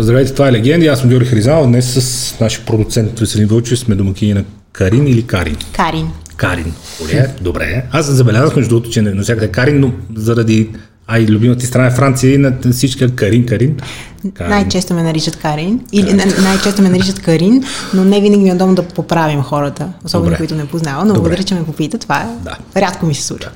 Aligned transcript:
Здравейте, 0.00 0.34
това 0.34 0.48
е 0.48 0.52
Легенди. 0.52 0.86
Аз 0.86 1.00
съм 1.00 1.08
Георги 1.08 1.28
Хризанов. 1.28 1.66
Днес 1.66 1.94
с 1.94 2.40
нашия 2.40 2.64
продуцент 2.64 3.20
Веселин 3.20 3.46
Вълчев 3.48 3.78
сме 3.78 3.94
домакини 3.94 4.34
на 4.34 4.44
Карин 4.72 5.06
или 5.06 5.22
Карин? 5.22 5.56
Карин. 5.72 6.10
Карин. 6.36 6.72
Оле, 7.02 7.28
добре. 7.40 7.84
Аз 7.92 8.06
забелязах 8.06 8.56
между 8.56 8.68
другото, 8.68 8.90
че 8.90 9.02
навсякъде 9.02 9.48
Карин, 9.48 9.80
но 9.80 9.92
заради 10.16 10.70
а 11.06 11.18
и 11.18 11.26
любимата 11.26 11.60
ти 11.60 11.66
страна 11.66 11.86
е 11.86 11.90
Франция 11.90 12.34
и 12.34 12.38
на 12.38 12.52
всички 12.72 13.16
Карин, 13.16 13.46
Карин. 13.46 13.76
Карин. 14.34 14.50
Най-често 14.50 14.94
ме 14.94 15.02
наричат 15.02 15.36
Карин. 15.36 15.80
Или 15.92 16.14
най-често 16.42 16.82
ме 16.82 16.88
наричат 16.88 17.20
Карин, 17.20 17.64
но 17.94 18.04
не 18.04 18.20
винаги 18.20 18.42
ми 18.42 18.50
е 18.50 18.54
удобно 18.54 18.74
да 18.74 18.82
поправим 18.82 19.42
хората, 19.42 19.88
особено 20.04 20.24
Добре. 20.24 20.36
които 20.36 20.54
не 20.54 20.66
познавам. 20.66 21.08
Но 21.08 21.14
благодаря, 21.14 21.42
че 21.42 21.54
ме 21.54 21.64
попита. 21.64 21.98
Това 21.98 22.16
е. 22.16 22.44
Да. 22.44 22.56
Рядко 22.76 23.06
ми 23.06 23.14
се 23.14 23.24
случва. 23.24 23.50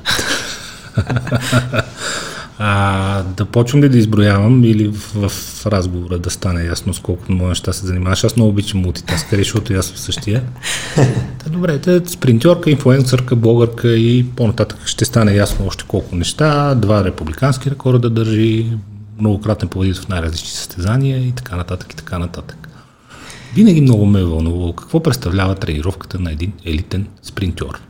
Да. 0.96 1.82
А, 2.58 3.22
да 3.22 3.44
почвам 3.44 3.82
ли 3.82 3.88
да 3.88 3.98
изброявам 3.98 4.64
или 4.64 4.88
в, 4.88 5.28
в 5.28 5.66
разговора 5.66 6.18
да 6.18 6.30
стане 6.30 6.64
ясно 6.64 6.94
с 6.94 6.98
колко 6.98 7.32
много 7.32 7.48
неща 7.48 7.72
се 7.72 7.86
занимаваш. 7.86 8.24
Аз 8.24 8.36
много 8.36 8.50
обичам 8.50 8.80
мултитаскъри, 8.80 9.42
защото 9.42 9.72
аз 9.72 9.86
съм 9.86 9.96
същия. 9.96 10.42
Та, 11.44 11.50
добре, 11.50 11.78
да, 11.78 12.02
спринтьорка, 12.06 12.70
инфлуенсърка, 12.70 13.36
блогърка 13.36 13.96
и 13.96 14.26
по-нататък 14.36 14.78
ще 14.86 15.04
стане 15.04 15.34
ясно 15.34 15.66
още 15.66 15.84
колко 15.88 16.16
неща. 16.16 16.74
Два 16.74 17.04
републикански 17.04 17.70
рекорда 17.70 18.10
държи, 18.10 18.66
многократен 19.18 19.68
победител 19.68 20.02
в 20.02 20.08
най-различни 20.08 20.48
състезания 20.48 21.26
и 21.26 21.32
така 21.32 21.56
нататък 21.56 21.92
и 21.92 21.96
така 21.96 22.18
нататък. 22.18 22.68
Винаги 23.54 23.80
много 23.80 24.06
ме 24.06 24.20
е 24.20 24.24
вълнувало 24.24 24.72
какво 24.72 25.02
представлява 25.02 25.54
тренировката 25.54 26.18
на 26.18 26.32
един 26.32 26.52
елитен 26.64 27.06
спринтьор. 27.22 27.80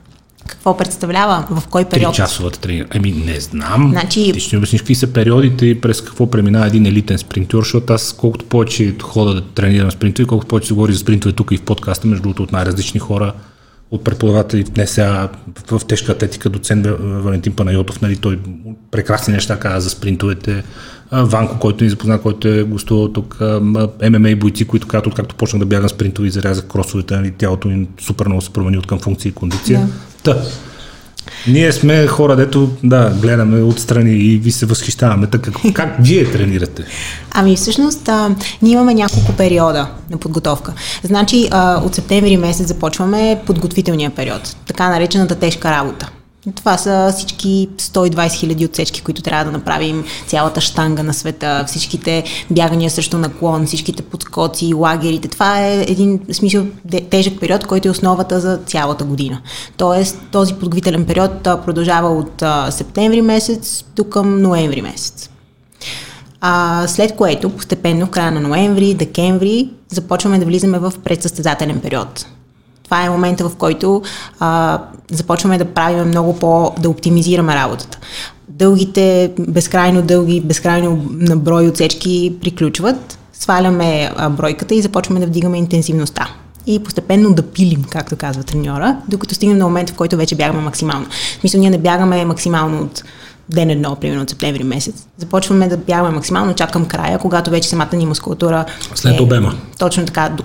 Какво 0.53 0.77
представлява? 0.77 1.47
В 1.51 1.69
кой 1.69 1.85
период? 1.85 2.15
часовата 2.15 2.61
тренировка. 2.61 2.99
Еми, 2.99 3.13
не 3.13 3.41
знам. 3.41 3.91
Значи... 3.93 4.33
Ти 4.33 4.41
ще 4.41 4.57
ми 4.57 4.59
обясниш 4.59 4.81
какви 4.81 4.95
са 4.95 5.07
периодите 5.07 5.67
и 5.67 5.81
през 5.81 6.01
какво 6.01 6.31
преминава 6.31 6.67
един 6.67 6.87
елитен 6.87 7.19
спринтьор, 7.19 7.63
защото 7.63 7.93
аз 7.93 8.13
колкото 8.13 8.45
повече 8.45 8.95
хода 9.03 9.35
да 9.35 9.41
тренирам 9.41 9.91
спринтове, 9.91 10.27
колкото 10.27 10.49
повече 10.49 10.69
се 10.69 10.75
говори 10.75 10.93
за 10.93 10.99
спринтове 10.99 11.33
тук 11.33 11.53
и 11.53 11.57
в 11.57 11.63
подкаста, 11.63 12.07
между 12.07 12.23
другото 12.23 12.43
от 12.43 12.53
най-различни 12.53 13.01
хора, 13.01 13.33
от 13.91 14.05
преподаватели, 14.05 14.65
не 14.77 14.87
сега 14.87 15.29
в 15.71 15.81
тежка 15.89 16.13
атлетика, 16.13 16.49
доцент 16.49 16.87
Валентин 17.01 17.53
Панайотов, 17.53 18.01
нали, 18.01 18.17
той 18.17 18.39
прекрасни 18.91 19.35
неща 19.35 19.59
каза 19.59 19.81
за 19.81 19.91
спринтовете, 19.91 20.65
Ванко, 21.13 21.59
който 21.59 21.85
ни 21.85 21.91
запозна, 21.91 22.21
който 22.21 22.49
е 22.49 22.63
гостувал 22.63 23.09
тук, 23.09 23.39
ММА 24.11 24.37
бойци, 24.37 24.65
които 24.65 24.87
казват, 24.87 25.07
откакто 25.07 25.35
почнах 25.35 25.61
да 25.61 25.67
бягам 25.67 25.89
спринтови 25.89 26.29
и 26.29 26.31
зарязах 26.31 26.67
кросовете, 26.67 27.17
нали, 27.17 27.31
тялото 27.31 27.69
ми 27.69 27.89
супер 28.01 28.27
много 28.27 28.43
се 28.43 28.51
промени 28.51 28.79
от 28.79 28.87
към 28.87 28.99
функция 28.99 29.31
и 29.31 29.33
кондиция. 29.33 29.89
Да. 30.25 30.35
Та. 30.35 30.43
Ние 31.49 31.73
сме 31.73 32.07
хора, 32.07 32.37
дето 32.37 32.71
да, 32.85 33.11
гледаме 33.21 33.63
отстрани 33.63 34.13
и 34.13 34.39
ви 34.39 34.53
се 34.53 34.67
възхищаваме. 34.67 35.27
Така, 35.27 35.51
как, 35.53 35.75
как 35.75 35.97
вие 36.01 36.33
тренирате? 36.33 36.85
Ами 37.31 37.57
всъщност 37.57 38.09
а, 38.09 38.31
ние 38.63 38.73
имаме 38.73 38.95
няколко 38.95 39.33
периода 39.33 39.89
на 40.11 40.19
подготовка. 40.19 40.73
Значи 41.03 41.49
а, 41.51 41.83
от 41.85 41.95
септември 41.95 42.37
месец 42.37 42.69
започваме 42.69 43.41
подготвителния 43.47 44.11
период, 44.11 44.57
така 44.67 44.89
наречената 44.89 45.35
тежка 45.35 45.71
работа. 45.71 46.11
Това 46.55 46.79
са 46.79 47.13
всички 47.17 47.69
120 47.79 48.33
хиляди 48.33 48.65
отсечки, 48.65 49.03
които 49.03 49.23
трябва 49.23 49.45
да 49.45 49.51
направим, 49.51 50.05
цялата 50.27 50.61
штанга 50.61 51.03
на 51.03 51.15
света, 51.15 51.65
всичките 51.67 52.25
бягания 52.51 52.91
срещу 52.91 53.19
наклон, 53.19 53.67
всичките 53.67 54.03
подскоци, 54.03 54.75
лагерите. 54.75 55.29
Това 55.29 55.61
е 55.61 55.85
един 55.89 56.21
смисъл 56.33 56.67
тежък 57.11 57.41
период, 57.41 57.67
който 57.67 57.89
е 57.89 57.91
основата 57.91 58.41
за 58.41 58.59
цялата 58.67 59.05
година. 59.05 59.41
Тоест, 59.77 60.19
този 60.33 60.55
подготвителен 60.55 61.05
период 61.05 61.43
продължава 61.43 62.09
от 62.09 62.43
септември 62.75 63.23
месец 63.23 63.85
до 63.97 64.05
към 64.05 64.43
ноември 64.43 64.83
месец. 64.83 65.31
А, 66.41 66.85
след 66.89 67.17
което, 67.17 67.51
постепенно, 67.51 68.07
в 68.07 68.11
края 68.11 68.33
на 68.33 68.41
ноември, 68.41 68.95
декември, 68.95 69.71
започваме 69.89 70.39
да 70.39 70.45
влизаме 70.45 70.79
в 70.79 70.93
предсъстезателен 71.05 71.81
период 71.81 72.27
това 72.85 73.05
е 73.05 73.11
момента, 73.11 73.49
в 73.49 73.57
който 73.57 74.03
а, 74.41 74.81
започваме 75.11 75.59
да 75.59 75.65
правим 75.65 76.09
много 76.09 76.39
по, 76.39 76.73
да 76.81 76.91
оптимизираме 76.91 77.55
работата. 77.55 77.99
Дългите, 78.49 79.33
безкрайно 79.39 80.03
дълги, 80.03 80.41
безкрайно 80.41 81.05
на 81.11 81.37
брой 81.37 81.69
отсечки 81.69 82.35
приключват, 82.41 83.19
сваляме 83.33 84.13
а, 84.17 84.31
бройката 84.31 84.75
и 84.75 84.83
започваме 84.83 85.21
да 85.21 85.27
вдигаме 85.27 85.59
интензивността 85.59 86.29
и 86.67 86.79
постепенно 86.79 87.35
да 87.35 87.43
пилим, 87.43 87.85
както 87.91 88.17
казва 88.17 88.43
треньора, 88.43 88.97
докато 89.09 89.35
стигнем 89.35 89.59
на 89.59 89.65
момента, 89.65 89.93
в 89.93 89.97
който 89.97 90.17
вече 90.17 90.37
бягаме 90.37 90.61
максимално. 90.61 91.07
В 91.11 91.41
смисъл, 91.41 91.61
ние 91.61 91.71
не 91.71 91.79
бягаме 91.79 92.25
максимално 92.25 92.83
от 92.83 93.03
ден 93.55 93.71
едно, 93.71 93.97
примерно 93.97 94.23
от 94.23 94.31
септември 94.31 94.65
месец. 94.65 95.07
Започваме 95.17 95.69
да 95.69 95.77
бягаме 95.77 96.11
максимално 96.11 96.55
чак 96.55 96.73
към 96.73 96.87
края, 96.87 97.19
когато 97.19 97.51
вече 97.51 97.69
самата 97.69 97.97
ни 97.97 98.07
мускулатура 98.07 98.65
след 98.95 99.21
е, 99.21 99.23
обема. 99.23 99.55
Точно 99.79 100.07
така, 100.07 100.37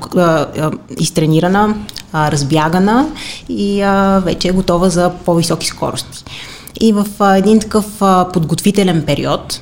изтренирана, 1.00 1.76
разбягана 2.14 3.08
и 3.50 3.84
вече 4.26 4.48
е 4.48 4.52
готова 4.52 4.90
за 4.90 5.12
по-високи 5.26 5.68
скорости. 5.68 6.24
И 6.82 6.94
в 6.94 7.06
един 7.38 7.60
такъв 7.60 7.86
подготвителен 8.34 9.04
период, 9.06 9.62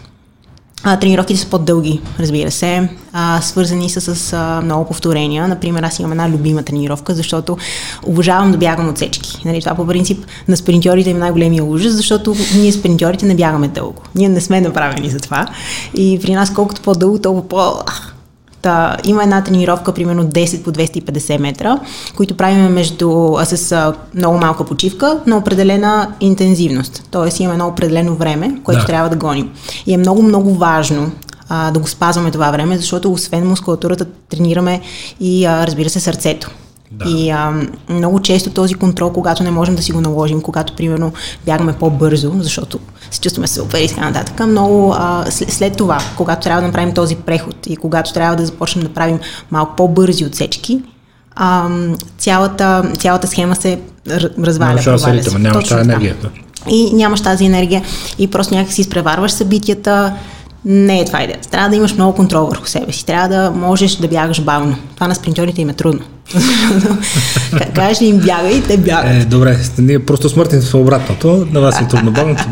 а, 0.87 0.99
тренировките 0.99 1.39
са 1.39 1.47
по-дълги, 1.47 2.01
разбира 2.19 2.51
се, 2.51 2.89
а, 3.13 3.41
свързани 3.41 3.89
са 3.89 4.01
с 4.15 4.33
а, 4.33 4.61
много 4.61 4.85
повторения. 4.85 5.47
Например, 5.47 5.83
аз 5.83 5.99
имам 5.99 6.11
една 6.11 6.29
любима 6.29 6.63
тренировка, 6.63 7.13
защото 7.15 7.57
обожавам 8.03 8.51
да 8.51 8.57
бягам 8.57 8.89
от 8.89 8.97
сечки. 8.97 9.41
Нали, 9.45 9.59
това 9.59 9.75
по 9.75 9.87
принцип 9.87 10.25
на 10.47 10.57
спринтьорите 10.57 11.09
е 11.09 11.13
най-големия 11.13 11.63
ужас, 11.63 11.93
защото 11.93 12.35
ние 12.55 12.71
спринтьорите 12.71 13.25
не 13.25 13.35
бягаме 13.35 13.67
дълго. 13.67 14.01
Ние 14.15 14.29
не 14.29 14.41
сме 14.41 14.61
направени 14.61 15.09
за 15.09 15.19
това. 15.19 15.47
И 15.95 16.19
при 16.21 16.33
нас 16.33 16.53
колкото 16.53 16.81
по-дълго, 16.81 17.19
толкова 17.19 17.47
по... 17.47 17.73
Та, 18.65 18.97
има 19.03 19.23
една 19.23 19.43
тренировка, 19.43 19.93
примерно 19.93 20.23
10 20.23 20.63
по 20.63 20.71
250 20.71 21.37
метра, 21.37 21.79
които 22.15 22.37
правим 22.37 22.73
между, 22.73 23.35
а, 23.37 23.45
с 23.45 23.71
а, 23.71 23.93
много 24.15 24.37
малка 24.37 24.65
почивка 24.65 25.19
на 25.27 25.37
определена 25.37 26.13
интензивност. 26.19 27.03
Тоест 27.11 27.39
имаме 27.39 27.53
едно 27.53 27.67
определено 27.67 28.15
време, 28.15 28.61
което 28.63 28.81
да. 28.81 28.85
трябва 28.85 29.09
да 29.09 29.15
гоним. 29.15 29.49
И 29.85 29.93
е 29.93 29.97
много, 29.97 30.21
много 30.21 30.53
важно 30.53 31.11
а, 31.49 31.71
да 31.71 31.79
го 31.79 31.87
спазваме 31.87 32.31
това 32.31 32.51
време, 32.51 32.77
защото 32.77 33.11
освен 33.11 33.47
мускулатурата 33.47 34.05
тренираме 34.29 34.81
и 35.19 35.45
а, 35.45 35.67
разбира 35.67 35.89
се 35.89 35.99
сърцето. 35.99 36.51
Да. 36.95 37.09
И 37.09 37.29
а, 37.29 37.53
много 37.89 38.19
често 38.19 38.49
този 38.49 38.73
контрол, 38.73 39.09
когато 39.09 39.43
не 39.43 39.51
можем 39.51 39.75
да 39.75 39.81
си 39.81 39.91
го 39.91 40.01
наложим, 40.01 40.41
когато 40.41 40.73
примерно 40.73 41.13
бягаме 41.45 41.73
по-бързо, 41.73 42.31
защото 42.39 42.79
се 43.11 43.21
чувстваме 43.21 43.47
супер 43.47 43.79
и 43.79 43.87
така 43.87 44.09
нататък, 44.09 44.47
много 44.47 44.93
а, 44.97 45.25
след, 45.29 45.51
след 45.51 45.77
това, 45.77 45.97
когато 46.17 46.43
трябва 46.43 46.61
да 46.61 46.67
направим 46.67 46.93
този 46.93 47.15
преход 47.15 47.55
и 47.67 47.75
когато 47.75 48.13
трябва 48.13 48.35
да 48.35 48.45
започнем 48.45 48.83
да 48.83 48.93
правим 48.93 49.19
малко 49.51 49.75
по-бързи 49.75 50.25
отсечки, 50.25 50.81
а, 51.35 51.69
цялата, 52.17 52.91
цялата 52.97 53.27
схема 53.27 53.55
се 53.55 53.79
разваля. 54.07 54.77
Разваля 54.85 55.23
се. 55.23 55.37
Нямаш 55.37 55.67
тази 55.67 55.81
енергия. 55.81 56.15
И 56.69 56.93
нямаш 56.93 57.21
тази 57.21 57.45
енергия 57.45 57.83
и 58.19 58.27
просто 58.27 58.55
някак 58.55 58.73
си 58.73 58.81
изпреварваш 58.81 59.31
събитията, 59.31 60.13
не 60.65 60.99
е 60.99 61.05
това 61.05 61.23
идеята. 61.23 61.49
Трябва 61.49 61.69
да 61.69 61.75
имаш 61.75 61.93
много 61.93 62.15
контрол 62.15 62.45
върху 62.45 62.67
себе 62.67 62.91
си. 62.91 63.05
Трябва 63.05 63.27
да 63.27 63.51
можеш 63.51 63.95
да 63.95 64.07
бягаш 64.07 64.41
бавно. 64.41 64.75
Това 64.95 65.07
на 65.07 65.15
спринтьорите 65.15 65.61
им 65.61 65.69
е 65.69 65.73
трудно. 65.73 66.01
Кажеш 67.75 68.01
ли 68.01 68.05
им 68.05 68.17
бягай, 68.17 68.63
те 68.67 68.77
бягат. 68.77 69.23
Е, 69.23 69.25
добре, 69.25 69.57
ние 69.77 70.05
просто 70.05 70.29
смъртни 70.29 70.61
сме 70.61 70.79
обратното. 70.79 71.47
На 71.51 71.61
вас 71.61 71.81
е 71.81 71.87
трудно 71.87 72.11
бавно. 72.11 72.35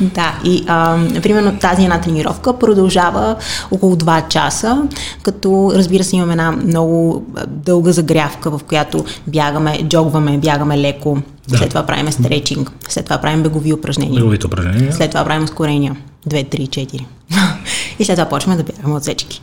Да, 0.00 0.38
и 0.44 0.64
а, 0.68 0.98
примерно 1.22 1.58
тази 1.60 1.82
една 1.82 2.00
тренировка 2.00 2.58
продължава 2.58 3.36
около 3.70 3.96
2 3.96 4.28
часа, 4.28 4.82
като 5.22 5.72
разбира 5.74 6.04
се 6.04 6.16
имаме 6.16 6.32
една 6.32 6.52
много 6.52 7.24
дълга 7.48 7.92
загрявка, 7.92 8.50
в 8.50 8.60
която 8.68 9.04
бягаме, 9.26 9.82
джогваме, 9.88 10.38
бягаме 10.38 10.78
леко, 10.78 11.18
да. 11.48 11.58
след 11.58 11.68
това 11.68 11.86
правим 11.86 12.12
стречинг, 12.12 12.72
след 12.88 13.04
това 13.04 13.18
правим 13.18 13.42
бегови 13.42 13.72
упражнения. 13.72 14.14
Беговите 14.14 14.46
упражнения. 14.46 14.92
След 14.92 15.10
това 15.10 15.24
правим 15.24 15.44
ускорения. 15.44 15.96
2, 16.28 16.48
3, 16.48 16.68
4. 16.68 17.04
и 17.98 18.04
след 18.04 18.16
това 18.16 18.28
почваме 18.28 18.56
да 18.56 18.72
бягаме 18.72 18.94
отсечки. 18.94 19.40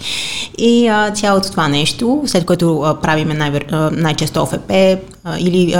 И 0.57 0.87
а, 0.87 1.11
цялото 1.11 1.51
това 1.51 1.67
нещо, 1.67 2.23
след 2.25 2.45
което 2.45 2.81
а, 2.81 3.01
правиме 3.01 3.33
най- 3.33 3.61
най-често 3.91 4.41
ОФП 4.41 4.71
а, 4.71 4.97
или 5.39 5.75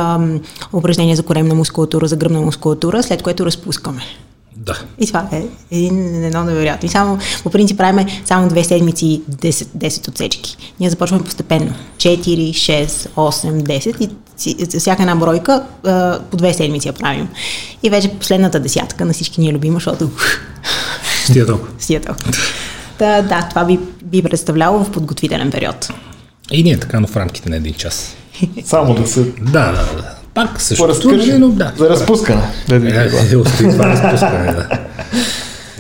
упражнения 0.74 1.16
за 1.16 1.24
коремна 1.24 1.56
мускулатура, 1.56 2.08
за 2.08 2.16
гръбна 2.16 2.42
мускулатура, 2.42 3.04
след 3.04 3.24
което 3.24 3.46
разпускаме. 3.46 4.02
Да. 4.68 4.80
И 5.00 5.08
това 5.08 5.28
е 5.32 5.44
един, 5.72 6.24
едно 6.24 6.44
невероятно. 6.44 6.88
И 6.88 6.90
само, 6.90 7.18
по 7.44 7.50
принцип, 7.50 7.78
правиме 7.78 8.06
само 8.26 8.50
две 8.50 8.64
седмици 8.64 9.22
10, 9.32 9.52
10 9.52 10.08
отсечки. 10.08 10.58
Ние 10.80 10.90
започваме 10.90 11.24
постепенно. 11.24 11.74
4, 11.98 12.52
6, 12.52 12.86
8, 12.86 13.64
10 13.64 14.10
и 14.46 14.80
всяка 14.80 15.02
една 15.02 15.16
бройка 15.16 15.64
по 16.32 16.38
две 16.38 16.54
седмици 16.54 16.88
я 16.88 16.94
правим. 16.94 17.28
И 17.84 17.90
вече 17.90 18.10
последната 18.10 18.60
десятка 18.60 19.06
на 19.06 19.14
всички 19.14 19.42
ни 19.42 19.50
е 19.50 19.54
любима, 19.54 19.74
защото... 19.74 20.10
Стия 21.26 21.46
толкова. 21.46 21.72
Стия 21.80 22.02
толкова. 22.02 22.32
Да, 23.00 23.22
да, 23.22 23.48
това 23.50 23.66
би, 23.66 23.80
би 24.04 24.24
представляло 24.24 24.84
в 24.84 24.92
подготвителен 24.92 25.52
период. 25.52 25.90
И 26.52 26.64
ние 26.64 26.80
така, 26.80 27.00
но 27.00 27.08
в 27.08 27.18
рамките 27.18 27.50
на 27.50 27.56
един 27.56 27.74
час. 27.74 28.16
Само 28.66 28.94
да 28.94 29.08
се... 29.08 29.24
Да, 29.24 29.72
да, 29.72 30.02
да. 30.02 30.17
Пак 30.38 30.62
също. 30.62 30.88
Разкажи, 30.88 31.34
но 31.34 31.50
да. 31.50 31.74
За 31.78 31.90
разпускане. 31.90 32.42
Да, 32.68 32.76
е, 32.76 33.10
е, 33.32 33.36
остави 33.36 33.72
това 33.72 33.86
разпускане, 33.86 34.54
да. 34.54 34.70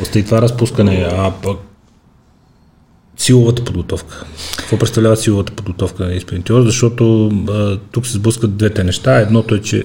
Остави 0.01 0.25
това 0.25 0.41
разпускане. 0.41 1.09
А 1.11 1.31
пък 1.43 1.57
силовата 3.17 3.63
подготовка. 3.63 4.25
Какво 4.57 4.77
представлява 4.77 5.17
силовата 5.17 5.51
подготовка 5.51 6.05
на 6.05 6.19
спринтьор? 6.21 6.61
Защото 6.61 7.27
а, 7.49 7.77
тук 7.91 8.07
се 8.07 8.13
сблъскат 8.13 8.57
двете 8.57 8.83
неща. 8.83 9.19
Едното 9.19 9.55
е, 9.55 9.61
че 9.61 9.83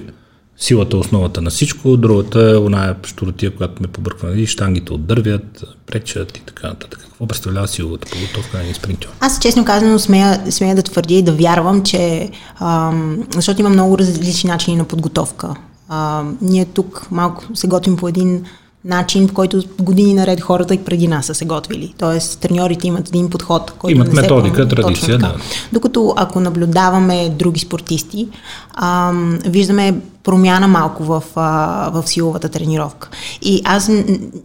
силата 0.57 0.97
е 0.97 0.99
основата 0.99 1.41
на 1.41 1.49
всичко, 1.49 1.97
другата 1.97 2.51
е 2.51 2.57
оная 2.57 2.95
штуротия, 3.05 3.55
която 3.55 3.81
ме 3.81 3.87
побърква. 3.87 4.39
И 4.39 4.47
штангите 4.47 4.93
отдървят, 4.93 5.63
пречат 5.85 6.37
и 6.37 6.41
така 6.41 6.67
нататък. 6.67 6.99
Какво 6.99 7.27
представлява 7.27 7.67
силовата 7.67 8.07
подготовка 8.11 8.57
на 8.57 8.63
един 8.63 8.75
спринтьор? 8.75 9.09
Аз 9.19 9.39
честно 9.39 9.65
казано 9.65 9.99
смея, 9.99 10.51
смея 10.51 10.75
да 10.75 10.83
твърдя 10.83 11.15
и 11.15 11.23
да 11.23 11.31
вярвам, 11.31 11.83
че 11.83 12.29
ам, 12.59 13.27
защото 13.35 13.61
има 13.61 13.69
много 13.69 13.97
различни 13.97 14.49
начини 14.49 14.77
на 14.77 14.83
подготовка. 14.83 15.55
А, 15.89 16.23
ние 16.41 16.65
тук 16.65 17.07
малко 17.11 17.45
се 17.53 17.67
готвим 17.67 17.97
по 17.97 18.07
един 18.07 18.45
начин, 18.85 19.27
в 19.27 19.33
който 19.33 19.63
години 19.79 20.13
наред 20.13 20.41
хората 20.41 20.73
и 20.73 20.83
преди 20.83 21.07
нас 21.07 21.25
са 21.25 21.35
се 21.35 21.45
готвили. 21.45 21.93
Тоест, 21.97 22.39
треньорите 22.39 22.87
имат 22.87 23.07
един 23.07 23.29
подход, 23.29 23.71
който 23.71 23.95
имат 23.95 24.13
не 24.13 24.21
методика, 24.21 24.63
се 24.63 24.67
традиция, 24.67 25.17
да. 25.17 25.35
Докато 25.73 26.13
ако 26.17 26.39
наблюдаваме 26.39 27.29
други 27.29 27.59
спортисти, 27.59 28.27
а, 28.73 29.11
виждаме 29.45 29.95
промяна 30.23 30.67
малко 30.67 31.03
в, 31.03 31.23
а, 31.35 31.89
в 31.93 32.07
силовата 32.07 32.49
тренировка. 32.49 33.09
И 33.41 33.61
аз 33.65 33.91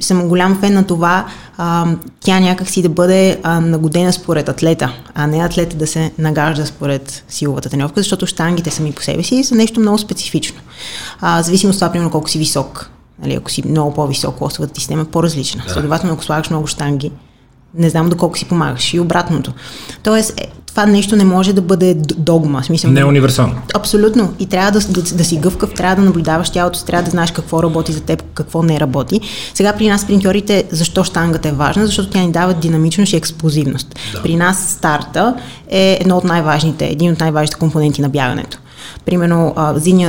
съм 0.00 0.29
голям 0.29 0.61
фен 0.61 0.75
на 0.75 0.87
това 0.87 1.26
а, 1.56 1.87
тя 2.20 2.40
някакси 2.40 2.82
да 2.82 2.88
бъде 2.88 3.40
а, 3.43 3.61
нагодена 3.61 4.12
според 4.12 4.49
атлета, 4.49 4.93
а 5.14 5.26
не 5.26 5.44
атлета 5.44 5.76
да 5.76 5.87
се 5.87 6.12
нагажда 6.19 6.67
според 6.67 7.25
силовата 7.29 7.70
тренировка, 7.70 8.00
защото 8.00 8.26
штангите 8.26 8.70
сами 8.70 8.93
по 8.93 9.02
себе 9.02 9.23
си 9.23 9.44
са 9.44 9.55
нещо 9.55 9.81
много 9.81 9.99
специфично. 9.99 10.61
А, 11.20 11.43
зависимо 11.43 11.70
от 11.70 11.76
това, 11.76 11.93
примерно, 11.93 12.11
колко 12.11 12.31
си 12.31 12.38
висок 12.38 12.90
Нали, 13.23 13.35
ако 13.35 13.50
си 13.50 13.69
много 13.69 13.94
по-висок, 13.94 14.41
лосовата 14.41 14.73
ти 14.73 14.81
система 14.81 15.03
е 15.03 15.05
по-различна. 15.05 15.62
Да. 15.67 15.73
Следователно, 15.73 16.15
ако 16.15 16.25
слагаш 16.25 16.50
много 16.50 16.67
штанги, 16.67 17.11
не 17.75 17.91
знам 17.91 18.09
доколко 18.09 18.38
си 18.38 18.44
помагаш. 18.44 18.94
И 18.94 19.00
обратното. 19.00 19.53
Тоест, 20.03 20.41
е, 20.41 20.49
това 20.67 20.87
нещо 20.87 21.17
не 21.17 21.25
може 21.25 21.53
да 21.53 21.62
бъде 21.62 21.94
догма. 21.94 22.65
Смисъл, 22.65 22.91
не 22.91 23.00
е 23.00 23.05
универсално. 23.05 23.55
Абсолютно. 23.75 24.35
И 24.38 24.47
трябва 24.47 24.70
да, 24.70 24.81
да, 24.81 25.03
да 25.03 25.25
си 25.25 25.37
гъвкав, 25.37 25.75
трябва 25.75 25.97
да 25.97 26.03
наблюдаваш 26.03 26.50
тялото 26.50 26.85
трябва 26.85 27.05
да 27.05 27.11
знаеш 27.11 27.31
какво 27.31 27.62
работи 27.62 27.93
за 27.93 28.00
теб, 28.00 28.23
какво 28.35 28.62
не 28.62 28.81
работи. 28.81 29.21
Сега 29.55 29.73
при 29.73 29.88
нас 29.88 30.00
спринтьорите, 30.00 30.64
защо 30.71 31.05
штангата 31.05 31.49
е 31.49 31.53
важна? 31.53 31.87
Защото 31.87 32.11
тя 32.11 32.21
ни 32.21 32.32
дава 32.32 32.55
динамичност 32.55 33.12
и 33.12 33.17
експлозивност. 33.17 33.94
Да. 34.12 34.23
При 34.23 34.37
нас 34.37 34.71
старта 34.71 35.35
е 35.69 35.99
едно 36.00 36.17
от 36.17 36.25
най-важните, 36.25 36.87
един 36.87 37.12
от 37.12 37.21
най-важните 37.21 37.59
компоненти 37.59 38.03
на 38.03 38.09
бягането. 38.09 38.59
Примерно, 39.05 39.55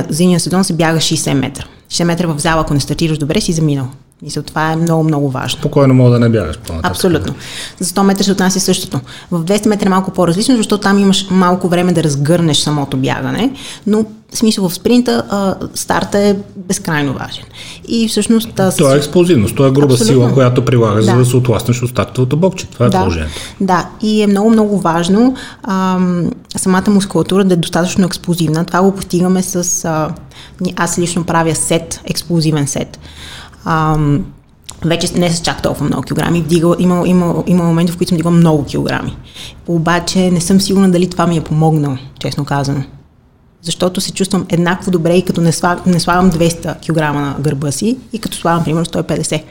зимния 0.08 0.40
сезон 0.40 0.64
се 0.64 0.72
бяга 0.72 0.98
60 0.98 1.32
метра. 1.32 1.64
60 1.90 2.04
метра 2.04 2.28
в 2.28 2.38
зала, 2.38 2.60
ако 2.60 2.74
не 2.74 2.80
стартираш 2.80 3.18
добре, 3.18 3.40
си 3.40 3.52
заминал. 3.52 3.88
Мисля, 4.22 4.42
това 4.42 4.72
е 4.72 4.76
много, 4.76 5.04
много 5.04 5.30
важно. 5.30 5.58
Спокойно 5.58 5.94
мога 5.94 6.10
да 6.10 6.18
не 6.18 6.28
бягаш 6.28 6.58
по 6.58 6.74
Абсолютно. 6.82 7.34
За 7.78 7.90
100 7.90 8.02
метра 8.02 8.24
се 8.24 8.32
отнася 8.32 8.60
същото. 8.60 9.00
В 9.30 9.44
200 9.44 9.68
метра 9.68 9.86
е 9.86 9.90
малко 9.90 10.10
по-различно, 10.10 10.56
защото 10.56 10.78
там 10.78 10.98
имаш 10.98 11.26
малко 11.30 11.68
време 11.68 11.92
да 11.92 12.02
разгърнеш 12.02 12.56
самото 12.58 12.96
бягане, 12.96 13.52
но 13.86 14.04
в 14.32 14.38
смисъл 14.38 14.68
в 14.68 14.74
спринта 14.74 15.24
а, 15.30 15.54
старта 15.74 16.18
е 16.18 16.36
безкрайно 16.56 17.12
важен. 17.12 17.44
И 17.88 18.08
всъщност... 18.08 18.60
А, 18.60 18.76
това 18.76 18.94
е 18.94 18.96
експлозивност, 18.96 19.56
това 19.56 19.68
е 19.68 19.70
груба 19.70 19.94
Абсолютно. 19.94 20.14
сила, 20.14 20.32
която 20.32 20.64
прилагаш, 20.64 21.04
да. 21.04 21.10
за 21.10 21.18
да 21.18 21.24
се 21.24 21.36
отласнеш 21.36 21.82
от 21.82 21.90
стартовото 21.90 22.36
бокче. 22.36 22.66
Това 22.66 22.86
е 22.86 22.90
да. 22.90 22.98
положението. 22.98 23.34
Да, 23.60 23.88
и 24.02 24.22
е 24.22 24.26
много, 24.26 24.50
много 24.50 24.78
важно 24.80 25.34
а, 25.62 25.98
самата 26.56 26.90
мускулатура 26.90 27.44
да 27.44 27.54
е 27.54 27.56
достатъчно 27.56 28.06
експлозивна. 28.06 28.64
Това 28.64 28.82
го 28.82 28.94
постигаме 28.94 29.42
с... 29.42 29.84
А, 29.84 30.10
аз 30.76 30.98
лично 30.98 31.24
правя 31.24 31.54
сет, 31.54 32.00
експлозивен 32.04 32.66
сет. 32.66 32.98
А, 33.64 33.98
вече 34.84 35.08
не 35.14 35.30
с 35.30 35.40
чак 35.40 35.62
толкова 35.62 35.86
много 35.86 36.02
килограми. 36.02 36.42
Вдигал, 36.42 36.76
има, 36.78 37.08
има, 37.08 37.44
има 37.46 37.64
моменти, 37.64 37.92
в 37.92 37.96
които 37.96 38.08
съм 38.08 38.16
дигал 38.16 38.32
много 38.32 38.64
килограми. 38.64 39.16
Обаче 39.66 40.30
не 40.30 40.40
съм 40.40 40.60
сигурна 40.60 40.90
дали 40.90 41.10
това 41.10 41.26
ми 41.26 41.36
е 41.36 41.44
помогнало, 41.44 41.96
честно 42.18 42.44
казано. 42.44 42.82
Защото 43.62 44.00
се 44.00 44.12
чувствам 44.12 44.46
еднакво 44.48 44.90
добре 44.90 45.14
и 45.14 45.24
като 45.24 45.40
не, 45.40 45.52
слаг, 45.52 45.86
не 45.86 46.00
слагам 46.00 46.30
200 46.30 46.80
кг 46.80 46.96
на 46.96 47.36
гърба 47.40 47.70
си 47.70 47.98
и 48.12 48.18
като 48.18 48.36
слагам, 48.36 48.64
примерно, 48.64 48.86
150. 48.86 49.42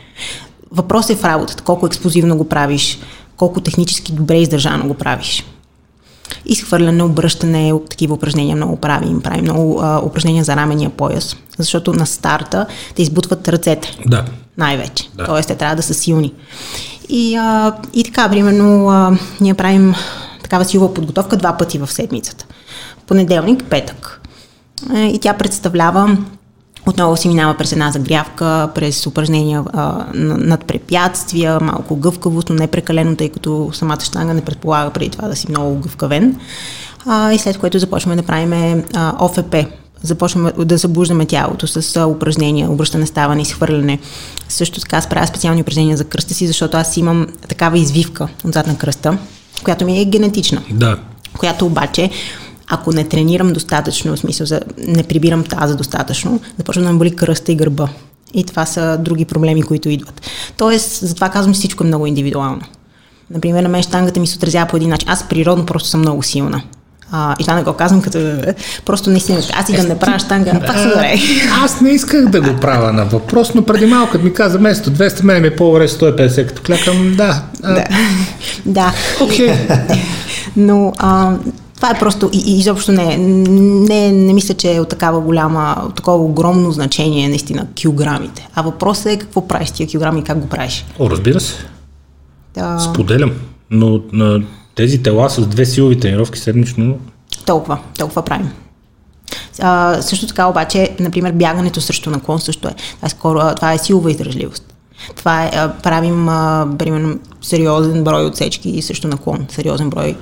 Въпрос 0.72 1.10
е 1.10 1.16
в 1.16 1.24
работата. 1.24 1.64
Колко 1.64 1.86
експлозивно 1.86 2.38
го 2.38 2.50
правиш, 2.50 3.00
колко 3.38 3.62
технически 3.62 4.12
добре 4.12 4.38
издържано 4.38 4.88
го 4.88 4.94
правиш 4.94 5.44
изхвърляне, 6.46 7.04
обръщане, 7.04 7.74
такива 7.90 8.14
упражнения 8.14 8.56
много 8.56 8.76
правим. 8.76 9.22
Правим 9.22 9.44
много 9.44 9.80
а, 9.82 10.02
упражнения 10.06 10.44
за 10.44 10.56
рамения 10.56 10.90
пояс, 10.90 11.36
защото 11.58 11.94
на 11.94 12.06
старта 12.06 12.66
те 12.96 13.02
избутват 13.02 13.48
ръцете. 13.48 13.98
Да. 14.06 14.26
Най-вече. 14.58 15.10
Да. 15.16 15.26
Тоест, 15.26 15.48
те 15.48 15.56
трябва 15.56 15.76
да 15.76 15.82
са 15.82 15.94
силни. 15.94 16.34
И, 17.10 17.36
а, 17.36 17.76
и 17.94 18.04
така, 18.04 18.30
примерно, 18.30 18.90
а, 18.90 19.18
ние 19.42 19.54
правим 19.54 19.96
такава 20.44 20.66
силова 20.66 20.94
подготовка 20.94 21.38
два 21.38 21.58
пъти 21.58 21.78
в 21.78 21.88
седмицата. 21.92 22.46
Понеделник, 23.08 23.64
петък. 23.64 24.22
Е, 24.96 25.00
и 25.00 25.20
тя 25.20 25.34
представлява 25.34 26.18
отново 26.88 27.18
си 27.18 27.28
минава 27.28 27.58
през 27.58 27.72
една 27.72 27.92
загрявка, 27.92 28.70
през 28.76 29.08
упражнения 29.08 29.64
а, 29.74 30.06
над 30.14 30.66
препятствия, 30.66 31.60
малко 31.62 31.96
гъвкавост, 31.96 32.50
но 32.50 32.56
не 32.56 32.68
прекалено, 32.68 33.16
тъй 33.16 33.30
като 33.30 33.70
самата 33.74 34.00
штанга 34.02 34.34
не 34.34 34.42
предполага 34.42 34.90
преди 34.90 35.10
това 35.10 35.28
да 35.28 35.36
си 35.36 35.46
много 35.50 35.76
гъвкавен. 35.76 36.36
А, 37.06 37.34
и 37.34 37.38
след 37.38 37.58
което 37.58 37.80
започваме 37.80 38.16
да 38.16 38.24
правим 38.24 38.84
а, 38.94 39.26
ОФП. 39.26 39.56
Започваме 40.04 40.52
да 40.52 40.80
събуждаме 40.80 41.26
тялото 41.26 41.68
с 41.68 42.06
упражнения, 42.08 42.72
обръщане, 42.72 43.06
ставане, 43.06 43.42
изхвърляне. 43.42 44.00
Също 44.50 44.80
така 44.80 44.98
аз 44.98 45.08
правя 45.08 45.28
специални 45.28 45.62
упражнения 45.62 45.98
за 45.98 46.04
кръста 46.04 46.34
си, 46.34 46.48
защото 46.48 46.78
аз 46.78 46.98
имам 46.98 47.28
такава 47.48 47.78
извивка 47.78 48.28
отзад 48.46 48.68
на 48.68 48.78
кръста, 48.78 49.18
която 49.64 49.86
ми 49.86 50.02
е 50.02 50.06
генетична. 50.06 50.62
Да. 50.72 50.98
Която 51.38 51.66
обаче 51.66 52.10
ако 52.70 52.92
не 52.92 53.04
тренирам 53.04 53.54
достатъчно, 53.54 54.16
в 54.16 54.20
смисъл 54.20 54.46
за 54.46 54.62
не 54.88 55.04
прибирам 55.04 55.44
таза 55.44 55.76
достатъчно, 55.76 56.40
започвам 56.58 56.86
да 56.86 56.92
ме 56.92 56.98
боли 56.98 57.16
кръста 57.16 57.52
и 57.52 57.56
гърба. 57.56 57.90
И 58.34 58.44
това 58.44 58.66
са 58.66 58.98
други 58.98 59.26
проблеми, 59.26 59.62
които 59.62 59.90
идват. 59.90 60.22
Тоест, 60.58 61.00
затова 61.08 61.30
казвам, 61.30 61.54
всичко 61.54 61.84
е 61.84 61.88
много 61.88 62.06
индивидуално. 62.06 62.62
Например, 63.32 63.64
на 63.64 63.70
мен 63.70 63.84
штангата 63.84 64.20
ми 64.20 64.28
се 64.28 64.38
отразява 64.38 64.68
по 64.68 64.78
един 64.78 64.90
начин. 64.90 65.10
Аз 65.10 65.30
природно 65.30 65.66
просто 65.66 65.90
съм 65.90 66.00
много 66.00 66.24
силна. 66.24 66.62
А, 67.12 67.36
и 67.40 67.44
това 67.44 67.56
не 67.56 67.64
го 67.64 67.74
казвам 67.74 68.02
като... 68.02 68.20
Просто 68.86 69.10
наистина, 69.10 69.42
аз 69.54 69.70
и 69.70 69.76
да 69.76 69.84
не 69.84 70.00
правя 70.00 70.20
штанга, 70.20 70.60
пак 70.68 70.80
се 70.80 70.88
добре. 70.88 71.16
Аз 71.64 71.82
не 71.82 71.90
исках 71.90 72.28
да 72.28 72.42
го 72.42 72.60
правя 72.60 72.94
на 72.94 73.06
въпрос, 73.06 73.54
но 73.56 73.64
преди 73.64 73.86
малко 73.86 74.18
ми 74.18 74.34
каза, 74.34 74.58
вместо 74.58 74.92
200, 74.92 75.24
мен 75.24 75.42
ми 75.42 75.48
е 75.48 75.56
по-добре 75.56 75.88
150, 75.88 76.48
като 76.48 76.62
клякам, 76.62 77.16
да. 77.18 77.44
Да. 77.62 77.84
да. 78.66 78.94
Окей. 79.22 79.48
Okay. 79.48 79.98
Но 80.56 80.94
а, 80.98 81.34
това 81.80 81.92
е 81.96 82.00
просто 82.00 82.30
и, 82.34 82.38
и 82.38 82.60
изобщо 82.60 82.92
не, 82.92 83.18
не, 83.18 84.12
не 84.12 84.34
мисля, 84.34 84.54
че 84.54 84.76
е 84.76 84.80
от 84.80 84.90
такава 84.90 85.20
голяма, 85.20 85.84
от 85.86 85.96
такова 85.96 86.24
огромно 86.24 86.72
значение 86.72 87.30
наистина 87.30 87.68
килограмите. 87.76 88.48
А 88.56 88.62
въпросът 88.62 89.06
е 89.06 89.18
какво 89.20 89.48
правиш 89.48 89.72
тия 89.72 89.88
килограми 89.88 90.20
и 90.20 90.24
как 90.24 90.40
го 90.40 90.50
правиш. 90.50 90.86
О, 91.00 91.10
разбира 91.10 91.40
се. 91.40 91.54
Да. 92.54 92.80
Споделям. 92.80 93.32
Но 93.72 94.02
на 94.14 94.42
тези 94.76 95.04
тела 95.04 95.30
с 95.30 95.48
две 95.48 95.66
силови 95.66 96.00
тренировки 96.00 96.40
седмично... 96.40 96.98
Толкова, 97.46 97.80
толкова 97.98 98.22
правим. 98.22 98.50
А, 99.62 100.02
също 100.02 100.28
така 100.28 100.48
обаче, 100.48 100.96
например, 101.00 101.32
бягането 101.32 101.82
срещу 101.82 102.10
наклон 102.10 102.40
също 102.40 102.68
е. 102.68 102.72
Това 102.96 103.06
е, 103.06 103.10
скоро, 103.10 103.56
това 103.56 103.74
е 103.74 103.78
силова 103.78 104.12
издържливост. 104.12 104.74
Това 105.16 105.44
е, 105.44 105.52
правим, 105.84 106.30
а, 106.30 106.68
примерно, 106.80 107.20
сериозен 107.42 108.04
брой 108.04 108.26
отсечки 108.26 108.82
срещу 108.82 109.08
наклон, 109.08 109.46
сериозен 109.50 109.90
брой 109.90 110.16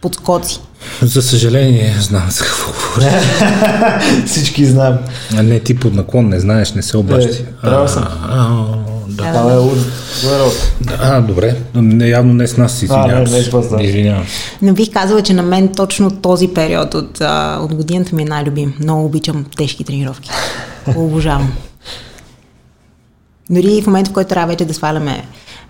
подскоци. 0.00 0.60
За 1.02 1.22
съжаление, 1.22 1.96
знам 2.00 2.30
за 2.30 2.44
какво 2.44 2.72
говориш. 2.72 3.22
Всички 4.26 4.66
знаем. 4.66 4.96
А 5.36 5.42
не, 5.42 5.60
ти 5.60 5.78
под 5.78 5.94
наклон 5.94 6.28
не 6.28 6.40
знаеш, 6.40 6.72
не 6.72 6.82
се 6.82 6.96
обащи. 6.96 7.42
Е, 7.42 7.44
права 7.62 7.88
съм. 7.88 8.04
Да. 9.08 9.32
Това 9.32 9.52
е 9.52 9.56
а, 11.00 11.20
добре. 11.20 11.56
Не, 11.74 12.08
явно 12.08 12.34
не 12.34 12.46
с 12.46 12.56
нас 12.56 12.78
си 12.78 12.84
извинявам. 12.84 13.24
не, 13.24 13.76
не, 13.76 13.84
извинявам. 13.84 14.24
Но 14.62 14.72
бих 14.72 14.92
казала, 14.92 15.22
че 15.22 15.34
на 15.34 15.42
мен 15.42 15.68
точно 15.68 16.10
този 16.10 16.48
период 16.48 16.94
от, 16.94 17.20
от 17.60 17.74
годината 17.74 18.16
ми 18.16 18.22
е 18.22 18.26
най-любим. 18.26 18.74
Много 18.80 19.04
обичам 19.04 19.46
тежки 19.56 19.84
тренировки. 19.84 20.30
Обожавам. 20.96 21.52
Дори 23.50 23.82
в 23.82 23.86
момента, 23.86 24.10
в 24.10 24.14
който 24.14 24.28
трябва 24.28 24.52
вече 24.52 24.64
да 24.64 24.74
сваляме 24.74 25.24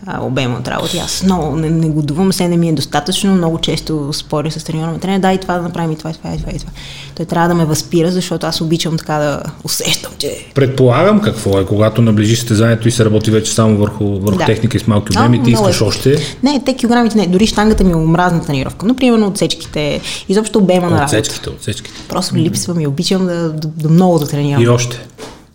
а, 0.06 0.24
обема 0.24 0.58
от 0.58 0.68
работа. 0.68 0.98
Аз 1.04 1.22
много 1.22 1.56
не, 1.56 1.70
не 1.70 1.88
годувам, 1.88 2.32
се 2.32 2.48
не 2.48 2.56
ми 2.56 2.68
е 2.68 2.72
достатъчно, 2.72 3.34
много 3.34 3.58
често 3.58 4.10
споря 4.12 4.50
с 4.50 4.64
треньора 4.64 4.98
тренер, 4.98 5.18
да 5.18 5.32
и 5.32 5.38
това 5.38 5.54
да 5.54 5.62
направим 5.62 5.92
и 5.92 5.96
това, 5.96 6.10
и 6.10 6.14
това, 6.14 6.34
и 6.34 6.38
това, 6.38 6.52
и 6.52 6.58
това. 6.58 6.70
Той 7.14 7.26
трябва 7.26 7.48
да 7.48 7.54
ме 7.54 7.64
възпира, 7.64 8.10
защото 8.10 8.46
аз 8.46 8.60
обичам 8.60 8.96
така 8.96 9.18
да 9.18 9.42
усещам, 9.64 10.12
че... 10.18 10.46
Предполагам 10.54 11.20
какво 11.20 11.60
е, 11.60 11.66
когато 11.66 12.02
наближиш 12.02 12.38
състезанието 12.38 12.88
и 12.88 12.90
се 12.90 13.04
работи 13.04 13.30
вече 13.30 13.52
само 13.52 13.76
върху, 13.76 14.04
върху 14.04 14.38
да. 14.38 14.44
техника 14.44 14.76
и 14.76 14.80
с 14.80 14.86
малки 14.86 15.18
обеми, 15.18 15.42
ти 15.42 15.50
искаш 15.50 15.80
е. 15.80 15.84
още... 15.84 16.16
Не, 16.42 16.62
те 16.64 16.76
килограмите 16.76 17.18
не, 17.18 17.26
дори 17.26 17.46
штангата 17.46 17.84
ми 17.84 17.92
е 17.92 17.96
омразна 17.96 18.44
тренировка, 18.44 18.86
но 18.86 18.96
примерно 18.96 19.26
отсечките, 19.26 20.00
изобщо 20.28 20.58
обема 20.58 20.90
на 20.90 21.00
работа. 21.00 21.04
Отсечките, 21.04 21.50
отсечките. 21.50 21.96
Просто 22.08 22.34
ми, 22.74 22.86
обичам 22.86 23.26
да, 23.26 23.52
да, 23.52 23.68
да 23.68 23.88
много 23.88 24.18
да 24.18 24.26
тренирам. 24.26 24.62
И 24.62 24.68
още. 24.68 25.06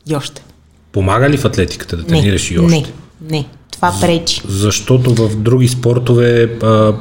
И 0.07 0.15
още. 0.15 0.41
Помага 0.91 1.29
ли 1.29 1.38
в 1.38 1.45
атлетиката 1.45 1.98
да 1.98 2.03
тренираш 2.03 2.50
не, 2.50 2.55
и 2.55 2.60
още? 2.60 2.75
Не, 2.75 2.86
не 3.38 3.45
това 3.71 3.93
пречи. 4.01 4.41
Защото 4.47 5.13
в 5.13 5.35
други 5.35 5.67
спортове 5.67 6.43
а, 6.63 6.93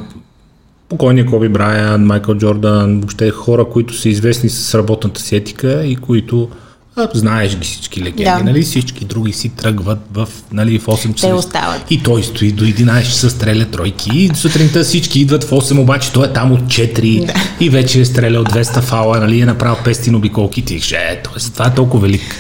покойния 0.88 1.26
Коби 1.26 1.48
Брайан, 1.48 2.04
Майкъл 2.04 2.34
Джордан, 2.34 3.00
въобще 3.00 3.30
хора, 3.30 3.64
които 3.64 3.94
са 3.94 4.08
известни 4.08 4.50
с 4.50 4.74
работната 4.74 5.20
си 5.20 5.36
етика 5.36 5.84
и 5.84 5.96
които 5.96 6.48
а, 6.96 7.08
знаеш 7.14 7.56
ги 7.56 7.64
всички 7.64 8.00
легенди, 8.00 8.24
да. 8.24 8.38
нали? 8.44 8.62
Всички 8.62 9.04
други 9.04 9.32
си 9.32 9.48
тръгват 9.48 9.98
в, 10.12 10.28
нали, 10.52 10.78
в 10.78 10.86
8 10.86 11.14
часа. 11.14 11.26
Те 11.26 11.32
остават. 11.32 11.90
И 11.90 12.02
той 12.02 12.22
стои 12.22 12.52
до 12.52 12.64
11 12.64 13.02
часа, 13.02 13.30
стреля 13.30 13.64
тройки. 13.64 14.10
И 14.14 14.30
сутринта 14.34 14.84
всички 14.84 15.20
идват 15.20 15.44
в 15.44 15.50
8, 15.50 15.80
обаче 15.80 16.12
той 16.12 16.26
е 16.26 16.32
там 16.32 16.52
от 16.52 16.60
4 16.60 17.26
да. 17.26 17.34
и 17.60 17.70
вече 17.70 18.00
е 18.00 18.04
стрелял 18.04 18.44
200 18.44 18.80
фала, 18.80 19.20
нали, 19.20 19.40
е 19.40 19.46
направил 19.46 19.76
500 19.84 20.16
обиколки. 20.16 20.64
Ти 20.64 20.80
е, 20.92 21.22
това 21.52 21.66
е 21.66 21.74
толкова 21.74 22.06
велик. 22.06 22.36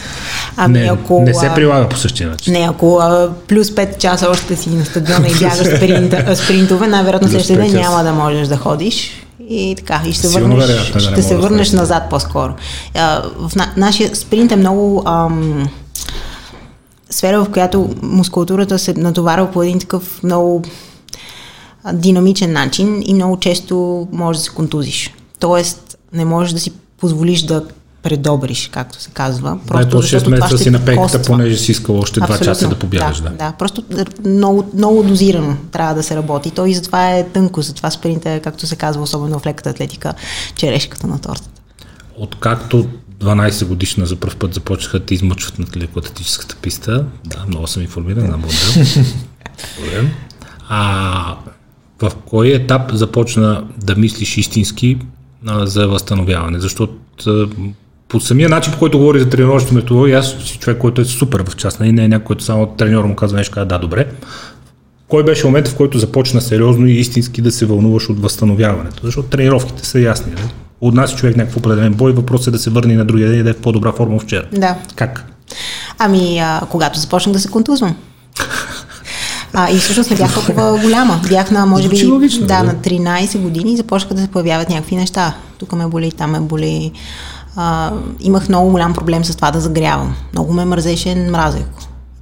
Ами, 0.62 0.78
не, 0.78 0.86
ако, 0.86 1.22
не 1.22 1.34
се 1.34 1.50
прилага 1.54 1.88
по 1.88 1.96
същия 1.96 2.30
начин. 2.30 2.52
Не, 2.52 2.66
ако 2.70 2.98
а, 2.98 3.30
плюс 3.48 3.70
5 3.70 3.98
часа 3.98 4.28
още 4.30 4.56
си 4.56 4.70
на 4.70 4.84
стадиона 4.84 5.28
и 5.28 5.34
бягаш 5.34 5.56
спринт, 5.76 6.14
спринтове, 6.38 6.86
най-вероятно 6.86 7.28
следващия 7.28 7.58
ден 7.58 7.72
няма 7.72 8.02
да 8.02 8.12
можеш 8.12 8.48
да 8.48 8.56
ходиш 8.56 9.10
и 9.48 9.74
така, 9.76 10.02
и 10.06 10.12
ще, 10.12 10.28
върнеш, 10.28 10.66
вероятно, 10.66 11.00
ще 11.00 11.14
да 11.14 11.22
се 11.22 11.36
върнеш 11.36 11.68
да 11.68 11.76
назад 11.76 12.02
по-скоро. 12.10 12.54
А, 12.94 13.22
в 13.38 13.56
на, 13.56 13.72
нашия 13.76 14.16
спринт 14.16 14.52
е 14.52 14.56
много 14.56 15.02
ам, 15.06 15.68
сфера, 17.10 17.44
в 17.44 17.50
която 17.50 17.94
мускулатурата 18.02 18.78
се 18.78 18.94
натоварва 18.94 19.50
по 19.50 19.62
един 19.62 19.78
такъв 19.78 20.22
много 20.22 20.62
динамичен 21.92 22.52
начин 22.52 23.02
и 23.06 23.14
много 23.14 23.36
често 23.36 24.08
можеш 24.12 24.40
да 24.40 24.44
се 24.44 24.54
контузиш. 24.54 25.14
Тоест, 25.38 25.96
не 26.12 26.24
можеш 26.24 26.52
да 26.52 26.60
си 26.60 26.72
позволиш 26.98 27.42
да 27.42 27.64
предобриш, 28.02 28.68
както 28.72 29.00
се 29.00 29.10
казва. 29.10 29.58
Просто 29.66 29.96
да, 29.96 30.02
6 30.02 30.28
месеца 30.28 30.58
си 30.58 30.70
на 30.70 30.84
пеката, 30.84 31.22
понеже 31.22 31.56
си 31.56 31.72
искал 31.72 31.98
още 31.98 32.20
2 32.20 32.44
часа 32.44 32.68
да 32.68 32.78
побягаш. 32.78 33.20
Да, 33.20 33.30
да. 33.30 33.36
да, 33.36 33.52
просто 33.52 33.84
много, 34.26 34.70
много 34.74 35.02
дозирано 35.02 35.56
трябва 35.72 35.94
да 35.94 36.02
се 36.02 36.16
работи. 36.16 36.50
То 36.50 36.66
и 36.66 36.74
затова 36.74 37.10
е 37.10 37.28
тънко, 37.28 37.62
затова 37.62 37.90
спринта 37.90 38.30
е, 38.30 38.40
както 38.40 38.66
се 38.66 38.76
казва, 38.76 39.02
особено 39.02 39.38
в 39.38 39.46
леката 39.46 39.70
атлетика, 39.70 40.14
черешката 40.54 41.06
на 41.06 41.18
тортата. 41.18 41.60
Откакто 42.16 42.86
12 43.20 43.66
годишна 43.66 44.06
за 44.06 44.16
първ 44.16 44.36
път 44.38 44.54
започнаха 44.54 44.98
да 44.98 45.14
измъчват 45.14 45.58
на 45.58 45.66
лекоатлетическата 45.76 46.56
писта, 46.56 47.04
да, 47.24 47.44
много 47.48 47.66
съм 47.66 47.82
информиран 47.82 48.30
на 48.30 48.36
модел. 48.36 48.84
а 50.68 51.36
в 52.02 52.12
кой 52.26 52.48
етап 52.48 52.92
започна 52.92 53.64
да 53.84 53.96
мислиш 53.96 54.36
истински 54.36 54.98
а, 55.46 55.66
за 55.66 55.88
възстановяване? 55.88 56.60
Защото 56.60 56.94
по 58.10 58.20
самия 58.20 58.48
начин, 58.48 58.72
по 58.72 58.78
който 58.78 58.98
говори 58.98 59.20
за 59.20 59.28
тренировъчната 59.28 59.74
методология, 59.74 60.18
аз 60.18 60.36
си 60.44 60.58
човек, 60.58 60.78
който 60.78 61.00
е 61.00 61.04
супер 61.04 61.44
в 61.48 61.56
част, 61.56 61.80
нали? 61.80 61.92
не 61.92 62.04
е 62.04 62.08
някой, 62.08 62.24
който 62.24 62.44
само 62.44 62.66
треньор 62.66 63.04
му 63.04 63.16
казва 63.16 63.38
нещо, 63.38 63.54
казва 63.54 63.66
да, 63.66 63.78
добре. 63.78 64.06
Кой 65.08 65.24
беше 65.24 65.46
момент, 65.46 65.68
в 65.68 65.76
който 65.76 65.98
започна 65.98 66.40
сериозно 66.40 66.86
и 66.86 66.92
истински 66.92 67.42
да 67.42 67.52
се 67.52 67.66
вълнуваш 67.66 68.08
от 68.08 68.22
възстановяването? 68.22 69.06
Защото 69.06 69.28
тренировките 69.28 69.86
са 69.86 70.00
ясни. 70.00 70.32
Не? 70.32 70.50
От 70.80 70.94
нас 70.94 71.16
човек 71.16 71.36
някакъв 71.36 71.56
определен 71.56 71.92
бой, 71.92 72.12
въпросът 72.12 72.46
е 72.46 72.50
да 72.50 72.58
се 72.58 72.70
върне 72.70 72.94
на 72.94 73.04
другия 73.04 73.28
ден 73.28 73.40
и 73.40 73.42
да 73.42 73.50
е 73.50 73.52
в 73.52 73.60
по-добра 73.60 73.92
форма 73.92 74.18
вчера. 74.18 74.46
Да. 74.52 74.76
Как? 74.96 75.24
Ами, 75.98 76.38
а, 76.38 76.60
когато 76.70 76.98
започнах 76.98 77.32
да 77.32 77.40
се 77.40 77.48
контузвам. 77.48 77.96
А, 79.52 79.70
и 79.70 79.78
всъщност 79.78 80.10
не 80.10 80.16
бях 80.16 80.34
толкова 80.34 80.78
голяма. 80.82 81.20
Бях 81.28 81.50
на, 81.50 81.66
може 81.66 81.88
би, 81.88 82.06
логично, 82.06 82.46
да, 82.46 82.46
да, 82.46 82.62
на 82.62 82.74
13 82.74 83.38
години 83.38 83.72
и 83.72 83.76
започнаха 83.76 84.14
да 84.14 84.20
се 84.20 84.28
появяват 84.28 84.68
някакви 84.68 84.96
неща. 84.96 85.34
Тук 85.58 85.72
ме 85.72 85.86
боли, 85.86 86.12
там 86.12 86.30
ме 86.30 86.40
боли 86.40 86.92
а, 87.56 87.92
имах 88.20 88.48
много 88.48 88.70
голям 88.70 88.94
проблем 88.94 89.24
с 89.24 89.36
това 89.36 89.50
да 89.50 89.60
загрявам. 89.60 90.16
Много 90.32 90.52
ме 90.52 90.64
мързеше, 90.64 91.14
мразех 91.14 91.64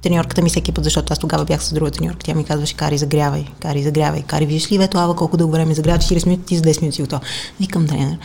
треньорката 0.01 0.41
ми 0.41 0.49
всеки 0.49 0.71
път, 0.71 0.83
защото 0.83 1.13
аз 1.13 1.19
тогава 1.19 1.45
бях 1.45 1.63
с 1.63 1.73
друга 1.73 1.91
треньорка. 1.91 2.19
Тя 2.23 2.35
ми 2.35 2.43
казваше, 2.43 2.73
кари, 2.73 2.97
загрявай, 2.97 3.45
кари, 3.61 3.83
загрявай, 3.83 4.21
кари, 4.21 4.45
виж 4.45 4.71
ли, 4.71 4.77
вето, 4.77 4.97
ава, 4.97 5.15
колко 5.15 5.37
дълго 5.37 5.51
време 5.51 5.73
загрява, 5.73 5.97
40 5.97 6.25
минути, 6.25 6.45
ти 6.45 6.57
за 6.57 6.63
10 6.63 6.81
минути 6.81 6.95
си 6.95 7.01
готов. 7.01 7.21
Викам 7.59 7.87
тренер. 7.87 8.17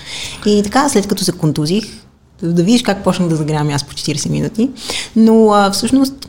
И 0.46 0.62
така, 0.62 0.88
след 0.88 1.06
като 1.06 1.24
се 1.24 1.32
контузих, 1.32 1.84
да 2.42 2.62
видиш 2.62 2.82
как 2.82 3.04
почнах 3.04 3.28
да 3.28 3.36
загрявам 3.36 3.68
аз 3.68 3.84
по 3.84 3.94
40 3.94 4.30
минути, 4.30 4.70
но 5.16 5.50
а, 5.52 5.70
всъщност 5.70 6.28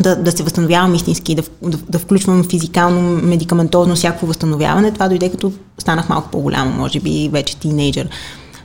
да, 0.00 0.16
да 0.16 0.32
се 0.32 0.42
възстановявам 0.42 0.94
истински, 0.94 1.34
да, 1.34 1.42
да, 1.62 1.76
да 1.76 1.98
включвам 1.98 2.44
физикално, 2.50 3.00
медикаментозно 3.22 3.96
всяко 3.96 4.26
възстановяване, 4.26 4.92
това 4.92 5.08
дойде 5.08 5.30
като 5.30 5.52
станах 5.78 6.08
малко 6.08 6.30
по-голямо, 6.30 6.70
може 6.70 7.00
би 7.00 7.28
вече 7.32 7.56
тинейджър 7.56 8.08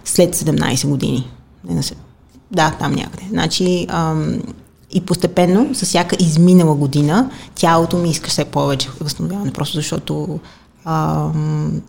след 0.06 0.36
17 0.36 0.88
години. 0.88 1.28
Да, 2.51 2.72
там 2.79 2.91
някъде. 2.91 3.24
Значи, 3.29 3.86
ам, 3.89 4.41
и 4.91 5.01
постепенно, 5.01 5.75
с 5.75 5.86
всяка 5.86 6.15
изминала 6.20 6.75
година, 6.75 7.29
тялото 7.55 7.98
ми 7.98 8.10
иска 8.10 8.29
все 8.29 8.46
повече 8.46 8.89
възстановяване, 9.00 9.51
просто 9.51 9.75
защото 9.75 10.39
ам, 10.86 11.82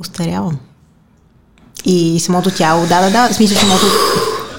устарявам. 0.00 0.58
И 1.84 2.20
самото 2.20 2.50
тяло, 2.50 2.86
да, 2.86 3.00
да, 3.00 3.10
да, 3.10 3.28
в 3.28 3.34
смисъл 3.34 3.58
самото... 3.58 3.86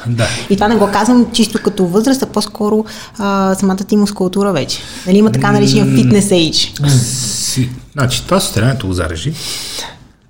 Да. 0.08 0.28
И 0.50 0.56
това 0.56 0.68
не 0.68 0.76
го 0.76 0.92
казвам 0.92 1.32
чисто 1.34 1.60
като 1.64 1.86
възраст, 1.86 2.24
а 2.24 2.26
по-скоро 2.26 2.86
а, 3.18 3.56
самата 3.56 3.78
ти 3.78 3.98
мускулатура 3.98 4.54
вече. 4.54 4.80
Нали 5.08 5.18
има 5.18 5.32
така 5.32 5.52
наречения 5.52 5.96
фитнес 5.96 6.32
ейдж. 6.32 6.74
Значи 7.94 8.24
това 8.24 8.40
състоянието 8.40 8.88
го 8.88 8.94
зарежи. 8.94 9.34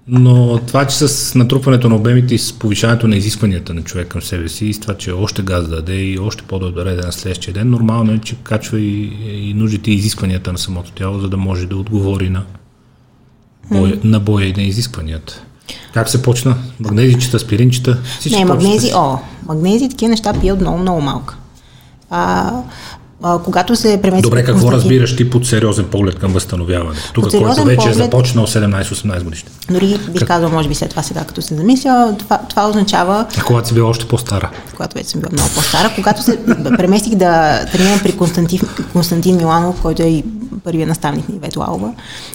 Но 0.09 0.59
това, 0.67 0.87
че 0.87 0.95
с 0.95 1.35
натрупването 1.35 1.89
на 1.89 1.95
обемите 1.95 2.35
и 2.35 2.37
с 2.37 2.53
повишаването 2.53 3.07
на 3.07 3.15
изискванията 3.15 3.73
на 3.73 3.81
човек 3.81 4.07
към 4.07 4.21
себе 4.21 4.49
си, 4.49 4.65
и 4.65 4.73
с 4.73 4.79
това, 4.79 4.93
че 4.93 5.11
още 5.11 5.41
газ 5.41 5.67
да 5.67 5.75
даде 5.75 5.95
и 5.95 6.19
още 6.19 6.43
по-добре 6.43 6.95
да 6.95 7.05
на 7.05 7.11
следващия 7.11 7.53
ден, 7.53 7.69
нормално 7.69 8.13
е, 8.13 8.19
че 8.19 8.35
качва 8.35 8.79
и, 8.79 9.11
и 9.49 9.53
нуждите 9.53 9.91
и 9.91 9.93
изискванията 9.93 10.51
на 10.51 10.57
самото 10.57 10.91
тяло, 10.91 11.19
за 11.19 11.29
да 11.29 11.37
може 11.37 11.65
да 11.65 11.77
отговори 11.77 12.29
на, 12.29 12.43
боя, 13.71 13.93
mm. 13.93 14.03
на 14.03 14.19
боя 14.19 14.47
и 14.47 14.53
на 14.53 14.63
изискванията. 14.63 15.41
Как 15.93 16.09
се 16.09 16.21
почна? 16.21 16.55
Магнезичета, 16.79 17.37
аспиринчета? 17.37 17.97
Не, 18.31 18.45
магнези, 18.45 18.91
о, 18.95 19.17
магнези, 19.47 19.89
такива 19.89 20.09
неща 20.09 20.33
пия 20.41 20.55
много, 20.55 20.77
много 20.77 21.01
малко. 21.01 21.33
А, 22.09 22.53
а, 23.23 23.39
когато 23.39 23.75
се 23.75 23.99
премести... 24.01 24.21
Добре, 24.21 24.43
какво 24.43 24.61
Константин... 24.61 24.79
разбираш 24.79 25.15
ти 25.15 25.29
под 25.29 25.45
сериозен 25.47 25.85
поглед 25.85 26.19
към 26.19 26.33
възстановяване? 26.33 26.99
Тук, 27.13 27.23
който 27.31 27.63
вече 27.63 27.77
поглед... 27.77 27.95
е 27.95 28.03
започнал 28.03 28.47
17-18 28.47 29.23
годишни. 29.23 29.49
Дори 29.71 29.87
бих 29.87 30.19
как... 30.19 30.27
казал, 30.27 30.49
може 30.49 30.69
би 30.69 30.75
след 30.75 30.89
това 30.89 31.03
сега, 31.03 31.23
като 31.23 31.41
се 31.41 31.55
замисля, 31.55 32.15
това, 32.19 32.39
това 32.49 32.69
означава... 32.69 33.25
А 33.37 33.43
когато 33.43 33.67
си 33.67 33.73
била 33.73 33.89
още 33.89 34.07
по-стара? 34.07 34.49
Когато 34.75 34.95
вече 34.95 35.09
съм 35.09 35.21
била 35.21 35.29
много 35.33 35.49
по-стара. 35.55 35.91
когато 35.95 36.23
се 36.23 36.39
преместих 36.77 37.15
да 37.15 37.65
тренирам 37.71 37.99
при 37.99 38.17
Константин, 38.17 38.59
Константин 38.93 39.37
Миланов, 39.37 39.81
който 39.81 40.03
е 40.03 40.05
и 40.05 40.23
първия 40.63 40.87
наставник 40.87 41.29
ни 41.29 41.39
Вето 41.39 41.61
Алба, 41.67 41.91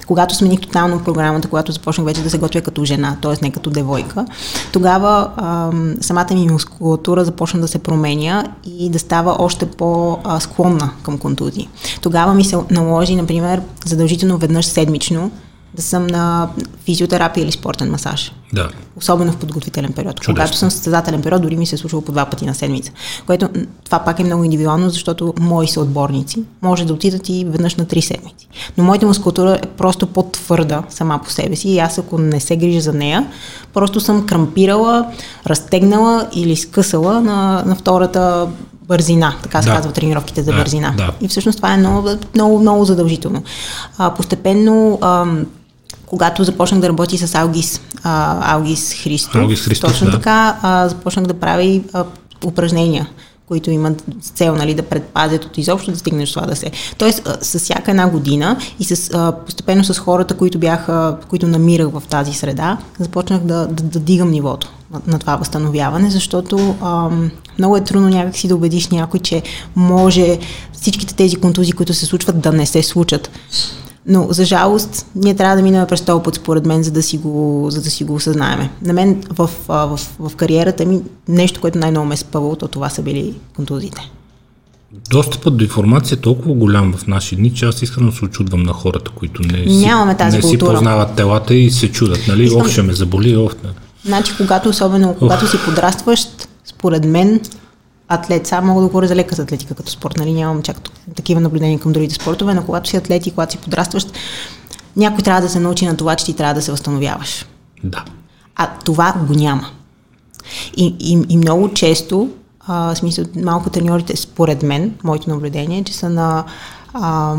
когато 0.07 0.35
смених 0.35 0.61
тотално 0.61 1.05
програмата, 1.05 1.49
когато 1.49 1.73
започнах 1.73 2.07
вече 2.07 2.23
да 2.23 2.31
се 2.31 2.39
готвя 2.39 2.61
като 2.61 2.85
жена, 2.85 3.17
т.е. 3.23 3.35
не 3.43 3.51
като 3.51 3.71
девойка, 3.71 4.27
тогава 4.73 5.31
ам, 5.37 5.95
самата 6.01 6.35
ми 6.35 6.49
мускулатура 6.49 7.25
започна 7.25 7.61
да 7.61 7.69
се 7.69 7.79
променя 7.79 8.45
и 8.65 8.91
да 8.91 8.99
става 8.99 9.37
още 9.39 9.67
по-склонна 9.67 10.91
към 11.03 11.19
контузии. 11.19 11.69
Тогава 12.03 12.35
ми 12.35 12.45
се 12.45 12.57
наложи, 12.71 13.15
например, 13.15 13.61
задължително 13.87 14.39
веднъж 14.39 14.67
седмично 14.67 15.31
да 15.75 15.83
съм 15.83 16.07
на 16.07 16.49
физиотерапия 16.85 17.45
или 17.45 17.53
спортен 17.53 17.91
масаж. 17.91 18.33
Да. 18.53 18.69
Особено 18.97 19.33
в 19.33 19.37
подготвителен 19.37 19.93
период. 19.93 20.17
Чудесно. 20.17 20.35
Когато 20.35 20.57
съм 20.57 20.71
в 20.71 20.73
състезателен 20.73 21.23
период, 21.23 21.43
дори 21.43 21.57
ми 21.57 21.67
се 21.67 21.75
е 21.75 21.79
случва 21.79 22.05
по 22.05 22.13
два 22.13 22.25
пъти 22.27 22.47
на 22.47 22.55
седмица. 22.55 22.93
Което 23.27 23.49
това 23.85 23.99
пак 23.99 24.21
е 24.21 24.25
много 24.25 24.45
индивидуално, 24.45 24.91
защото 24.91 25.35
мои 25.41 25.69
са 25.69 25.81
отборници. 25.81 26.43
Може 26.63 26.85
да 26.85 26.93
отидат 26.93 27.29
и 27.29 27.45
веднъж 27.49 27.77
на 27.77 27.85
три 27.85 28.03
седмици. 28.03 28.49
Но 28.79 28.85
моята 28.85 29.07
мускулатура 29.07 29.59
е 29.63 29.67
просто 29.67 30.07
по-твърда 30.07 30.83
сама 30.89 31.21
по 31.25 31.31
себе 31.31 31.57
си 31.57 31.69
и 31.69 31.79
аз 31.79 31.99
ако 31.99 32.19
не 32.19 32.41
се 32.41 32.57
грижа 32.57 32.81
за 32.81 32.93
нея, 32.93 33.27
просто 33.75 34.01
съм 34.01 34.27
крампирала, 34.27 35.07
разтегнала 35.47 36.29
или 36.35 36.57
скъсала 36.57 37.21
на, 37.21 37.63
на 37.67 37.75
втората 37.75 38.49
бързина, 38.89 39.35
така 39.43 39.63
се 39.63 39.69
да. 39.69 39.75
казва 39.75 39.93
тренировките 39.93 40.43
за 40.43 40.51
да, 40.51 40.59
бързина. 40.59 40.95
Да. 40.97 41.11
И 41.21 41.29
всъщност 41.29 41.57
това 41.57 41.75
е 41.75 41.77
много, 41.77 42.09
много, 42.35 42.59
много 42.59 42.85
задължително. 42.85 43.43
А, 43.99 44.15
постепенно 44.15 44.99
ам, 45.03 45.47
когато 46.13 46.45
започнах 46.45 46.81
да 46.81 46.89
работи 46.89 47.19
с 47.19 47.35
Алгис, 47.35 47.81
а, 48.03 48.55
Алгис 48.55 48.95
Христо, 49.03 49.39
Алгис 49.39 49.81
точно 49.81 50.07
да. 50.07 50.13
така, 50.13 50.59
а, 50.63 50.89
започнах 50.89 51.27
да 51.27 51.35
правя 51.35 51.63
и 51.63 51.83
а, 51.93 52.05
упражнения 52.45 53.09
които 53.49 53.71
имат 53.71 54.05
цел 54.21 54.57
нали, 54.57 54.75
да 54.75 54.83
предпазят 54.83 55.45
от 55.45 55.59
изобщо 55.59 55.91
да 55.91 55.99
стигнеш 55.99 56.33
това 56.33 56.47
да 56.47 56.57
се. 56.57 56.71
Тоест, 56.99 57.29
с 57.41 57.59
всяка 57.59 57.91
една 57.91 58.09
година 58.09 58.57
и 58.81 58.85
с, 58.85 59.11
а, 59.15 59.33
постепенно 59.33 59.85
с 59.85 59.99
хората, 59.99 60.35
които 60.35 60.59
бяха, 60.59 61.17
които 61.29 61.47
намирах 61.47 61.89
в 61.89 62.03
тази 62.09 62.33
среда, 62.33 62.79
започнах 62.99 63.41
да, 63.41 63.67
да, 63.67 63.83
да 63.83 63.99
дигам 64.01 64.31
нивото 64.31 64.73
на, 64.93 65.01
на 65.07 65.19
това 65.19 65.37
възстановяване, 65.37 66.11
защото 66.11 66.75
а, 66.83 67.09
много 67.59 67.77
е 67.77 67.85
трудно 67.85 68.09
някакси 68.09 68.49
да 68.49 68.55
убедиш 68.57 68.89
някой, 68.89 69.21
че 69.21 69.43
може 69.77 70.39
всичките 70.73 71.15
тези 71.15 71.37
контузии, 71.37 71.73
които 71.73 71.95
се 71.95 72.07
случват, 72.07 72.41
да 72.41 72.53
не 72.53 72.67
се 72.67 72.83
случат. 72.83 73.31
Но, 74.07 74.27
за 74.31 74.45
жалост, 74.45 75.07
ние 75.15 75.35
трябва 75.35 75.57
да 75.57 75.63
минем 75.63 75.87
през 75.87 76.01
този 76.01 76.23
път, 76.23 76.35
според 76.35 76.67
мен, 76.67 76.83
за 76.83 76.91
да 76.91 77.03
си 77.03 77.19
го, 77.19 77.67
за 77.71 77.83
да 77.83 77.91
си 77.91 78.05
го 78.05 78.15
осъзнаеме. 78.15 78.71
На 78.83 78.93
мен 78.93 79.23
в, 79.31 79.51
в, 79.69 79.97
в, 79.97 80.01
в 80.19 80.37
кариерата 80.37 80.87
ми 80.87 81.01
нещо, 81.29 81.61
което 81.61 81.79
най-много 81.79 82.07
ме 82.07 82.15
е 82.15 82.17
спъвало, 82.17 82.57
то 82.57 82.69
това 82.69 82.89
са 82.89 83.03
били 83.03 83.35
контузиите. 83.57 84.11
Достъпът 85.11 85.57
до 85.57 85.65
информация 85.65 86.17
е 86.17 86.21
толкова 86.21 86.55
голям 86.55 86.93
в 86.93 87.07
наши 87.07 87.37
дни, 87.37 87.55
че 87.55 87.65
аз 87.65 87.83
искрено 87.83 88.13
се 88.13 88.25
очудвам 88.25 88.63
на 88.63 88.73
хората, 88.73 89.11
които 89.11 89.43
не, 89.43 89.65
Нямаме 89.67 90.17
тази 90.17 90.37
не 90.37 90.43
си 90.43 90.59
познават 90.59 91.15
телата 91.17 91.55
и 91.55 91.71
се 91.71 91.93
чудат, 91.93 92.21
нали? 92.29 92.45
Искам... 92.45 92.61
Ох, 92.61 92.69
ще 92.69 92.83
ме 92.83 92.93
заболи, 92.93 93.37
ох. 93.37 93.55
Значи, 94.05 94.33
когато, 94.37 94.69
особено 94.69 95.15
когато 95.19 95.47
си 95.47 95.57
подрастващ, 95.65 96.49
според 96.65 97.05
мен, 97.05 97.41
атлет, 98.15 98.47
сега 98.47 98.61
мога 98.61 98.81
да 98.81 98.87
говоря 98.87 99.07
за 99.07 99.17
лека 99.17 99.43
атлетика 99.43 99.75
като 99.75 99.91
спорт, 99.91 100.17
нали 100.17 100.33
нямам 100.33 100.63
чак 100.63 100.77
такива 101.17 101.41
наблюдения 101.41 101.79
към 101.79 101.93
другите 101.93 102.15
спортове, 102.15 102.55
но 102.55 102.65
когато 102.65 102.89
си 102.89 102.97
атлет 102.97 103.27
и 103.27 103.31
когато 103.31 103.53
си 103.53 103.59
подрастващ, 103.59 104.13
някой 104.97 105.23
трябва 105.25 105.41
да 105.41 105.49
се 105.49 105.61
научи 105.61 105.87
на 105.87 105.97
това, 105.97 106.17
че 106.17 106.25
ти 106.25 106.33
трябва 106.33 106.55
да 106.55 106.63
се 106.63 106.71
възстановяваш. 106.71 107.47
Да. 107.85 108.05
А 108.57 108.71
това 108.85 109.15
го 109.29 109.35
няма. 109.35 109.67
И, 110.77 110.97
и, 111.01 111.27
и 111.29 111.37
много 111.37 111.75
често, 111.75 112.31
а, 112.67 112.95
в 112.95 112.99
смисъл, 112.99 113.25
малко 113.37 113.71
треньорите, 113.71 114.17
според 114.17 114.63
мен, 114.63 114.95
моето 115.05 115.31
наблюдение, 115.31 115.79
е, 115.79 115.85
че 115.85 115.95
са 115.95 116.11
на 116.11 116.45
а, 116.95 117.37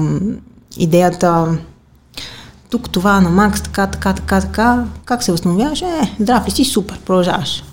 идеята 0.77 1.57
тук 2.69 2.89
това 2.89 3.21
на 3.21 3.29
Макс, 3.29 3.61
така, 3.61 3.87
така, 3.87 4.13
така, 4.13 4.41
така, 4.41 4.85
как 5.05 5.23
се 5.23 5.31
възстановяваш? 5.31 5.81
Е, 5.81 6.15
здрав 6.19 6.47
ли 6.47 6.51
си? 6.51 6.65
Супер, 6.65 6.99
продължаваш 6.99 7.63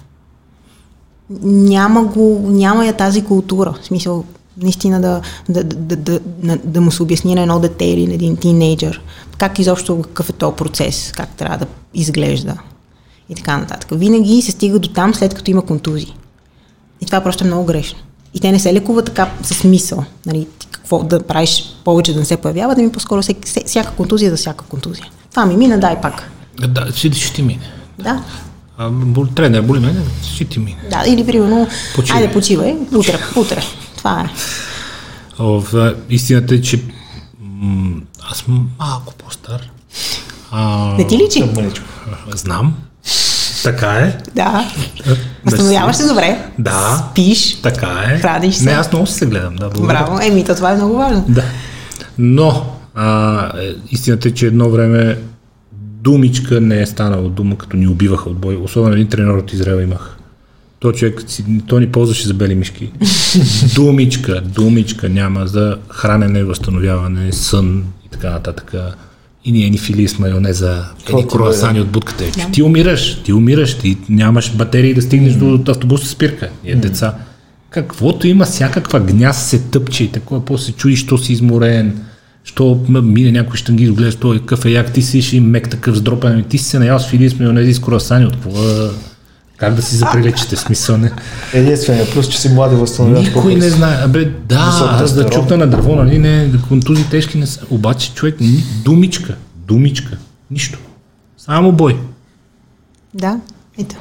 няма, 1.43 2.05
го, 2.05 2.41
няма 2.49 2.87
я 2.87 2.93
тази 2.93 3.25
култура. 3.25 3.75
В 3.83 3.87
смисъл, 3.87 4.25
наистина 4.63 5.01
да, 5.01 5.21
да, 5.49 5.65
да, 5.65 5.97
да, 5.97 6.21
да, 6.21 6.59
да 6.65 6.81
му 6.81 6.91
се 6.91 7.03
обясни 7.03 7.35
на 7.35 7.41
едно 7.41 7.61
дете 7.61 7.85
или 7.85 8.07
на 8.07 8.15
един 8.15 8.37
тинейджър 8.37 9.01
как 9.41 9.59
изобщо 9.59 10.03
какъв 10.03 10.31
е 10.31 10.33
този 10.33 10.57
процес, 10.57 11.13
как 11.17 11.29
трябва 11.29 11.59
да 11.59 11.67
изглежда 11.95 12.57
и 13.29 13.35
така 13.35 13.57
нататък. 13.57 13.89
Винаги 13.93 14.43
се 14.43 14.51
стига 14.51 14.79
до 14.79 14.89
там, 14.89 15.15
след 15.15 15.35
като 15.35 15.51
има 15.51 15.63
контузии. 15.63 16.15
И 17.01 17.07
това 17.07 17.21
просто 17.21 17.45
е 17.45 17.47
много 17.47 17.65
грешно. 17.65 17.99
И 18.35 18.41
те 18.41 18.53
не 18.53 18.59
се 18.59 18.75
лекуват 18.75 19.05
така 19.05 19.31
с 19.43 19.65
мисъл. 19.65 20.05
Нали, 20.27 20.47
какво 20.71 21.03
да 21.03 21.23
правиш 21.23 21.65
повече 21.85 22.13
да 22.13 22.19
не 22.19 22.25
се 22.25 22.37
появява, 22.37 22.75
да 22.75 22.83
ми 22.83 22.93
по-скоро 22.93 23.23
всяка, 23.67 23.93
контузия 23.97 24.31
за 24.31 24.37
всяка 24.37 24.65
контузия. 24.65 25.07
Това 25.31 25.47
ми 25.47 25.57
мина, 25.57 25.81
дай 25.81 26.01
пак. 26.01 26.31
Да, 26.69 26.93
ще, 26.95 27.13
ще 27.13 27.35
ти 27.35 27.43
мине. 27.43 27.71
Да. 27.99 28.25
А, 28.81 28.91
трябва 29.35 29.51
да 29.51 29.63
боли 29.63 29.81
мен, 29.81 30.05
ще 30.35 30.45
ти 30.45 30.59
мине. 30.59 30.79
Да, 30.91 31.05
или 31.07 31.27
примерно, 31.27 31.69
почивай. 31.95 32.21
айде 32.23 32.33
почивай, 32.33 32.77
утре, 32.95 33.19
утре. 33.37 33.63
Това 33.97 34.21
е. 34.21 34.29
В, 35.39 35.65
истината 36.11 36.55
е, 36.55 36.61
че 36.61 36.83
м- 37.41 38.01
аз 38.31 38.39
съм 38.39 38.69
малко 38.79 39.15
по-стар. 39.15 39.71
А, 40.51 40.95
Не 40.99 41.07
ти 41.07 41.19
личи? 41.19 41.45
Знам. 42.35 42.75
Така 43.63 43.91
е. 43.91 44.19
Да. 44.35 44.71
Възстановяваш 45.45 45.97
се 45.97 46.07
добре. 46.07 46.51
Да. 46.59 47.05
Спиш. 47.11 47.55
Така 47.63 48.05
е. 48.07 48.19
Храниш 48.19 48.55
се. 48.55 48.65
Не, 48.65 48.71
аз 48.71 48.93
много 48.93 49.07
се 49.07 49.27
гледам. 49.27 49.57
Да, 49.57 49.69
Браво. 49.69 50.19
Еми, 50.23 50.45
то 50.45 50.55
това 50.55 50.71
е 50.73 50.77
много 50.77 50.97
важно. 50.97 51.25
Да. 51.29 51.45
Но, 52.19 52.67
а, 52.95 53.53
истината 53.91 54.29
е, 54.29 54.31
че 54.31 54.47
едно 54.47 54.71
време 54.71 55.19
думичка 56.03 56.61
не 56.61 56.81
е 56.81 56.87
станала 56.87 57.29
дума, 57.29 57.59
като 57.59 57.77
ни 57.77 57.87
убиваха 57.87 58.31
от 58.31 58.39
бой. 58.39 58.57
Особено 58.57 58.95
един 58.95 59.09
тренер 59.09 59.35
от 59.35 59.53
Израел 59.53 59.83
имах. 59.83 60.17
То 60.79 60.93
човек, 60.93 61.21
то 61.67 61.81
ни 61.81 61.93
ползваше 61.93 62.27
за 62.27 62.35
бели 62.35 62.55
мишки. 62.55 62.93
думичка, 63.75 64.41
думичка 64.41 65.09
няма 65.09 65.47
за 65.47 65.79
хранене, 65.89 66.45
възстановяване, 66.45 67.33
сън 67.33 67.85
и 68.07 68.09
така 68.09 68.31
нататък. 68.31 68.75
И 69.45 69.53
ние 69.53 69.71
ни 69.71 69.79
фили 69.79 70.09
с 70.09 70.19
майонеза, 70.19 70.85
едни 71.09 71.29
круасани 71.29 71.81
от 71.81 71.89
будката. 71.89 72.25
Е, 72.25 72.31
ти 72.53 72.63
умираш, 72.63 73.23
ти 73.23 73.33
умираш, 73.33 73.79
ти 73.79 73.99
нямаш 74.09 74.53
батерии 74.57 74.95
да 74.95 75.03
стигнеш 75.03 75.33
mm. 75.33 75.57
до 75.57 75.73
автобусна 75.73 76.09
спирка. 76.09 76.49
Ние 76.65 76.77
mm. 76.77 76.81
деца. 76.81 77.15
Каквото 77.71 78.27
има, 78.27 78.45
всякаква 78.45 79.01
гняз 79.01 79.51
се 79.51 79.63
тъпче 79.63 80.05
и 80.05 80.09
такова, 80.09 80.45
после 80.45 80.65
се 80.65 80.73
чуиш, 80.73 81.05
що 81.05 81.19
си 81.19 81.33
изморен 81.33 82.01
Що 82.45 82.81
мине 82.89 83.33
някой 83.33 83.57
штанги, 83.57 83.87
гледаш 83.87 84.17
той 84.17 84.39
какъв 84.39 84.65
е 84.65 84.71
як, 84.71 84.93
ти 84.93 85.03
си 85.03 85.37
и 85.37 85.41
мек 85.41 85.71
такъв 85.71 85.97
сдропен, 85.97 86.33
ами 86.33 86.43
ти 86.43 86.59
си 86.59 86.65
се 86.65 86.79
наял 86.79 86.99
с 86.99 87.07
фили 87.07 87.31
с 87.31 87.39
майонези 87.39 87.75
с 87.75 87.81
круасани, 87.81 88.27
от 88.27 88.33
какво 88.33 88.51
как 89.61 89.75
да 89.75 89.83
си 89.83 89.97
заприлечите, 89.97 90.57
смисъл 90.57 90.97
не? 90.97 91.13
Единствено, 91.55 92.05
плюс, 92.13 92.29
че 92.29 92.41
си 92.41 92.49
млади 92.49 92.77
възстановяваш 92.77 93.27
Никой 93.27 93.55
не 93.55 93.71
знае. 93.71 93.97
Абе, 94.05 94.25
да, 94.25 94.99
аз 95.03 95.15
да 95.15 95.31
чукна 95.31 95.57
на 95.57 95.67
дърво, 95.67 95.97
нали, 95.97 96.19
не, 96.19 96.53
контузи 96.69 97.05
тежки 97.11 97.39
не 97.39 97.47
са. 97.47 97.61
Обаче 97.71 98.15
човек, 98.15 98.37
думичка, 98.85 99.37
думичка, 99.67 100.17
нищо. 100.51 100.79
Само 101.39 101.73
бой. 101.73 101.97
Да, 103.15 103.41
ето. 103.79 103.97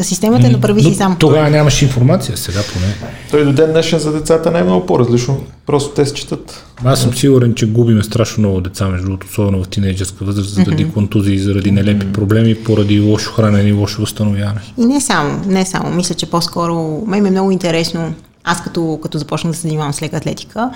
Системата 0.00 0.46
е 0.46 0.50
направи 0.50 0.82
си 0.82 0.94
сам. 0.94 1.16
Тогава 1.18 1.50
нямаше 1.50 1.84
информация, 1.84 2.36
сега 2.36 2.60
поне. 2.72 2.94
Той 3.30 3.44
до 3.44 3.52
ден 3.52 3.72
днешен 3.72 3.98
за 3.98 4.12
децата 4.12 4.50
не 4.50 4.58
е 4.58 4.62
много 4.62 4.86
по-различно. 4.86 5.40
Просто 5.66 5.94
те 5.94 6.06
се 6.06 6.14
четат. 6.14 6.64
Аз 6.84 7.02
съм 7.02 7.14
сигурен, 7.14 7.54
че 7.54 7.66
губиме 7.66 8.02
страшно 8.02 8.40
много 8.40 8.60
деца, 8.60 8.88
между 8.88 9.06
другото, 9.06 9.26
особено 9.30 9.64
в 9.64 9.68
тинейджерска 9.68 10.24
възраст, 10.24 10.50
заради 10.50 10.86
mm-hmm. 10.86 10.92
контузии, 10.92 11.38
заради 11.38 11.70
нелепи 11.70 12.12
проблеми, 12.12 12.54
поради 12.54 13.00
лошо 13.00 13.32
хранене 13.32 13.68
и 13.68 13.72
лошо 13.72 14.00
възстановяване. 14.00 14.60
И 14.78 14.84
не 14.84 15.00
само, 15.00 15.42
не 15.46 15.66
само. 15.66 15.90
Мисля, 15.90 16.14
че 16.14 16.26
по-скоро, 16.26 17.04
мен 17.06 17.26
е 17.26 17.30
много 17.30 17.50
интересно, 17.50 18.14
аз 18.44 18.62
като, 18.62 18.98
като 19.02 19.18
започнах 19.18 19.50
да 19.50 19.56
се 19.56 19.62
занимавам 19.62 19.92
с 19.92 20.02
лека 20.02 20.16
атлетика, 20.16 20.70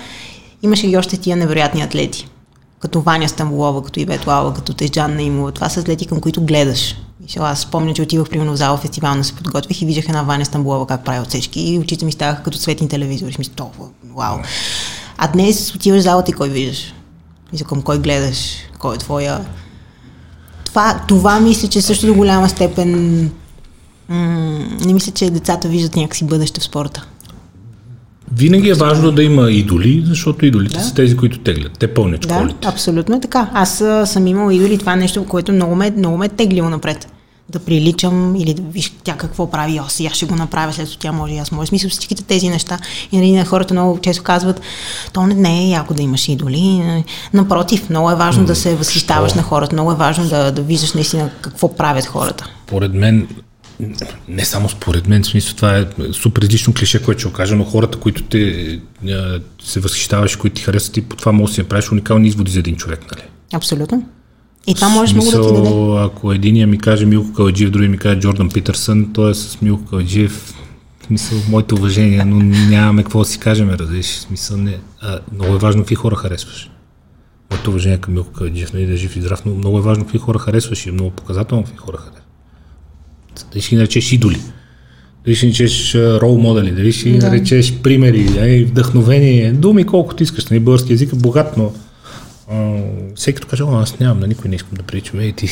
имаше 0.63 0.87
и 0.87 0.97
още 0.97 1.17
тия 1.17 1.37
невероятни 1.37 1.81
атлети. 1.81 2.27
Като 2.79 3.01
Ваня 3.01 3.29
Стамбулова, 3.29 3.83
като 3.83 3.99
Ивет 3.99 4.27
Лава, 4.27 4.53
като 4.53 4.73
Тежан 4.73 5.15
Наимова. 5.15 5.51
Това 5.51 5.69
са 5.69 5.79
атлети, 5.79 6.05
към 6.05 6.21
които 6.21 6.41
гледаш 6.41 6.95
мисля, 7.25 7.41
аз 7.43 7.59
спомня, 7.59 7.93
че 7.93 8.01
отивах 8.01 8.29
примерно 8.29 8.53
в 8.53 8.55
зала 8.55 8.77
фестивална 8.77 9.23
се 9.23 9.33
подготвих 9.33 9.81
и 9.81 9.85
видях 9.85 10.05
една 10.05 10.23
Ваня 10.23 10.45
Стамбулова 10.45 10.87
как 10.87 11.05
прави 11.05 11.19
отсечки 11.19 11.61
и 11.61 11.79
очите 11.79 12.05
ми 12.05 12.11
ставаха 12.11 12.43
като 12.43 12.57
цветни 12.57 12.89
телевизори. 12.89 13.35
Мисля, 13.39 13.53
толкова, 13.55 13.87
вау. 14.15 14.37
А 15.17 15.27
днес 15.27 15.75
отиваш 15.75 15.99
в 15.99 16.03
залата 16.03 16.31
и 16.31 16.33
кой 16.33 16.49
виждаш? 16.49 16.93
Мисля, 17.51 17.65
към 17.65 17.81
кой 17.81 17.99
гледаш? 17.99 18.55
Кой 18.79 18.95
е 18.95 18.97
твоя? 18.97 19.45
Това, 20.65 21.01
това 21.07 21.39
мисля, 21.39 21.67
че 21.67 21.81
също 21.81 22.07
до 22.07 22.13
голяма 22.13 22.49
степен 22.49 23.21
м- 24.09 24.65
не 24.85 24.93
мисля, 24.93 25.11
че 25.11 25.29
децата 25.29 25.67
виждат 25.67 25.95
някакси 25.95 26.25
бъдеще 26.25 26.59
в 26.59 26.63
спорта. 26.63 27.05
Винаги 28.33 28.69
е 28.69 28.73
важно 28.73 29.11
да 29.11 29.23
има 29.23 29.51
идоли, 29.51 30.03
защото 30.05 30.45
идолите 30.45 30.77
да. 30.77 30.83
са 30.83 30.93
тези, 30.93 31.17
които 31.17 31.39
теглят. 31.39 31.71
Те 31.79 31.93
пълнят 31.93 32.23
школите. 32.23 32.55
Да, 32.61 32.67
абсолютно 32.67 33.15
е 33.15 33.21
така. 33.21 33.49
Аз 33.53 33.77
съм 34.05 34.27
имал 34.27 34.51
идоли, 34.51 34.77
това 34.77 34.93
е 34.93 34.95
нещо, 34.95 35.25
което 35.25 35.51
много 35.51 35.75
ме, 35.75 35.91
много 35.91 36.17
ме 36.17 36.25
е 36.25 36.29
теглило 36.29 36.69
напред 36.69 37.07
да 37.49 37.59
приличам 37.59 38.35
или 38.35 38.53
да 38.53 38.61
виж 38.61 38.93
тя 39.03 39.17
какво 39.17 39.51
прави, 39.51 39.79
о, 39.79 39.83
сега 39.89 40.13
ще 40.13 40.25
го 40.25 40.35
направя, 40.35 40.73
след 40.73 40.87
това 40.87 40.99
тя 40.99 41.11
може 41.11 41.33
и 41.33 41.37
аз 41.37 41.51
може. 41.51 41.67
Смисъл 41.67 41.89
всичките 41.89 42.23
тези 42.23 42.49
неща. 42.49 42.79
И 43.11 43.17
нали, 43.17 43.31
на 43.31 43.45
хората 43.45 43.73
много 43.73 43.99
често 44.01 44.23
казват, 44.23 44.61
то 45.13 45.27
не, 45.27 45.63
е 45.63 45.69
яко 45.69 45.93
да 45.93 46.01
имаш 46.01 46.27
идоли. 46.27 47.03
Напротив, 47.33 47.89
много 47.89 48.11
е 48.11 48.15
важно 48.15 48.43
mm, 48.43 48.47
да 48.47 48.55
се 48.55 48.75
възхищаваш 48.75 49.33
на 49.33 49.43
хората, 49.43 49.75
много 49.75 49.91
е 49.91 49.95
важно 49.95 50.27
да, 50.27 50.51
да 50.51 50.61
виждаш 50.61 50.93
наистина 50.93 51.29
какво 51.41 51.75
правят 51.75 52.05
хората. 52.05 52.49
Поред 52.67 52.93
мен 52.93 53.27
не 54.27 54.45
само 54.45 54.69
според 54.69 55.07
мен, 55.07 55.23
в 55.23 55.27
смисъл 55.27 55.55
това 55.55 55.77
е 55.77 55.85
супер 56.13 56.41
различно 56.41 56.73
клише, 56.73 57.03
което 57.03 57.19
ще 57.19 57.27
окажа, 57.27 57.55
но 57.55 57.63
хората, 57.63 57.99
които 57.99 58.23
те 58.23 58.79
се 59.63 59.79
възхищаваш, 59.79 60.35
които 60.35 60.55
ти 60.55 60.61
харесват 60.61 60.97
и 60.97 61.01
по 61.01 61.15
това 61.15 61.31
може 61.31 61.51
да 61.51 61.53
си 61.53 61.61
направиш 61.61 61.91
уникални 61.91 62.27
изводи 62.27 62.51
за 62.51 62.59
един 62.59 62.75
човек, 62.75 62.99
нали? 63.11 63.23
Абсолютно. 63.53 64.03
И 64.67 64.75
това 64.75 64.89
можеш 64.89 65.15
много 65.15 65.31
да 65.31 65.47
ти 65.47 65.53
даде. 65.53 66.03
Ако 66.05 66.31
единия 66.31 66.67
ми 66.67 66.77
каже 66.77 67.05
Милко 67.05 67.33
Каладжиев, 67.33 67.71
другия 67.71 67.89
ми 67.89 67.97
каже 67.97 68.19
Джордан 68.19 68.49
Питърсън, 68.49 69.13
той 69.13 69.31
е 69.31 69.33
с 69.33 69.61
Милко 69.61 69.85
Каладжиев. 69.85 70.53
В 71.01 71.05
смисъл, 71.05 71.37
моите 71.49 71.75
уважения, 71.75 72.25
но 72.25 72.39
нямаме 72.69 73.03
какво 73.03 73.19
да 73.19 73.25
си 73.25 73.39
кажем, 73.39 73.69
разбираш. 73.69 74.05
Смисъл, 74.05 74.57
не. 74.57 74.77
А, 75.01 75.19
много 75.33 75.55
е 75.55 75.57
важно 75.57 75.81
какви 75.81 75.95
хора 75.95 76.15
харесваш. 76.15 76.69
Моето 77.51 77.69
уважение 77.69 77.97
към 77.97 78.13
Милко 78.13 78.31
Каладжиев, 78.31 78.73
нали, 78.73 78.85
да 78.85 78.93
е 78.93 78.97
жив 78.97 79.15
и 79.15 79.21
здрав, 79.21 79.45
но 79.45 79.55
много 79.55 79.77
е 79.77 79.81
важно 79.81 80.03
какви 80.03 80.19
хора 80.19 80.39
харесваш 80.39 80.85
и 80.85 80.89
е 80.89 80.91
много 80.91 81.09
показателно 81.11 81.63
какви 81.63 81.77
хора 81.77 81.97
харесваш. 81.97 82.23
Дали 83.51 83.61
ще 83.61 83.69
ги 83.69 83.75
наречеш 83.75 84.11
идоли, 84.11 84.39
дали 85.25 85.35
ще 85.35 85.45
наречеш 85.45 85.95
рол 85.95 86.37
модели, 86.37 86.71
дали 86.71 86.91
ще 86.91 87.09
ги 87.09 87.17
да. 87.17 87.27
наречеш 87.27 87.73
примери, 87.73 88.65
вдъхновение, 88.65 89.51
думи 89.51 89.83
колкото 89.83 90.23
искаш. 90.23 90.45
Нали, 90.45 90.59
български 90.59 90.93
язик 90.93 91.13
е 91.13 91.15
богат, 91.15 91.57
но 91.57 91.71
всеки 93.15 93.35
като 93.35 93.47
каже, 93.47 93.63
аз 93.71 93.99
нямам, 93.99 94.19
на 94.19 94.27
никой 94.27 94.49
не 94.49 94.55
искам 94.55 94.77
да 94.77 94.83
приличам. 94.83 95.19
Ей, 95.19 95.33
ти, 95.33 95.47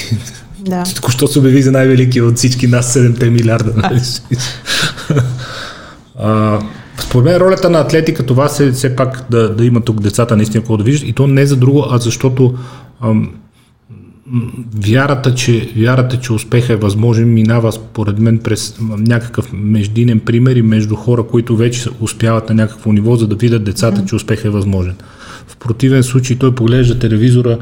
да. 0.59 0.83
току-що 0.95 1.27
се 1.27 1.39
обяви 1.39 1.61
за 1.61 1.71
най-велики 1.71 2.21
от 2.21 2.37
всички 2.37 2.67
нас 2.67 2.93
7 2.93 3.29
милиарда. 3.29 3.73
Нали? 3.75 3.99
а, 6.19 6.59
според 6.99 7.25
мен 7.25 7.37
ролята 7.37 7.69
на 7.69 7.79
атлетика 7.79 8.25
това 8.25 8.47
се 8.47 8.71
все 8.71 8.95
пак 8.95 9.25
да, 9.31 9.55
да 9.55 9.65
има 9.65 9.81
тук 9.81 9.99
децата 9.99 10.37
наистина 10.37 10.61
какво 10.61 10.77
да 10.77 10.83
виждат 10.83 11.09
и 11.09 11.13
то 11.13 11.27
не 11.27 11.45
за 11.45 11.55
друго, 11.55 11.85
а 11.89 11.97
защото 11.97 12.53
ам, 13.01 13.29
вярата, 14.75 15.35
че, 15.35 15.71
вярата, 15.77 16.19
че 16.19 16.33
успеха 16.33 16.73
е 16.73 16.75
възможен, 16.75 17.33
минава 17.33 17.71
според 17.71 18.19
мен 18.19 18.37
през 18.39 18.77
някакъв 18.81 19.49
междинен 19.53 20.19
пример 20.19 20.55
и 20.55 20.61
между 20.61 20.95
хора, 20.95 21.23
които 21.23 21.57
вече 21.57 21.89
успяват 21.99 22.49
на 22.49 22.55
някакво 22.55 22.91
ниво, 22.91 23.15
за 23.15 23.27
да 23.27 23.35
видят 23.35 23.63
децата, 23.63 24.05
че 24.05 24.15
успех 24.15 24.45
е 24.45 24.49
възможен. 24.49 24.95
В 25.47 25.57
противен 25.57 26.03
случай 26.03 26.39
той 26.39 26.55
поглежда 26.55 26.99
телевизора, 26.99 27.59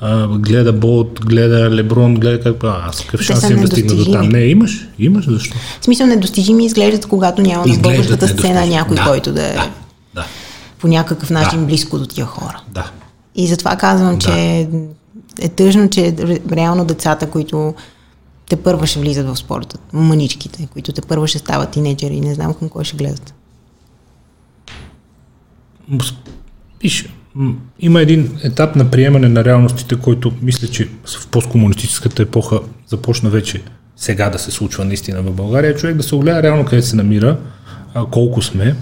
а, 0.00 0.28
гледа 0.38 0.72
Болт, 0.72 1.20
гледа 1.24 1.70
Леброн, 1.70 2.14
гледа 2.14 2.40
как... 2.40 2.64
А, 2.64 2.84
аз 2.88 3.00
какъв 3.00 3.20
шанс 3.20 3.50
имам 3.50 3.64
да 3.64 3.66
стигна 3.66 3.94
до 3.94 4.12
там? 4.12 4.28
Не, 4.28 4.40
имаш. 4.40 4.88
Имаш, 4.98 5.30
защо? 5.30 5.56
В 5.80 5.84
смисъл 5.84 6.06
недостижими 6.06 6.66
изглеждат, 6.66 7.06
когато 7.06 7.42
няма 7.42 7.66
на 7.66 7.78
българската 7.78 8.28
сцена 8.28 8.66
някой, 8.66 8.96
да, 8.96 9.04
който 9.04 9.32
да 9.32 9.46
е... 9.46 9.52
Да, 9.52 9.70
да. 10.14 10.26
по 10.78 10.88
някакъв 10.88 11.30
начин 11.30 11.60
да. 11.60 11.66
близко 11.66 11.98
до 11.98 12.06
тия 12.06 12.26
хора. 12.26 12.62
Да. 12.74 12.90
И 13.34 13.46
затова 13.46 13.76
казвам, 13.76 14.18
да. 14.18 14.18
че 14.18 14.68
е 15.40 15.48
тъжно, 15.48 15.90
че 15.90 16.14
реално 16.52 16.84
децата, 16.84 17.30
които 17.30 17.74
те 18.48 18.56
първа 18.56 18.86
ще 18.86 19.00
влизат 19.00 19.26
в 19.26 19.36
спорта, 19.36 19.78
маничките, 19.92 20.68
които 20.72 20.92
те 20.92 21.00
първа 21.00 21.28
ще 21.28 21.38
стават 21.38 21.70
тинейджери 21.70 22.14
и 22.14 22.20
не 22.20 22.34
знам 22.34 22.54
към 22.54 22.68
кой 22.68 22.84
ще 22.84 22.96
гледат. 22.96 23.34
Виж, 26.82 27.08
има 27.80 28.00
един 28.00 28.38
етап 28.42 28.76
на 28.76 28.90
приемане 28.90 29.28
на 29.28 29.44
реалностите, 29.44 29.96
който 29.96 30.32
мисля, 30.42 30.68
че 30.68 30.88
в 31.18 31.28
посткомунистическата 31.28 32.22
епоха 32.22 32.60
започна 32.86 33.30
вече 33.30 33.62
сега 33.96 34.30
да 34.30 34.38
се 34.38 34.50
случва 34.50 34.84
наистина 34.84 35.22
в 35.22 35.32
България. 35.32 35.76
Човек 35.76 35.96
да 35.96 36.02
се 36.02 36.14
огледа 36.14 36.42
реално 36.42 36.64
къде 36.64 36.82
се 36.82 36.96
намира, 36.96 37.36
колко 38.10 38.42
сме, 38.42 38.76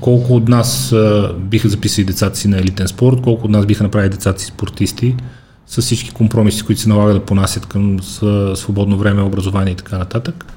колко 0.00 0.36
от 0.36 0.48
нас 0.48 0.94
биха 1.38 1.68
записали 1.68 2.04
децата 2.04 2.38
си 2.38 2.48
на 2.48 2.58
елитен 2.58 2.88
спорт, 2.88 3.20
колко 3.22 3.44
от 3.44 3.50
нас 3.50 3.66
биха 3.66 3.84
направили 3.84 4.10
децата 4.10 4.40
си 4.40 4.46
спортисти, 4.46 5.16
с 5.66 5.82
всички 5.82 6.10
компромиси, 6.10 6.62
които 6.62 6.80
се 6.80 6.88
налага 6.88 7.12
да 7.14 7.24
понасят 7.24 7.66
към 7.66 8.00
свободно 8.54 8.98
време, 8.98 9.22
образование 9.22 9.72
и 9.72 9.76
така 9.76 9.98
нататък. 9.98 10.51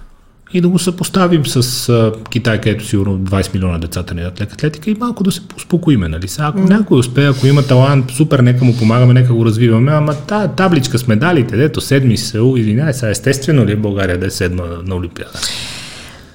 И 0.56 0.62
да 0.62 0.70
го 0.70 0.80
съпоставим 0.80 1.46
с 1.46 1.90
а, 1.90 2.12
Китай, 2.30 2.62
където 2.62 2.86
сигурно 2.86 3.20
20 3.20 3.54
милиона 3.54 3.78
деца 3.78 4.04
тренират 4.04 4.42
лека 4.42 4.54
атлетика 4.54 4.90
и 4.90 4.96
малко 5.00 5.24
да 5.24 5.32
се 5.32 5.42
успокоиме. 5.58 6.08
Нали? 6.08 6.28
Сега, 6.28 6.48
ако 6.48 6.60
mm. 6.60 6.70
някой 6.70 7.00
успее, 7.00 7.28
ако 7.30 7.48
има 7.48 7.64
талант, 7.64 8.12
супер, 8.12 8.40
нека 8.40 8.66
му 8.66 8.78
помагаме, 8.78 9.14
нека 9.14 9.34
го 9.34 9.46
развиваме. 9.46 9.92
Ама 9.92 10.14
та 10.14 10.48
табличка 10.48 11.00
с 11.00 11.08
медалите, 11.08 11.58
дето 11.58 11.82
седми 11.82 12.18
се, 12.18 12.40
извинявай, 12.56 12.94
сега 12.94 13.10
естествено 13.10 13.66
ли 13.66 13.72
е 13.72 13.76
България 13.76 14.20
да 14.20 14.26
е 14.26 14.30
седма 14.30 14.64
на 14.86 14.96
Олимпиада? 14.96 15.40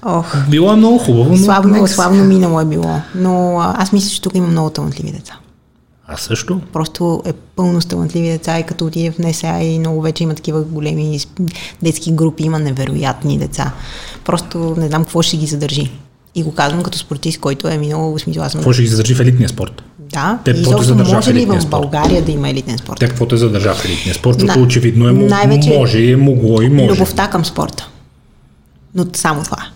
Ох. 0.03 0.37
Било 0.49 0.73
е 0.73 0.77
много 0.77 0.99
хубаво. 0.99 1.37
Славно, 1.37 1.87
славно 1.87 2.25
минало 2.25 2.61
е 2.61 2.65
било. 2.65 3.01
Но 3.15 3.61
аз 3.79 3.93
мисля, 3.93 4.11
че 4.11 4.23
тук 4.23 4.35
има 4.35 4.47
много 4.47 4.71
талантливи 4.71 5.13
деца. 5.13 5.39
А 6.13 6.17
също? 6.17 6.61
Просто 6.73 7.23
е 7.27 7.33
пълно 7.33 7.81
с 7.81 7.87
талантливи 7.87 8.29
деца 8.29 8.59
и 8.59 8.63
като 8.63 8.87
отиде 8.87 9.11
в 9.11 9.19
НСА 9.19 9.63
и 9.63 9.79
много 9.79 10.03
вече 10.03 10.23
има 10.23 10.35
такива 10.35 10.63
големи 10.63 11.21
детски 11.83 12.13
групи, 12.13 12.43
има 12.43 12.59
невероятни 12.59 13.39
деца. 13.39 13.73
Просто 14.25 14.75
не 14.79 14.89
знам 14.89 15.05
какво 15.05 15.23
ще 15.23 15.37
ги 15.37 15.47
задържи. 15.47 15.91
И 16.35 16.43
го 16.43 16.55
казвам 16.55 16.83
като 16.83 16.99
спортист, 16.99 17.41
който 17.41 17.69
е 17.69 17.79
минал 17.79 18.19
смисъл. 18.19 18.43
Аз 18.43 18.53
Какво 18.53 18.73
ще 18.73 18.83
ги 18.83 18.89
задържи 18.89 19.15
в 19.15 19.21
елитния 19.21 19.49
спорт? 19.49 19.83
Да, 19.99 20.39
те, 20.45 20.51
и 20.51 20.65
може 21.11 21.35
ли 21.35 21.47
в 21.47 21.67
България 21.71 22.11
спорт? 22.11 22.25
да 22.25 22.33
има 22.33 22.49
елитен 22.49 22.79
спорт? 22.79 23.01
Те 23.01 23.09
какво 23.09 23.27
те 23.27 23.37
задържа 23.37 23.75
в 23.75 23.85
елитния 23.85 24.15
спорт? 24.15 24.41
Защото 24.41 24.59
На, 24.59 24.67
очевидно 24.67 25.09
е 25.09 25.13
най-вече 25.13 25.79
може 25.79 25.99
и 25.99 26.13
е 26.13 26.17
могло 26.17 26.63
и 26.63 26.69
може. 26.69 26.91
Любовта 26.91 27.31
към 27.31 27.45
спорта. 27.45 27.89
Но 28.95 29.07
само 29.13 29.45
това. 29.45 29.67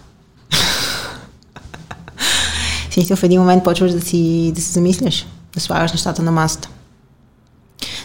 в 3.17 3.23
един 3.23 3.41
момент 3.41 3.65
почваш 3.65 3.93
да, 3.93 4.01
си, 4.01 4.53
да 4.55 4.61
се 4.61 4.73
замисляш 4.73 5.27
да 5.55 5.61
слагаш 5.61 5.93
нещата 5.93 6.23
на 6.23 6.33
масата. 6.33 6.69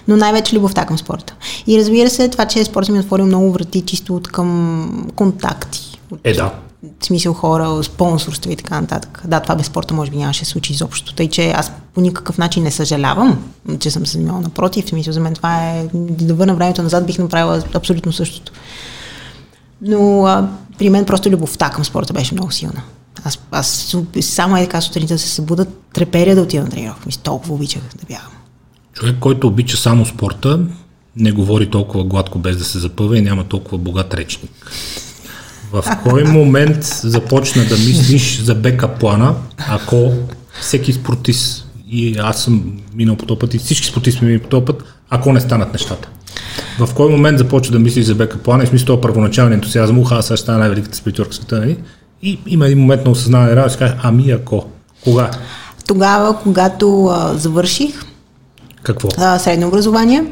Но 0.08 0.18
най-вече 0.18 0.56
любовта 0.56 0.86
към 0.86 0.98
спорта. 0.98 1.36
И 1.68 1.80
разбира 1.80 2.10
се, 2.10 2.30
това, 2.30 2.46
че 2.46 2.66
спортът 2.66 2.92
ми 2.92 2.98
е 2.98 3.02
отворил 3.02 3.26
много 3.26 3.52
врати 3.52 3.82
чисто 3.82 4.16
от 4.16 4.28
към 4.28 5.12
контакти. 5.16 6.00
От, 6.12 6.20
е, 6.24 6.34
да. 6.34 6.54
В 7.02 7.06
смисъл 7.06 7.34
хора, 7.34 7.84
спонсорства 7.84 8.52
и 8.52 8.56
така 8.56 8.82
нататък. 8.82 9.22
Да, 9.26 9.40
това 9.40 9.56
без 9.56 9.66
спорта 9.66 9.94
може 9.94 10.12
би 10.12 10.18
нямаше 10.18 10.44
да 10.44 10.50
случи 10.50 10.74
изобщо. 10.74 11.16
Тъй, 11.16 11.30
че 11.30 11.52
аз 11.52 11.72
по 11.94 12.02
никакъв 12.02 12.38
начин 12.38 12.64
не 12.64 12.72
съжалявам, 12.72 13.44
че 13.80 13.92
съм 13.92 14.06
се 14.06 14.12
занимавала 14.12 14.42
напротив. 14.42 14.86
В 14.86 14.90
смисъл 14.90 15.14
за 15.14 15.20
мен 15.20 15.34
това 15.34 15.70
е, 15.70 15.88
да 15.94 16.34
върна 16.34 16.56
времето 16.56 16.84
назад, 16.84 17.06
бих 17.06 17.18
направила 17.18 17.64
абсолютно 17.74 18.14
същото. 18.14 18.52
Но 19.82 20.26
а, 20.26 20.50
при 20.78 20.90
мен 20.90 21.06
просто 21.06 21.30
любовта 21.30 21.70
към 21.70 21.86
спорта 21.86 22.14
беше 22.14 22.34
много 22.34 22.52
силна. 22.52 22.82
Аз, 23.24 23.40
аз 23.52 23.96
само 24.22 24.58
е 24.58 24.64
така 24.64 24.82
сутринта 24.82 25.14
да 25.14 25.20
се 25.20 25.30
събуда, 25.30 25.66
треперя 25.94 26.36
да 26.36 26.42
отида 26.42 26.64
на 26.64 26.70
тренировка. 26.70 27.04
Мисля, 27.06 27.22
толкова 27.24 27.54
обичах 27.54 27.82
да 27.82 28.06
бягам. 28.06 28.32
Човек, 28.94 29.16
който 29.20 29.48
обича 29.48 29.78
само 29.78 30.06
спорта, 30.06 30.60
не 31.16 31.32
говори 31.32 31.70
толкова 31.70 32.04
гладко 32.04 32.40
без 32.40 32.58
да 32.58 32.64
се 32.64 32.80
запъва 32.80 33.18
и 33.18 33.22
няма 33.22 33.44
толкова 33.44 33.78
богат 33.78 34.14
речник. 34.14 34.52
В 35.72 35.84
кой 36.04 36.24
момент 36.34 36.84
започна 36.84 37.66
да 37.66 37.78
мислиш 37.78 38.40
за 38.40 38.56
бека 38.56 38.88
плана, 38.88 39.36
ако 39.58 40.12
всеки 40.62 40.94
спортист, 40.94 41.68
и 41.92 42.18
аз 42.18 42.44
съм 42.44 42.80
минал 42.94 43.16
по 43.16 43.26
този 43.26 43.40
път, 43.40 43.54
и 43.54 43.58
всички 43.58 43.88
спортисти 43.88 44.26
минали 44.26 44.42
по 44.42 44.50
този 44.50 44.66
път, 44.66 44.84
ако 45.10 45.34
не 45.34 45.42
станат 45.42 45.74
нещата? 45.74 46.10
В 46.80 46.94
кой 46.94 47.12
момент 47.12 47.38
започва 47.38 47.72
да 47.72 47.80
мислиш 47.80 48.06
за 48.06 48.16
бека 48.16 48.38
плана 48.38 48.64
и 48.64 48.68
смисъл 48.68 48.86
този 48.86 49.02
първоначален 49.02 49.54
ентусиазъм, 49.54 50.00
уха, 50.00 50.16
аз 50.16 50.26
ще 50.26 50.38
стана 50.38 50.58
най-великата 50.60 50.98
спритьорка 50.98 51.34
света, 51.34 51.60
нали? 51.60 51.78
И 52.22 52.40
има 52.48 52.66
един 52.66 52.80
момент 52.80 53.06
на 53.06 53.12
осъзнаване 53.12 53.56
работа 53.56 53.76
и 53.76 53.78
каже, 53.78 53.96
ами 54.04 54.32
ако, 54.32 54.66
кога? 55.04 55.32
Тогава, 55.88 56.40
когато 56.44 57.06
а, 57.06 57.34
завърших 57.38 58.06
Какво? 58.84 59.10
А, 59.18 59.40
средно 59.40 59.68
образование 59.68 60.26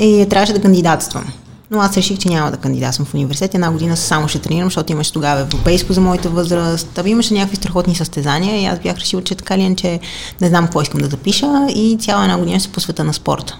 и 0.00 0.26
трябваше 0.30 0.52
да 0.52 0.60
кандидатствам. 0.60 1.24
Но 1.70 1.80
аз 1.80 1.96
реших, 1.96 2.18
че 2.18 2.28
няма 2.28 2.50
да 2.50 2.56
кандидатствам 2.56 3.06
в 3.06 3.14
университет. 3.14 3.54
Една 3.54 3.70
година 3.70 3.96
само 3.96 4.28
ще 4.28 4.38
тренирам, 4.38 4.66
защото 4.66 4.92
имаше 4.92 5.12
тогава 5.12 5.40
европейско 5.40 5.92
за 5.92 6.00
моята 6.00 6.28
възраст. 6.28 6.98
Аби 6.98 7.10
имаше 7.10 7.34
някакви 7.34 7.56
страхотни 7.56 7.94
състезания 7.94 8.62
и 8.62 8.64
аз 8.64 8.78
бях 8.78 8.98
решил, 8.98 9.20
че 9.20 9.34
така 9.34 9.58
ли, 9.58 9.74
че 9.76 10.00
не 10.40 10.48
знам 10.48 10.64
какво 10.64 10.82
искам 10.82 11.00
да 11.00 11.06
запиша 11.06 11.66
и 11.74 11.96
цяла 12.00 12.22
една 12.22 12.38
година 12.38 12.60
се 12.60 12.68
посвета 12.68 13.04
на 13.04 13.14
спорта. 13.14 13.58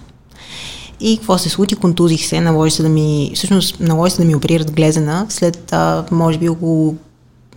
И 1.01 1.17
какво 1.17 1.39
се 1.39 1.49
случи? 1.49 1.75
Контузих 1.75 2.27
се, 2.27 2.41
наложи 2.41 2.71
се 2.71 2.83
да 2.83 2.89
ми, 2.89 3.33
всъщност 3.35 3.81
наложи 3.81 4.15
се 4.15 4.23
да 4.23 4.29
ми 4.29 4.35
оперират 4.35 4.73
глезена 4.73 5.27
след, 5.29 5.73
а, 5.73 6.05
може 6.11 6.39
би, 6.39 6.49
около 6.49 6.97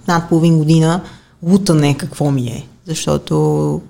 над 0.07 0.29
половин 0.29 0.57
година 0.57 1.01
лутане 1.43 1.97
какво 1.97 2.31
ми 2.31 2.47
е. 2.47 2.65
Защото 2.87 3.81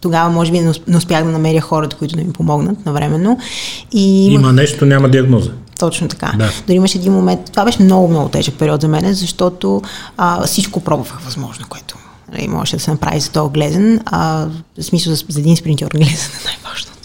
тогава 0.00 0.30
може 0.30 0.52
би 0.52 0.60
не 0.86 0.96
успях 0.96 1.24
да 1.24 1.30
намеря 1.30 1.60
хората, 1.60 1.96
които 1.96 2.16
да 2.16 2.24
ми 2.24 2.32
помогнат 2.32 2.86
навременно. 2.86 3.38
И 3.92 4.26
Има 4.26 4.52
нещо, 4.52 4.86
няма 4.86 5.08
диагноза. 5.08 5.50
Точно 5.78 6.08
така. 6.08 6.32
Да. 6.38 6.50
Дори 6.66 6.76
имаше 6.76 6.98
един 6.98 7.12
момент, 7.12 7.40
това 7.50 7.64
беше 7.64 7.82
много, 7.82 8.08
много 8.08 8.28
тежък 8.28 8.54
период 8.54 8.80
за 8.80 8.88
мен, 8.88 9.14
защото 9.14 9.82
а, 10.16 10.46
всичко 10.46 10.80
пробвах 10.80 11.20
възможно, 11.20 11.66
което 11.68 11.96
нали, 12.32 12.48
може 12.48 12.76
да 12.76 12.82
се 12.82 12.90
направи 12.90 13.20
за 13.20 13.30
този 13.30 13.52
глезен. 13.52 14.00
А, 14.06 14.46
в 14.78 14.82
смисъл 14.82 15.14
за, 15.14 15.24
за 15.28 15.40
един 15.40 15.56
спринтьор 15.56 15.88
глезен 15.88 16.14
е 16.14 16.44
най-важното. 16.44 16.95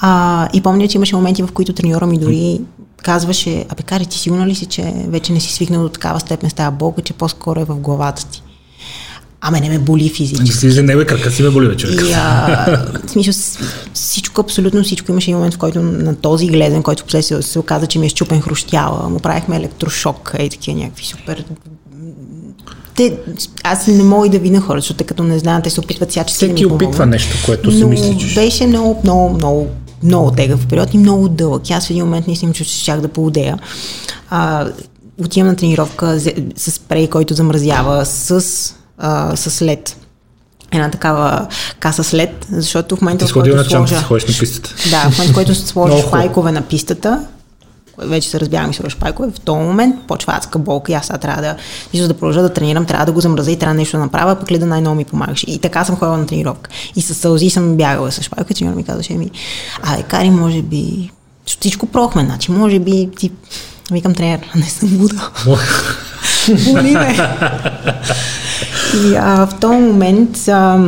А, 0.00 0.48
и 0.52 0.60
помня, 0.60 0.88
че 0.88 0.98
имаше 0.98 1.16
моменти, 1.16 1.42
в 1.42 1.52
които 1.52 1.72
треньора 1.72 2.06
ми 2.06 2.18
дори 2.18 2.60
казваше, 3.02 3.64
абе, 3.68 3.82
кари, 3.82 4.06
ти 4.06 4.18
сигурна 4.18 4.46
ли 4.46 4.54
си, 4.54 4.66
че 4.66 4.94
вече 5.08 5.32
не 5.32 5.40
си 5.40 5.52
свикнал 5.52 5.82
до 5.82 5.88
такава 5.88 6.20
степен 6.20 6.50
с 6.50 6.54
тази 6.54 6.76
болка, 6.76 7.02
че 7.02 7.12
по-скоро 7.12 7.60
е 7.60 7.64
в 7.64 7.76
главата 7.76 8.26
ти? 8.26 8.42
Аме 9.40 9.60
не 9.60 9.68
ме 9.68 9.78
боли 9.78 10.08
физически. 10.08 10.66
Не, 10.66 10.82
не, 10.82 10.96
бе, 10.96 11.06
крака 11.06 11.30
си 11.30 11.42
ме 11.42 11.50
боли, 11.50 11.68
вече. 11.68 11.86
И, 11.86 12.12
а, 12.14 12.86
в 13.06 13.10
смисъл, 13.10 13.34
всичко, 13.94 14.40
абсолютно 14.40 14.82
всичко. 14.82 15.12
Имаше 15.12 15.34
момент, 15.34 15.54
в 15.54 15.58
който 15.58 15.82
на 15.82 16.14
този 16.16 16.46
гледен, 16.46 16.82
който 16.82 17.02
впоследствие 17.02 17.42
се 17.42 17.58
оказа, 17.58 17.86
че 17.86 17.98
ми 17.98 18.06
е 18.06 18.08
щупен 18.08 18.40
хрущяла, 18.40 19.08
му 19.08 19.20
правихме 19.20 19.56
електрошок, 19.56 20.34
и 20.40 20.50
такива 20.50 20.78
някакви 20.78 21.04
супер 21.04 21.44
те, 23.00 23.16
аз 23.64 23.86
не 23.86 24.02
мога 24.02 24.26
и 24.26 24.30
да 24.30 24.38
видя 24.38 24.60
хората, 24.60 24.80
защото 24.80 25.04
като 25.04 25.22
не 25.22 25.38
знаят, 25.38 25.64
те 25.64 25.70
се 25.70 25.80
опитват 25.80 26.10
всячески 26.10 26.46
да 26.46 26.52
ми 26.52 26.66
опитва 26.66 27.06
нещо, 27.06 27.36
което 27.46 27.72
си 27.72 27.84
мисли, 27.84 28.18
че... 28.18 28.34
беше 28.34 28.66
много, 28.66 29.00
много, 29.04 29.34
много 29.34 29.66
много 30.02 30.30
тегъв 30.30 30.66
период 30.66 30.94
и 30.94 30.98
много 30.98 31.28
дълъг. 31.28 31.70
Аз 31.70 31.86
в 31.86 31.90
един 31.90 32.04
момент 32.04 32.26
наистина 32.26 32.52
че 32.52 32.64
щях 32.64 33.00
да 33.00 33.08
поудея. 33.08 33.58
А, 34.30 34.68
отивам 35.24 35.48
на 35.48 35.56
тренировка 35.56 36.20
с 36.56 36.70
спрей, 36.70 37.08
който 37.08 37.34
замразява, 37.34 38.06
с, 38.06 38.44
а, 38.98 39.36
с 39.36 39.62
лед 39.62 39.96
една 40.72 40.90
такава 40.90 41.46
каса 41.80 42.04
след, 42.04 42.46
защото 42.52 42.96
в 42.96 43.00
момента, 43.00 43.26
в 43.26 43.32
който 43.32 43.70
сложа... 43.70 43.94
на 44.32 44.38
пистата. 44.38 44.74
Да, 44.90 45.00
в 45.00 45.18
момента, 45.18 45.32
в 45.32 45.34
който 45.34 45.54
сложиш 45.66 46.04
пайкове 46.10 46.52
на 46.52 46.62
пистата, 46.62 47.26
вече 48.02 48.28
се 48.28 48.40
разбягам 48.40 48.70
и 48.70 48.74
сложиш 48.74 48.96
пайкове, 48.96 49.30
в 49.30 49.40
този 49.40 49.58
момент 49.58 49.96
почва 50.06 50.32
адска 50.36 50.58
болка 50.58 50.92
и 50.92 50.94
аз 50.94 51.06
сега 51.06 51.18
трябва 51.18 51.42
да, 51.42 51.56
за 51.94 52.08
да 52.08 52.14
продължа 52.14 52.42
да 52.42 52.52
тренирам, 52.52 52.86
трябва 52.86 53.06
да 53.06 53.12
го 53.12 53.20
замразя 53.20 53.50
и 53.52 53.58
трябва 53.58 53.74
нещо 53.74 53.96
да 53.96 54.02
направя, 54.02 54.36
пък 54.36 54.50
ли 54.50 54.58
да 54.58 54.66
най-ново 54.66 54.96
ми 54.96 55.04
помагаш. 55.04 55.44
И 55.48 55.58
така 55.58 55.84
съм 55.84 55.96
ходила 55.96 56.18
на 56.18 56.26
тренировка. 56.26 56.70
И 56.96 57.02
с 57.02 57.14
сълзи 57.14 57.50
съм 57.50 57.76
бягала 57.76 58.12
с 58.12 58.22
шпайка, 58.22 58.54
че 58.54 58.64
ми 58.64 58.84
казваше 58.84 59.14
ми, 59.14 59.30
а 59.82 60.02
Кари, 60.02 60.30
може 60.30 60.62
би, 60.62 61.10
всичко 61.46 61.86
прохме, 61.86 62.24
значи, 62.24 62.52
може 62.52 62.78
би 62.78 63.10
ти 63.18 63.30
Викам 63.90 64.14
тренер, 64.14 64.40
не 64.56 64.66
съм 64.66 65.00
луда. 65.00 65.30
Боли 66.48 66.90
ме. 66.90 67.16
И 68.94 69.16
а, 69.16 69.46
в 69.46 69.60
този 69.60 69.76
момент 69.76 70.48
а, 70.48 70.78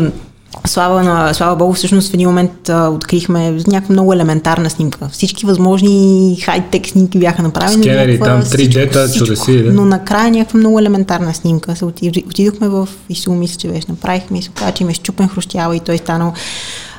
Слава, 0.73 1.03
на, 1.03 1.35
слава 1.35 1.57
Богу, 1.57 1.73
всъщност 1.73 2.11
в 2.11 2.15
един 2.15 2.29
момент 2.29 2.69
а, 2.69 2.89
открихме 2.89 3.51
някаква 3.51 3.93
много 3.93 4.13
елементарна 4.13 4.71
снимка. 4.71 5.09
Всички 5.13 5.47
възможни 5.47 6.39
хай-тек 6.45 6.87
снимки 6.87 7.19
бяха 7.19 7.43
направени. 7.43 7.83
Скенери, 7.83 8.19
там 8.19 8.43
3D-та, 8.43 9.13
чудеси. 9.13 9.63
Да? 9.63 9.73
Но 9.73 9.85
накрая 9.85 10.31
някаква 10.31 10.59
много 10.59 10.79
елементарна 10.79 11.35
снимка. 11.35 11.77
Се 11.77 11.85
отидохме 11.85 12.69
в 12.69 12.89
ИСУ, 13.09 13.33
мисля, 13.33 13.57
че 13.57 13.69
беше 13.69 13.87
направихме 13.89 14.39
и 14.39 14.43
се 14.43 14.51
оказа, 14.51 14.73
че 14.73 14.83
има 14.83 14.95
щупен 14.95 15.29
хрущяла 15.29 15.77
и 15.77 15.81
той 15.81 15.95
е 15.95 15.99
станал 15.99 16.33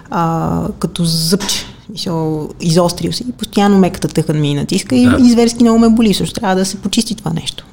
а, 0.10 0.62
като 0.80 1.06
зъбче. 1.06 1.66
Мисъл, 1.90 2.50
изострил 2.62 3.12
се 3.12 3.24
и 3.24 3.32
постоянно 3.32 3.78
меката 3.78 4.08
тъкан 4.08 4.42
ми 4.42 4.54
натиска 4.54 4.96
и, 4.96 5.06
да. 5.06 5.18
и 5.20 5.32
зверски 5.32 5.64
много 5.64 5.80
ме 5.80 5.90
боли. 5.90 6.14
Също 6.14 6.40
трябва 6.40 6.56
да 6.56 6.66
се 6.66 6.78
почисти 6.78 7.16
това 7.16 7.32
нещо. 7.34 7.66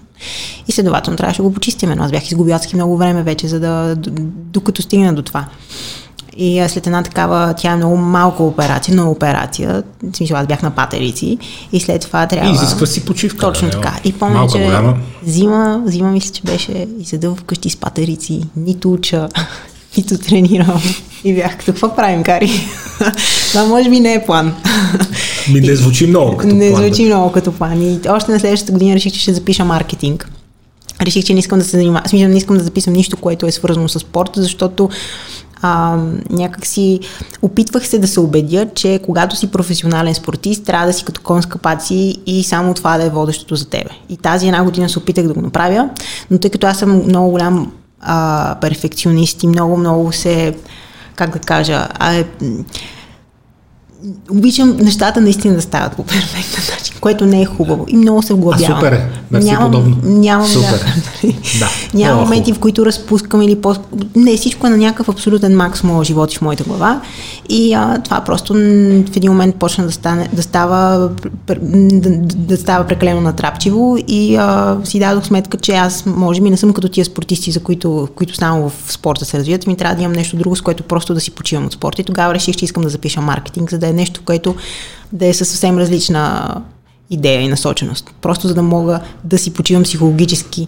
И 0.68 0.72
следователно 0.72 1.16
трябваше 1.16 1.42
да 1.42 1.48
го 1.48 1.54
почистим. 1.54 1.92
Но 1.96 2.04
аз 2.04 2.10
бях 2.10 2.26
изгубил 2.26 2.56
много 2.74 2.96
време 2.96 3.22
вече, 3.22 3.48
за 3.48 3.60
да, 3.60 3.96
докато 4.52 4.82
стигна 4.82 5.14
до 5.14 5.22
това. 5.22 5.44
И 6.36 6.64
след 6.68 6.86
една 6.86 7.02
такава, 7.02 7.54
тя 7.56 7.70
е 7.70 7.76
много 7.76 7.96
малка 7.96 8.42
операция, 8.42 8.94
но 8.94 9.10
операция, 9.10 9.82
в 10.02 10.16
смисъл 10.16 10.36
аз 10.36 10.46
бях 10.46 10.62
на 10.62 10.70
патерици 10.70 11.38
и 11.72 11.80
след 11.80 12.02
това 12.02 12.26
трябва... 12.26 12.50
И 12.50 12.52
изисква 12.52 12.86
си 12.86 13.04
почивка. 13.04 13.46
Точно 13.46 13.68
да, 13.68 13.80
така. 13.80 14.00
И 14.04 14.12
помня, 14.12 14.46
че 14.52 14.58
голяма. 14.58 14.96
зима, 15.26 15.82
зима 15.86 16.10
мисля, 16.10 16.32
че 16.32 16.42
беше 16.42 16.86
и 17.00 17.04
седа 17.04 17.34
вкъщи 17.34 17.70
с 17.70 17.76
патерици, 17.76 18.42
нито 18.56 18.92
уча, 18.92 19.28
нито 19.96 20.18
тренирам. 20.18 20.82
И 21.24 21.34
бях 21.34 21.56
какво 21.66 21.96
правим, 21.96 22.22
Кари? 22.22 22.50
Това 23.52 23.64
може 23.64 23.90
би 23.90 24.00
не 24.00 24.14
е 24.14 24.26
план. 24.26 24.54
Ми 25.52 25.60
не 25.60 25.76
звучи 25.76 26.06
много 26.06 26.36
като 26.36 26.54
не 26.54 26.70
план. 26.70 26.82
Не 26.82 26.88
звучи 26.88 27.04
много 27.04 27.32
като 27.32 27.52
план. 27.52 27.82
И 27.82 28.00
още 28.08 28.32
на 28.32 28.40
следващата 28.40 28.72
година 28.72 28.94
реших, 28.94 29.12
че 29.12 29.20
ще 29.20 29.34
запиша 29.34 29.64
маркетинг. 29.64 30.30
Реших, 31.02 31.24
че 31.24 31.32
не 31.32 31.38
искам 31.38 31.58
да 31.58 31.64
се 31.64 31.70
занимавам. 31.70 32.06
Смисъл, 32.06 32.28
не 32.28 32.36
искам 32.36 32.58
да 32.58 32.64
записвам 32.64 32.94
нищо, 32.94 33.16
което 33.16 33.46
е 33.46 33.52
свързано 33.52 33.88
с 33.88 33.98
спорта, 33.98 34.42
защото 34.42 34.88
а, 35.62 35.98
някакси 36.30 37.00
опитвах 37.42 37.88
се 37.88 37.98
да 37.98 38.06
се 38.08 38.20
убедя, 38.20 38.66
че 38.74 39.00
когато 39.04 39.36
си 39.36 39.46
професионален 39.46 40.14
спортист, 40.14 40.64
трябва 40.64 40.86
да 40.86 40.92
си 40.92 41.04
като 41.04 41.20
конска 41.20 41.58
паци 41.58 42.16
и 42.26 42.44
само 42.44 42.74
това 42.74 42.98
да 42.98 43.04
е 43.04 43.10
водещото 43.10 43.56
за 43.56 43.68
тебе. 43.68 43.90
И 44.08 44.16
тази 44.16 44.46
една 44.46 44.64
година 44.64 44.88
се 44.88 44.98
опитах 44.98 45.26
да 45.26 45.34
го 45.34 45.40
направя, 45.40 45.88
но 46.30 46.38
тъй 46.38 46.50
като 46.50 46.66
аз 46.66 46.78
съм 46.78 47.04
много 47.06 47.30
голям 47.30 47.72
а, 48.00 48.56
перфекционист 48.60 49.42
и 49.42 49.46
много-много 49.46 50.12
се, 50.12 50.54
как 51.14 51.32
да 51.32 51.38
кажа, 51.38 51.88
а, 51.94 52.24
обичам 54.30 54.76
нещата 54.76 55.20
наистина 55.20 55.54
да 55.54 55.62
стават 55.62 55.96
по 55.96 56.02
перфектен 56.02 56.64
начин, 56.74 56.94
което 57.00 57.26
не 57.26 57.42
е 57.42 57.44
хубаво. 57.44 57.84
И 57.88 57.96
много 57.96 58.22
се 58.22 58.34
вглъбявам. 58.34 58.72
А, 58.72 58.76
супер 58.76 58.92
е. 58.92 59.08
Мерси 59.30 59.46
нямам, 59.46 59.70
подобно. 59.70 59.96
Нямам, 60.02 60.46
супер. 60.46 60.84
да, 61.58 61.68
няма 61.94 62.20
моменти, 62.22 62.52
в 62.52 62.58
които 62.58 62.86
разпускам 62.86 63.42
или 63.42 63.60
по... 63.60 63.74
Не, 64.16 64.36
всичко 64.36 64.66
е 64.66 64.70
на 64.70 64.76
някакъв 64.76 65.08
абсолютен 65.08 65.56
макс 65.56 65.82
моят 65.82 66.06
живот 66.06 66.34
и 66.34 66.38
в 66.38 66.42
моята 66.42 66.64
глава. 66.64 67.00
И 67.48 67.74
а, 67.74 67.98
това 68.04 68.20
просто 68.20 68.54
в 68.54 69.16
един 69.16 69.30
момент 69.30 69.56
почна 69.56 69.84
да, 69.84 69.92
стане, 69.92 70.28
да, 70.32 70.42
става, 70.42 71.10
да, 71.46 72.10
да 72.36 72.56
става 72.56 72.86
прекалено 72.86 73.20
натрапчиво 73.20 73.96
и 74.08 74.36
а, 74.36 74.78
си 74.84 74.98
дадох 74.98 75.26
сметка, 75.26 75.56
че 75.56 75.72
аз 75.72 76.06
може 76.06 76.40
би 76.40 76.50
не 76.50 76.56
съм 76.56 76.72
като 76.72 76.88
тия 76.88 77.04
спортисти, 77.04 77.50
за 77.50 77.60
които, 77.60 78.08
които 78.14 78.34
само 78.34 78.68
в 78.70 78.92
спорта 78.92 79.24
се 79.24 79.38
развиват. 79.38 79.66
Ми 79.66 79.76
трябва 79.76 79.96
да 79.96 80.02
имам 80.02 80.12
нещо 80.12 80.36
друго, 80.36 80.56
с 80.56 80.60
което 80.60 80.82
просто 80.82 81.14
да 81.14 81.20
си 81.20 81.30
почивам 81.30 81.66
от 81.66 81.72
спорта. 81.72 82.02
И 82.02 82.04
тогава 82.04 82.34
реших, 82.34 82.56
че 82.56 82.64
искам 82.64 82.82
да 82.82 82.88
запиша 82.88 83.20
маркетинг, 83.20 83.70
за 83.70 83.78
да 83.78 83.89
е 83.90 83.92
нещо, 83.92 84.20
което 84.24 84.56
да 85.12 85.26
е 85.26 85.34
със 85.34 85.48
съвсем 85.48 85.78
различна 85.78 86.54
идея 87.10 87.40
и 87.40 87.48
насоченост. 87.48 88.14
Просто 88.22 88.48
за 88.48 88.54
да 88.54 88.62
мога 88.62 89.00
да 89.24 89.38
си 89.38 89.52
почивам 89.54 89.82
психологически. 89.82 90.66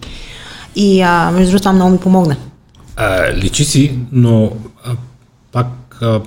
И 0.76 1.00
а, 1.00 1.30
между 1.30 1.50
другото 1.50 1.62
това 1.62 1.72
много 1.72 1.90
ми 1.90 1.98
помогна. 1.98 2.36
А, 2.96 3.34
личи 3.34 3.64
си, 3.64 3.98
но 4.12 4.52
а, 4.84 4.96
пак 5.52 5.98
а, 6.00 6.20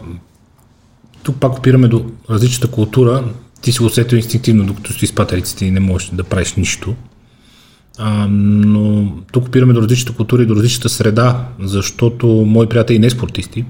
тук 1.24 1.36
пак 1.40 1.58
опираме 1.58 1.88
до 1.88 2.06
различната 2.30 2.72
култура. 2.72 3.24
Ти 3.62 3.72
си 3.72 3.84
усетил 3.84 4.18
инстинктивно, 4.18 4.66
докато 4.66 4.94
си 4.94 5.08
с 5.08 5.16
патериците 5.16 5.66
и 5.66 5.72
не 5.72 5.80
можеш 5.80 6.10
да 6.10 6.24
правиш 6.24 6.54
нищо. 6.54 6.96
А, 7.98 8.28
но 8.30 9.12
тук 9.32 9.48
опираме 9.48 9.74
до 9.74 9.82
различната 9.82 10.18
култура 10.18 10.44
и 10.44 10.46
до 10.46 10.56
различната 10.56 10.90
среда, 10.90 11.48
защото 11.60 12.28
мои 12.28 12.68
приятели 12.68 13.00
не 13.00 13.10
спортисти, 13.10 13.66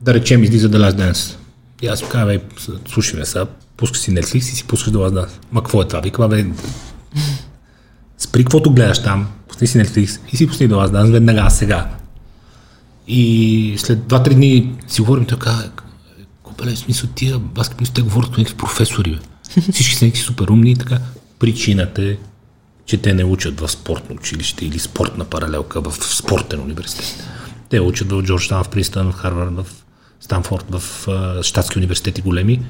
да 0.00 0.14
речем, 0.14 0.44
излиза 0.44 0.70
The 0.70 0.76
Last 0.76 1.12
Dance. 1.12 1.36
И 1.82 1.86
аз 1.86 2.08
казвам, 2.08 2.26
бе, 2.26 2.40
слушай 2.88 3.20
ме 3.20 3.26
сега, 3.26 3.46
пускай 3.76 4.00
си 4.00 4.14
Netflix 4.14 4.36
и 4.36 4.40
си 4.40 4.64
пускаш 4.64 4.92
да 4.92 5.10
да. 5.10 5.26
Ма 5.52 5.62
какво 5.62 5.82
е 5.82 5.88
това? 5.88 6.00
Вика, 6.00 6.28
бе, 6.28 6.46
спри 8.18 8.44
каквото 8.44 8.72
гледаш 8.72 9.02
там, 9.02 9.26
пусни 9.48 9.66
си 9.66 9.78
Netflix 9.78 10.20
и 10.32 10.36
си 10.36 10.46
пусни 10.46 10.68
да 10.68 10.88
да 10.88 11.04
веднага, 11.04 11.50
сега. 11.50 11.90
И 13.08 13.74
след 13.78 13.98
2-3 13.98 14.34
дни 14.34 14.72
си 14.88 15.00
говорим 15.00 15.26
така, 15.26 15.70
копеле, 16.42 16.70
в 16.74 16.78
смисъл 16.78 17.10
тия 17.14 17.38
баскетболисти, 17.38 17.94
те 17.94 18.02
говорят 18.02 18.30
някакви 18.30 18.56
професори, 18.56 19.10
бе. 19.10 19.18
Всички 19.72 19.94
са 19.94 20.04
някакви 20.04 20.22
супер 20.22 20.48
умни 20.48 20.70
и 20.70 20.76
така. 20.76 20.98
Причината 21.38 22.02
е, 22.02 22.16
че 22.86 22.96
те 22.96 23.14
не 23.14 23.24
учат 23.24 23.60
в 23.60 23.68
спортно 23.68 24.16
училище 24.16 24.66
или 24.66 24.78
спортна 24.78 25.24
паралелка 25.24 25.80
в 25.80 25.92
спортен 25.92 26.60
университет. 26.60 27.28
Те 27.68 27.80
учат 27.80 28.12
в 28.12 28.22
Джорджтаун, 28.22 28.64
в 28.64 28.68
Пристън, 28.68 29.12
в 29.12 29.14
Харвард, 29.14 29.56
в 29.56 29.66
Станфорд, 30.22 30.64
в 30.70 31.08
щатски 31.42 31.78
университети 31.78 32.22
големи, 32.22 32.62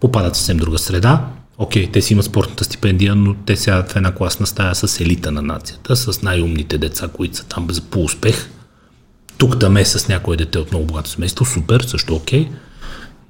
попадат 0.00 0.34
в 0.34 0.36
съвсем 0.36 0.56
друга 0.56 0.78
среда. 0.78 1.26
Окей, 1.58 1.90
те 1.92 2.02
си 2.02 2.12
имат 2.12 2.24
спортната 2.24 2.64
стипендия, 2.64 3.14
но 3.14 3.34
те 3.34 3.56
сядат 3.56 3.92
в 3.92 3.96
една 3.96 4.14
класна 4.14 4.46
стая 4.46 4.74
с 4.74 5.00
елита 5.00 5.32
на 5.32 5.42
нацията, 5.42 5.96
с 5.96 6.22
най-умните 6.22 6.78
деца, 6.78 7.08
които 7.08 7.36
са 7.36 7.44
там 7.44 7.66
за 7.70 7.80
по 7.80 8.04
успех. 8.04 8.50
Тук 9.38 9.58
там 9.58 9.76
е 9.76 9.84
с 9.84 10.08
някое 10.08 10.36
дете 10.36 10.58
от 10.58 10.70
много 10.70 10.86
богато 10.86 11.10
семейство, 11.10 11.44
супер, 11.44 11.80
също 11.80 12.14
окей. 12.14 12.48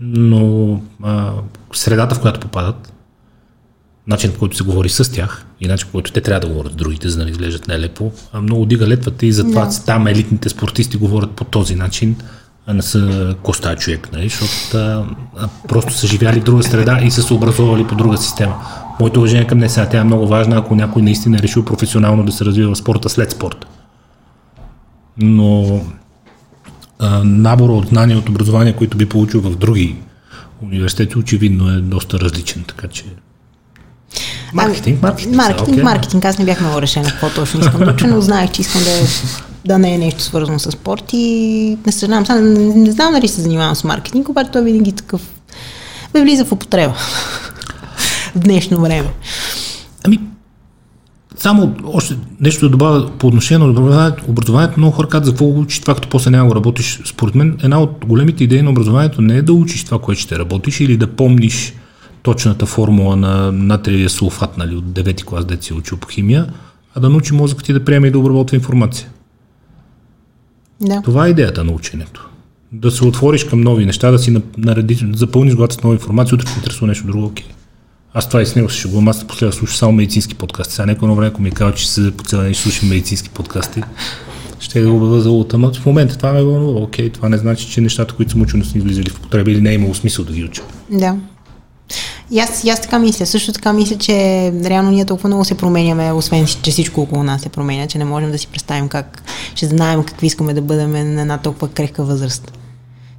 Но 0.01 0.83
а, 1.03 1.33
средата, 1.73 2.15
в 2.15 2.21
която 2.21 2.41
попадат, 2.41 2.93
начинът, 4.07 4.35
по 4.35 4.41
който 4.41 4.57
се 4.57 4.65
говори 4.65 4.89
с 4.89 5.13
тях 5.13 5.47
и 5.61 5.69
начин, 5.69 5.87
по 5.87 5.93
който 5.93 6.13
те 6.13 6.21
трябва 6.21 6.41
да 6.41 6.55
говорят 6.55 6.73
с 6.73 6.77
другите, 6.77 7.09
за 7.09 7.17
да 7.19 7.25
не 7.25 7.31
изглеждат 7.31 7.69
нелепо, 7.69 8.13
много 8.35 8.67
дига 8.67 8.87
летвата 8.87 9.27
и 9.27 9.33
затова 9.33 9.67
да. 9.67 9.85
там 9.85 10.07
елитните 10.07 10.49
спортисти 10.49 10.97
говорят 10.97 11.31
по 11.31 11.45
този 11.45 11.75
начин, 11.75 12.17
а 12.67 12.75
не 12.75 12.83
са 12.83 13.35
коста 13.43 13.77
човек, 13.77 14.09
нали? 14.13 14.29
защото 14.29 14.77
а, 14.77 15.05
а, 15.37 15.49
просто 15.69 15.93
са 15.93 16.07
живяли 16.07 16.41
в 16.41 16.45
друга 16.45 16.63
среда 16.63 17.01
и 17.03 17.11
са 17.11 17.23
се 17.23 17.35
образовали 17.35 17.87
по 17.87 17.95
друга 17.95 18.17
система. 18.19 18.55
Моето 19.01 19.21
уважение 19.21 19.47
към 19.47 19.59
нея 19.59 19.89
тя 19.91 20.01
е 20.01 20.05
много 20.05 20.27
важна, 20.27 20.57
ако 20.57 20.75
някой 20.75 21.03
наистина 21.03 21.37
е 21.37 21.43
решил 21.43 21.65
професионално 21.65 22.25
да 22.25 22.33
се 22.33 22.45
развива 22.45 22.75
в 22.75 22.79
спорта 22.79 23.09
след 23.09 23.31
спорта. 23.31 23.67
Но 25.19 25.81
а, 26.99 27.25
набора 27.25 27.73
от 27.73 27.89
знания, 27.89 28.19
от 28.19 28.29
образование, 28.29 28.73
които 28.73 28.97
би 28.97 29.07
получил 29.07 29.41
в 29.41 29.57
други 29.57 29.97
университети, 30.63 31.19
очевидно 31.19 31.71
е 31.71 31.81
доста 31.81 32.21
различен, 32.21 32.65
така 32.69 32.89
че 32.89 33.05
Маркетинг, 34.53 35.03
маркетинг. 35.03 35.37
Маркетинг, 35.37 35.79
okay. 35.79 35.83
маркетинг. 35.83 36.25
Аз 36.25 36.39
не 36.39 36.45
бях 36.45 36.61
много 36.61 36.83
решена 36.83 37.09
какво 37.09 37.31
точно 37.31 37.61
искам 37.61 37.81
да 37.81 37.93
уча, 37.93 38.07
но 38.07 38.21
знаех, 38.21 38.51
че 38.51 38.61
искам 38.61 38.83
да 38.83 38.91
да 39.65 39.79
не 39.79 39.95
е 39.95 39.99
нещо 39.99 40.23
свързано 40.23 40.59
с 40.59 40.71
спорт 40.71 41.05
и 41.13 41.79
не 41.87 41.93
съжалявам. 41.93 42.25
Не, 42.29 42.75
не 42.75 42.93
знам 42.93 43.13
дали 43.13 43.29
се 43.29 43.41
занимавам 43.41 43.75
с 43.75 43.85
маркетинг, 43.85 44.29
обаче 44.29 44.51
той 44.51 44.63
винаги 44.63 44.93
такъв 44.93 45.21
ме 46.15 46.23
влиза 46.23 46.45
в 46.45 46.53
употреба 46.53 46.95
в 48.35 48.39
днешно 48.39 48.81
време. 48.81 49.09
Ами, 50.05 50.21
само 51.37 51.75
още 51.85 52.17
нещо 52.41 52.67
да 52.67 52.71
добавя 52.71 53.11
по 53.19 53.27
отношение 53.27 53.67
на 53.67 53.71
образованието. 53.71 54.25
Образованието 54.29 54.81
много 54.81 54.97
хора 54.97 55.09
казват 55.09 55.27
за 55.27 55.33
какво 55.33 55.61
учиш 55.61 55.81
това, 55.81 55.95
като 55.95 56.09
после 56.09 56.31
няма 56.31 56.49
го 56.49 56.55
работиш. 56.55 57.01
Според 57.05 57.35
мен 57.35 57.59
една 57.63 57.81
от 57.81 58.05
големите 58.07 58.45
идеи 58.45 58.63
на 58.63 58.71
образованието 58.71 59.23
не 59.23 59.37
е 59.37 59.43
да 59.43 59.53
учиш 59.53 59.85
това, 59.85 59.99
което 59.99 60.21
ще 60.21 60.39
работиш 60.39 60.81
или 60.81 60.97
да 60.97 61.07
помниш 61.07 61.75
точната 62.23 62.67
формула 62.67 63.17
на 63.17 63.53
натриевия 63.53 64.11
сулфат 64.11 64.59
нали, 64.59 64.77
от 64.77 64.85
9 64.85 65.25
клас, 65.25 65.45
дете 65.45 65.65
си 65.65 65.75
учил 65.75 65.99
по 65.99 66.09
химия, 66.09 66.47
а 66.95 67.01
да 67.01 67.09
научи 67.09 67.35
мозъкът 67.35 67.65
ти 67.65 67.73
да 67.73 67.85
приеме 67.85 68.09
и 68.09 68.11
да 68.11 68.19
обработва 68.19 68.57
информация. 68.57 69.09
Да. 70.83 71.03
Това 71.03 71.27
е 71.27 71.31
идеята 71.31 71.65
на 71.65 71.73
ученето. 71.73 72.29
Да 72.73 72.91
се 72.91 73.05
отвориш 73.05 73.45
към 73.45 73.61
нови 73.61 73.87
неща, 73.87 74.11
да 74.11 74.19
си 74.19 74.43
наредиш, 74.59 75.05
запълниш 75.15 75.55
главата 75.55 75.75
с 75.75 75.83
нова 75.83 75.95
информация, 75.95 76.35
утре 76.35 76.47
ще 76.47 76.59
интересува 76.59 76.87
нещо 76.87 77.07
друго, 77.07 77.27
окей. 77.27 77.47
Аз 78.15 78.29
това 78.29 78.43
и 78.43 78.47
с 78.47 78.57
него 78.57 78.71
се 78.71 78.79
шегувам. 78.79 79.09
Аз 79.09 79.27
последва 79.27 79.53
слушам 79.53 79.77
само 79.77 79.93
медицински 79.93 80.35
подкасти. 80.35 80.75
Сега 80.75 80.87
някой 80.87 81.09
време, 81.09 81.27
ако 81.27 81.43
ми 81.43 81.51
казва, 81.51 81.75
че 81.75 81.91
се 81.91 82.17
по 82.17 82.25
цял 82.25 82.41
ден 82.41 82.55
слушам 82.55 82.89
медицински 82.89 83.31
подкасти, 83.31 83.83
ще 84.61 84.83
го 84.83 85.01
бъда 85.01 85.21
за 85.21 85.31
ултама. 85.31 85.73
В 85.73 85.87
момента 85.87 86.17
това 86.17 86.33
ме 86.33 86.43
вълнува. 86.43 86.81
Окей, 86.81 87.11
това 87.11 87.29
не 87.29 87.39
значи, 87.39 87.71
че 87.71 87.81
нещата, 87.81 88.15
които 88.15 88.33
съм 88.33 88.43
учил, 88.43 88.59
не 88.59 88.65
са 88.65 88.79
ни 88.79 88.85
влизали 88.85 89.11
в 89.11 89.19
употреба 89.19 89.51
или 89.51 89.61
не 89.61 89.71
е 89.71 89.75
имало 89.75 89.95
смисъл 89.95 90.25
да 90.25 90.33
ги 90.33 90.45
уча. 90.45 90.63
Да. 90.91 91.17
И 92.31 92.39
аз, 92.39 92.65
и 92.65 92.71
аз 92.71 92.81
така 92.81 92.99
мисля. 92.99 93.27
Също 93.27 93.53
така 93.53 93.73
мисля, 93.73 93.99
че 93.99 94.15
реално 94.65 94.91
ние 94.91 95.05
толкова 95.05 95.29
много 95.29 95.45
се 95.45 95.55
променяме, 95.55 96.13
освен 96.13 96.47
че 96.47 96.71
всичко 96.71 97.01
около 97.01 97.23
нас 97.23 97.43
се 97.43 97.49
променя, 97.49 97.87
че 97.87 97.99
не 97.99 98.05
можем 98.05 98.33
да 98.33 98.39
си 98.39 98.47
представим 98.47 98.89
как 98.89 99.23
ще 99.55 99.67
знаем 99.67 100.05
какви 100.05 100.27
искаме 100.27 100.55
да 100.55 100.63
бъдем 100.63 100.91
на 101.15 101.21
една 101.21 101.39
толкова 101.39 101.69
крехка 101.69 102.05
възраст. 102.05 102.53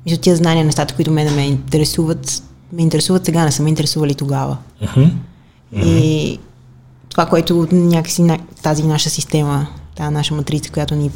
Мисля, 0.06 0.18
тия 0.18 0.36
знания, 0.36 0.66
нещата, 0.66 0.96
които 0.96 1.12
мен 1.12 1.36
ме 1.36 1.46
интересуват, 1.46 2.44
ме 2.74 2.82
интересуват 2.82 3.26
сега, 3.26 3.44
не 3.46 3.52
са 3.52 3.64
ме 3.64 3.70
интересували 3.70 4.16
тогава. 4.16 4.58
Uh-huh. 4.84 5.12
Uh-huh. 5.74 5.86
И 5.86 6.40
това, 7.10 7.26
което 7.26 7.68
някакси 7.72 8.28
тази 8.62 8.84
наша 8.84 9.10
система, 9.10 9.68
тази 9.96 10.14
наша 10.14 10.34
матрица, 10.34 10.72
която 10.72 10.96
ни 10.96 11.12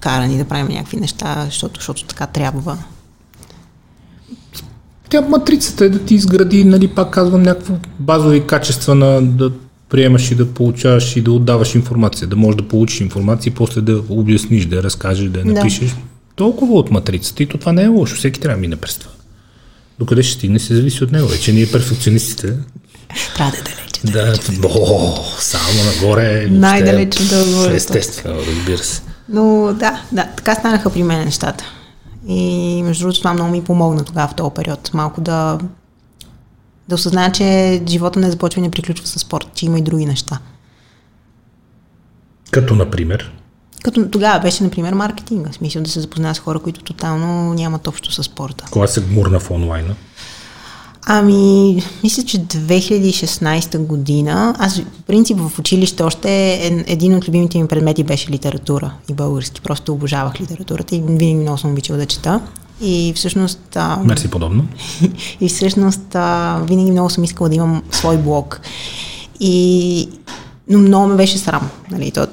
кара 0.00 0.26
ни 0.26 0.38
да 0.38 0.44
правим 0.44 0.68
някакви 0.68 0.96
неща, 0.96 1.42
защото, 1.44 1.80
защото 1.80 2.04
така 2.04 2.26
трябва. 2.26 2.78
Тя 5.10 5.20
матрицата 5.20 5.84
е 5.84 5.88
да 5.88 5.98
ти 5.98 6.14
изгради, 6.14 6.64
нали, 6.64 6.88
пак 6.88 7.10
казвам, 7.10 7.42
някакво 7.42 7.74
базови 7.98 8.46
качества 8.46 8.94
на 8.94 9.22
да 9.22 9.50
приемаш 9.88 10.30
и 10.30 10.34
да 10.34 10.46
получаваш 10.46 11.16
и 11.16 11.20
да 11.20 11.32
отдаваш 11.32 11.74
информация, 11.74 12.28
да 12.28 12.36
можеш 12.36 12.56
да 12.56 12.68
получиш 12.68 13.00
информация 13.00 13.50
и 13.50 13.54
после 13.54 13.80
да 13.80 14.02
обясниш, 14.08 14.66
да 14.66 14.76
я 14.76 14.82
разкажеш, 14.82 15.28
да 15.28 15.38
я 15.38 15.44
напишеш. 15.44 15.90
Да. 15.90 15.96
Толкова 16.36 16.74
от 16.74 16.90
матрицата 16.90 17.42
и 17.42 17.46
то 17.46 17.58
това 17.58 17.72
не 17.72 17.82
е 17.82 17.86
лошо, 17.86 18.16
всеки 18.16 18.40
трябва 18.40 18.56
да 18.56 18.60
мине 18.60 18.76
през 18.76 18.96
това. 18.96 19.12
Докъде 19.98 20.22
ще 20.22 20.34
стигне, 20.34 20.58
се 20.58 20.74
зависи 20.74 21.04
от 21.04 21.12
него. 21.12 21.28
Вече 21.28 21.52
ние 21.52 21.66
перфекционистите. 21.66 22.54
Трябва 23.36 23.52
да 23.52 23.58
е 23.58 23.62
далече. 23.62 24.00
Да, 24.04 24.68
о, 24.68 25.14
само 25.38 25.84
нагоре. 25.84 26.46
Най-далечната 26.50 27.36
отгоре. 27.36 27.74
Естествено, 27.74 28.36
разбира 28.46 28.78
се. 28.78 29.02
Но 29.28 29.74
да, 29.78 30.02
да, 30.12 30.28
така 30.36 30.54
станаха 30.54 30.90
при 30.90 31.02
мен 31.02 31.24
нещата. 31.24 31.64
И 32.26 32.82
между 32.82 33.02
другото 33.02 33.18
това 33.18 33.34
много 33.34 33.50
ми 33.50 33.64
помогна 33.64 34.04
тогава 34.04 34.28
в 34.28 34.34
този 34.34 34.54
период. 34.54 34.90
Малко 34.94 35.20
да, 35.20 35.58
да 36.88 36.94
осъзная, 36.94 37.32
че 37.32 37.82
живота 37.88 38.20
не 38.20 38.30
започва 38.30 38.58
и 38.58 38.62
не 38.62 38.70
приключва 38.70 39.06
с 39.06 39.18
спорт, 39.18 39.48
че 39.54 39.66
има 39.66 39.78
и 39.78 39.82
други 39.82 40.06
неща. 40.06 40.38
Като, 42.50 42.74
например? 42.74 43.32
Като 43.82 44.08
тогава 44.08 44.40
беше, 44.40 44.64
например, 44.64 44.92
маркетинга. 44.92 45.52
Смисъл 45.52 45.82
да 45.82 45.90
се 45.90 46.00
запозная 46.00 46.34
с 46.34 46.38
хора, 46.38 46.58
които 46.58 46.82
тотално 46.82 47.54
нямат 47.54 47.86
общо 47.86 48.12
с 48.12 48.22
спорта. 48.22 48.64
Кога 48.70 48.86
се 48.86 49.02
гмурна 49.02 49.40
в 49.40 49.50
онлайна? 49.50 49.94
Ами, 51.06 51.82
мисля, 52.02 52.22
че 52.22 52.38
2016 52.38 53.78
година, 53.78 54.54
аз 54.58 54.78
в 54.78 55.02
принцип 55.06 55.38
в 55.38 55.58
училище 55.58 56.02
още 56.02 56.54
един 56.86 57.14
от 57.14 57.28
любимите 57.28 57.58
ми 57.58 57.68
предмети 57.68 58.04
беше 58.04 58.30
литература 58.30 58.92
и 59.08 59.12
български. 59.12 59.60
Просто 59.60 59.92
обожавах 59.92 60.40
литературата 60.40 60.96
и 60.96 61.00
винаги 61.00 61.34
много 61.34 61.58
съм 61.58 61.70
обичала 61.70 61.98
да 61.98 62.06
чета. 62.06 62.40
И 62.80 63.12
всъщност... 63.16 63.76
А, 63.76 63.96
Мерси 64.04 64.28
подобно. 64.28 64.66
И 65.40 65.48
всъщност 65.48 66.14
а, 66.14 66.58
винаги 66.68 66.90
много 66.90 67.10
съм 67.10 67.24
искала 67.24 67.48
да 67.48 67.54
имам 67.54 67.82
свой 67.90 68.18
блог. 68.18 68.60
И... 69.40 70.08
Но 70.68 70.78
много 70.78 71.06
ме 71.06 71.16
беше 71.16 71.38
срам. 71.38 71.70
Нали? 71.90 72.10
То, 72.10 72.26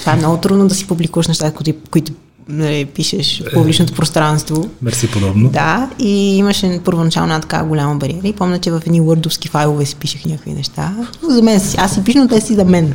това 0.00 0.12
е 0.12 0.16
много 0.16 0.36
трудно 0.36 0.68
да 0.68 0.74
си 0.74 0.86
публикуваш 0.86 1.28
неща, 1.28 1.52
които, 1.52 1.72
които 1.90 2.12
нали, 2.52 2.84
пишеш 2.84 3.42
в 3.46 3.54
публичното 3.54 3.92
пространство. 3.92 4.68
Мерси 4.82 5.10
подобно. 5.10 5.50
Да, 5.50 5.90
и 5.98 6.36
имаше 6.36 6.80
първоначално 6.84 7.32
една 7.32 7.40
така 7.40 7.64
голяма 7.64 7.94
бариера 7.94 8.28
и 8.28 8.32
помня, 8.32 8.58
че 8.58 8.70
в 8.70 8.82
едни 8.86 9.00
върдовски 9.00 9.48
файлове 9.48 9.86
си 9.86 9.96
пишех 9.96 10.26
някакви 10.26 10.52
неща. 10.52 10.94
За 11.28 11.42
мен 11.42 11.60
си, 11.60 11.76
аз 11.78 11.94
си 11.94 12.04
пиша, 12.04 12.18
но 12.18 12.28
те 12.28 12.40
си 12.40 12.54
за 12.54 12.64
мен. 12.64 12.94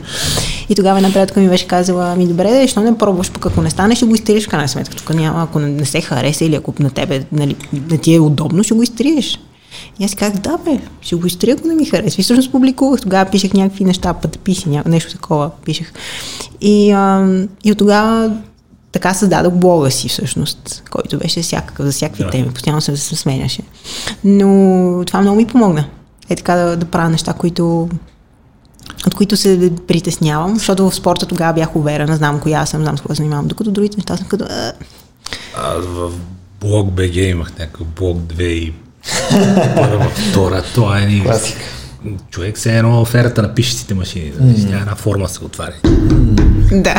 И 0.69 0.75
тогава 0.75 0.97
една 0.97 1.11
приятелка 1.11 1.39
ми 1.39 1.49
беше 1.49 1.67
казала, 1.67 2.15
ми 2.15 2.27
добре, 2.27 2.51
да, 2.51 2.61
защо 2.61 2.81
не 2.81 2.97
пробваш, 2.97 3.31
пък 3.31 3.45
ако 3.45 3.61
не 3.61 3.69
стане, 3.69 3.95
ще 3.95 4.05
го 4.05 4.15
изтриеш 4.15 4.45
в 4.45 4.49
крайна 4.49 4.67
сметка. 4.67 4.95
Тук 4.95 5.13
няма, 5.13 5.43
ако 5.43 5.59
не 5.59 5.85
се 5.85 6.01
хареса 6.01 6.45
или 6.45 6.55
ако 6.55 6.73
на 6.79 6.89
тебе 6.89 7.25
нали, 7.31 7.55
не 7.91 7.97
ти 7.97 8.15
е 8.15 8.19
удобно, 8.19 8.63
ще 8.63 8.73
го 8.73 8.83
изтриеш. 8.83 9.39
И 9.99 10.03
аз 10.03 10.09
си 10.09 10.17
казах, 10.17 10.35
да 10.37 10.57
бе, 10.57 10.79
ще 11.01 11.15
го 11.15 11.27
изтрия, 11.27 11.55
ако 11.55 11.67
не 11.67 11.75
ми 11.75 11.85
харесва. 11.85 12.21
И 12.21 12.23
всъщност 12.23 12.51
публикувах, 12.51 13.01
тогава 13.01 13.29
пишех 13.31 13.53
някакви 13.53 13.83
неща, 13.83 14.13
пътеписи, 14.13 14.69
нещо 14.85 15.11
такова 15.11 15.49
пишех. 15.65 15.93
И, 16.61 16.91
а, 16.91 17.27
и 17.63 17.71
от 17.71 17.77
тогава 17.77 18.31
така 18.97 19.13
създадох 19.13 19.53
блога 19.53 19.91
си 19.91 20.09
всъщност, 20.09 20.83
който 20.91 21.17
беше 21.17 21.41
всякакъв, 21.41 21.85
за 21.85 21.91
всякакви 21.91 22.23
да. 22.23 22.29
теми, 22.29 22.49
постоянно 22.49 22.81
се, 22.81 22.97
се 22.97 23.15
сменяше. 23.15 23.61
Но 24.23 25.03
това 25.05 25.21
много 25.21 25.37
ми 25.37 25.45
помогна. 25.45 25.85
Е 26.29 26.35
така 26.35 26.55
да, 26.55 26.77
да 26.77 26.85
правя 26.85 27.09
неща, 27.09 27.33
които 27.33 27.89
от 29.07 29.15
които 29.15 29.37
се 29.37 29.71
притеснявам, 29.87 30.57
защото 30.57 30.89
в 30.89 30.95
спорта 30.95 31.25
тогава 31.25 31.53
бях 31.53 31.75
уверена, 31.75 32.17
знам 32.17 32.39
коя 32.39 32.65
съм, 32.65 32.81
знам 32.81 32.97
с 32.97 33.01
какво 33.01 33.13
занимавам, 33.13 33.47
докато 33.47 33.71
другите 33.71 33.97
неща 33.97 34.17
съм 34.17 34.27
като... 34.27 34.45
Аз 35.57 35.85
в 35.85 36.11
блог 36.61 36.91
БГ 36.91 37.15
имах 37.15 37.51
някакъв 37.59 37.87
блог 37.87 38.17
2 38.17 38.41
и 38.41 38.73
първа, 39.75 40.09
втора, 40.09 40.63
това 40.73 40.99
е 40.99 41.05
ни... 41.05 41.23
Класика. 41.23 41.61
Човек 42.29 42.57
се 42.57 42.73
е 42.73 42.77
едно 42.77 43.01
оферата 43.01 43.41
на 43.41 43.53
пишещите 43.53 43.93
машини, 43.93 44.33
mm. 44.33 44.81
една 44.81 44.95
форма 44.95 45.29
се 45.29 45.43
отваря. 45.43 45.75
Mm. 45.83 46.81
Да. 46.81 46.95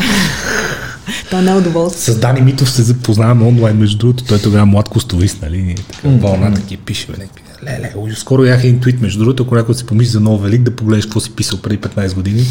Това 1.27 1.43
не 1.43 1.51
е 1.51 1.55
удоволствие. 1.55 2.15
С 2.15 2.19
Дани 2.19 2.41
Митов 2.41 2.71
се 2.71 2.83
запознаваме 2.83 3.45
онлайн, 3.45 3.77
между 3.77 3.99
другото. 3.99 4.25
Той 4.25 4.39
тогава 4.39 4.67
млад 4.67 4.89
костовист, 4.89 5.43
нали? 5.43 5.75
Така, 5.93 6.09
mm-hmm. 6.09 6.21
вълна, 6.21 6.55
такива 6.55 6.83
пише, 6.85 7.07
някакви. 7.11 7.43
Леле, 7.65 8.15
скоро 8.15 8.45
ях 8.45 8.65
един 8.65 8.81
твит, 8.81 9.01
между 9.01 9.19
другото, 9.19 9.43
ако 9.43 9.55
някой 9.55 9.75
се 9.75 9.87
помисли 9.87 10.11
за 10.11 10.21
нов 10.21 10.43
велик, 10.43 10.63
да 10.63 10.77
погледнеш 10.77 11.05
какво 11.05 11.21
си 11.21 11.31
писал 11.31 11.59
преди 11.59 11.79
15 11.79 12.15
години. 12.15 12.45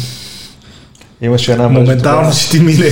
Имаше 1.20 1.52
една 1.52 1.68
Моментално 1.68 2.32
ще 2.32 2.50
ти 2.50 2.60
мине. 2.60 2.90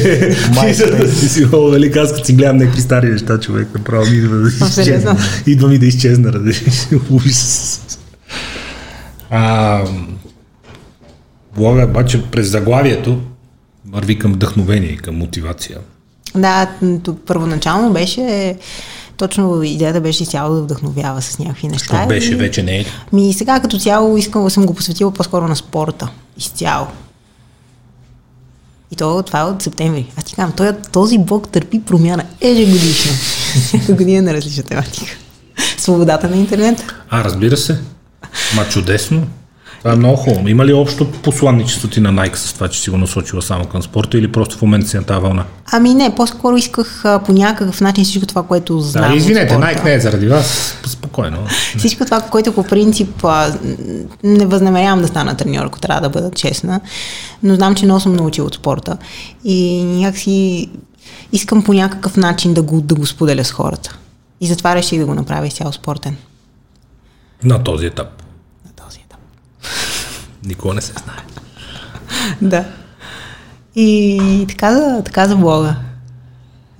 да 0.98 1.12
си 1.12 1.28
си 1.28 1.44
много 1.44 1.70
велик. 1.70 1.96
Аз 1.96 2.12
като 2.12 2.24
си 2.24 2.32
гледам 2.32 2.56
някакви 2.56 2.80
стари 2.80 3.06
неща, 3.06 3.40
човек, 3.40 3.68
направо 3.74 4.10
ми 4.10 4.16
идва 4.16 4.36
да 4.36 4.48
изчезна. 4.48 5.18
Идва 5.46 5.68
ми 5.68 5.78
да 5.78 5.86
изчезна. 5.86 6.32
А, 9.30 9.80
блога, 11.56 11.84
обаче 11.84 12.22
през 12.22 12.48
заглавието 12.50 13.20
върви 13.92 14.18
към 14.18 14.32
вдъхновение 14.32 14.96
към 14.96 15.16
мотивация. 15.16 15.78
Да, 16.34 16.70
първоначално 17.26 17.92
беше 17.92 18.56
точно 19.16 19.62
идеята 19.62 20.00
беше 20.00 20.24
цяло 20.24 20.54
да 20.54 20.62
вдъхновява 20.62 21.22
с 21.22 21.38
някакви 21.38 21.68
неща. 21.68 22.00
Що 22.00 22.08
беше, 22.08 22.32
и... 22.32 22.34
вече 22.34 22.62
не 22.62 22.78
е? 22.78 22.84
Ми 23.12 23.32
сега 23.32 23.60
като 23.60 23.78
цяло 23.78 24.16
искам 24.16 24.50
съм 24.50 24.66
го 24.66 24.74
посветила 24.74 25.12
по-скоро 25.12 25.48
на 25.48 25.56
спорта. 25.56 26.08
Изцяло. 26.38 26.86
И 28.90 28.96
то, 28.96 29.22
това 29.22 29.40
е 29.40 29.44
от 29.44 29.62
септември. 29.62 30.12
Аз 30.16 30.24
ти 30.24 30.34
казвам, 30.34 30.52
този, 30.52 30.70
този 30.92 31.18
блок 31.18 31.48
търпи 31.48 31.82
промяна 31.84 32.24
ежегодишно. 32.40 33.12
Всяка 33.12 33.92
година 33.96 34.22
на 34.22 34.34
различна 34.34 34.62
тематика. 34.62 35.16
Свободата 35.78 36.28
на 36.28 36.36
интернет. 36.36 36.84
А, 37.10 37.24
разбира 37.24 37.56
се. 37.56 37.80
Ма 38.56 38.68
чудесно. 38.68 39.26
Това 39.86 39.94
е 39.94 39.98
много 39.98 40.16
хубаво. 40.16 40.48
Има 40.48 40.66
ли 40.66 40.72
общо 40.72 41.10
посланничество 41.12 41.88
ти 41.88 42.00
на 42.00 42.12
Nike 42.12 42.34
с 42.34 42.52
това, 42.52 42.68
че 42.68 42.80
си 42.80 42.90
го 42.90 42.98
насочила 42.98 43.42
само 43.42 43.64
към 43.64 43.82
спорта 43.82 44.18
или 44.18 44.32
просто 44.32 44.58
в 44.58 44.62
момента 44.62 44.88
си 44.88 44.96
на 44.96 45.02
тази 45.02 45.20
вълна? 45.20 45.44
Ами 45.72 45.94
не, 45.94 46.14
по-скоро 46.14 46.56
исках 46.56 47.04
а, 47.04 47.18
по 47.18 47.32
някакъв 47.32 47.80
начин 47.80 48.04
всичко 48.04 48.26
това, 48.26 48.42
което 48.42 48.80
знам. 48.80 49.10
Да, 49.10 49.16
извинете, 49.16 49.54
Nike 49.54 49.84
не 49.84 49.94
е 49.94 50.00
заради 50.00 50.28
вас. 50.28 50.76
Спокойно. 50.86 51.38
Всичко 51.78 52.04
това, 52.04 52.20
което 52.20 52.52
по 52.52 52.64
принцип 52.64 53.24
а, 53.24 53.54
не 54.24 54.46
възнамерявам 54.46 55.00
да 55.00 55.08
стана 55.08 55.36
треньор, 55.36 55.66
ако 55.66 55.80
трябва 55.80 56.00
да 56.00 56.08
бъда 56.08 56.30
честна, 56.30 56.80
но 57.42 57.54
знам, 57.54 57.74
че 57.74 57.84
много 57.84 58.00
съм 58.00 58.16
научил 58.16 58.46
от 58.46 58.54
спорта. 58.54 58.96
И 59.44 59.84
някакси 59.84 60.68
искам 61.32 61.64
по 61.64 61.72
някакъв 61.72 62.16
начин 62.16 62.54
да 62.54 62.62
го, 62.62 62.80
да 62.80 62.94
го 62.94 63.06
споделя 63.06 63.44
с 63.44 63.52
хората. 63.52 63.98
И 64.40 64.46
затова 64.46 64.74
реших 64.74 64.98
да 64.98 65.06
го 65.06 65.14
направя 65.14 65.46
изцяло 65.46 65.72
спортен. 65.72 66.16
На 67.44 67.62
този 67.62 67.86
етап. 67.86 68.22
Никога 70.46 70.74
не 70.74 70.80
се 70.80 70.92
знае. 70.92 71.24
да. 72.42 72.64
И 73.76 74.44
така 74.48 74.74
за, 74.74 75.02
така 75.04 75.28
за 75.28 75.36
блога. 75.36 75.76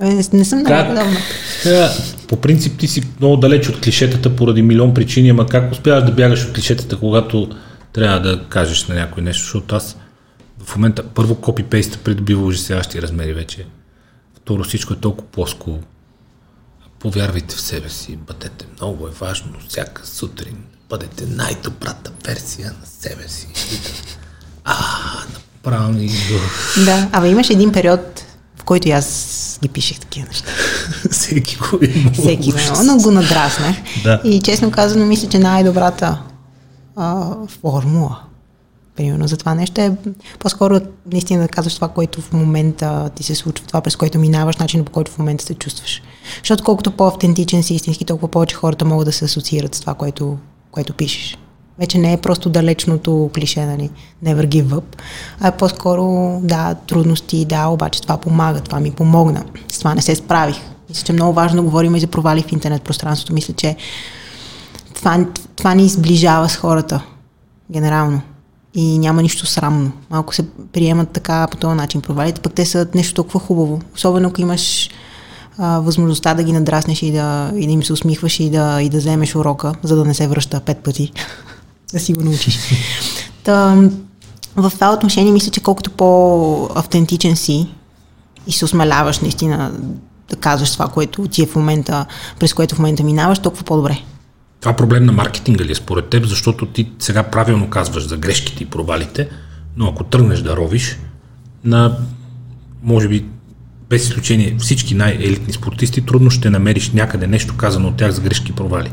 Не, 0.00 0.14
не 0.32 0.44
съм 0.44 0.58
много 0.58 0.88
подобна. 0.88 1.18
Е, 1.66 1.88
по 2.28 2.36
принцип 2.40 2.78
ти 2.78 2.88
си 2.88 3.02
много 3.20 3.36
далеч 3.36 3.68
от 3.68 3.80
клишетата 3.80 4.36
поради 4.36 4.62
милион 4.62 4.94
причини, 4.94 5.28
ама 5.28 5.46
как 5.46 5.72
успяваш 5.72 6.04
да 6.04 6.12
бягаш 6.12 6.44
от 6.44 6.52
клишетата, 6.52 6.98
когато 6.98 7.50
трябва 7.92 8.20
да 8.20 8.44
кажеш 8.48 8.88
на 8.88 8.94
някой 8.94 9.22
нещо, 9.22 9.42
защото 9.42 9.76
аз 9.76 9.96
в 10.64 10.76
момента 10.76 11.02
първо 11.02 11.34
копипейста 11.34 11.98
придобива 11.98 12.44
ужасяващи 12.44 13.02
размери 13.02 13.32
вече. 13.32 13.66
Второ 14.36 14.64
всичко 14.64 14.92
е 14.92 14.96
толкова 14.96 15.30
плоско. 15.30 15.78
Повярвайте 16.98 17.56
в 17.56 17.60
себе 17.60 17.88
си, 17.88 18.16
бъдете 18.26 18.66
много 18.76 19.06
е 19.06 19.10
важно 19.10 19.52
всяка 19.68 20.06
сутрин 20.06 20.56
бъдете 20.88 21.26
най-добрата 21.26 22.10
версия 22.26 22.74
на 22.80 22.86
себе 23.00 23.28
си. 23.28 23.46
А, 24.64 24.74
направо 25.34 25.92
ми 25.92 26.10
Да, 26.84 27.08
ама 27.12 27.28
имаш 27.28 27.50
един 27.50 27.72
период, 27.72 28.24
в 28.56 28.64
който 28.64 28.88
аз 28.88 29.58
ги 29.62 29.68
пишех 29.68 30.00
такива 30.00 30.26
неща. 30.26 30.48
Всеки 31.10 31.56
го 31.56 31.78
има. 31.82 32.12
Всеки 32.12 32.52
го 32.52 32.58
има, 32.58 32.84
но 32.84 32.96
го 32.96 33.10
надраснах. 33.10 33.76
Да. 34.04 34.20
И 34.24 34.40
честно 34.40 34.70
казано, 34.70 35.06
мисля, 35.06 35.28
че 35.28 35.38
най-добрата 35.38 36.22
а, 36.96 37.32
формула 37.60 38.26
примерно 38.96 39.28
за 39.28 39.36
това 39.36 39.54
нещо 39.54 39.80
е 39.80 39.96
по-скоро 40.38 40.80
наистина 41.12 41.42
да 41.42 41.48
казваш 41.48 41.74
това, 41.74 41.88
което 41.88 42.20
в 42.20 42.32
момента 42.32 43.10
ти 43.14 43.22
се 43.22 43.34
случва, 43.34 43.66
това 43.66 43.80
през 43.80 43.96
което 43.96 44.18
минаваш, 44.18 44.56
начинът 44.56 44.86
по 44.86 44.92
който 44.92 45.12
в 45.12 45.18
момента 45.18 45.44
се 45.44 45.54
чувстваш. 45.54 46.02
Защото 46.38 46.64
колкото 46.64 46.90
по-автентичен 46.90 47.62
си 47.62 47.74
истински, 47.74 48.04
толкова 48.04 48.28
повече 48.28 48.56
хората 48.56 48.84
могат 48.84 49.06
да 49.06 49.12
се 49.12 49.24
асоциират 49.24 49.74
с 49.74 49.80
това, 49.80 49.94
което 49.94 50.38
което 50.76 50.92
пишеш. 50.92 51.38
Вече 51.78 51.98
не 51.98 52.12
е 52.12 52.16
просто 52.16 52.50
далечното 52.50 53.30
клише, 53.34 53.66
нали, 53.66 53.90
never 54.24 54.46
give 54.46 54.66
up, 54.66 54.84
а 55.40 55.48
е 55.48 55.56
по-скоро, 55.56 56.38
да, 56.42 56.74
трудности, 56.74 57.44
да, 57.44 57.66
обаче 57.66 58.02
това 58.02 58.16
помага, 58.16 58.60
това 58.60 58.80
ми 58.80 58.90
помогна. 58.90 59.44
С 59.68 59.78
това 59.78 59.94
не 59.94 60.02
се 60.02 60.14
справих. 60.14 60.56
Мисля, 60.88 61.04
че 61.04 61.12
е 61.12 61.14
много 61.14 61.32
важно 61.32 61.56
да 61.56 61.62
говорим 61.62 61.96
и 61.96 62.00
за 62.00 62.06
провали 62.06 62.42
в 62.42 62.52
интернет 62.52 62.82
пространството. 62.82 63.32
Мисля, 63.32 63.54
че 63.54 63.76
това, 64.94 65.26
това 65.56 65.74
ни 65.74 65.84
изближава 65.84 66.48
с 66.48 66.56
хората, 66.56 67.02
генерално. 67.70 68.20
И 68.74 68.98
няма 68.98 69.22
нищо 69.22 69.46
срамно. 69.46 69.92
Малко 70.10 70.34
се 70.34 70.44
приемат 70.72 71.10
така 71.10 71.46
по 71.50 71.56
този 71.56 71.76
начин 71.76 72.00
провалите, 72.00 72.40
пък 72.40 72.52
те 72.52 72.66
са 72.66 72.86
нещо 72.94 73.14
толкова 73.14 73.40
хубаво. 73.40 73.80
Особено 73.94 74.28
ако 74.28 74.40
имаш 74.40 74.90
а, 75.58 75.80
възможността 75.80 76.34
да 76.34 76.42
ги 76.42 76.52
надраснеш 76.52 77.02
и 77.02 77.12
да, 77.12 77.52
и 77.56 77.66
да 77.66 77.72
им 77.72 77.82
се 77.82 77.92
усмихваш 77.92 78.40
и 78.40 78.50
да, 78.50 78.82
и 78.82 78.88
да 78.88 78.98
вземеш 78.98 79.36
урока, 79.36 79.74
за 79.82 79.96
да 79.96 80.04
не 80.04 80.14
се 80.14 80.28
връща 80.28 80.60
пет 80.60 80.78
пъти, 80.78 81.12
да 81.92 82.00
си 82.00 82.12
го 82.12 82.24
научиш. 82.24 82.58
Та, 83.44 83.76
в 84.56 84.70
това 84.74 84.92
отношение 84.92 85.32
мисля, 85.32 85.50
че 85.50 85.62
колкото 85.62 85.90
по-автентичен 85.90 87.36
си 87.36 87.68
и 88.46 88.52
се 88.52 88.64
осмеляваш 88.64 89.18
наистина 89.18 89.72
да 90.30 90.36
казваш 90.36 90.72
това, 90.72 90.88
което 90.88 91.28
ти 91.28 91.42
е 91.42 91.46
в 91.46 91.56
момента, 91.56 92.06
през 92.38 92.54
което 92.54 92.74
в 92.74 92.78
момента 92.78 93.04
минаваш, 93.04 93.38
толкова 93.38 93.64
по-добре. 93.64 93.98
Това 94.60 94.76
проблем 94.76 95.04
на 95.04 95.12
маркетинга 95.12 95.64
ли 95.64 95.72
е 95.72 95.74
според 95.74 96.08
теб, 96.08 96.26
защото 96.26 96.66
ти 96.66 96.90
сега 96.98 97.22
правилно 97.22 97.70
казваш 97.70 98.08
за 98.08 98.16
грешките 98.16 98.62
и 98.62 98.66
провалите, 98.66 99.28
но 99.76 99.88
ако 99.88 100.04
тръгнеш 100.04 100.40
да 100.40 100.56
ровиш 100.56 100.98
на, 101.64 101.98
може 102.82 103.08
би, 103.08 103.26
без 103.90 104.02
изключение 104.02 104.56
всички 104.58 104.94
най-елитни 104.94 105.52
спортисти, 105.52 106.00
трудно 106.00 106.30
ще 106.30 106.50
намериш 106.50 106.90
някъде 106.92 107.26
нещо 107.26 107.56
казано 107.56 107.88
от 107.88 107.96
тях 107.96 108.10
за 108.10 108.20
грешки 108.20 108.52
провали. 108.52 108.92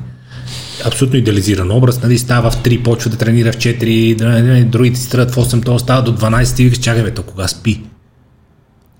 Абсолютно 0.85 1.19
идеализиран 1.19 1.71
образ, 1.71 2.01
нали, 2.01 2.19
става 2.19 2.51
в 2.51 2.57
3, 2.57 2.83
почва 2.83 3.09
да 3.09 3.17
тренира 3.17 3.51
в 3.51 3.57
4, 3.57 4.63
другите 4.63 4.99
си 4.99 5.09
тръгват 5.09 5.35
в 5.35 5.37
8, 5.37 5.65
то 5.65 5.79
става 5.79 6.01
до 6.01 6.17
12 6.17 6.61
и 6.61 6.81
чакай 6.81 7.03
бе, 7.03 7.13
то 7.13 7.23
кога 7.23 7.47
спи? 7.47 7.81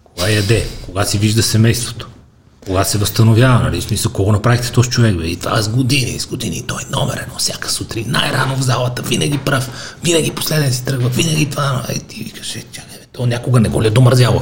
Кога 0.04 0.30
яде? 0.30 0.68
Кога 0.86 1.06
си 1.06 1.18
вижда 1.18 1.44
семейството? 1.44 2.10
Кога 2.66 2.84
се 2.84 2.98
възстановява, 2.98 3.60
нали? 3.60 3.82
Смисъл, 3.82 4.12
кого 4.12 4.32
направихте 4.32 4.72
този 4.72 4.90
човек, 4.90 5.16
бе? 5.16 5.28
И 5.28 5.36
това 5.36 5.62
с 5.62 5.70
години, 5.70 6.20
с 6.20 6.28
години. 6.28 6.64
Той 6.68 6.82
е 6.82 6.96
номерен, 6.96 7.26
всяка 7.38 7.70
сутрин, 7.70 8.06
най-рано 8.08 8.56
в 8.56 8.62
залата, 8.62 9.02
винаги 9.02 9.38
прав, 9.38 9.96
винаги 10.04 10.32
последен 10.32 10.74
си 10.74 10.86
тръгва, 10.86 11.10
винаги 11.10 11.46
това. 11.46 11.84
И 11.96 12.00
ти 12.00 12.24
викаш, 12.24 12.56
е, 12.56 12.64
чакай, 12.72 12.93
то 13.14 13.26
някога 13.26 13.60
не 13.60 13.70
го 13.70 13.82
ли 13.82 13.88
е 13.88 13.90
домързяло? 13.90 14.42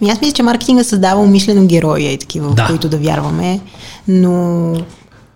Ми 0.00 0.10
аз 0.10 0.20
мисля, 0.20 0.32
че 0.34 0.42
маркетинга 0.42 0.84
създава 0.84 1.20
умишлено 1.20 1.66
герои 1.66 2.04
и 2.04 2.18
такива, 2.18 2.54
да. 2.54 2.64
в 2.64 2.66
които 2.66 2.88
да 2.88 2.98
вярваме, 2.98 3.60
но 4.08 4.74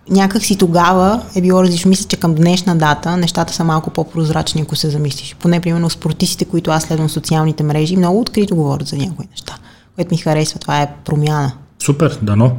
някак 0.09 0.43
си 0.43 0.57
тогава 0.57 1.21
е 1.35 1.41
било 1.41 1.63
различно. 1.63 1.89
Мисля, 1.89 2.05
че 2.07 2.17
към 2.17 2.35
днешна 2.35 2.75
дата 2.75 3.17
нещата 3.17 3.53
са 3.53 3.63
малко 3.63 3.89
по-прозрачни, 3.89 4.61
ако 4.61 4.75
се 4.75 4.89
замислиш. 4.89 5.35
Поне, 5.39 5.59
примерно, 5.59 5.89
спортистите, 5.89 6.45
които 6.45 6.71
аз 6.71 6.83
следвам 6.83 7.07
в 7.07 7.11
социалните 7.11 7.63
мрежи, 7.63 7.97
много 7.97 8.19
открито 8.19 8.55
говорят 8.55 8.87
за 8.87 8.97
някои 8.97 9.25
неща, 9.31 9.57
което 9.95 10.13
ми 10.13 10.17
харесва. 10.17 10.59
Това 10.59 10.81
е 10.81 10.93
промяна. 11.05 11.51
Супер, 11.83 12.19
дано. 12.21 12.51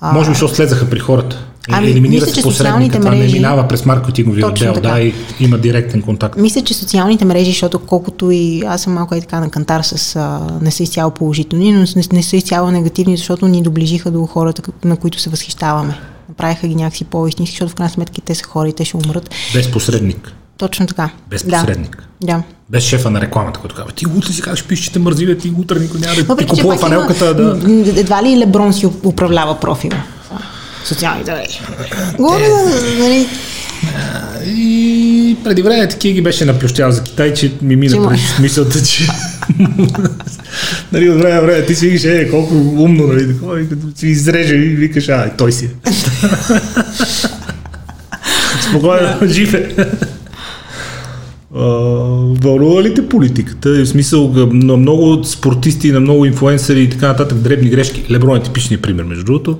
А, 0.00 0.12
Може 0.12 0.30
би, 0.30 0.34
защото 0.34 0.54
слезаха 0.54 0.90
при 0.90 0.98
хората. 0.98 1.46
Ами, 1.70 1.90
Елиминира 1.90 2.26
се 2.26 2.42
посредника, 2.42 2.98
това 2.98 3.10
мрежи, 3.10 3.26
не 3.26 3.32
минава 3.32 3.68
през 3.68 3.84
маркетинговия 3.84 4.46
отдел, 4.46 4.74
да, 4.82 5.00
и 5.00 5.14
има 5.40 5.58
директен 5.58 6.02
контакт. 6.02 6.38
Мисля, 6.38 6.60
че 6.60 6.74
социалните 6.74 7.24
мрежи, 7.24 7.50
защото 7.50 7.78
колкото 7.78 8.30
и 8.30 8.62
аз 8.66 8.82
съм 8.82 8.92
малко 8.92 9.14
и 9.14 9.20
така 9.20 9.40
на 9.40 9.50
кантар 9.50 9.82
с 9.82 10.16
а, 10.16 10.40
не 10.60 10.70
са 10.70 10.82
изцяло 10.82 11.10
положителни, 11.10 11.72
но 11.72 11.80
не, 11.80 12.02
не 12.12 12.22
са 12.22 12.36
изцяло 12.36 12.70
негативни, 12.70 13.16
защото 13.16 13.48
ни 13.48 13.62
доближиха 13.62 14.10
до 14.10 14.26
хората, 14.26 14.62
на 14.84 14.96
които 14.96 15.20
се 15.20 15.30
възхищаваме. 15.30 15.98
Направиха 16.28 16.68
ги 16.68 16.74
някакси 16.74 17.04
по-истински, 17.04 17.52
защото 17.52 17.72
в 17.72 17.74
крайна 17.74 17.90
сметка 17.90 18.20
те 18.20 18.34
са 18.34 18.44
хора 18.44 18.68
и 18.68 18.72
те 18.72 18.84
ще 18.84 18.96
умрат. 18.96 19.30
Без 19.54 19.70
посредник. 19.70 20.32
Точно 20.58 20.86
така. 20.86 21.10
Без 21.30 21.44
посредник. 21.44 22.08
Да. 22.22 22.42
Без 22.70 22.84
шефа 22.84 23.10
на 23.10 23.20
рекламата, 23.20 23.60
който 23.60 23.74
казва, 23.74 23.92
ти 23.92 24.06
утре 24.06 24.32
си 24.32 24.42
казваш, 24.42 24.64
пиш, 24.64 24.80
че 24.80 24.92
те 24.92 24.98
мързи, 24.98 25.38
ти 25.38 25.52
утре 25.58 25.78
никой 25.80 26.00
няма 26.00 26.14
да 26.14 26.36
ти 26.36 26.46
купува 26.46 26.76
фанелката. 26.76 27.34
Да... 27.34 27.72
Едва 28.00 28.22
ли 28.22 28.38
Леброн 28.38 28.72
си 28.72 28.86
управлява 29.04 29.60
профила? 29.60 30.02
Социалните 30.84 31.32
мрежи. 31.32 31.60
Горе, 32.18 32.48
нали? 32.98 33.28
И 34.46 35.36
преди 35.44 35.62
време 35.62 35.88
такива 35.88 36.14
ги 36.14 36.22
беше 36.22 36.44
наплющял 36.44 36.90
за 36.90 37.02
Китай, 37.02 37.34
че 37.34 37.52
ми 37.62 37.76
мина 37.76 38.08
през 38.08 38.38
мисълта, 38.38 38.82
че 38.82 39.08
нали, 40.92 41.10
от 41.10 41.18
време 41.18 41.40
време 41.40 41.66
ти 41.66 41.74
си 41.74 41.86
викаш, 41.88 42.04
е, 42.04 42.30
колко 42.30 42.54
умно, 42.54 43.06
нали, 43.06 43.28
такова, 43.28 43.60
и 43.60 43.68
като 43.68 43.86
си 43.94 44.06
изреже 44.06 44.54
и 44.54 44.68
викаш, 44.68 45.08
а, 45.08 45.30
той 45.38 45.52
си 45.52 45.64
е. 45.64 45.70
Спокойно, 48.68 49.08
жив 49.26 49.54
е. 49.54 49.74
Вълнува 52.42 52.82
ли 52.82 52.94
те 52.94 53.08
политиката? 53.08 53.70
В 53.70 53.86
смисъл 53.86 54.32
на 54.52 54.76
много 54.76 55.24
спортисти, 55.24 55.92
на 55.92 56.00
много 56.00 56.24
инфуенсъри 56.24 56.82
и 56.82 56.90
така 56.90 57.08
нататък, 57.08 57.38
дребни 57.38 57.70
грешки. 57.70 58.04
Леброн 58.10 58.36
е 58.36 58.42
типичният 58.42 58.82
пример, 58.82 59.04
между 59.04 59.24
другото. 59.24 59.58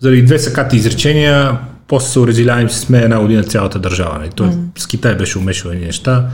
Заради 0.00 0.22
две 0.22 0.38
сакати 0.38 0.76
изречения, 0.76 1.58
после 1.86 2.08
се 2.08 2.18
уредиля 2.18 2.62
и 2.62 2.70
се 2.70 2.78
смее 2.78 3.02
една 3.02 3.20
година 3.20 3.44
цялата 3.44 3.78
държава. 3.78 4.18
Не? 4.18 4.28
Той 4.28 4.48
mm. 4.48 4.78
с 4.78 4.86
Китай 4.86 5.14
беше 5.14 5.38
умешал 5.38 5.70
едни 5.70 5.86
неща. 5.86 6.30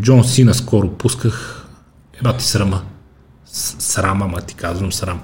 Джон 0.00 0.24
Сина 0.24 0.54
скоро 0.54 0.90
пусках. 0.90 1.66
Еба 2.20 2.36
ти 2.36 2.44
срама. 2.44 2.82
Срама, 3.46 4.26
ма 4.26 4.40
ти 4.40 4.54
казвам 4.54 4.92
срам. 4.92 5.20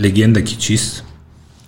Легенда 0.00 0.44
Кичис, 0.44 1.04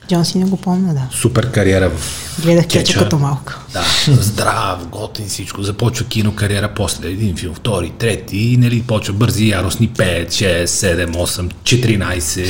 Джон 0.08 0.24
си 0.24 0.38
не 0.38 0.44
го 0.44 0.56
помня, 0.56 0.94
да. 0.94 1.16
Супер 1.16 1.50
кариера 1.50 1.90
в 1.90 2.24
Гледах 2.42 2.66
кеча 2.66 2.98
като 2.98 3.18
малко. 3.18 3.52
Да, 3.72 3.84
здрав, 4.22 4.88
готин 4.88 5.26
всичко. 5.28 5.62
Започва 5.62 6.06
кино 6.06 6.34
кариера 6.34 6.74
после 6.76 7.08
един 7.08 7.36
филм, 7.36 7.54
втори, 7.54 7.92
трети 7.98 8.36
и 8.36 8.56
нали, 8.56 8.82
почва 8.82 9.14
бързи 9.14 9.48
яростни 9.48 9.88
5, 9.88 10.28
6, 10.28 10.64
7, 10.64 11.12
8, 11.12 11.52
14, 11.62 12.44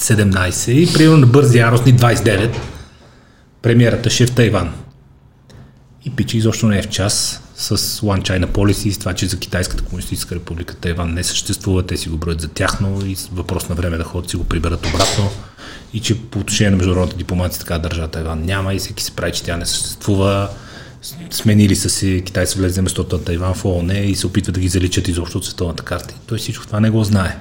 17 0.00 0.70
и 0.70 0.92
примерно 0.92 1.16
на 1.16 1.26
бързи 1.26 1.58
яростни 1.58 1.94
29. 1.94 2.56
Премиерата 3.62 4.10
ще 4.10 4.24
е 4.24 4.26
в 4.26 4.34
Тайван. 4.34 4.72
И 6.04 6.10
пича 6.10 6.36
изобщо 6.36 6.66
не 6.66 6.78
е 6.78 6.82
в 6.82 6.88
час 6.88 7.42
с 7.56 7.76
One 7.78 8.22
China 8.22 8.46
Policy, 8.46 8.90
с 8.90 8.98
това, 8.98 9.14
че 9.14 9.26
за 9.26 9.38
Китайската 9.38 9.84
комунистическа 9.84 10.34
република 10.34 10.76
Тайван 10.76 11.14
не 11.14 11.24
съществува, 11.24 11.86
те 11.86 11.96
си 11.96 12.08
го 12.08 12.16
броят 12.16 12.40
за 12.40 12.48
тяхно 12.48 13.06
и 13.06 13.16
въпрос 13.32 13.68
на 13.68 13.74
време 13.74 13.96
да 13.96 14.04
ходят 14.04 14.30
си 14.30 14.36
го 14.36 14.44
приберат 14.44 14.86
обратно 14.86 15.30
и 15.92 16.00
че 16.00 16.20
по 16.20 16.38
отношение 16.38 16.70
на 16.70 16.76
международната 16.76 17.16
дипломация 17.16 17.60
така 17.60 17.78
държава 17.78 18.08
Тайван 18.08 18.44
няма 18.44 18.74
и 18.74 18.78
всеки 18.78 19.02
се 19.02 19.10
прави, 19.10 19.32
че 19.32 19.42
тя 19.42 19.56
не 19.56 19.66
съществува. 19.66 20.48
Сменили 21.30 21.76
са 21.76 21.90
си, 21.90 22.22
Китай 22.26 22.46
се 22.46 22.58
влезе 22.58 22.82
местото 22.82 23.16
на 23.16 23.24
Тайван 23.24 23.54
в 23.54 23.64
ООН 23.64 23.94
и 23.94 24.14
се 24.14 24.26
опитва 24.26 24.52
да 24.52 24.60
ги 24.60 24.68
заличат 24.68 25.08
изобщо 25.08 25.38
от 25.38 25.44
световната 25.44 25.82
карта. 25.82 26.14
И 26.16 26.26
той 26.26 26.38
всичко 26.38 26.66
това 26.66 26.80
не 26.80 26.90
го 26.90 27.04
знае. 27.04 27.38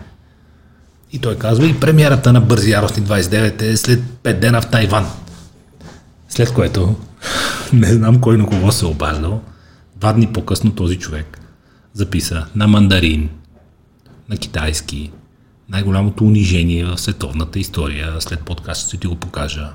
И 1.11 1.19
той 1.19 1.38
казва, 1.38 1.67
и 1.67 1.80
премиерата 1.80 2.34
на 2.34 2.41
Бързи 2.41 2.71
яростни 2.71 3.03
29 3.03 3.61
е 3.61 3.78
след 3.78 3.99
5 4.23 4.39
дена 4.39 4.61
в 4.61 4.69
Тайван. 4.69 5.05
След 6.30 6.53
което, 6.53 6.95
не 7.73 7.93
знам 7.93 8.21
кой 8.21 8.38
на 8.38 8.45
кого 8.45 8.71
се 8.71 8.86
е 8.86 8.88
обаждал, 8.88 9.41
два 9.95 10.13
дни 10.13 10.34
по-късно 10.34 10.76
този 10.76 10.99
човек 10.99 11.39
записа 11.93 12.45
на 12.55 12.67
мандарин, 12.67 13.30
на 14.30 14.38
китайски, 14.38 15.11
най-голямото 15.70 16.24
унижение 16.24 16.86
в 16.86 16.97
световната 16.97 17.59
история, 17.59 18.13
след 18.20 18.39
подкаст 18.39 18.88
ще 18.88 18.97
ти 18.97 19.07
го 19.07 19.16
покажа, 19.16 19.70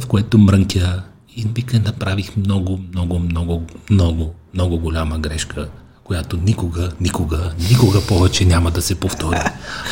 в 0.00 0.06
което 0.06 0.38
мрънкя 0.38 1.02
и 1.36 1.46
вика 1.54 1.78
направих 1.78 2.36
много, 2.36 2.80
много, 2.92 3.18
много, 3.18 3.62
много, 3.90 4.34
много 4.54 4.78
голяма 4.78 5.18
грешка, 5.18 5.68
която 6.04 6.36
никога, 6.36 6.92
никога, 7.00 7.52
никога 7.70 8.00
повече 8.00 8.44
няма 8.44 8.70
да 8.70 8.82
се 8.82 8.94
повтори. 8.94 9.38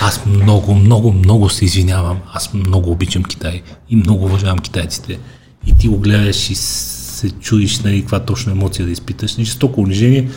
Аз 0.01 0.26
много, 0.26 0.74
много, 0.74 1.12
много 1.12 1.51
се 1.51 1.64
извинявам. 1.64 2.18
Аз 2.32 2.55
много 2.55 2.91
обичам 2.91 3.24
Китай 3.24 3.62
и 3.89 3.97
много 3.97 4.24
уважавам 4.24 4.59
китайците. 4.59 5.18
И 5.66 5.74
ти 5.78 5.89
го 5.89 5.99
гледаш 5.99 6.51
и 6.51 6.55
се 6.55 7.30
чуеш 7.30 7.80
на 7.80 7.91
нали, 7.91 8.01
каква 8.01 8.20
точно 8.20 8.53
емоция 8.53 8.87
да 8.87 8.93
изпиташ. 8.93 9.37
Жестоко 9.37 9.80
унижение. 9.80 10.28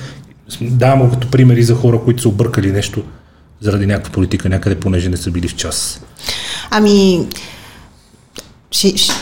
Давам 0.62 1.12
като 1.12 1.32
примери 1.32 1.64
за 1.64 1.76
хора, 1.76 2.02
които 2.02 2.22
са 2.22 2.30
объркали 2.30 2.72
нещо 2.72 3.04
заради 3.62 3.86
някаква 3.86 4.12
политика 4.12 4.50
някъде, 4.50 4.80
понеже 4.80 5.10
не 5.10 5.18
са 5.18 5.32
били 5.32 5.48
в 5.48 5.56
час? 5.56 6.02
Ами, 6.70 7.28
ще, 8.72 8.98
ще, 8.98 9.14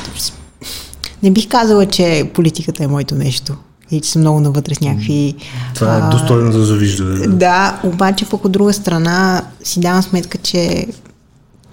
не 1.23 1.31
бих 1.31 1.47
казала, 1.47 1.85
че 1.85 2.31
политиката 2.33 2.83
е 2.83 2.87
моето 2.87 3.15
нещо 3.15 3.55
и 3.91 4.01
че 4.01 4.11
съм 4.11 4.21
много 4.21 4.39
навътре 4.39 4.75
с 4.75 4.81
някакви... 4.81 5.35
Това 5.75 5.97
е 5.97 6.11
достойно 6.11 6.51
за 6.51 6.65
завиждане. 6.65 7.27
Да, 7.27 7.79
обаче 7.83 8.25
пък 8.25 8.45
от 8.45 8.51
друга 8.51 8.73
страна 8.73 9.45
си 9.63 9.79
давам 9.79 10.03
сметка, 10.03 10.37
че 10.37 10.87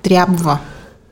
трябва 0.03 0.59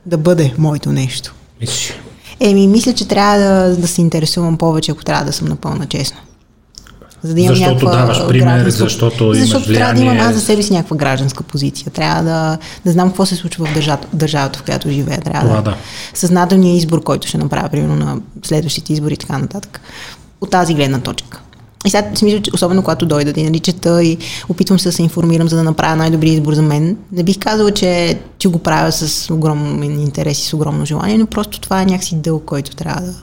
да 0.05 0.17
бъде 0.17 0.53
моето 0.57 0.91
нещо. 0.91 1.33
Мислиш? 1.61 1.93
Еми, 2.39 2.67
мисля, 2.67 2.93
че 2.93 3.07
трябва 3.07 3.39
да, 3.39 3.75
да 3.75 3.87
се 3.87 4.01
интересувам 4.01 4.57
повече, 4.57 4.91
ако 4.91 5.03
трябва 5.03 5.25
да 5.25 5.33
съм 5.33 5.47
напълно 5.47 5.85
честна. 5.85 6.17
За 7.23 7.33
да 7.33 7.41
имам 7.41 7.55
защото 7.55 7.85
даваш 7.85 8.27
пример, 8.27 8.69
защото 8.69 9.23
имаш 9.23 9.39
Защото 9.39 9.65
влияние. 9.65 9.79
трябва 9.79 9.93
да 9.93 10.01
имам 10.01 10.29
аз 10.29 10.35
за 10.35 10.41
себе 10.41 10.63
си 10.63 10.73
някаква 10.73 10.97
гражданска 10.97 11.43
позиция. 11.43 11.91
Трябва 11.91 12.23
да, 12.23 12.57
да 12.85 12.91
знам 12.91 13.07
какво 13.07 13.25
се 13.25 13.35
случва 13.35 13.65
в 13.65 13.73
държавата, 13.73 14.07
държавата 14.13 14.59
в 14.59 14.63
която 14.63 14.89
живея. 14.89 15.21
Трябва 15.21 15.49
Това, 15.49 15.61
да, 15.61 15.71
да. 15.71 15.77
Съзнателният 16.13 16.77
избор, 16.77 17.03
който 17.03 17.27
ще 17.27 17.37
направя, 17.37 17.69
примерно 17.69 17.95
на 17.95 18.17
следващите 18.43 18.93
избори 18.93 19.13
и 19.13 19.17
така 19.17 19.37
нататък. 19.37 19.81
От 20.41 20.49
тази 20.49 20.73
гледна 20.73 20.99
точка. 20.99 21.41
И 21.85 21.89
сега 21.89 22.11
смисъл, 22.15 22.41
че 22.41 22.51
особено 22.53 22.81
когато 22.81 23.05
дойда 23.05 23.33
да 23.33 23.43
наричата 23.43 24.03
и 24.03 24.17
опитвам 24.49 24.79
се 24.79 24.89
да 24.89 24.93
се 24.93 25.03
информирам, 25.03 25.49
за 25.49 25.55
да 25.55 25.63
направя 25.63 25.95
най-добрия 25.95 26.33
избор 26.33 26.53
за 26.53 26.61
мен. 26.61 26.97
Не 27.11 27.23
бих 27.23 27.39
казала, 27.39 27.71
че, 27.71 28.19
че 28.37 28.47
го 28.47 28.59
правя 28.59 28.91
с 28.91 29.33
огромен 29.33 29.99
интерес 29.99 30.39
и 30.39 30.47
с 30.47 30.53
огромно 30.53 30.85
желание, 30.85 31.17
но 31.17 31.25
просто 31.25 31.59
това 31.59 31.81
е 31.81 31.85
някакси 31.85 32.15
дълг, 32.15 32.43
който 32.45 32.75
трябва 32.75 33.01
да... 33.01 33.13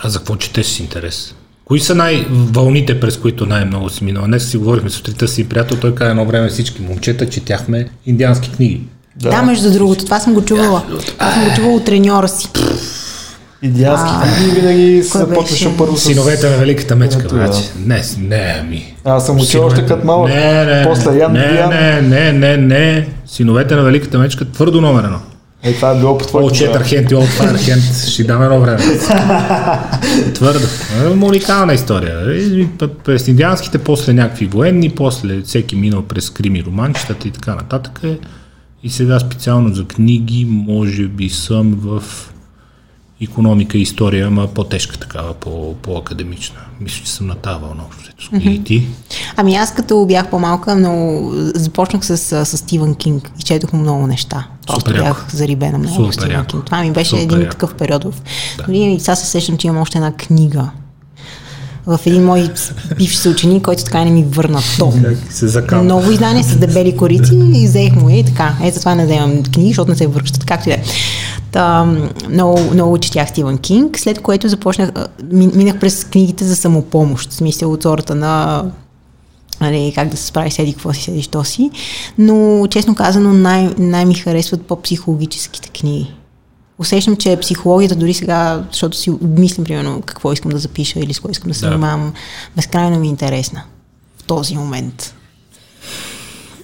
А 0.00 0.08
за 0.08 0.18
какво 0.18 0.36
четеш 0.36 0.66
с 0.66 0.80
интерес? 0.80 1.34
Кои 1.68 1.80
са 1.80 1.94
най-вълните, 1.94 3.00
през 3.00 3.16
които 3.16 3.46
най-много 3.46 3.90
си 3.90 4.04
минала? 4.04 4.26
Днес 4.26 4.50
си 4.50 4.56
говорихме 4.56 4.90
сутринта 4.90 5.28
си 5.28 5.48
приятел, 5.48 5.76
той 5.76 5.94
каза 5.94 6.10
едно 6.10 6.24
време 6.24 6.48
всички 6.48 6.82
момчета, 6.82 7.28
четяхме 7.28 7.88
индиански 8.06 8.50
книги. 8.50 8.80
Да, 9.16 9.30
да 9.30 9.42
между 9.42 9.72
другото, 9.72 10.04
това 10.04 10.20
съм 10.20 10.34
го 10.34 10.44
чувала. 10.44 10.82
Това 11.18 11.32
съм 11.32 11.44
го 11.44 11.54
чувала 11.56 11.74
от 11.74 11.84
треньора 11.84 12.28
си. 12.28 12.48
Индиански 13.62 14.10
книги 14.22 14.60
винаги 14.60 15.02
се 15.02 15.18
започваше 15.18 15.76
първо 15.76 15.96
с... 15.96 16.04
Синовете 16.04 16.50
на 16.50 16.56
Великата 16.56 16.96
мечка, 16.96 17.28
браче. 17.28 17.60
Не, 17.86 18.02
не, 18.18 18.62
ми. 18.68 18.94
Аз 19.04 19.26
съм 19.26 19.40
учил 19.40 19.64
още 19.64 19.86
като 19.86 20.06
малък. 20.06 20.28
Не, 20.28 20.64
не, 20.64 20.84
После 20.84 21.18
Ян 21.18 21.32
не, 21.32 21.66
не, 21.66 22.02
не, 22.02 22.32
не, 22.32 22.56
не. 22.56 23.08
Синовете 23.26 23.74
на 23.74 23.82
Великата 23.82 24.18
мечка 24.18 24.44
твърдо 24.44 24.80
номер 24.80 25.04
едно. 25.04 25.18
Е, 25.62 25.72
това 25.72 25.90
е 25.90 25.98
било 25.98 26.18
по 26.18 26.26
твоето 26.26 26.54
All 26.54 26.72
Chatterhand 26.72 27.12
и 27.12 27.14
All 27.14 27.26
Firehand. 27.26 28.10
Ще 28.10 28.24
дам 28.24 28.42
едно 28.42 28.60
време. 28.60 28.78
Твърдо. 30.34 30.66
Е, 31.04 31.08
уникална 31.08 31.74
история. 31.74 32.40
През 33.04 33.28
индианските, 33.28 33.78
после 33.78 34.12
някакви 34.12 34.46
военни, 34.46 34.90
после 34.90 35.42
всеки 35.42 35.76
минал 35.76 36.02
през 36.02 36.30
крими 36.30 36.64
романчетата 36.64 37.28
и 37.28 37.30
така 37.30 37.54
нататък. 37.54 38.00
И 38.82 38.90
сега 38.90 39.18
специално 39.18 39.74
за 39.74 39.84
книги, 39.84 40.46
може 40.50 41.08
би 41.08 41.28
съм 41.28 41.74
в 41.82 42.02
економика 43.20 43.78
и 43.78 43.82
история, 43.82 44.26
ама 44.26 44.46
по-тежка 44.46 44.98
такава, 44.98 45.34
по- 45.34 45.74
академична 45.98 46.58
Мисля, 46.80 47.04
че 47.04 47.10
съм 47.10 47.26
на 47.26 47.34
тази 47.34 47.60
вълна. 47.60 47.82
Mm-hmm. 48.32 48.50
И 48.50 48.64
ти? 48.64 48.86
Ами 49.36 49.54
аз 49.56 49.74
като 49.74 50.06
бях 50.06 50.30
по-малка, 50.30 50.76
но 50.76 51.22
започнах 51.54 52.06
с, 52.06 52.18
с 52.46 52.56
Стивън 52.58 52.94
Кинг 52.94 53.30
и 53.40 53.42
четох 53.42 53.72
много 53.72 54.06
неща. 54.06 54.46
Просто 54.66 54.90
Супер 54.90 55.02
бях 55.02 55.26
зарибена 55.32 55.78
много 55.78 55.94
Супер 55.94 56.12
Стивън 56.12 56.46
Кинг. 56.46 56.64
Това 56.64 56.82
ми 56.82 56.92
беше 56.92 57.10
Супер 57.10 57.22
един 57.22 57.40
яко. 57.40 57.50
такъв 57.50 57.74
период. 57.74 58.04
В... 58.04 58.14
Да. 58.56 58.64
Дори 58.66 58.96
сега 59.00 59.14
се 59.16 59.26
сещам, 59.26 59.56
че 59.56 59.66
имам 59.66 59.82
още 59.82 59.98
една 59.98 60.12
книга 60.12 60.70
в 61.88 62.00
един 62.06 62.24
мой 62.24 62.48
бивш 62.96 63.16
съученик, 63.16 63.64
който 63.64 63.84
така 63.84 64.04
не 64.04 64.10
ми 64.10 64.24
върна 64.24 64.60
то. 64.78 64.92
Ново 65.82 66.10
издание 66.10 66.42
с 66.42 66.56
дебели 66.56 66.96
корици 66.96 67.34
и 67.54 67.66
взех 67.66 67.94
му 67.94 68.10
и 68.10 68.24
така. 68.24 68.56
Ето 68.62 68.74
затова 68.74 68.94
не 68.94 69.04
вземам 69.04 69.42
книги, 69.42 69.68
защото 69.68 69.90
не 69.90 69.96
се 69.96 70.06
връщат, 70.06 70.44
както 70.44 70.68
и 70.68 70.72
да 70.72 70.78
е. 70.78 70.82
Та, 71.52 71.84
много, 72.28 72.60
много 72.72 72.98
четях 72.98 73.28
Стивън 73.28 73.58
Кинг, 73.58 73.98
след 73.98 74.22
което 74.22 74.48
започнах, 74.48 74.90
минах 75.32 75.78
през 75.78 76.04
книгите 76.04 76.44
за 76.44 76.56
самопомощ, 76.56 77.30
в 77.30 77.34
смисъл 77.34 77.72
от 77.72 77.82
сорта 77.82 78.14
на 78.14 78.64
нали, 79.60 79.92
как 79.94 80.08
да 80.08 80.16
се 80.16 80.26
справи 80.26 80.50
седи, 80.50 80.72
какво 80.72 80.92
си 80.92 81.02
седи, 81.02 81.22
що 81.22 81.44
си. 81.44 81.70
Но, 82.18 82.66
честно 82.70 82.94
казано, 82.94 83.32
най- 83.32 83.70
най-ми 83.78 84.14
харесват 84.14 84.62
по-психологическите 84.62 85.68
книги. 85.68 86.14
Усещам, 86.78 87.16
че 87.16 87.38
психологията 87.40 87.96
дори 87.96 88.14
сега, 88.14 88.64
защото 88.70 88.96
си 88.96 89.10
обмислям, 89.10 89.64
примерно, 89.64 90.02
какво 90.06 90.32
искам 90.32 90.50
да 90.50 90.58
запиша 90.58 91.00
или 91.00 91.14
с 91.14 91.16
какво 91.16 91.30
искам 91.30 91.48
да 91.48 91.54
се 91.54 91.60
занимавам, 91.60 92.06
да. 92.06 92.12
безкрайно 92.56 93.00
ми 93.00 93.06
е 93.06 93.10
интересна 93.10 93.62
в 94.18 94.22
този 94.22 94.56
момент. 94.56 95.14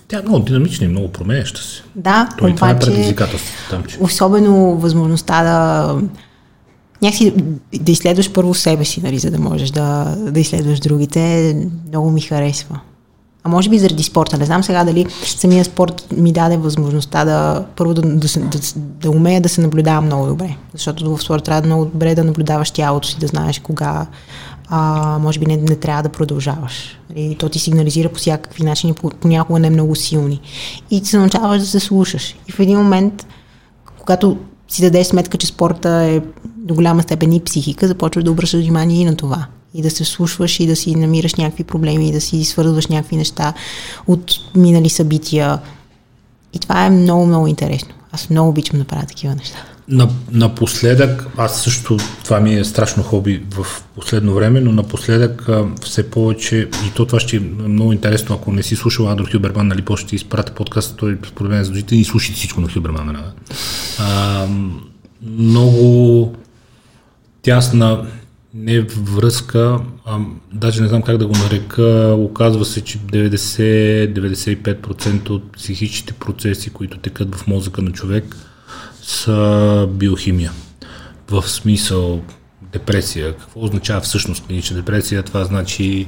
Тя 0.08 0.18
е 0.18 0.22
много 0.22 0.38
динамична 0.38 0.86
и 0.86 0.88
много 0.88 1.12
променяща 1.12 1.62
се. 1.62 1.82
Да, 1.96 2.28
Той, 2.38 2.50
обаче, 2.50 2.56
това 2.56 2.70
е 2.70 2.78
предизвикателство. 2.78 3.54
Там, 3.70 3.84
че... 3.84 3.96
Особено 4.00 4.76
възможността 4.76 5.42
да 5.42 5.98
някакси 7.02 7.34
да 7.74 7.92
изследваш 7.92 8.32
първо 8.32 8.54
себе 8.54 8.84
си, 8.84 9.00
нали, 9.02 9.18
за 9.18 9.30
да 9.30 9.38
можеш 9.38 9.70
да, 9.70 10.16
да 10.18 10.40
изследваш 10.40 10.80
другите, 10.80 11.56
много 11.88 12.10
ми 12.10 12.20
харесва. 12.20 12.80
А 13.45 13.49
може 13.49 13.70
би 13.70 13.78
заради 13.78 14.03
спорта. 14.03 14.38
Не 14.38 14.45
знам 14.45 14.62
сега 14.62 14.84
дали 14.84 15.07
самия 15.24 15.64
спорт 15.64 16.07
ми 16.16 16.32
даде 16.32 16.57
възможността 16.57 17.24
да 17.24 17.64
първо 17.76 17.95
да, 17.95 18.03
да, 18.03 18.28
да, 18.38 18.59
да 18.76 19.11
умея 19.11 19.40
да 19.40 19.49
се 19.49 19.61
наблюдавам 19.61 20.05
много 20.05 20.26
добре. 20.26 20.57
Защото 20.72 21.16
в 21.16 21.22
спорта 21.22 21.45
трябва 21.45 21.66
много 21.66 21.84
добре 21.84 22.14
да 22.14 22.24
наблюдаваш 22.24 22.70
тялото 22.70 23.09
си, 23.09 23.18
да 23.18 23.26
знаеш 23.26 23.59
кога 23.59 24.07
а, 24.68 25.18
може 25.18 25.38
би 25.38 25.47
не, 25.47 25.57
не 25.57 25.76
трябва 25.76 26.03
да 26.03 26.09
продължаваш. 26.09 26.99
И 27.16 27.36
то 27.36 27.49
ти 27.49 27.59
сигнализира 27.59 28.09
по 28.09 28.18
всякакви 28.18 28.64
начини, 28.64 28.95
понякога 29.20 29.59
не 29.59 29.70
много 29.70 29.97
силни. 29.97 30.40
И 30.90 31.03
ти 31.03 31.09
се 31.09 31.18
научаваш 31.18 31.61
да 31.61 31.66
се 31.66 31.80
слушаш. 31.80 32.36
И 32.49 32.53
в 32.53 32.61
един 32.61 32.78
момент, 32.78 33.26
когато 33.99 34.36
си 34.68 34.82
дадеш 34.82 35.06
сметка, 35.06 35.38
че 35.38 35.46
спорта 35.46 35.90
е 35.90 36.20
до 36.56 36.74
голяма 36.74 37.02
степен 37.02 37.32
и 37.32 37.44
психика, 37.44 37.88
започваш 37.88 38.24
да 38.24 38.30
обръщаш 38.30 38.60
внимание 38.60 39.00
и 39.00 39.04
на 39.04 39.16
това. 39.16 39.46
И 39.74 39.82
да 39.82 39.90
се 39.90 40.04
слушваш 40.04 40.60
и 40.60 40.66
да 40.66 40.76
си 40.76 40.94
намираш 40.94 41.34
някакви 41.34 41.64
проблеми 41.64 42.08
и 42.08 42.12
да 42.12 42.20
си 42.20 42.44
свързваш 42.44 42.86
някакви 42.86 43.16
неща 43.16 43.52
от 44.06 44.32
минали 44.56 44.88
събития. 44.88 45.58
И 46.52 46.58
това 46.58 46.84
е 46.84 46.90
много, 46.90 47.26
много 47.26 47.46
интересно. 47.46 47.94
Аз 48.12 48.30
много 48.30 48.48
обичам 48.48 48.78
да 48.78 48.84
правя 48.84 49.06
такива 49.06 49.34
неща. 49.34 49.74
На, 49.89 50.09
напоследък, 50.32 51.26
аз 51.37 51.62
също, 51.62 51.97
това 52.24 52.41
ми 52.41 52.55
е 52.55 52.64
страшно 52.64 53.03
хоби 53.03 53.43
в 53.51 53.66
последно 53.95 54.35
време, 54.35 54.61
но 54.61 54.72
напоследък 54.72 55.49
все 55.82 56.11
повече, 56.11 56.59
и 56.59 56.91
то 56.95 57.07
това 57.07 57.20
ще 57.20 57.37
е 57.37 57.41
много 57.41 57.93
интересно, 57.93 58.35
ако 58.35 58.53
не 58.53 58.62
си 58.62 58.76
слушал 58.76 59.09
Андро 59.09 59.26
Хюберман, 59.32 59.68
нали, 59.68 59.82
после 59.82 60.07
ще 60.07 60.16
изпрати 60.16 60.53
подкаст, 60.53 60.97
той 60.97 61.18
според 61.28 61.51
мен 61.51 61.61
е 61.61 61.64
задължителен 61.64 62.01
и 62.01 62.05
слушайте 62.05 62.39
всичко 62.39 62.61
на 62.61 62.72
Хюберман. 62.72 63.07
Нали? 63.07 63.18
Много 65.22 66.35
тясна 67.43 68.07
не 68.55 68.80
връзка, 68.80 69.78
а, 70.05 70.18
даже 70.53 70.82
не 70.82 70.89
знам 70.89 71.03
как 71.03 71.18
да 71.18 71.26
го 71.26 71.35
нарека, 71.37 72.16
оказва 72.18 72.64
се, 72.64 72.80
че 72.80 72.99
90-95% 72.99 75.30
от 75.30 75.53
психичните 75.53 76.12
процеси, 76.12 76.70
които 76.70 76.99
текат 76.99 77.35
в 77.35 77.47
мозъка 77.47 77.82
на 77.82 77.93
човек, 77.93 78.37
са 79.07 79.88
биохимия. 79.90 80.52
В 81.28 81.48
смисъл 81.48 82.22
депресия. 82.72 83.36
Какво 83.36 83.64
означава 83.64 84.00
всъщност 84.00 84.46
клинична 84.46 84.76
депресия? 84.76 85.22
Това 85.22 85.44
значи 85.44 86.07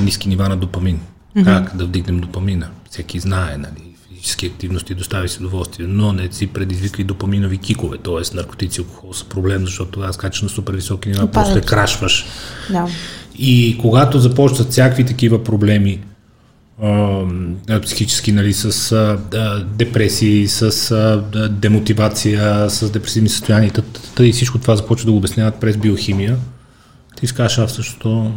ниски 0.00 0.28
нива 0.28 0.48
на 0.48 0.56
допамин. 0.56 1.00
Mm-hmm. 1.36 1.44
Как 1.44 1.76
да 1.76 1.84
вдигнем 1.84 2.20
допамина? 2.20 2.68
Всеки 2.90 3.20
знае, 3.20 3.56
нали? 3.56 3.96
Физически 4.08 4.46
активности 4.46 4.94
достави 4.94 5.28
си 5.28 5.38
удоволствие, 5.40 5.86
но 5.86 6.12
не 6.12 6.32
си 6.32 6.46
предизвика 6.46 7.02
и 7.02 7.04
допаминови 7.04 7.58
кикове, 7.58 7.98
т.е. 7.98 8.36
наркотици, 8.36 8.80
алкохол 8.80 9.12
са 9.12 9.24
проблем, 9.24 9.64
защото 9.64 9.90
тогава 9.90 10.12
скачаш 10.12 10.42
на 10.42 10.48
супер 10.48 10.74
високи 10.74 11.08
нива, 11.08 11.30
после 11.30 11.60
крашваш. 11.60 12.26
Да. 12.70 12.88
И 13.38 13.78
когато 13.80 14.18
започват 14.18 14.70
всякакви 14.70 15.06
такива 15.06 15.44
проблеми, 15.44 16.00
психически, 17.82 18.32
нали, 18.32 18.52
с 18.52 18.92
а, 18.92 19.64
депресии, 19.64 20.48
с 20.48 20.90
а, 20.90 21.48
демотивация, 21.48 22.70
с 22.70 22.90
депресивни 22.90 23.28
състояния 23.28 23.72
и 24.20 24.32
всичко 24.32 24.58
това 24.58 24.76
започва 24.76 25.06
да 25.06 25.12
го 25.12 25.18
обясняват 25.18 25.60
през 25.60 25.76
биохимия. 25.76 26.36
Ти 27.16 27.26
скажеш, 27.26 27.58
а 27.58 27.66
всъщност 27.66 28.36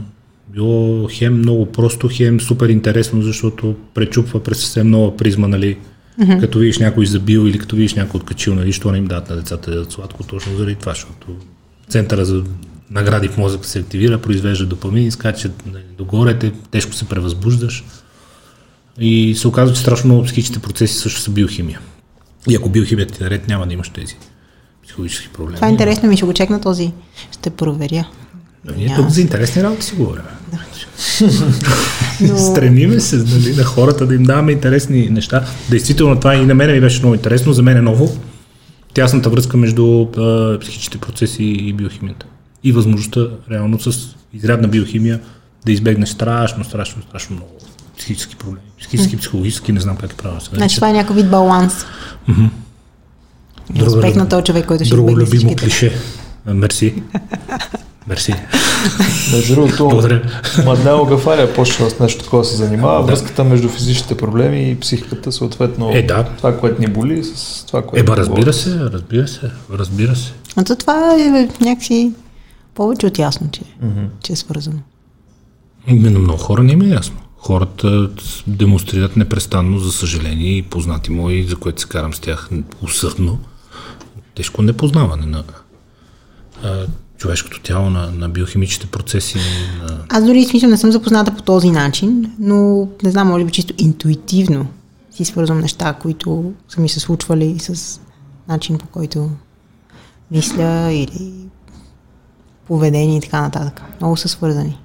било 0.53 1.07
хем 1.11 1.37
много 1.37 1.65
просто, 1.65 2.09
хем 2.11 2.41
супер 2.41 2.69
интересно, 2.69 3.21
защото 3.21 3.75
пречупва 3.93 4.43
през 4.43 4.57
съвсем 4.59 4.89
нова 4.89 5.17
призма, 5.17 5.47
нали, 5.47 5.77
mm-hmm. 6.19 6.39
като 6.39 6.59
видиш 6.59 6.77
някой 6.77 7.05
забил 7.05 7.39
или 7.39 7.59
като 7.59 7.75
видиш 7.75 7.93
някой 7.93 8.17
откачил, 8.17 8.55
нали, 8.55 8.73
що 8.73 8.91
не 8.91 8.97
им 8.97 9.05
дадат 9.05 9.29
на 9.29 9.35
децата 9.35 9.71
да 9.71 9.91
сладко, 9.91 10.23
точно 10.23 10.57
заради 10.57 10.75
това, 10.75 10.91
защото 10.91 11.27
центъра 11.89 12.25
за 12.25 12.43
награди 12.91 13.27
в 13.27 13.37
мозъка 13.37 13.67
се 13.67 13.79
активира, 13.79 14.21
произвежда 14.21 14.65
допамин 14.65 15.11
скача 15.11 15.51
нали, 15.71 15.83
догоре, 15.97 16.39
те, 16.39 16.51
тежко 16.71 16.93
се 16.93 17.05
превъзбуждаш. 17.05 17.83
И 18.99 19.35
се 19.35 19.47
оказва, 19.47 19.75
че 19.75 19.81
страшно 19.81 20.07
много 20.07 20.23
психичните 20.23 20.59
процеси 20.59 20.93
също 20.93 21.21
са 21.21 21.31
биохимия. 21.31 21.79
И 22.49 22.55
ако 22.55 22.69
биохимията 22.69 23.13
ти 23.13 23.23
е 23.23 23.25
наред, 23.25 23.47
няма 23.47 23.67
да 23.67 23.73
имаш 23.73 23.89
тези 23.89 24.15
психологически 24.83 25.29
проблеми. 25.29 25.55
Това 25.55 25.67
е 25.67 25.71
интересно, 25.71 26.09
ми 26.09 26.17
ще 26.17 26.25
го 26.25 26.33
чекна 26.33 26.61
този. 26.61 26.91
Ще 27.31 27.49
проверя. 27.49 28.05
Но 28.65 28.75
ние 28.75 28.95
тук 28.95 29.09
за 29.09 29.21
интересни 29.21 29.63
работи 29.63 29.85
си 29.85 29.95
говорим. 29.95 30.23
Да. 30.51 30.59
Но... 32.21 32.37
Стремиме 32.37 32.99
се 32.99 33.17
нали, 33.17 33.55
на 33.55 33.63
хората 33.63 34.07
да 34.07 34.15
им 34.15 34.23
даваме 34.23 34.51
интересни 34.51 35.09
неща. 35.09 35.45
Действително 35.69 36.19
това 36.19 36.35
и 36.35 36.45
на 36.45 36.55
мен 36.55 36.71
ми 36.71 36.81
беше 36.81 36.99
много 36.99 37.15
интересно, 37.15 37.53
за 37.53 37.63
мен 37.63 37.77
е 37.77 37.81
ново. 37.81 38.17
Тясната 38.93 39.29
връзка 39.29 39.57
между 39.57 40.01
а, 40.01 40.57
психичните 40.59 40.97
процеси 40.97 41.43
и 41.43 41.73
биохимията. 41.73 42.25
И 42.63 42.71
възможността 42.71 43.21
реално 43.51 43.79
с 43.79 44.15
изрядна 44.33 44.67
биохимия 44.67 45.19
да 45.65 45.71
избегнеш 45.71 46.09
страшно, 46.09 46.63
страшно, 46.63 47.01
страшно 47.01 47.35
много 47.35 47.51
психически 48.09 48.35
проблеми. 48.35 48.65
Психически, 48.79 49.17
психологически, 49.17 49.71
не 49.71 49.79
знам 49.79 49.97
как 49.97 50.13
е 50.13 50.15
правилно 50.15 50.41
Значи 50.53 50.75
това 50.75 50.89
е 50.89 50.93
някакъв 50.93 51.15
вид 51.15 51.29
баланс. 51.29 51.85
Mm-hmm. 52.29 52.49
Друго, 53.69 53.97
Успех 53.97 54.15
на 54.15 54.29
този 54.29 54.43
човек, 54.43 54.65
който 54.65 54.85
ще 54.85 54.95
Друго 54.95 55.17
любимо 55.17 55.55
клише. 55.55 55.93
Мерси. 56.45 57.03
Мерси. 58.07 58.33
Между 59.31 59.55
другото, 59.55 60.01
Маднел 60.65 61.05
Гафария 61.05 61.43
е 61.43 61.53
почнал 61.53 61.89
с 61.89 61.99
нещо 61.99 62.23
такова 62.23 62.45
се 62.45 62.55
занимава. 62.55 62.99
Да. 62.99 63.05
Връзката 63.05 63.43
между 63.43 63.69
физическите 63.69 64.17
проблеми 64.17 64.71
и 64.71 64.79
психиката, 64.79 65.31
съответно, 65.31 65.91
е, 65.93 66.01
да. 66.01 66.23
това, 66.23 66.59
което 66.59 66.81
ни 66.81 66.87
боли, 66.87 67.23
с 67.23 67.63
това, 67.67 67.81
което. 67.81 67.99
Еба, 68.03 68.17
разбира 68.17 68.53
се, 68.53 68.79
разбира 68.79 69.27
се, 69.27 69.51
разбира 69.71 70.15
се. 70.15 70.33
А 70.55 70.63
то 70.63 70.75
това 70.75 71.15
е 71.19 71.49
някакси 71.61 72.11
повече 72.75 73.05
от 73.05 73.19
ясно, 73.19 73.47
че, 73.51 73.61
mm-hmm. 73.61 74.07
че 74.23 74.33
е 74.33 74.35
свързано. 74.35 74.79
Именно 75.87 76.19
много 76.19 76.39
хора 76.39 76.63
не 76.63 76.71
им 76.71 76.81
е 76.81 76.87
ясно 76.87 77.15
хората 77.39 78.09
демонстрират 78.47 79.15
непрестанно, 79.15 79.79
за 79.79 79.91
съжаление, 79.91 80.57
и 80.57 80.61
познати 80.61 81.11
мои, 81.11 81.43
за 81.43 81.55
което 81.55 81.81
се 81.81 81.87
карам 81.87 82.13
с 82.13 82.19
тях 82.19 82.49
усърдно, 82.81 83.39
тежко 84.35 84.61
непознаване 84.61 85.25
на 85.25 85.43
а, 86.63 86.85
човешкото 87.17 87.61
тяло, 87.61 87.89
на, 87.89 88.11
на 88.11 88.29
биохимичните 88.29 88.87
процеси. 88.87 89.37
На... 89.81 90.05
Аз 90.09 90.25
дори 90.25 90.45
смисъл 90.45 90.69
не 90.69 90.77
съм 90.77 90.91
запозната 90.91 91.35
по 91.35 91.41
този 91.41 91.71
начин, 91.71 92.31
но 92.39 92.87
не 93.03 93.11
знам, 93.11 93.27
може 93.27 93.45
би 93.45 93.51
чисто 93.51 93.73
интуитивно 93.77 94.67
си 95.11 95.25
свързвам 95.25 95.59
неща, 95.59 95.93
които 95.93 96.53
са 96.69 96.81
ми 96.81 96.89
се 96.89 96.99
случвали 96.99 97.59
с 97.59 97.99
начин 98.47 98.77
по 98.77 98.87
който 98.87 99.29
мисля 100.31 100.91
или 100.91 101.33
поведение 102.67 103.17
и 103.17 103.21
така 103.21 103.41
нататък. 103.41 103.81
Много 103.99 104.17
са 104.17 104.27
свързани. 104.27 104.77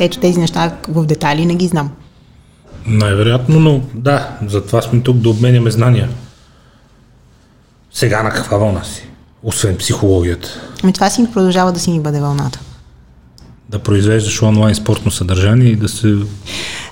Ето 0.00 0.18
тези 0.18 0.40
неща 0.40 0.76
в 0.88 1.06
детайли 1.06 1.46
не 1.46 1.54
ги 1.54 1.66
знам. 1.66 1.90
Най-вероятно, 2.86 3.60
но 3.60 3.80
да, 3.94 4.28
затова 4.46 4.82
сме 4.82 5.00
тук 5.00 5.16
да 5.16 5.30
обменяме 5.30 5.70
знания. 5.70 6.08
Сега 7.92 8.22
на 8.22 8.30
каква 8.30 8.56
вълна 8.56 8.84
си? 8.84 9.08
Освен 9.42 9.76
психологията. 9.76 10.48
Ами 10.82 10.92
това 10.92 11.10
си 11.10 11.26
продължава 11.32 11.72
да 11.72 11.80
си 11.80 11.90
ми 11.90 12.00
бъде 12.00 12.20
вълната. 12.20 12.60
Да 13.68 13.78
произвеждаш 13.78 14.42
онлайн 14.42 14.74
спортно 14.74 15.10
съдържание 15.10 15.68
и 15.68 15.76
да 15.76 15.88
се... 15.88 16.16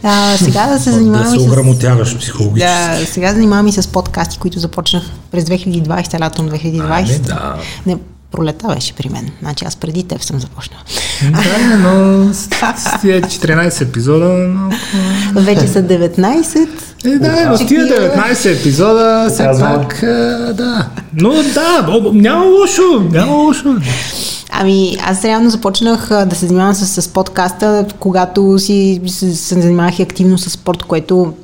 А, 0.03 0.37
сега 0.37 0.67
да 0.67 0.79
се 0.79 0.91
занимавам 0.91 1.25
Да 1.33 1.41
се 1.41 1.49
ограмотяваш 1.49 2.09
с... 2.09 2.19
психологически. 2.19 3.01
Да, 3.01 3.07
сега 3.07 3.33
занимавам 3.33 3.67
и 3.67 3.73
с 3.73 3.89
подкасти, 3.89 4.39
които 4.39 4.59
започнах 4.59 5.03
през 5.31 5.45
2020, 5.45 6.21
лятом 6.21 6.51
2020. 6.51 6.81
А, 6.91 7.03
не, 7.03 7.19
да. 7.19 7.57
Не, 7.87 7.99
пролета 8.35 8.69
беше 8.69 8.93
при 8.93 9.09
мен. 9.09 9.31
Значи 9.43 9.65
аз 9.65 9.77
преди 9.77 10.03
теб 10.03 10.23
съм 10.23 10.41
започнала. 10.41 10.83
Да, 11.23 11.77
но 11.79 12.35
с 12.35 12.49
тия 13.01 13.23
14 13.23 13.81
епизода... 13.83 14.29
Но... 14.29 14.71
Вече 15.35 15.67
са 15.67 15.83
19. 15.83 16.69
Е, 17.05 17.19
да, 17.19 17.49
но 17.51 17.57
с 17.57 17.67
тия 17.67 17.87
19 17.87 18.61
епизода 18.61 19.27
все 19.31 19.45
пак, 19.61 19.99
да. 20.55 20.89
Но 21.15 21.31
да, 21.55 22.01
няма 22.13 22.45
лошо, 22.45 23.09
няма 23.11 23.33
лошо. 23.33 23.77
Ами, 24.51 24.97
аз 25.03 25.25
реално 25.25 25.51
започнах 25.51 26.09
да 26.09 26.37
се 26.37 26.47
занимавам 26.47 26.75
с, 26.75 27.03
с 27.03 27.09
подкаста, 27.09 27.87
когато 27.99 28.59
си 28.59 29.01
се, 29.07 29.61
занимавах 29.61 30.01
активно 30.01 30.39
с 30.39 30.51
спорт, 30.51 30.83
което 30.83 31.35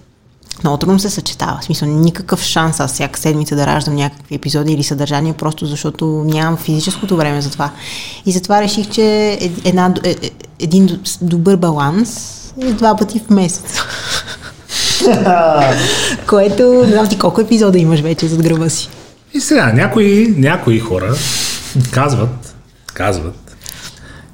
много 0.64 0.76
трудно 0.76 0.98
се 0.98 1.10
съчетава. 1.10 1.58
В 1.60 1.64
смисъл, 1.64 1.88
никакъв 1.88 2.42
шанс 2.42 2.80
аз 2.80 2.92
всяка 2.92 3.20
седмица 3.20 3.56
да 3.56 3.66
раждам 3.66 3.94
някакви 3.94 4.34
епизоди 4.34 4.72
или 4.72 4.82
съдържания, 4.82 5.34
просто 5.34 5.66
защото 5.66 6.06
нямам 6.26 6.56
физическото 6.56 7.16
време 7.16 7.42
за 7.42 7.50
това. 7.50 7.70
И 8.26 8.32
затова 8.32 8.60
реших, 8.60 8.90
че 8.90 9.38
една, 9.64 9.94
е, 10.04 10.10
е, 10.10 10.30
един 10.60 11.00
добър 11.22 11.56
баланс 11.56 12.36
е 12.60 12.72
два 12.72 12.96
пъти 12.96 13.20
в 13.26 13.30
месец. 13.30 13.80
Което, 16.26 16.62
не 16.86 16.92
знам 16.92 17.08
ти 17.08 17.18
колко 17.18 17.40
епизода 17.40 17.78
имаш 17.78 18.00
вече 18.00 18.28
зад 18.28 18.42
гръба 18.42 18.70
си. 18.70 18.88
И 19.34 19.40
сега, 19.40 19.72
някои, 19.72 20.34
някои 20.38 20.78
хора 20.78 21.14
казват, 21.90 22.54
казват, 22.94 23.56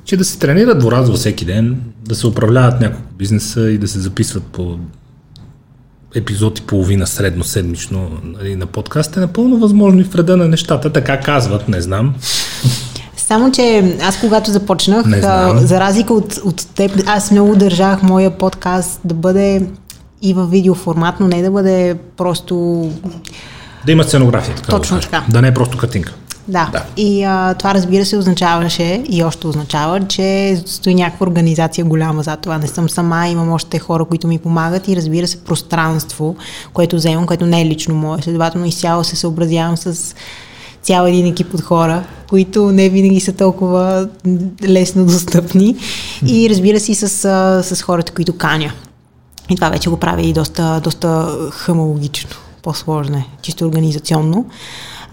че 0.04 0.16
да 0.16 0.24
се 0.24 0.38
тренират 0.38 0.78
дворазово 0.78 1.16
всеки 1.16 1.44
ден, 1.44 1.80
да 2.08 2.14
се 2.14 2.26
управляват 2.26 2.80
няколко 2.80 3.12
бизнеса 3.18 3.70
и 3.70 3.78
да 3.78 3.88
се 3.88 4.00
записват 4.00 4.44
по 4.44 4.78
епизод 6.16 6.58
и 6.58 6.62
половина 6.62 7.06
средно 7.06 7.44
седмично 7.44 8.10
нали, 8.24 8.56
на 8.56 8.66
подкаст 8.66 9.16
е 9.16 9.20
напълно 9.20 9.58
възможно 9.58 10.00
и 10.00 10.04
в 10.04 10.14
реда 10.14 10.36
на 10.36 10.48
нещата. 10.48 10.92
Така 10.92 11.20
казват, 11.20 11.68
не 11.68 11.80
знам. 11.80 12.14
Само, 13.16 13.52
че 13.52 13.96
аз 14.02 14.20
когато 14.20 14.50
започнах, 14.50 15.06
а, 15.22 15.58
за 15.58 15.80
разлика 15.80 16.14
от, 16.14 16.40
от 16.44 16.66
теб, 16.74 17.02
аз 17.06 17.30
много 17.30 17.56
държах 17.56 18.02
моя 18.02 18.38
подкаст 18.38 19.00
да 19.04 19.14
бъде 19.14 19.66
и 20.22 20.34
в 20.34 20.46
видеоформат, 20.46 21.20
но 21.20 21.28
не 21.28 21.42
да 21.42 21.50
бъде 21.50 21.96
просто... 22.16 22.86
Да 23.86 23.92
има 23.92 24.04
сценография. 24.04 24.56
Така 24.56 24.68
Точно 24.68 24.96
да 24.96 25.02
така. 25.02 25.24
Да 25.28 25.42
не 25.42 25.48
е 25.48 25.54
просто 25.54 25.78
картинка. 25.78 26.14
Да. 26.48 26.68
да. 26.72 26.84
И 26.96 27.24
а, 27.24 27.54
това 27.54 27.74
разбира 27.74 28.04
се 28.04 28.16
означаваше 28.16 29.04
и 29.08 29.24
още 29.24 29.46
означава, 29.46 30.06
че 30.08 30.56
стои 30.66 30.94
някаква 30.94 31.26
организация 31.26 31.84
голяма 31.84 32.22
за 32.22 32.36
това. 32.36 32.58
Не 32.58 32.66
съм 32.66 32.88
сама, 32.88 33.28
имам 33.28 33.52
още 33.52 33.78
хора, 33.78 34.04
които 34.04 34.28
ми 34.28 34.38
помагат 34.38 34.88
и 34.88 34.96
разбира 34.96 35.26
се 35.26 35.44
пространство, 35.44 36.36
което 36.72 36.96
вземам, 36.96 37.26
което 37.26 37.46
не 37.46 37.62
е 37.62 37.66
лично 37.66 37.94
мое. 37.94 38.22
Следователно 38.22 38.66
изцяло 38.66 39.04
се 39.04 39.16
съобразявам 39.16 39.76
с 39.76 40.14
цял 40.82 41.06
един 41.06 41.26
екип 41.26 41.54
от 41.54 41.60
хора, 41.60 42.04
които 42.28 42.72
не 42.72 42.88
винаги 42.88 43.20
са 43.20 43.32
толкова 43.32 44.08
лесно 44.62 45.06
достъпни. 45.06 45.76
И 46.26 46.50
разбира 46.50 46.80
се 46.80 46.92
и 46.92 46.94
с, 46.94 47.08
с 47.62 47.82
хората, 47.82 48.12
които 48.12 48.36
каня. 48.36 48.72
И 49.50 49.54
това 49.54 49.68
вече 49.68 49.90
го 49.90 49.96
прави 49.96 50.26
и 50.26 50.32
доста, 50.32 50.80
доста 50.84 51.28
хъмологично. 51.52 52.30
По-сложно 52.62 53.16
е, 53.16 53.26
чисто 53.42 53.64
организационно. 53.64 54.46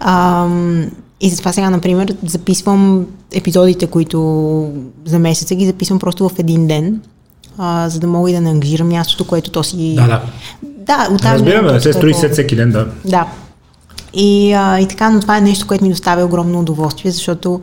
Ам, 0.00 0.90
и 1.24 1.30
затова 1.30 1.52
сега, 1.52 1.70
например, 1.70 2.14
записвам 2.26 3.06
епизодите, 3.32 3.86
които 3.86 4.72
за 5.04 5.18
месеца 5.18 5.54
ги 5.54 5.66
записвам 5.66 5.98
просто 5.98 6.28
в 6.28 6.38
един 6.38 6.66
ден, 6.66 7.00
а, 7.58 7.88
за 7.88 8.00
да 8.00 8.06
мога 8.06 8.30
и 8.30 8.34
да 8.34 8.40
не 8.40 8.50
ангажирам 8.50 8.88
мястото, 8.88 9.26
което 9.26 9.50
то 9.50 9.62
си... 9.62 9.94
Да, 9.94 10.06
да. 10.06 10.22
Да, 10.62 11.08
от 11.10 11.22
тази 11.22 11.34
Разбираме, 11.34 11.72
не 11.72 11.80
се 11.80 11.92
строи 11.92 12.14
след 12.14 12.32
всеки 12.32 12.56
ден, 12.56 12.70
да. 12.70 12.88
Да. 13.04 13.26
И, 14.14 14.52
а, 14.52 14.80
и 14.80 14.88
така, 14.88 15.10
но 15.10 15.20
това 15.20 15.36
е 15.36 15.40
нещо, 15.40 15.66
което 15.66 15.84
ми 15.84 15.90
доставя 15.90 16.24
огромно 16.24 16.60
удоволствие, 16.60 17.10
защото 17.12 17.60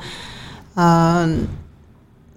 а, 0.76 1.28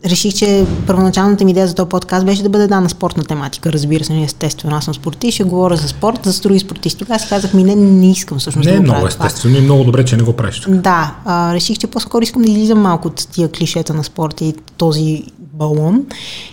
реших, 0.05 0.35
че 0.35 0.67
първоначалната 0.87 1.45
ми 1.45 1.51
идея 1.51 1.69
за 1.69 1.75
този 1.75 1.89
подкаст 1.89 2.27
беше 2.27 2.43
да 2.43 2.49
бъде 2.49 2.67
да 2.67 2.81
на 2.81 2.89
спортна 2.89 3.25
тематика. 3.25 3.73
Разбира 3.73 4.05
се, 4.05 4.23
естествено. 4.23 4.77
Аз 4.77 4.85
съм 4.85 4.95
спортист, 4.95 5.35
ще 5.35 5.45
говоря 5.45 5.77
за 5.77 5.89
спорт, 5.89 6.21
за 6.25 6.41
други 6.41 6.59
спортисти. 6.59 6.99
Тогава 6.99 7.19
си 7.21 7.29
казах 7.29 7.55
ми, 7.55 7.65
не, 7.65 7.75
не 7.77 8.11
искам 8.11 8.39
всъщност. 8.39 8.67
Не 8.67 8.73
да 8.73 8.79
е 8.79 8.81
много 8.81 9.07
естествено 9.07 9.59
и 9.59 9.61
много 9.61 9.85
добре, 9.85 10.05
че 10.05 10.17
не 10.17 10.23
го 10.23 10.33
правиш. 10.33 10.63
Да, 10.69 11.15
а, 11.25 11.55
реших, 11.55 11.79
че 11.79 11.87
по-скоро 11.87 12.23
искам 12.23 12.43
да 12.43 12.51
излизам 12.51 12.81
малко 12.81 13.09
от 13.09 13.29
тия 13.33 13.49
клишета 13.49 13.95
на 13.95 14.05
спорта 14.05 14.45
и 14.45 14.55
този 14.77 15.25
балон 15.39 16.07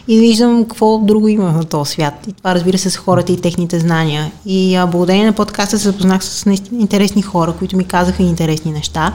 и 0.08 0.16
да 0.16 0.22
виждам 0.22 0.64
какво 0.64 1.00
друго 1.00 1.28
има 1.28 1.52
на 1.52 1.64
този 1.64 1.92
свят. 1.92 2.14
И 2.28 2.34
това 2.34 2.56
разбира 2.56 2.78
се 2.78 2.90
с 2.90 2.98
хората 2.98 3.32
и 3.32 3.42
техните 3.42 3.80
знания. 3.80 4.32
И 4.46 4.76
а, 4.76 4.88
благодарение 4.88 5.26
на 5.26 5.34
подкаста 5.34 5.80
се 5.80 5.84
запознах 5.84 6.24
с 6.24 6.46
наистина 6.46 6.82
интересни 6.82 7.22
хора, 7.22 7.54
които 7.60 7.78
ми 7.78 7.84
казаха 7.84 8.24
интересни 8.24 8.72
неща. 8.72 9.14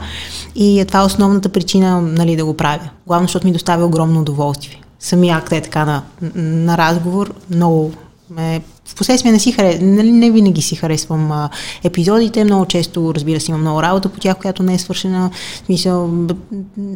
И 0.55 0.85
това 0.87 0.99
е 0.99 1.05
основната 1.05 1.49
причина 1.49 2.01
нали, 2.01 2.35
да 2.35 2.45
го 2.45 2.53
правя. 2.53 2.89
Главно, 3.07 3.27
защото 3.27 3.47
ми 3.47 3.53
доставя 3.53 3.85
огромно 3.85 4.23
удоволствие. 4.27 4.81
Самия 4.99 5.37
акт 5.37 5.51
е 5.51 5.61
така 5.61 5.85
на, 5.85 6.03
на 6.35 6.77
разговор 6.77 7.33
много 7.49 7.91
ме 8.29 8.61
в 8.85 8.95
последствие 8.95 9.31
не 9.31 9.39
си 9.39 9.51
харе... 9.51 9.79
не, 9.79 9.95
нали, 9.95 10.11
не 10.11 10.31
винаги 10.31 10.61
си 10.61 10.75
харесвам 10.75 11.31
а, 11.31 11.49
епизодите, 11.83 12.43
много 12.43 12.65
често, 12.65 13.13
разбира 13.15 13.39
се, 13.39 13.51
имам 13.51 13.61
много 13.61 13.81
работа 13.81 14.09
по 14.09 14.19
тях, 14.19 14.37
която 14.37 14.63
не 14.63 14.73
е 14.73 14.79
свършена. 14.79 15.31
В 15.53 15.65
смисъл, 15.65 16.09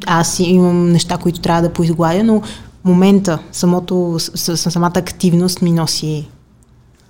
аз 0.07 0.39
имам 0.39 0.91
неща, 0.91 1.17
които 1.17 1.39
трябва 1.39 1.61
да 1.61 1.73
поизгладя, 1.73 2.23
но 2.23 2.41
момента, 2.83 3.39
самото, 3.51 4.15
с, 4.19 4.57
с, 4.57 4.71
самата 4.71 4.93
активност 4.95 5.61
ми 5.61 5.71
носи 5.71 6.27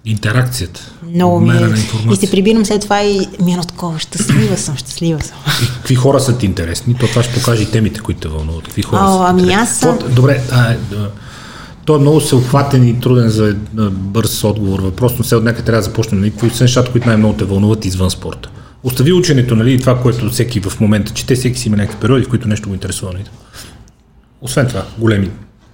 интеракцията. 0.06 0.92
Много 1.14 1.40
ми 1.40 1.58
е. 1.58 1.68
И 2.12 2.16
се 2.16 2.32
прибирам 2.32 2.66
след 2.66 2.82
това 2.82 3.04
и 3.04 3.28
ми 3.44 3.54
е 3.54 3.60
такова, 3.68 4.00
щастлива 4.00 4.58
съм, 4.58 4.78
щастлива 4.78 5.22
съм. 5.22 5.38
И 5.64 5.68
какви 5.68 5.96
хора 5.96 6.20
са 6.20 6.38
ти 6.38 6.46
интересни? 6.46 6.96
То 6.96 7.08
това 7.08 7.24
ще 7.24 7.34
покаже 7.34 7.64
и 7.64 7.72
темите, 7.72 8.00
които 8.00 8.20
те 8.20 8.28
вълнуват. 8.28 8.64
Какви 8.64 8.82
хора 8.82 9.02
О, 9.04 9.18
са 9.18 9.26
ами 9.30 9.54
аз 9.54 9.80
съм... 9.80 10.00
Добре, 10.16 10.42
а, 10.52 10.76
той 11.86 11.98
е 11.98 12.02
много 12.02 12.20
всеобхватен 12.20 12.88
и 12.88 13.00
труден 13.00 13.30
за 13.30 13.56
бърз 13.92 14.44
отговор. 14.44 14.80
Въпрос, 14.80 15.14
но 15.18 15.24
все 15.24 15.36
от 15.36 15.44
някъде 15.44 15.66
трябва 15.66 15.82
да 15.82 15.84
започнем. 15.84 16.20
Нали? 16.20 16.32
Кои 16.32 16.50
са 16.50 16.64
нещата, 16.64 16.92
които 16.92 17.08
най-много 17.08 17.34
те 17.34 17.46
вълнуват 17.46 17.86
извън 17.86 18.12
спорта? 18.12 18.50
Остави 18.84 19.14
ученето, 19.14 19.56
нали, 19.56 19.80
това, 19.80 20.02
което 20.02 20.30
всеки 20.30 20.60
в 20.60 20.80
момента 20.80 21.14
чете, 21.14 21.36
всеки 21.36 21.60
си 21.60 21.68
има 21.68 21.78
някакви 21.78 22.00
периоди, 22.00 22.26
в 22.26 22.30
които 22.30 22.48
нещо 22.48 22.70
го 22.70 22.74
интересува. 22.74 23.14
Нали? 23.14 23.24
Освен 24.42 24.68
това, 24.68 24.86
големи 24.98 25.30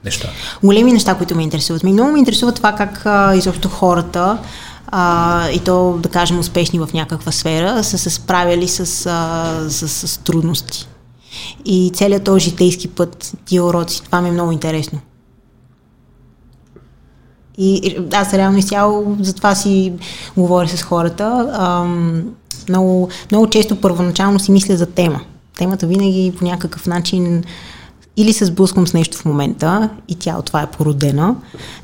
неща? 0.08 0.30
Големи 0.64 0.94
неща, 0.94 1.16
които 1.16 1.36
ме 1.36 1.44
интересуват. 1.44 1.84
Ми 1.84 1.94
много 1.94 2.12
ме 2.12 2.20
интересува 2.20 2.52
това 2.52 2.72
как 2.72 3.06
а, 3.06 3.36
изобщо 3.36 3.70
хората 3.70 4.38
а, 4.88 5.50
и 5.50 5.60
то, 5.60 5.98
да 6.00 6.10
кажем, 6.10 6.40
успешни 6.40 6.80
в 6.80 6.90
някаква 6.94 7.32
сфера, 7.32 7.84
са 7.84 7.98
се 7.98 8.10
справяли 8.10 8.68
с, 8.68 8.80
а, 8.80 9.70
с, 9.70 9.88
с 9.88 10.18
трудности. 10.18 10.88
И 11.66 11.92
целият 11.94 12.24
този 12.24 12.50
житейски 12.50 12.88
път, 12.88 13.34
тия 13.46 13.64
уроци, 13.64 14.04
това 14.04 14.22
ми 14.22 14.30
е 14.30 14.32
много 14.32 14.52
интересно. 14.52 15.00
И 17.58 17.98
аз 18.14 18.34
реално 18.34 18.58
изцяло 18.58 19.18
затова 19.20 19.56
си 19.56 19.94
говоря 20.38 20.68
с 20.68 20.82
хората. 20.82 21.50
Ам, 21.54 22.24
много, 22.70 23.10
много 23.32 23.50
често 23.50 23.82
първоначално 23.82 24.40
си 24.40 24.52
мисля 24.52 24.78
за 24.78 24.86
тема. 24.86 25.20
Темата 25.58 25.88
винаги 25.88 26.34
по 26.38 26.46
някакъв 26.46 26.88
начин 26.88 27.44
или 28.18 28.34
се 28.34 28.46
сблъсквам 28.46 28.88
с 28.88 28.94
нещо 28.94 29.18
в 29.18 29.26
момента 29.26 29.90
и 30.08 30.16
тя 30.16 30.38
от 30.38 30.46
това 30.46 30.62
е 30.62 30.72
породена. 30.72 31.36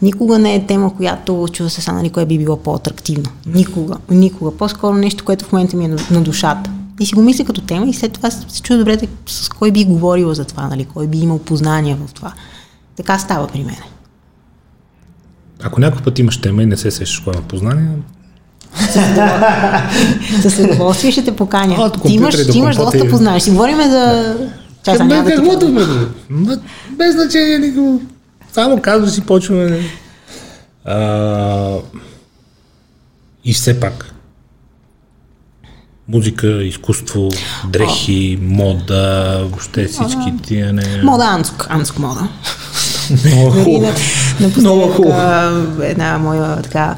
Никога 0.02 0.40
не 0.40 0.56
е 0.56 0.66
тема, 0.66 0.96
която 0.96 1.48
чува 1.52 1.70
се 1.70 1.82
са, 1.82 1.94
нали, 1.94 2.10
кое 2.10 2.26
би 2.26 2.38
било 2.38 2.58
по-атрактивно. 2.58 3.30
Никога. 3.46 3.98
Никога. 4.10 4.58
По-скоро 4.58 4.94
нещо, 4.96 5.26
което 5.26 5.46
в 5.46 5.52
момента 5.52 5.78
ми 5.78 5.86
е 5.86 5.88
на, 5.88 5.98
на 6.12 6.22
душата. 6.22 6.72
И 7.00 7.06
си 7.06 7.16
го 7.16 7.22
мисля 7.22 7.46
като 7.46 7.62
тема 7.62 7.88
и 7.88 7.94
след 7.94 8.12
това 8.12 8.32
се 8.32 8.62
чуя 8.62 8.80
добре 8.80 8.98
с 9.28 9.50
кой 9.50 9.72
би 9.72 9.86
говорила 9.86 10.36
за 10.36 10.46
това, 10.46 10.68
нали, 10.68 10.86
кой 10.86 11.08
би 11.08 11.18
имал 11.18 11.40
познания 11.40 11.98
в 12.08 12.14
това. 12.14 12.34
Така 12.96 13.20
става 13.20 13.48
при 13.48 13.64
мен. 13.64 13.78
Ако 15.64 15.80
някой 15.80 16.02
път 16.02 16.20
имаш 16.20 16.42
тема 16.42 16.64
и 16.64 16.66
не 16.66 16.78
се 16.78 16.92
сещаш 16.92 17.20
кой 17.20 17.34
има 17.34 17.44
познания, 17.44 17.92
с 20.42 20.60
удоволствие 20.64 21.12
ще 21.12 21.24
те 21.24 21.36
поканя. 21.36 21.92
ти 22.06 22.14
имаш, 22.14 22.48
ти 22.52 22.58
имаш 22.58 22.76
доста 22.76 23.10
познания. 23.10 23.40
Ще 23.40 23.52
говорим 23.52 23.82
за 23.82 24.36
това 24.84 24.98
са 24.98 25.04
няма 25.06 25.30
каквото 25.30 25.70
ме 25.70 25.82
Без 26.90 27.16
значение 27.16 27.60
никого. 27.60 28.02
Само 28.52 28.82
казваш 28.82 29.12
си 29.12 29.22
почваме. 29.22 29.80
А, 30.86 31.78
и 33.46 33.54
все 33.54 33.80
пак. 33.80 34.14
Музика, 36.08 36.48
изкуство, 36.48 37.30
дрехи, 37.70 38.40
О. 38.42 38.44
мода, 38.44 39.38
въобще 39.40 39.86
всички 39.86 40.34
тия 40.44 40.74
не... 40.74 41.02
Мода, 41.04 41.26
анск, 41.26 41.68
анск 41.70 42.00
мода. 42.00 42.28
Много 43.26 43.52
хубаво. 43.52 43.94
Много 44.58 44.92
хубаво. 44.92 45.84
Една 45.84 46.18
моя 46.18 46.62
така 46.62 46.96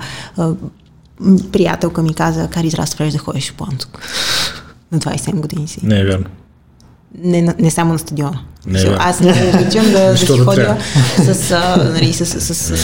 приятелка 1.52 2.04
ми 2.04 2.14
каза, 2.14 2.48
Кари, 2.48 2.68
израстваш 2.68 3.12
да 3.12 3.18
ходиш 3.18 3.54
по 3.54 3.66
анск. 3.74 4.00
на 4.92 5.00
27 5.00 5.36
години 5.36 5.68
си. 5.68 5.80
Не 5.84 6.00
е 6.00 6.06
вярно. 6.06 6.26
Не, 7.24 7.56
не 7.60 7.72
само 7.72 7.94
на 7.94 8.00
стадиона. 8.00 8.40
Не, 8.68 8.80
So, 8.80 8.96
аз 9.00 9.20
много 9.20 9.40
обичам 9.54 9.92
да, 9.92 10.12
да 10.12 10.18
си 10.18 10.40
ходя 10.40 10.78
с, 11.18 11.52
а, 11.52 11.92
нали, 11.94 12.14
с, 12.14 12.26
с, 12.26 12.42
с, 12.42 12.56
с 12.56 12.78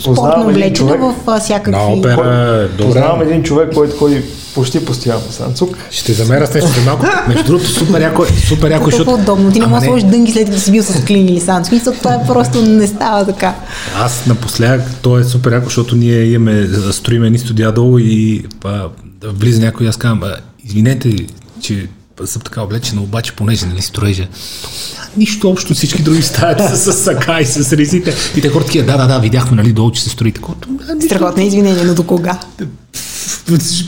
спортно 0.00 0.48
облечено 0.48 0.96
в 0.98 1.14
а, 1.26 1.40
всякакви... 1.40 1.70
На 1.70 1.92
опера, 1.92 2.68
Познавам 2.78 3.22
един 3.22 3.42
човек, 3.42 3.74
който 3.74 3.96
ходи 3.96 4.22
почти 4.54 4.84
постоянно 4.84 5.30
Санцук. 5.30 5.76
Ще 5.90 6.12
замера 6.12 6.46
с 6.46 6.54
нещо 6.54 6.68
малко. 6.86 7.06
Между 7.28 7.44
другото, 7.44 7.70
супер 7.70 8.00
яко, 8.00 8.24
супер 8.48 8.70
яко, 8.70 8.84
защото... 8.84 9.10
удобно. 9.10 9.52
Ти 9.52 9.60
не 9.60 9.66
можеш 9.66 9.80
да 9.80 9.86
сложиш 9.86 10.08
дънги 10.08 10.32
след 10.32 10.46
като 10.46 10.60
си 10.60 10.72
бил 10.72 10.82
с 10.82 11.04
клин 11.04 11.28
или 11.28 11.40
Санцук. 11.40 11.72
Мисля, 11.72 11.92
това 11.92 12.14
е 12.14 12.26
просто 12.26 12.62
не 12.62 12.86
става 12.86 13.26
така. 13.26 13.54
Аз 13.96 14.26
напоследък, 14.26 14.82
то 15.02 15.18
е 15.18 15.24
супер 15.24 15.52
яко, 15.52 15.64
защото 15.64 15.96
ние 15.96 16.24
имаме, 16.24 16.68
строиме 16.92 17.30
ни 17.30 17.38
студия 17.38 17.72
долу 17.72 17.98
и 17.98 18.44
па, 18.60 18.88
влиза 19.24 19.60
някой 19.60 19.86
и 19.86 19.88
аз 19.88 19.96
казвам, 19.96 20.22
извинете, 20.64 21.16
че 21.62 21.88
съм 22.24 22.42
така 22.42 22.62
облечена, 22.62 23.02
обаче 23.02 23.32
понеже 23.32 23.66
нали 23.66 23.82
строежа, 23.82 24.28
нищо 25.16 25.50
общо 25.50 25.74
всички 25.74 26.02
други 26.02 26.22
стават 26.22 26.76
с, 26.76 26.92
с 26.92 27.04
сака 27.04 27.40
и 27.40 27.46
с 27.46 27.72
ризите. 27.72 28.14
И 28.36 28.40
те 28.40 28.48
хората 28.48 28.82
да, 28.82 28.96
да, 28.96 29.06
да, 29.06 29.18
видяхме 29.18 29.56
нали 29.56 29.72
долу, 29.72 29.92
че 29.92 30.02
се 30.02 30.10
строи 30.10 30.32
такова. 30.32 30.56
Страхотно 31.06 31.42
извинение, 31.42 31.84
но 31.84 31.94
до 31.94 32.02
кога? 32.02 32.40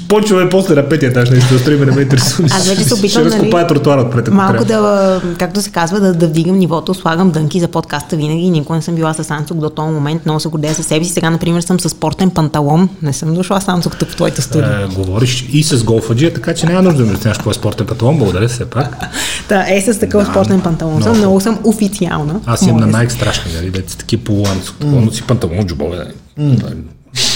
Почваме 0.08 0.48
после 0.48 0.74
на 0.74 0.88
петия 0.88 1.08
етаж, 1.08 1.30
нещо 1.30 1.54
да 1.54 1.58
строим, 1.60 1.80
не 1.80 1.92
ме 1.92 2.02
интересува. 2.02 2.48
Аз 2.52 2.68
вече 2.68 2.84
се 2.84 2.94
опитвам, 2.94 3.30
Ще 3.30 3.38
нали, 3.38 3.66
тротуара 3.68 4.00
отпред. 4.00 4.28
Малко 4.28 4.64
да, 4.64 5.20
както 5.38 5.62
се 5.62 5.70
казва, 5.70 6.00
да, 6.00 6.14
да 6.14 6.26
вдигам 6.26 6.58
нивото, 6.58 6.94
слагам 6.94 7.30
дънки 7.30 7.60
за 7.60 7.68
подкаста 7.68 8.16
винаги. 8.16 8.50
Никога 8.50 8.76
не 8.76 8.82
съм 8.82 8.94
била 8.94 9.14
с 9.14 9.30
Анцук 9.30 9.58
до 9.58 9.70
този 9.70 9.92
момент, 9.92 10.24
много 10.24 10.40
се 10.40 10.48
гордея 10.48 10.74
със 10.74 10.86
себе 10.86 11.04
си. 11.04 11.12
Сега, 11.12 11.30
например, 11.30 11.60
съм 11.60 11.80
с 11.80 11.88
спортен 11.88 12.30
панталон. 12.30 12.88
Не 13.02 13.12
съм 13.12 13.34
дошла 13.34 13.60
с 13.60 13.68
Анцук 13.68 13.98
тук 13.98 14.08
в 14.08 14.16
твоята 14.16 14.42
студия. 14.42 14.88
Е, 14.90 14.94
говориш 14.94 15.48
и 15.52 15.62
с 15.62 15.84
голфаджия, 15.84 16.34
така 16.34 16.54
че 16.54 16.66
няма 16.66 16.82
нужда 16.82 17.04
да 17.04 17.10
ми 17.10 17.16
знаеш 17.16 17.36
какво 17.36 17.50
е 17.50 17.54
спортен 17.54 17.86
панталон. 17.86 18.18
Благодаря 18.18 18.48
се 18.48 18.70
пак. 18.70 18.96
Да, 19.48 19.64
е 19.68 19.80
с 19.80 19.98
такъв 19.98 20.24
да, 20.24 20.30
спортен 20.30 20.60
панталон. 20.60 20.94
Много, 20.94 21.04
съм, 21.04 21.18
много 21.18 21.40
съм 21.40 21.58
официална. 21.64 22.40
Аз 22.46 22.62
имам 22.62 22.76
на 22.76 22.98
Nike 22.98 23.08
страшни, 23.08 23.52
нали, 23.54 23.70
деца 23.70 23.98
такива 23.98 24.24
полуанцук. 24.24 24.76
Mm. 24.78 25.12
си 25.12 25.22
панталон, 25.22 25.66
джубове. 25.66 25.96
Нали. 26.36 26.76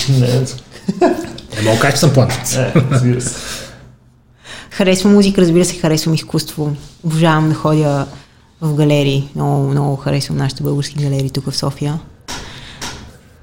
Не, 0.20 0.40
не 1.56 1.62
мога 1.62 1.80
кажа, 1.80 1.94
че 1.94 2.00
съм 2.00 2.12
планчец. 2.12 2.56
Е, 2.56 2.72
харесвам 4.70 5.14
музика, 5.14 5.40
разбира 5.40 5.64
се, 5.64 5.78
харесвам 5.78 6.14
изкуство. 6.14 6.76
Обожавам 7.04 7.48
да 7.48 7.54
ходя 7.54 8.06
в 8.60 8.74
галерии. 8.74 9.28
Много, 9.34 9.68
много 9.68 9.96
харесвам 9.96 10.36
нашите 10.38 10.62
български 10.62 11.02
галерии 11.02 11.30
тук 11.30 11.50
в 11.50 11.56
София. 11.56 11.98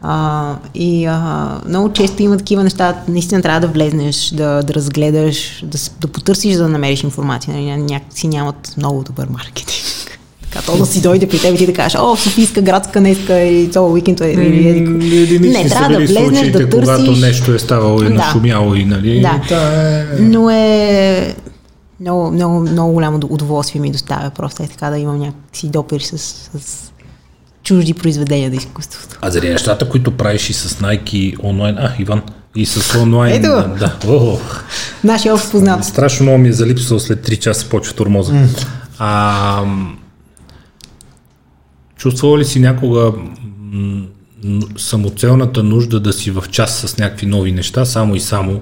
А, 0.06 0.56
и 0.76 1.06
а, 1.06 1.62
много 1.68 1.94
често 1.94 2.24
има 2.24 2.38
такива 2.38 2.64
неща, 2.64 3.04
наистина 3.08 3.42
трябва 3.42 3.60
да 3.60 3.68
влезнеш, 3.68 4.30
да, 4.30 4.64
да 4.64 4.74
разгледаш, 4.74 5.64
да, 5.66 5.78
да 6.00 6.08
потърсиш, 6.08 6.56
да 6.56 6.70
намериш 6.70 7.04
информация. 7.04 7.54
Нали, 7.54 7.82
някакси 7.82 8.28
нямат 8.28 8.74
много 8.78 9.04
добър 9.04 9.28
маркетинг. 9.28 10.03
Така, 10.54 10.66
то 10.66 10.78
да 10.78 10.86
си 10.86 11.02
дойде 11.02 11.28
при 11.28 11.40
теб 11.40 11.56
и 11.56 11.58
ти 11.58 11.66
да 11.66 11.74
кажеш, 11.74 12.00
о, 12.02 12.16
Софийска 12.16 12.62
градска 12.62 13.00
днеска 13.00 13.40
и 13.40 13.68
цяло 13.68 13.94
уикенд 13.94 14.22
е 14.22 14.32
или 14.32 15.40
Не, 15.40 15.70
трябва 15.70 15.90
да 15.90 16.06
влезнеш, 16.06 16.52
да 16.52 16.70
търсиш. 16.70 16.90
Когато 16.90 17.12
нещо 17.12 17.54
е 17.54 17.60
ставало 17.60 18.02
и 18.02 18.08
да. 18.08 18.14
нашумяло 18.14 18.76
и 18.76 18.86
нали. 18.86 19.22
Да. 19.50 19.56
е... 19.56 20.06
Но 20.20 20.50
е 20.50 21.36
много, 22.00 22.32
много, 22.32 22.60
много 22.60 22.94
голямо 22.94 23.20
удоволствие 23.30 23.82
ми 23.82 23.92
доставя 23.92 24.30
просто 24.30 24.64
е 24.64 24.68
така 24.68 24.90
да 24.90 24.98
имам 24.98 25.20
някакси 25.20 25.68
допир 25.68 26.00
с, 26.00 26.18
с 26.18 26.92
чужди 27.64 27.94
произведения 27.94 28.50
на 28.50 28.56
изкуството. 28.56 29.18
А 29.22 29.32
заради 29.32 29.50
нещата, 29.50 29.90
които 29.90 30.12
правиш 30.12 30.50
и 30.50 30.54
с 30.54 30.70
Nike 30.70 31.36
онлайн, 31.44 31.78
а, 31.78 31.92
Иван, 32.00 32.22
и 32.56 32.66
с 32.66 33.00
онлайн. 33.00 33.34
Ето! 33.36 33.48
Да. 33.80 33.98
О, 34.08 34.38
Нашия 35.04 35.34
общ 35.34 35.52
познат. 35.52 35.86
Страшно 35.86 36.24
много 36.24 36.38
ми 36.40 36.50
е 36.50 36.54
залипсал 36.54 37.00
след 37.00 37.28
3 37.28 37.40
часа 37.40 37.70
почва 37.70 37.96
тормоза. 37.96 38.34
Mm. 38.34 38.68
А, 39.00 39.64
Чувствала 42.04 42.38
ли 42.38 42.46
си 42.46 42.60
някога 42.60 43.14
самоцелната 44.78 45.64
нужда 45.64 46.00
да 46.00 46.14
си 46.14 46.32
в 46.32 46.44
час 46.52 46.80
с 46.80 46.98
някакви 46.98 47.26
нови 47.26 47.52
неща, 47.52 47.86
само 47.86 48.16
и 48.16 48.20
само 48.20 48.62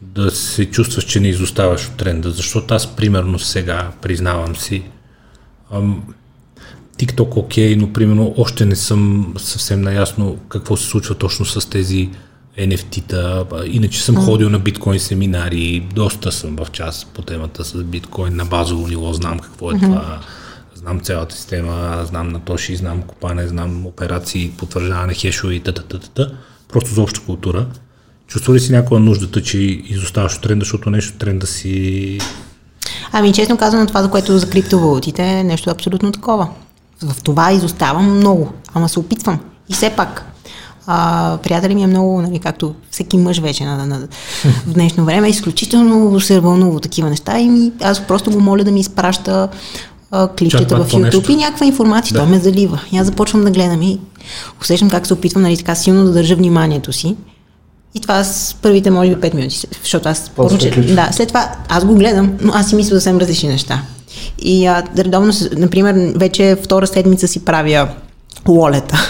да 0.00 0.30
се 0.30 0.64
чувстваш, 0.64 1.04
че 1.04 1.20
не 1.20 1.28
изоставаш 1.28 1.86
от 1.86 1.96
тренда? 1.96 2.30
Защото 2.30 2.74
аз, 2.74 2.96
примерно, 2.96 3.38
сега, 3.38 3.90
признавам 4.00 4.56
си, 4.56 4.82
ам, 5.72 6.02
TikTok 6.98 7.36
окей, 7.36 7.74
okay, 7.74 7.80
но 7.80 7.92
примерно 7.92 8.34
още 8.36 8.64
не 8.64 8.76
съм 8.76 9.32
съвсем 9.38 9.82
наясно 9.82 10.36
какво 10.48 10.76
се 10.76 10.86
случва 10.86 11.14
точно 11.14 11.46
с 11.46 11.70
тези 11.70 12.10
NFT-та. 12.58 13.44
Иначе 13.66 14.02
съм 14.02 14.16
ходил 14.16 14.50
на 14.50 14.58
биткоин 14.58 15.00
семинари, 15.00 15.86
доста 15.94 16.32
съм 16.32 16.56
в 16.56 16.70
час 16.72 17.06
по 17.14 17.22
темата 17.22 17.64
с 17.64 17.82
биткоин 17.82 18.36
на 18.36 18.44
базово 18.44 18.88
ниво, 18.88 19.12
знам 19.12 19.38
какво 19.38 19.70
е 19.70 19.74
mm-hmm. 19.74 19.80
това 19.80 20.20
знам 20.82 21.00
цялата 21.00 21.34
система, 21.34 22.04
знам 22.04 22.28
на 22.28 22.40
Тоши, 22.40 22.76
знам 22.76 23.02
копане, 23.02 23.48
знам 23.48 23.86
операции, 23.86 24.50
потвърждаване 24.58 25.14
хешове 25.14 25.54
и 25.54 25.60
т.т. 25.60 26.30
Просто 26.68 26.94
за 26.94 27.02
обща 27.02 27.20
култура. 27.20 27.66
Чувства 28.26 28.54
ли 28.54 28.60
си 28.60 28.72
някаква 28.72 28.98
нуждата, 28.98 29.42
че 29.42 29.58
изоставаш 29.58 30.36
от 30.36 30.42
тренда, 30.42 30.64
защото 30.64 30.90
нещо 30.90 31.18
тренда 31.18 31.46
си... 31.46 32.18
Ами 33.12 33.32
честно 33.32 33.56
казано, 33.56 33.86
това, 33.86 34.02
за 34.02 34.10
което 34.10 34.38
за 34.38 34.50
криптовалутите 34.50 35.22
е 35.22 35.44
нещо 35.44 35.70
абсолютно 35.70 36.12
такова. 36.12 36.48
В 37.02 37.22
това 37.22 37.52
изоставам 37.52 38.16
много, 38.16 38.52
ама 38.74 38.88
се 38.88 38.98
опитвам. 38.98 39.40
И 39.68 39.72
все 39.72 39.90
пак, 39.90 40.24
а, 40.86 41.38
приятели 41.42 41.74
ми 41.74 41.82
е 41.82 41.86
много, 41.86 42.22
нали, 42.22 42.38
както 42.38 42.74
всеки 42.90 43.18
мъж 43.18 43.38
вече 43.38 43.64
на, 43.64 43.86
на, 43.86 43.98
в 44.66 44.72
днешно 44.72 45.04
време, 45.04 45.28
изключително 45.28 46.20
се 46.20 46.40
вълнува 46.40 46.80
такива 46.80 47.10
неща 47.10 47.38
и 47.38 47.48
ми, 47.48 47.72
аз 47.82 48.06
просто 48.06 48.30
го 48.30 48.40
моля 48.40 48.64
да 48.64 48.70
ми 48.70 48.80
изпраща 48.80 49.48
клипчета 50.38 50.76
в 50.76 50.92
YouTube 50.92 51.30
и 51.30 51.36
някаква 51.36 51.66
информация. 51.66 52.12
Да. 52.14 52.20
Той 52.20 52.28
ме 52.28 52.38
залива. 52.38 52.80
И 52.92 52.98
аз 52.98 53.06
започвам 53.06 53.44
да 53.44 53.50
гледам 53.50 53.82
и 53.82 54.00
усещам 54.60 54.90
как 54.90 55.06
се 55.06 55.14
опитвам 55.14 55.42
нали, 55.42 55.56
така 55.56 55.74
силно 55.74 56.04
да 56.04 56.12
държа 56.12 56.36
вниманието 56.36 56.92
си. 56.92 57.16
И 57.94 58.00
това 58.00 58.24
с 58.24 58.54
първите, 58.62 58.90
може 58.90 59.14
би, 59.14 59.16
5 59.16 59.34
минути, 59.34 59.66
защото 59.82 60.08
аз 60.08 60.30
поруча, 60.36 60.70
да, 60.70 61.08
след 61.12 61.28
това 61.28 61.52
аз 61.68 61.84
го 61.84 61.94
гледам, 61.94 62.32
но 62.40 62.52
аз 62.52 62.68
си 62.68 62.74
мисля 62.74 62.94
съвсем 62.94 63.18
различни 63.18 63.48
неща. 63.48 63.82
И 64.38 64.66
а, 64.66 64.82
редовно, 64.98 65.32
например, 65.56 66.12
вече 66.16 66.56
втора 66.64 66.86
седмица 66.86 67.28
си 67.28 67.44
правя 67.44 67.88
лолета 68.48 69.08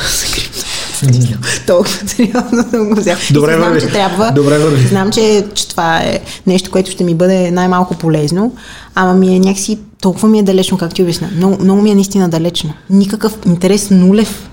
Толкова 1.67 2.09
сериозно 2.09 2.71
съм 2.71 2.89
го 2.89 3.01
взял. 3.01 3.17
Добре, 3.31 3.57
знам, 3.57 3.81
че 3.81 3.87
трябва. 3.87 4.33
Добре, 4.33 4.59
знам, 4.89 5.11
че, 5.11 5.45
че 5.55 5.69
това 5.69 5.99
е 5.99 6.21
нещо, 6.47 6.71
което 6.71 6.91
ще 6.91 7.05
ми 7.05 7.15
бъде 7.15 7.51
най-малко 7.51 7.95
полезно, 7.95 8.53
ама 8.95 9.15
ми 9.15 9.37
е 9.37 9.39
някакси 9.39 9.79
толкова 10.03 10.29
ми 10.29 10.39
е 10.39 10.43
далечно, 10.43 10.79
как 10.79 10.95
ти 10.95 11.03
обясня. 11.03 11.31
Много, 11.37 11.63
много 11.63 11.83
ми 11.83 11.91
е 11.91 11.95
наистина 11.95 12.29
далечно. 12.29 12.73
Никакъв 12.91 13.39
интерес 13.47 13.91
нулев, 13.91 14.51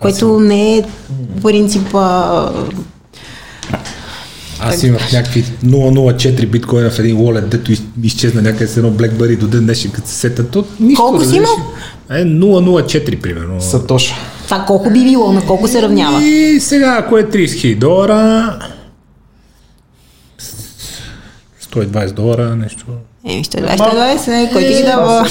което 0.00 0.40
не 0.40 0.76
е 0.76 0.84
принцип 1.42 1.94
аз 4.60 4.82
имах 4.82 5.12
някакви 5.12 5.44
004 5.64 6.46
биткоина 6.46 6.90
в 6.90 6.98
един 6.98 7.16
wallet, 7.16 7.46
дето 7.46 7.72
изчезна 8.02 8.42
някъде 8.42 8.66
с 8.66 8.76
едно 8.76 8.90
BlackBerry 8.90 9.38
до 9.38 9.46
ден 9.46 9.64
днешен, 9.64 9.90
като 9.90 10.08
се 10.08 10.14
сетят. 10.14 10.50
То 10.50 10.64
нищо, 10.80 11.02
Колко 11.02 11.24
си 11.24 11.36
имал? 11.36 11.50
Е, 12.10 12.24
004 12.24 13.20
примерно. 13.20 13.60
Сатоша. 13.60 14.14
Това 14.44 14.64
колко 14.66 14.90
би 14.90 15.04
било, 15.04 15.32
на 15.32 15.46
колко 15.46 15.68
се 15.68 15.82
равнява? 15.82 16.24
И 16.24 16.60
сега, 16.60 16.96
ако 17.00 17.18
е 17.18 17.24
30 17.24 17.46
000 17.46 17.78
долара, 17.78 18.58
120 21.74 22.12
долара, 22.12 22.56
нещо. 22.56 22.86
Еми, 23.28 23.44
120, 23.44 23.76
120, 23.76 24.52
кой 24.52 24.66
ти 24.66 24.74
ги 24.74 24.82
дава? 24.82 25.28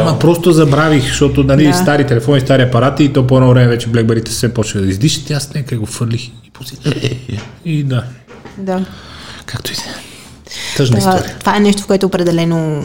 Ама 0.00 0.18
просто 0.18 0.52
забравих, 0.52 1.08
защото 1.08 1.44
нали, 1.44 1.66
да. 1.66 1.74
стари 1.74 2.06
телефони, 2.06 2.40
стари 2.40 2.62
апарати 2.62 3.04
и 3.04 3.12
то 3.12 3.26
по 3.26 3.36
едно 3.36 3.48
време 3.50 3.68
вече 3.68 3.88
BlackBerry 3.88 4.28
се 4.28 4.54
почва 4.54 4.80
да 4.80 4.86
издишат 4.86 5.30
и 5.30 5.32
аз 5.32 5.54
нека 5.54 5.78
го 5.78 5.86
фърлих 5.86 6.26
и 6.26 6.50
пусих. 6.52 6.78
И 7.64 7.82
да. 7.82 8.04
Да. 8.58 8.84
Както 9.46 9.72
и 9.72 9.74
да. 9.74 9.82
Тъжна 10.76 10.98
това, 10.98 11.10
история. 11.10 11.36
Това 11.38 11.56
е 11.56 11.60
нещо, 11.60 11.82
в 11.82 11.86
което 11.86 12.06
определено 12.06 12.84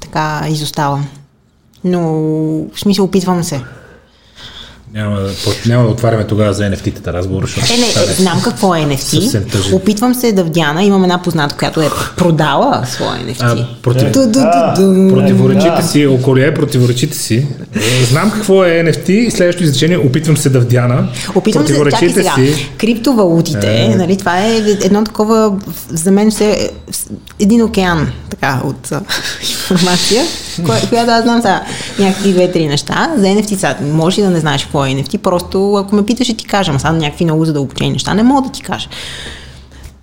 така 0.00 0.46
изоставам. 0.48 1.08
Но 1.84 2.02
в 2.74 2.80
смисъл 2.80 3.04
опитвам 3.04 3.44
се. 3.44 3.60
Няма, 4.94 5.20
няма 5.66 5.84
да 5.84 5.90
отваряме 5.90 6.26
тогава 6.26 6.54
за 6.54 6.62
NFT-тата 6.62 7.12
разговор. 7.12 7.42
Е, 7.42 7.76
не, 7.78 7.86
е, 7.86 8.14
знам 8.14 8.40
какво 8.44 8.74
е 8.74 8.78
NFT. 8.78 9.72
Опитвам 9.72 10.14
се 10.14 10.32
да 10.32 10.44
вдяна. 10.44 10.84
Имам 10.84 11.02
една 11.02 11.22
позната, 11.22 11.56
която 11.56 11.80
е 11.80 11.90
продала 12.16 12.84
своя 12.86 13.26
NFT. 13.26 13.40
А, 13.40 13.66
против... 13.82 14.10
ду, 14.10 14.20
ду, 14.26 14.40
ду, 14.76 15.14
противоречите 15.14 15.82
си, 15.82 16.06
около 16.06 16.36
противоречите 16.54 17.16
си. 17.16 17.46
Знам 18.08 18.30
какво 18.30 18.64
е 18.64 18.68
NFT 18.68 19.10
и 19.10 19.30
следващото 19.30 19.64
изречение 19.64 19.98
опитвам 19.98 20.36
се 20.36 20.50
да 20.50 20.60
вдяна. 20.60 21.08
Опитвам 21.34 21.66
се, 21.66 21.84
чакай 21.90 22.10
сега, 22.10 22.34
си. 22.34 22.70
криптовалутите, 22.78 23.84
е. 23.84 23.96
нали, 23.96 24.16
това 24.16 24.38
е 24.38 24.56
едно 24.56 25.04
такова, 25.04 25.52
за 25.88 26.10
мен 26.10 26.30
все 26.30 26.50
е 26.50 26.68
един 27.40 27.62
океан 27.62 28.12
така 28.30 28.60
от 28.64 28.92
информация, 29.50 30.24
която 30.88 31.10
аз 31.10 31.22
знам 31.22 31.40
сега 31.40 31.62
някакви 31.98 32.32
две-три 32.32 32.66
неща. 32.66 33.12
За 33.16 33.26
NFT 33.26 33.54
сега 33.54 33.76
може 33.92 34.20
и 34.20 34.24
да 34.24 34.30
не 34.30 34.40
знаеш 34.40 34.62
какво 34.62 34.86
е 34.86 34.88
NFT, 34.88 35.18
просто 35.18 35.74
ако 35.74 35.94
ме 35.94 36.06
питаш, 36.06 36.26
ще 36.26 36.36
ти 36.36 36.44
кажа, 36.44 36.78
сега 36.78 36.92
някакви 36.92 37.24
много 37.24 37.44
задълбочени 37.44 37.90
неща 37.90 38.14
не 38.14 38.22
мога 38.22 38.42
да 38.42 38.52
ти 38.52 38.62
кажа. 38.62 38.88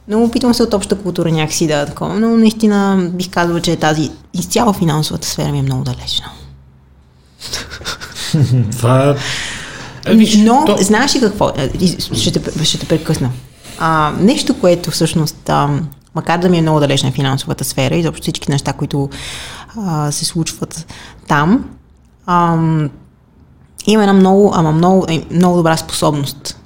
Но 0.07 0.23
опитвам 0.23 0.53
се 0.53 0.63
от 0.63 0.73
обща 0.73 0.95
култура 0.95 1.31
някакси 1.31 1.67
да 1.67 1.85
такова, 1.85 2.19
но 2.19 2.37
наистина 2.37 3.09
бих 3.13 3.29
казала, 3.29 3.61
че 3.61 3.75
тази 3.75 4.11
изцяло 4.33 4.73
финансовата 4.73 5.27
сфера 5.27 5.51
ми 5.51 5.59
е 5.59 5.61
много 5.61 5.83
далечна. 5.83 6.25
Това 8.71 9.15
Виж, 10.07 10.37
но, 10.37 10.65
то... 10.65 10.77
знаеш 10.79 11.15
ли 11.15 11.19
какво? 11.19 11.51
Е, 11.57 11.69
ще 12.15 12.31
те, 12.31 12.65
ще 12.65 12.77
те 12.77 12.87
прекъсна. 12.87 13.29
А, 13.79 14.13
нещо, 14.19 14.59
което 14.59 14.91
всъщност, 14.91 15.49
а, 15.49 15.69
макар 16.15 16.37
да 16.39 16.49
ми 16.49 16.57
е 16.57 16.61
много 16.61 16.79
далечна 16.79 17.11
финансовата 17.11 17.63
сфера 17.63 17.95
и 17.95 18.03
заобщо 18.03 18.21
всички 18.21 18.51
неща, 18.51 18.73
които 18.73 19.09
се 20.11 20.25
случват 20.25 20.93
там, 21.27 21.69
а, 22.25 22.55
има 23.85 24.03
една 24.03 24.13
много, 24.13 24.51
ама 24.55 24.71
много, 24.71 25.05
е, 25.09 25.25
много 25.31 25.57
добра 25.57 25.77
способност. 25.77 26.61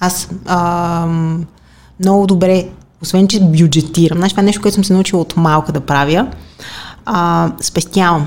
Аз 0.00 0.28
а, 0.46 1.06
много 2.00 2.26
добре, 2.26 2.68
освен 3.02 3.28
че 3.28 3.40
бюджетирам, 3.40 4.18
знаеш, 4.18 4.32
това 4.32 4.42
е 4.42 4.44
нещо, 4.44 4.62
което 4.62 4.74
съм 4.74 4.84
се 4.84 4.92
научила 4.92 5.22
от 5.22 5.36
малка 5.36 5.72
да 5.72 5.80
правя, 5.80 6.30
а, 7.06 7.52
спестявам 7.60 8.26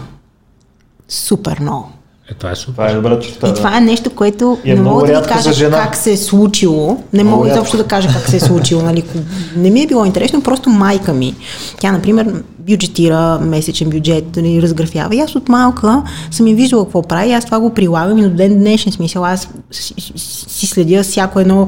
супер 1.10 1.60
много. 1.60 1.92
Е, 2.32 2.34
това 2.34 2.52
е 2.52 2.56
супер. 2.56 2.74
Това 2.74 2.90
е 2.90 2.94
добра 2.94 3.20
черта. 3.20 3.50
И 3.50 3.54
това 3.54 3.78
е 3.78 3.82
нещо, 3.82 4.10
което 4.10 4.58
е 4.66 4.76
не 4.76 4.82
мога 4.82 5.08
да 5.08 5.22
ви 5.22 5.28
кажа 5.28 5.72
как 5.72 5.96
се 5.96 6.12
е 6.12 6.18
случило. 6.18 7.04
Не 7.14 7.24
много 7.24 7.38
мога 7.38 7.50
изобщо 7.50 7.78
да 7.78 7.84
кажа 7.84 8.10
как 8.14 8.30
се 8.30 8.36
е 8.36 8.40
случило. 8.40 8.82
Нали. 8.82 9.04
Не 9.56 9.70
ми 9.70 9.82
е 9.82 9.88
било 9.88 10.06
интересно, 10.06 10.42
просто 10.42 10.70
майка 10.70 11.14
ми. 11.14 11.36
Тя, 11.80 11.92
например, 11.92 12.44
бюджетира 12.60 13.40
месечен 13.40 13.90
бюджет, 13.90 14.32
да 14.32 14.42
ни 14.42 14.62
разграфява. 14.62 15.16
И 15.16 15.20
аз 15.20 15.36
от 15.36 15.50
малка 15.50 16.04
съм 16.32 16.48
я 16.48 16.56
виждала 16.56 16.84
какво 16.84 17.02
прави, 17.02 17.34
аз 17.34 17.46
това 17.46 17.60
го 17.60 17.74
прилагам 17.74 18.18
и 18.18 18.24
до 18.24 18.30
ден 18.30 18.60
днешен 18.60 18.92
смисъл. 18.92 19.26
Аз 19.26 19.50
си 19.72 20.68
следя 20.68 21.04
всяко 21.04 21.40
едно 21.40 21.68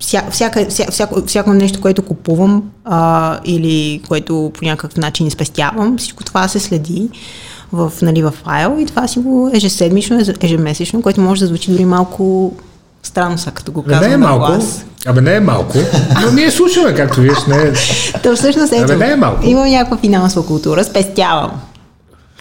вся, 0.00 0.22
всяка, 0.30 0.66
вся, 0.68 0.84
всяко, 0.90 1.26
всяко 1.26 1.54
нещо, 1.54 1.80
което 1.80 2.02
купувам 2.02 2.62
а, 2.84 3.38
или 3.44 4.02
което 4.08 4.52
по 4.54 4.64
някакъв 4.64 4.96
начин 4.96 5.30
спестявам, 5.30 5.98
всичко 5.98 6.24
това 6.24 6.48
се 6.48 6.60
следи 6.60 7.08
в, 7.72 7.92
нали, 8.02 8.22
в 8.22 8.30
файл 8.44 8.76
и 8.80 8.86
това 8.86 9.08
си 9.08 9.18
го 9.18 9.50
ежеседмично, 9.54 10.20
ежемесечно, 10.42 11.02
което 11.02 11.20
може 11.20 11.40
да 11.40 11.46
звучи 11.46 11.70
дори 11.70 11.84
малко 11.84 12.52
странно 13.02 13.38
са, 13.38 13.50
като 13.50 13.72
го 13.72 13.82
казвам 13.82 14.08
не 14.08 14.14
е 14.14 14.16
малко, 14.16 14.46
глас. 14.46 14.84
Абе 15.06 15.20
не 15.20 15.34
е 15.34 15.40
малко, 15.40 15.78
но 16.22 16.30
ние 16.32 16.50
слушаме, 16.50 16.94
както 16.94 17.20
виж, 17.20 17.38
не 17.48 17.56
е... 17.56 17.72
То 18.22 18.36
всъщност 18.36 18.72
ето, 18.72 18.92
Абе 18.92 18.96
не 19.06 19.12
е 19.12 19.16
малко. 19.16 19.46
имам 19.46 19.68
някаква 19.70 19.96
финансова 19.96 20.46
култура, 20.46 20.84
спестявам. 20.84 21.50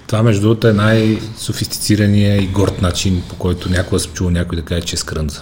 Това, 0.08 0.24
между 0.24 0.42
другото, 0.42 0.68
е 0.68 0.74
най-софистицирания 0.74 2.38
и 2.38 2.48
горд 2.48 2.82
начин, 2.82 3.24
по 3.30 3.36
който 3.36 3.70
някога 3.70 4.00
съм 4.00 4.12
чул 4.14 4.30
някой 4.30 4.56
да 4.56 4.62
каже, 4.62 4.82
че 4.82 4.96
е 4.96 5.00
скрънза. 5.00 5.42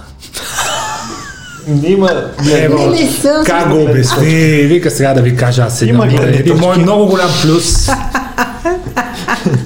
Има. 1.84 2.10
Не, 2.46 2.68
не, 2.68 2.88
не 2.88 3.12
съм. 3.12 3.46
Как 3.46 3.70
го 3.70 3.84
обясни? 3.84 4.28
Вика 4.64 4.92
сега 4.92 5.14
да 5.14 5.22
ви 5.22 5.36
кажа, 5.36 5.64
аз 5.64 5.80
сега. 5.80 6.08
Един 6.24 6.56
мой 6.58 6.78
много 6.78 7.06
голям 7.06 7.30
плюс. 7.42 7.90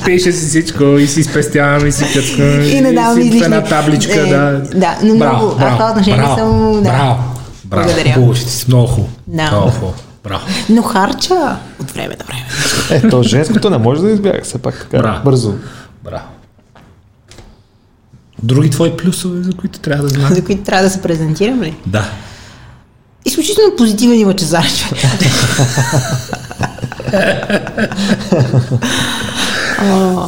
Пише 0.06 0.32
си 0.32 0.48
всичко 0.48 0.84
и 0.84 1.08
си 1.08 1.24
спестявам 1.24 1.88
и 1.88 1.92
си 1.92 2.06
къцкам. 2.14 2.62
И 2.62 2.82
не 2.82 2.94
давам 2.94 3.22
излишни. 3.22 3.46
една 3.46 3.64
табличка, 3.64 4.20
е, 4.20 4.26
да. 4.26 4.62
Да, 4.76 4.98
но 5.04 5.18
браво, 5.18 5.38
много, 5.38 5.56
браво, 5.56 5.78
това 5.78 5.90
отношение 5.90 6.20
браво, 6.20 6.38
съм... 6.38 6.84
Да. 6.84 6.90
Браво, 6.90 7.24
браво. 7.66 7.86
Благодаря. 7.86 8.14
Хубаво, 8.14 8.36
ще 8.36 8.50
си 8.50 8.66
много 8.68 8.88
хубаво. 8.88 9.10
Да. 9.28 9.52
Много 9.52 9.72
хубаво. 9.72 9.94
Браво. 10.24 10.46
Но 10.70 10.82
харча 10.82 11.58
от 11.82 11.92
време 11.92 12.16
на 12.20 12.26
време. 12.26 12.46
Е, 13.04 13.10
то 13.10 13.24
женското 13.24 13.70
не 13.70 13.78
може 13.78 14.02
да 14.02 14.10
избяга 14.10 14.40
все 14.44 14.58
пак 14.58 14.88
така. 14.92 15.04
Браво. 15.04 15.24
Бързо. 15.24 15.54
Браво. 16.04 16.26
Други 18.44 18.70
твои 18.70 18.98
плюсове, 18.98 19.44
за 19.44 19.54
които 19.54 19.80
трябва 19.80 20.04
да 20.04 20.10
знаем? 20.10 20.36
За 20.36 20.44
които 20.44 20.64
трябва 20.64 20.84
да 20.84 20.90
се 20.90 21.02
презентирам 21.02 21.62
ли? 21.62 21.76
Да. 21.86 22.06
Изключително 23.26 23.76
позитивен 23.76 24.20
има 24.20 24.34
Чезар. 24.34 24.66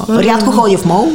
рядко 0.10 0.52
ходя 0.52 0.78
в 0.78 0.86
мол. 0.86 1.08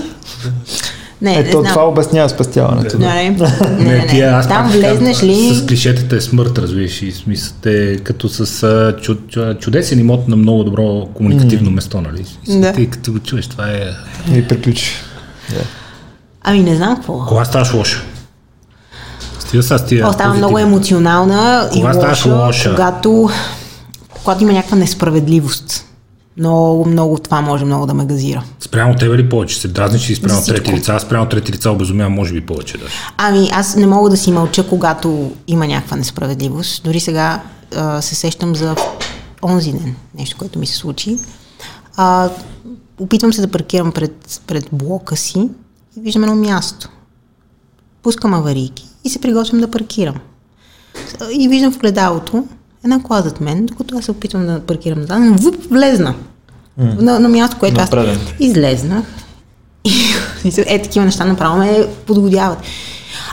Не, 1.23 1.39
Ето, 1.39 1.63
не 1.63 1.69
това 1.69 1.89
обяснява 1.89 2.29
спестяването. 2.29 2.99
Да. 2.99 3.07
Не, 3.07 3.15
не, 3.15 3.31
не, 3.79 3.85
не, 3.85 4.13
не. 4.13 4.21
Аз 4.21 4.49
Там 4.49 4.69
влезнеш 4.69 5.23
ли... 5.23 5.55
С 5.55 5.67
клишетата 5.67 6.17
е 6.17 6.21
смърт, 6.21 6.59
разбираш, 6.59 7.03
и 7.03 7.13
смисъл 7.13 7.55
е 7.67 7.97
като 7.97 8.29
с 8.29 8.95
чуд, 9.03 9.37
чудесен 9.61 9.99
имот 9.99 10.29
на 10.29 10.37
много 10.37 10.65
добро 10.65 11.07
комуникативно 11.15 11.71
mm. 11.71 11.75
место, 11.75 12.01
нали? 12.01 12.25
Да. 12.61 12.73
Ти 12.73 12.91
като 12.91 13.13
го 13.13 13.19
чуеш, 13.19 13.47
това 13.47 13.69
е... 13.69 13.83
И 14.35 14.49
приключи. 14.49 14.93
Yeah. 15.51 15.65
Ами 16.43 16.61
не 16.63 16.77
знам 16.77 16.97
какво. 16.97 17.27
Кога 17.27 17.45
ставаш 17.45 17.75
лоша? 17.75 18.03
Стига 19.39 19.63
са 19.63 19.79
с 19.79 19.87
тия... 19.87 20.13
Става 20.13 20.35
много 20.35 20.59
емоционална 20.59 21.69
Кога 21.73 21.93
и 21.93 21.97
лоша, 22.09 22.35
лоша, 22.35 22.71
когато, 22.71 23.31
когато 24.25 24.43
има 24.43 24.53
някаква 24.53 24.77
несправедливост. 24.77 25.85
Много, 26.39 26.85
много 26.85 27.19
това 27.19 27.41
може 27.41 27.65
много 27.65 27.87
да 27.87 27.95
ме 27.95 28.07
газира. 28.07 28.45
Спрямо 28.61 28.97
тебе 28.97 29.17
ли 29.17 29.29
повече? 29.29 29.61
Се 29.61 29.69
дразниш 29.69 30.09
или 30.09 30.17
спрямо 30.17 30.43
трети 30.43 30.73
лица? 30.73 30.93
Аз 30.93 31.03
спрямо 31.03 31.29
трети 31.29 31.53
лица 31.53 31.71
обезумявам, 31.71 32.13
може 32.13 32.33
би 32.33 32.47
повече 32.47 32.79
даже. 32.79 32.95
Ами, 33.17 33.49
аз 33.53 33.77
не 33.77 33.87
мога 33.87 34.11
да 34.11 34.17
си 34.17 34.33
мълча, 34.33 34.69
когато 34.69 35.33
има 35.47 35.67
някаква 35.67 35.97
несправедливост. 35.97 36.85
Дори 36.85 37.01
сега 37.01 37.43
а, 37.77 38.03
се 38.03 38.15
сещам 38.15 38.57
за 38.57 38.77
онзи 39.43 39.73
ден, 39.73 39.95
нещо, 40.19 40.37
което 40.39 40.59
ми 40.59 40.67
се 40.67 40.77
случи. 40.77 41.19
А, 41.97 42.31
опитвам 43.01 43.33
се 43.33 43.41
да 43.41 43.49
паркирам 43.49 43.93
пред, 43.93 44.41
пред 44.47 44.69
блока 44.73 45.17
си 45.17 45.49
и 45.97 46.01
виждам 46.01 46.23
едно 46.23 46.37
място. 46.37 46.89
Пускам 48.03 48.35
аварийки 48.35 48.87
и 49.05 49.11
се 49.11 49.21
приготвям 49.21 49.61
да 49.61 49.71
паркирам. 49.71 50.17
И 51.33 51.49
виждам 51.49 51.73
в 51.73 51.79
гледалото 51.79 52.45
една 52.87 53.03
кола 53.03 53.23
зад 53.23 53.41
мен, 53.41 53.67
докато 53.67 53.99
аз 53.99 54.05
се 54.05 54.11
опитвам 54.11 54.47
да 54.47 54.61
паркирам 54.61 55.01
назад, 55.01 55.41
вуп, 55.41 55.57
влезна. 55.71 56.15
Mm. 56.81 57.01
На, 57.01 57.19
на 57.19 57.29
място, 57.29 57.57
което 57.61 57.81
аз 57.81 57.91
излезнах. 58.41 59.05
И 60.45 60.53
е, 60.67 60.83
такива 60.83 61.05
неща 61.05 61.25
направо 61.25 61.59
ме 61.59 61.87
подгодяват. 62.07 62.59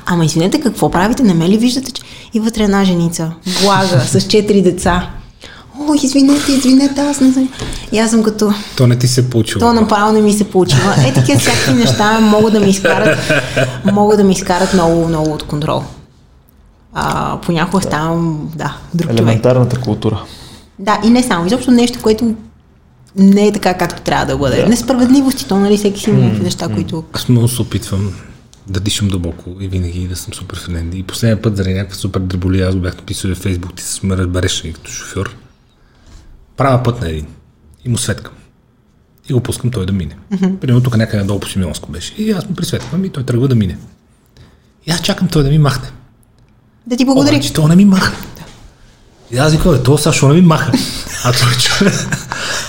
Ама 0.06 0.26
извинете, 0.26 0.62
какво 0.62 0.92
правите? 0.92 1.24
Не 1.24 1.34
ме 1.34 1.50
ли 1.50 1.58
виждате, 1.58 1.92
че 1.92 2.02
и 2.34 2.40
вътре 2.40 2.64
една 2.64 2.84
женица, 2.84 3.32
блага, 3.62 4.00
с 4.00 4.22
четири 4.22 4.62
деца. 4.62 5.10
О, 5.80 5.94
извинете, 6.04 6.52
извинете, 6.52 7.02
аз 7.02 7.20
не 7.20 7.32
знам. 7.32 7.50
И 7.92 8.00
аз 8.00 8.12
съм 8.12 8.24
като... 8.24 8.54
То 8.78 8.88
не 8.88 8.96
ти 8.96 9.08
се 9.08 9.30
получило. 9.30 9.60
То 9.60 9.74
направо 9.74 10.12
не 10.12 10.22
ми 10.22 10.34
се 10.34 10.44
получило. 10.44 10.82
Е, 11.08 11.14
такива 11.14 11.40
всякакви 11.40 11.74
неща 11.74 12.20
могат 12.20 12.54
да 12.54 12.60
ми 12.60 12.70
изкарат, 12.70 13.18
могат 13.94 14.18
да 14.18 14.24
ми 14.24 14.34
изкарат 14.34 14.74
много, 14.74 15.08
много 15.08 15.32
от 15.32 15.44
контрол. 15.44 15.84
А, 16.94 17.38
понякога 17.42 17.82
да. 17.82 17.88
ставам, 17.88 18.52
да, 18.56 18.78
друг 18.94 19.12
Елементарната 19.12 19.76
човек. 19.76 19.86
култура. 19.86 20.24
Да, 20.80 21.02
и 21.06 21.10
не 21.10 21.24
само. 21.24 21.46
Изобщо 21.46 21.72
нещо, 21.72 22.00
което 22.02 22.36
не 23.16 23.48
е 23.48 23.52
така, 23.52 23.78
както 23.78 24.02
трябва 24.02 24.26
да 24.26 24.38
бъде. 24.38 24.62
Да. 24.62 24.70
Несправедливости, 24.70 25.48
то, 25.48 25.60
нали, 25.60 25.78
всеки 25.78 26.00
си 26.00 26.10
има 26.10 26.20
mm, 26.20 26.44
неща, 26.44 26.70
mm. 26.70 26.74
които... 26.74 27.04
Аз 27.14 27.30
много 27.30 27.48
се 27.48 27.62
опитвам 27.62 28.14
да 28.68 28.80
дишам 28.80 29.08
дълбоко 29.08 29.50
и 29.60 29.68
винаги 29.68 30.08
да 30.08 30.16
съм 30.16 30.34
супер 30.34 30.60
фенен. 30.60 30.92
И 30.94 31.04
последния 31.04 31.42
път 31.42 31.58
заради 31.58 31.74
някаква 31.74 31.96
супер 31.96 32.20
дреболия, 32.20 32.68
аз 32.68 32.76
го 32.76 32.82
бях 32.82 32.98
написал 32.98 33.36
в 33.36 33.38
Фейсбук, 33.38 33.76
ти 33.76 33.84
се 33.84 34.06
ме 34.06 34.18
разбереш 34.18 34.62
като 34.62 34.92
шофьор. 34.92 35.36
Правя 36.58 36.84
път 36.84 37.02
на 37.02 37.10
един 37.10 37.26
и 37.86 37.90
му 37.90 37.98
светкам. 37.98 38.34
И 39.30 39.34
го 39.34 39.40
пускам 39.40 39.72
той 39.72 39.86
да 39.86 39.94
мине. 39.94 40.16
Mm-hmm. 40.32 40.58
Примерно 40.58 40.84
тук 40.84 40.98
някъде 40.98 41.18
надолу 41.18 41.40
по 41.40 41.48
Симеонско 41.48 41.92
беше. 41.92 42.14
И 42.18 42.32
аз 42.32 42.50
му 42.50 42.56
присветвам 42.56 43.06
и 43.06 43.10
той 43.10 43.24
тръгва 43.24 43.48
да 43.48 43.56
мине. 43.56 43.78
И 44.88 44.92
аз 44.92 45.02
чакам 45.02 45.28
той 45.28 45.44
да 45.44 45.50
ми 45.50 45.58
махне. 45.58 45.88
Да 46.88 46.98
ти 46.98 47.06
благодаря. 47.06 47.36
Обаче 47.36 47.54
то 47.54 47.68
не 47.68 47.76
ми 47.76 47.86
маха. 47.86 48.14
И 49.32 49.38
аз 49.38 49.52
викам, 49.52 49.78
то 49.84 49.98
сега 49.98 50.14
що 50.14 50.28
не 50.28 50.34
ми 50.34 50.42
маха. 50.42 50.72
А 51.24 51.32
той, 51.32 51.52
човек, 51.60 51.94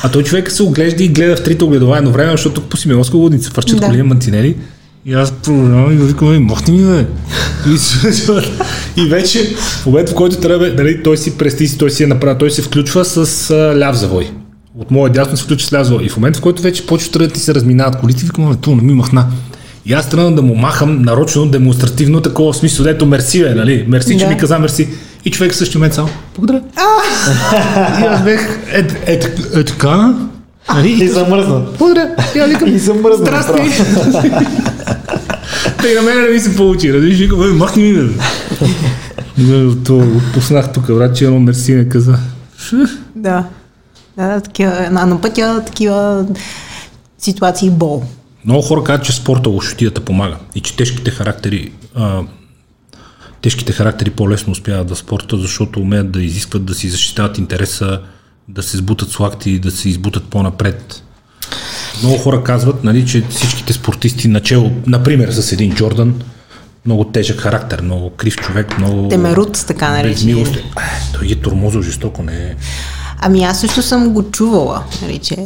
а 0.03 0.11
той 0.11 0.25
човек 0.25 0.53
се 0.53 0.63
оглежда 0.63 1.05
и 1.05 1.09
гледа 1.09 1.37
в 1.37 1.43
трите 1.43 1.65
огледова 1.65 1.99
едно 1.99 2.11
време, 2.11 2.31
защото 2.31 2.61
тук 2.61 2.71
по 2.71 2.77
Симеонска 2.77 3.17
лудница 3.17 3.51
фърчат 3.51 3.81
да. 3.81 3.87
големи 3.87 4.03
мантинели. 4.03 4.57
И 5.07 5.15
аз 5.15 5.33
продължавам 5.33 5.93
и 5.93 5.97
викам, 5.97 6.45
махни 6.45 6.79
ми, 6.79 6.85
бе. 6.85 7.07
И, 7.67 7.77
и 9.03 9.09
вече, 9.09 9.55
в 9.57 9.87
момента, 9.87 10.13
в 10.13 10.15
който 10.15 10.37
трябва, 10.37 10.69
нали, 10.69 11.03
той 11.03 11.17
си 11.17 11.39
прести 11.39 11.69
си, 11.69 11.79
той 11.79 11.91
си 11.91 12.03
е 12.03 12.07
направил, 12.07 12.39
той 12.39 12.51
се 12.51 12.63
включва 12.63 13.05
с 13.05 13.51
а, 13.51 13.79
ляв 13.79 13.97
завой. 13.97 14.31
От 14.79 14.91
моя 14.91 15.13
дясно 15.13 15.37
се 15.37 15.45
включва 15.45 15.69
с 15.69 15.73
ляв 15.73 15.87
завой. 15.87 16.05
И 16.05 16.09
в 16.09 16.17
момента, 16.17 16.39
в 16.39 16.43
който 16.43 16.63
вече 16.63 16.87
почва 16.87 17.19
да 17.19 17.29
ти 17.29 17.41
се 17.41 17.55
разминават 17.55 18.01
колите, 18.01 18.25
викам, 18.25 18.57
то 18.57 18.77
не 18.77 18.83
ми 18.83 18.95
махна. 18.95 19.27
И 19.87 19.93
аз 19.93 20.09
тръгна 20.09 20.35
да 20.35 20.43
му 20.43 20.55
махам 20.55 21.03
нарочно, 21.03 21.47
демонстративно, 21.47 22.21
такова 22.21 22.53
в 22.53 22.57
смисъл, 22.57 22.85
дето 22.85 23.07
мерси, 23.07 23.43
бе, 23.43 23.55
нали? 23.55 23.85
Мерси, 23.89 24.15
да. 24.15 24.21
че 24.21 24.27
ми 24.27 24.37
каза 24.37 24.59
мерси. 24.59 24.89
И 25.25 25.31
човек 25.31 25.53
в 25.53 25.57
същия 25.57 25.79
момент 25.79 25.95
само, 25.95 26.09
благодаря. 26.37 26.63
и 28.01 28.05
аз 28.05 28.25
бех, 28.25 28.59
е, 28.73 28.79
е, 29.07 29.13
е, 29.13 29.21
е 29.61 29.65
така, 29.65 30.15
Нали? 30.75 31.05
И 31.05 31.09
замръзна. 31.09 31.63
Благодаря. 31.79 32.11
И 32.37 32.39
аз 32.39 32.51
викам, 32.51 32.69
и 32.75 32.79
замръзна. 32.79 33.27
Здрасти. 33.27 33.53
Тъй 35.81 35.95
на 35.95 36.03
мен 36.03 36.23
не 36.23 36.29
ми 36.29 36.41
се 36.41 36.57
получи. 36.57 36.93
Разбираш, 36.93 37.19
викам, 37.19 37.57
махни 37.59 37.83
ми, 37.83 37.93
бе. 37.93 38.15
То 39.85 39.99
отпуснах 39.99 40.73
тук, 40.73 40.87
брат, 40.87 41.17
че 41.17 41.25
едно 41.25 41.41
мерси 41.41 41.75
не 41.75 41.89
каза. 41.89 42.19
Да. 43.17 43.45
Да, 44.17 44.41
такива, 44.41 44.89
на, 44.91 45.07
на 45.07 45.21
пътя 45.21 45.63
такива 45.67 46.27
ситуации 47.19 47.71
бол. 47.71 48.03
Много 48.45 48.63
хора 48.63 48.85
казват, 48.85 49.07
че 49.07 49.13
спорта 49.13 49.49
лошотията 49.49 50.01
помага 50.01 50.37
и 50.55 50.61
че 50.61 50.77
тежките 50.77 51.11
характери 51.11 51.73
а, 51.95 52.23
тежките 53.43 53.73
характери 53.73 54.11
по-лесно 54.11 54.53
успяват 54.53 54.91
в 54.91 54.97
спорта, 54.97 55.37
защото 55.37 55.81
умеят 55.81 56.11
да 56.11 56.23
изискват 56.23 56.65
да 56.65 56.75
си 56.75 56.91
защитават 56.91 57.39
интереса, 57.39 58.01
да 58.49 58.63
се 58.63 58.77
сбутат 58.77 59.11
с 59.11 59.21
лакти, 59.21 59.59
да 59.59 59.71
се 59.71 59.89
избутат 59.89 60.25
по-напред. 60.25 61.03
Много 62.03 62.19
хора 62.19 62.45
казват, 62.45 62.85
нали, 62.85 63.07
че 63.07 63.25
всичките 63.31 63.73
спортисти 63.73 64.29
начало, 64.29 64.73
например 64.87 65.31
с 65.31 65.53
един 65.53 65.75
Джордан, 65.75 66.23
много 66.87 67.05
тежък 67.05 67.41
характер, 67.41 67.81
много 67.81 68.11
крив 68.11 68.37
човек, 68.37 68.79
много... 68.79 69.09
Темерут, 69.09 69.65
така 69.67 69.91
наречен. 69.91 70.39
Е, 70.39 70.45
той 71.15 71.27
ги 71.27 71.37
тормозил 71.37 71.83
жестоко, 71.83 72.23
не 72.23 72.37
е... 72.37 72.55
Ами 73.21 73.45
аз 73.45 73.61
също 73.61 73.83
съм 73.83 74.13
го 74.13 74.31
чувала, 74.31 74.85
нали, 75.03 75.19
че 75.19 75.37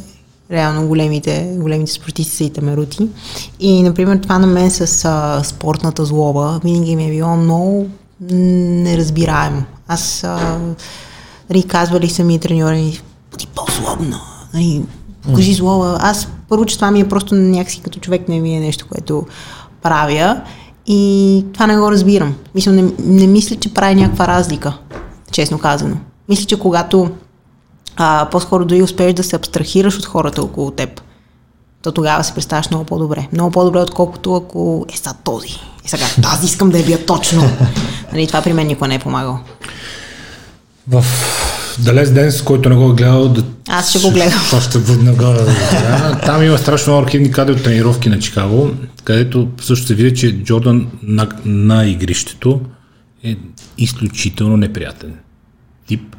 реално 0.53 0.89
големите, 0.89 1.55
големите 1.59 1.93
спортисти 1.93 2.37
са 2.37 2.45
и 2.45 2.51
тамерути. 2.51 3.09
И, 3.61 3.83
например, 3.83 4.17
това 4.17 4.39
на 4.39 4.47
мен 4.47 4.71
с 4.71 5.05
а, 5.05 5.45
спортната 5.45 6.05
злоба 6.05 6.61
винаги 6.65 6.97
ми 6.97 7.07
е 7.07 7.11
било 7.11 7.37
много 7.37 7.87
неразбираемо. 8.21 9.63
Аз, 9.89 10.25
а, 10.25 10.59
нали, 11.51 11.63
казвали 11.63 12.09
са 12.09 12.25
ми 12.25 12.39
треньори, 12.39 13.01
бъди 13.31 13.47
по-злобна, 13.55 14.21
нали, 14.55 14.83
покажи 15.23 15.55
злоба. 15.55 15.99
Аз 16.01 16.29
първо, 16.49 16.65
че 16.65 16.77
това 16.77 16.91
ми 16.91 17.01
е 17.01 17.09
просто 17.09 17.35
някакси 17.35 17.81
като 17.81 18.01
човек 18.01 18.29
не 18.29 18.41
ми 18.41 18.57
е 18.57 18.61
нещо, 18.61 18.87
което 18.89 19.27
правя. 19.83 20.41
И 20.87 21.45
това 21.53 21.67
не 21.67 21.77
го 21.77 21.91
разбирам. 21.91 22.35
Мисля, 22.55 22.73
не, 22.73 22.93
не 22.99 23.27
мисля, 23.27 23.57
че 23.57 23.75
прави 23.75 23.95
някаква 23.95 24.27
разлика, 24.27 24.79
честно 25.31 25.59
казано. 25.59 25.97
Мисля, 26.29 26.45
че 26.45 26.59
когато 26.59 27.11
а, 27.99 28.29
по-скоро 28.31 28.65
дори 28.65 28.83
успееш 28.83 29.15
да 29.15 29.23
се 29.23 29.37
абстрахираш 29.37 29.99
от 29.99 30.05
хората 30.07 30.43
около 30.43 30.71
теб, 30.71 31.01
то 31.83 31.93
тогава 31.93 32.25
се 32.25 32.35
представяш 32.35 32.71
много 32.71 32.85
по-добре. 32.85 33.29
Много 33.33 33.51
по-добре, 33.51 33.79
отколкото 33.79 34.35
ако 34.35 34.87
е 34.95 34.97
са 34.97 35.15
този. 35.25 35.49
И 35.85 35.89
сега, 35.89 36.05
тази 36.23 36.47
искам 36.47 36.71
да 36.71 36.79
я 36.79 36.85
бия 36.85 37.07
точно. 37.07 37.43
нали, 38.13 38.27
това 38.27 38.43
при 38.43 38.53
мен 38.53 38.67
никога 38.67 38.89
не 38.89 38.95
е 38.95 38.99
помагало. 38.99 39.39
В 40.89 41.05
Далес 41.79 42.13
Денс, 42.13 42.43
който 42.43 42.69
не 42.69 42.77
го 42.77 42.91
е 42.91 42.95
гледал, 42.95 43.29
да... 43.29 43.45
Аз 43.69 43.91
ще 43.91 43.99
го 43.99 44.11
гледам. 44.11 44.41
Още 44.57 44.79
веднага 44.79 45.27
да 45.27 46.21
Там 46.27 46.43
има 46.43 46.59
страшно 46.59 46.93
много 46.93 47.07
архивни 47.07 47.31
кадри 47.31 47.53
от 47.53 47.63
тренировки 47.63 48.09
на 48.09 48.19
Чикаго, 48.19 48.71
където 49.05 49.49
също 49.61 49.87
се 49.87 49.95
види, 49.95 50.17
че 50.17 50.43
Джордан 50.43 50.87
на, 51.03 51.29
на 51.45 51.87
игрището 51.87 52.61
е 53.25 53.37
изключително 53.79 54.57
неприятен 54.57 55.15
тип 55.87 56.17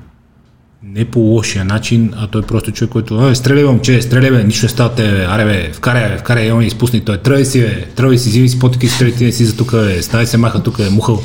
не 0.84 1.06
по 1.06 1.20
лошия 1.20 1.66
начин, 1.66 2.14
а 2.16 2.28
той 2.28 2.42
просто 2.42 2.72
човек, 2.72 2.92
който 2.92 3.28
е, 3.28 3.36
стреляй 3.36 3.64
момче, 3.64 4.02
стреляй 4.02 4.32
бе, 4.32 4.44
нищо 4.44 4.66
не 4.66 4.70
става 4.70 4.96
тебе, 4.96 5.26
аре 5.30 5.46
бе, 5.46 5.74
вкарай 5.74 6.10
бе, 6.10 6.18
вкарай, 6.18 6.52
он 6.52 6.64
изпусни 6.64 7.06
той, 7.06 7.18
тръгай 7.18 7.46
си 7.46 7.62
бе, 7.62 7.86
тръгай 7.86 8.18
си, 8.18 8.30
взими 8.30 8.50
си 8.50 8.60
потики, 8.60 8.88
стреляй 8.88 9.16
ти 9.16 9.32
си 9.32 9.46
за 9.46 9.58
тук, 9.58 9.72
бе, 9.72 10.02
ставай 10.02 10.28
се 10.28 10.38
маха 10.38 10.64
тук, 10.64 10.80
е 10.80 10.90
мухъл. 10.90 11.24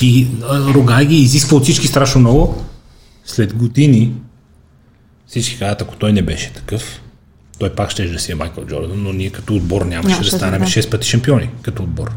И 0.00 0.26
Рогай 0.50 1.06
ги 1.06 1.16
изисква 1.16 1.56
от 1.56 1.62
всички 1.62 1.86
страшно 1.86 2.20
много. 2.20 2.64
След 3.24 3.54
години 3.54 4.12
всички 5.26 5.58
казват, 5.58 5.82
ако 5.82 5.96
той 5.96 6.12
не 6.12 6.22
беше 6.22 6.52
такъв, 6.52 7.00
той 7.58 7.70
пак 7.70 7.90
ще 7.90 8.08
да 8.08 8.18
си 8.18 8.32
е 8.32 8.34
Майкъл 8.34 8.64
Джордан, 8.64 9.02
но 9.02 9.12
ние 9.12 9.30
като 9.30 9.54
отбор 9.54 9.82
нямаше 9.82 10.20
да 10.20 10.36
станем 10.36 10.60
да. 10.60 10.66
6 10.66 10.90
пъти 10.90 11.08
шампиони 11.08 11.50
като 11.62 11.82
отбор. 11.82 12.10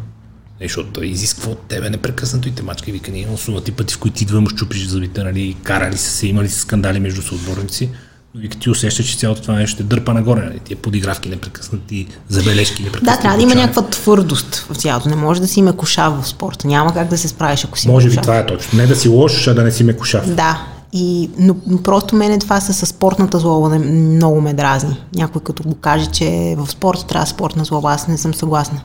Защото 0.62 0.90
той 0.90 1.06
изисква 1.06 1.52
от 1.52 1.60
тебе 1.60 1.90
непрекъснато 1.90 2.48
и 2.48 2.52
те 2.52 2.64
мачка 2.64 2.90
и 2.90 2.94
вика, 2.94 3.12
ние 3.12 3.22
имам 3.22 3.64
ти 3.64 3.72
пъти, 3.72 3.94
в 3.94 4.00
които 4.00 4.24
идва 4.24 4.42
му 4.42 4.50
щупиш 4.50 4.88
зъбите, 4.88 5.24
нали, 5.24 5.56
карали 5.64 5.98
са 5.98 6.10
се, 6.10 6.28
имали 6.28 6.50
са 6.50 6.60
скандали 6.60 7.00
между 7.00 7.22
съотборници, 7.22 7.90
но 8.36 8.42
вика 8.42 8.60
ти 8.60 8.70
усеща, 8.70 9.04
че 9.04 9.18
цялото 9.18 9.42
това 9.42 9.54
нещо 9.54 9.74
ще 9.74 9.84
дърпа 9.84 10.14
нагоре, 10.14 10.42
нали, 10.42 10.60
тия 10.60 10.78
подигравки 10.78 11.30
непрекъснати, 11.30 12.08
забележки 12.30 12.84
непрекъснати. 12.84 13.18
Да, 13.18 13.22
трябва 13.22 13.38
да 13.38 13.44
има 13.44 13.56
някаква 13.56 13.90
твърдост 13.90 14.56
в 14.56 14.76
цялото. 14.76 15.10
Не 15.10 15.16
може 15.16 15.42
да 15.42 15.48
си 15.48 15.62
мекошав 15.62 16.22
в 16.22 16.28
спорта. 16.28 16.68
Няма 16.68 16.94
как 16.94 17.08
да 17.08 17.18
се 17.18 17.28
справиш, 17.28 17.66
ако 17.66 17.80
си 17.80 17.88
Може 17.88 18.10
би 18.10 18.18
това 18.18 18.38
е 18.38 18.46
точно. 18.46 18.78
Не 18.78 18.88
да 18.88 18.96
си 18.96 19.10
лош, 19.10 19.48
а 19.48 19.54
да 19.54 19.64
не 19.64 19.72
си 19.72 19.84
мекошав. 19.84 20.36
Да, 20.36 20.68
и, 20.94 21.30
но, 21.40 21.56
но 21.68 21.84
просто 21.84 22.16
мене 22.16 22.40
това 22.40 22.62
с 22.62 22.86
спортната 22.86 23.40
злоба 23.40 23.80
много 23.80 24.42
ме 24.42 24.54
дразни. 24.54 25.02
Някой 25.16 25.42
като 25.42 25.64
го 25.64 25.76
каже, 25.76 26.06
че 26.06 26.56
в 26.58 26.68
спорта 26.72 27.08
трябва 27.08 27.28
спортна 27.28 27.66
злоба, 27.66 27.92
аз 27.92 28.08
не 28.08 28.18
съм 28.18 28.34
съгласна. 28.34 28.82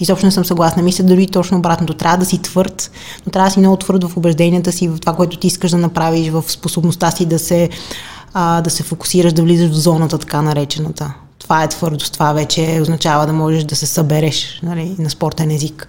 Изобщо 0.00 0.26
не 0.26 0.32
съм 0.32 0.44
съгласна. 0.44 0.82
Мисля 0.82 1.04
дори 1.04 1.26
точно 1.26 1.58
обратното. 1.58 1.94
Трябва 1.94 2.18
да 2.18 2.24
си 2.24 2.42
твърд, 2.42 2.90
но 3.26 3.32
трябва 3.32 3.48
да 3.48 3.52
си 3.52 3.60
много 3.60 3.76
твърд 3.76 4.04
в 4.04 4.16
убежденията 4.16 4.72
си, 4.72 4.88
в 4.88 4.98
това, 5.00 5.14
което 5.14 5.36
ти 5.36 5.46
искаш 5.46 5.70
да 5.70 5.78
направиш, 5.78 6.28
в 6.28 6.44
способността 6.48 7.10
си 7.10 7.26
да 7.26 7.38
се, 7.38 7.68
а, 8.34 8.60
да 8.60 8.70
се 8.70 8.82
фокусираш, 8.82 9.32
да 9.32 9.42
влизаш 9.42 9.70
в 9.70 9.74
зоната, 9.74 10.18
така 10.18 10.42
наречената. 10.42 11.14
Това 11.38 11.62
е 11.62 11.68
твърдост, 11.68 12.12
това 12.12 12.32
вече 12.32 12.78
означава 12.82 13.26
да 13.26 13.32
можеш 13.32 13.64
да 13.64 13.76
се 13.76 13.86
събереш 13.86 14.60
нали, 14.62 14.96
на 14.98 15.10
спортен 15.10 15.50
език. 15.50 15.88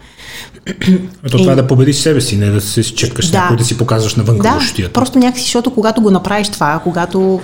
Ето 1.26 1.38
това 1.38 1.52
е 1.52 1.56
да 1.56 1.68
победиш 1.68 1.95
себе 1.95 2.22
си, 2.22 2.38
не 2.38 2.50
да 2.50 2.62
се 2.62 2.95
чекаш 2.95 3.30
да. 3.30 3.39
някой 3.39 3.58
да 3.58 3.66
си 3.66 3.78
показваш 3.78 4.16
навън 4.16 4.38
да, 4.38 4.60
просто 4.93 5.20
някакси, 5.20 5.43
защото 5.43 5.74
когато 5.74 6.02
го 6.02 6.12
направиш 6.12 6.50
това, 6.50 6.80
когато 6.84 7.41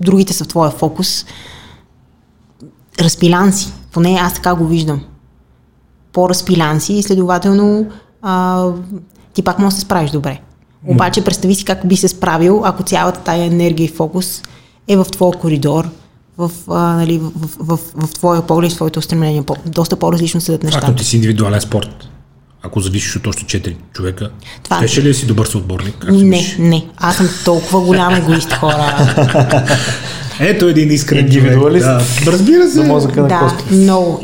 другите 0.00 0.32
са 0.32 0.44
в 0.44 0.48
твоя 0.48 0.70
фокус, 0.70 1.24
разпилян 3.00 3.52
си. 3.52 3.72
Поне 3.92 4.18
аз 4.20 4.34
така 4.34 4.54
го 4.54 4.66
виждам 4.66 5.04
по-разпилян 6.12 6.80
си 6.80 6.92
и 6.92 7.02
следователно 7.02 7.86
а, 8.22 8.66
ти 9.34 9.42
пак 9.42 9.58
можеш 9.58 9.74
да 9.74 9.80
се 9.80 9.84
справиш 9.86 10.10
добре. 10.10 10.40
Обаче 10.86 11.24
представи 11.24 11.54
си 11.54 11.64
как 11.64 11.88
би 11.88 11.96
се 11.96 12.08
справил, 12.08 12.62
ако 12.64 12.82
цялата 12.82 13.20
тая 13.20 13.44
енергия 13.44 13.84
и 13.84 13.88
фокус 13.88 14.42
е 14.88 14.96
в 14.96 15.04
твоя 15.04 15.38
коридор, 15.38 15.88
в, 16.38 16.50
а, 16.68 16.72
нали, 16.96 17.18
в, 17.18 17.30
в, 17.34 17.76
в, 17.76 17.78
в, 18.06 18.14
твоя 18.14 18.42
поглед, 18.42 18.72
в 18.72 18.74
твоето 18.74 18.98
устремление. 18.98 19.42
По, 19.42 19.56
доста 19.66 19.96
по-различно 19.96 20.40
седат 20.40 20.62
нещата. 20.62 20.86
Ако 20.86 20.96
ти 20.96 21.04
си 21.04 21.16
индивидуален 21.16 21.60
спорт, 21.60 22.08
ако 22.62 22.80
зависиш 22.80 23.16
от 23.16 23.26
още 23.26 23.44
4 23.44 23.76
човека, 23.92 24.30
Това... 24.62 24.76
щеше 24.76 25.02
ли 25.02 25.14
си 25.14 25.26
добър 25.26 25.46
съотборник? 25.46 25.94
Как 25.98 26.10
не, 26.10 26.22
мислиш? 26.22 26.56
не. 26.58 26.86
Аз 26.96 27.16
съм 27.16 27.28
толкова 27.44 27.80
голям 27.80 28.14
егоист 28.14 28.52
хора. 28.60 29.14
Ето 30.40 30.68
един 30.68 30.90
искрен 30.90 31.24
индивидуалист. 31.24 31.86
Да, 31.86 32.02
разбира 32.26 32.62
се. 32.62 32.68
За 32.68 32.84
мозъка 32.84 33.22
на 33.22 33.28
да, 33.28 33.56
много. 33.70 34.20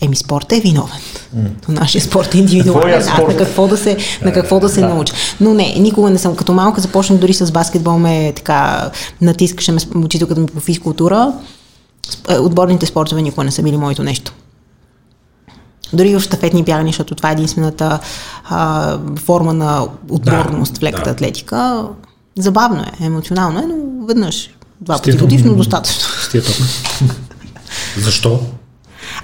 Еми, 0.00 0.16
спорта 0.16 0.56
е 0.56 0.60
виновен. 0.60 0.98
Mm. 1.36 1.68
Нашия 1.68 2.02
спорт 2.02 2.34
е 2.34 2.38
индивидуален. 2.38 2.98
Аз 2.98 3.06
на 3.06 3.36
какво 3.36 3.68
да 3.68 3.76
се, 3.76 3.96
на 4.22 4.32
какво 4.32 4.60
да 4.60 4.68
се 4.68 4.80
да. 4.80 4.88
науча. 4.88 5.14
Но 5.40 5.54
не, 5.54 5.74
никога 5.78 6.10
не 6.10 6.18
съм. 6.18 6.36
Като 6.36 6.52
малка 6.52 6.80
започнах 6.80 7.18
дори 7.18 7.34
с 7.34 7.52
баскетбол, 7.52 7.98
ме 7.98 8.32
така 8.36 8.90
натискаше 9.20 9.72
ме 9.72 9.78
учителката 9.94 10.40
ми 10.40 10.46
по 10.46 10.60
физкултура. 10.60 11.32
Е, 12.28 12.38
отборните 12.38 12.86
спортове 12.86 13.22
никога 13.22 13.44
не 13.44 13.50
са 13.50 13.62
били 13.62 13.76
моето 13.76 14.02
нещо. 14.02 14.32
Дори 15.92 16.16
в 16.16 16.20
щафетни 16.20 16.62
бягани, 16.62 16.88
защото 16.88 17.14
това 17.14 17.28
е 17.28 17.32
единствената 17.32 17.98
а, 18.44 18.98
форма 19.16 19.54
на 19.54 19.86
отборност 20.10 20.74
да, 20.74 20.80
в 20.80 20.82
леката 20.82 21.04
да. 21.04 21.10
атлетика. 21.10 21.88
Забавно 22.38 22.82
е, 22.82 23.04
емоционално 23.04 23.58
е, 23.58 23.66
но 23.66 24.06
веднъж, 24.06 24.50
два 24.80 24.96
пъти 24.96 25.16
годишно 25.16 25.56
достатъчно. 25.56 26.08
Защо? 27.98 28.40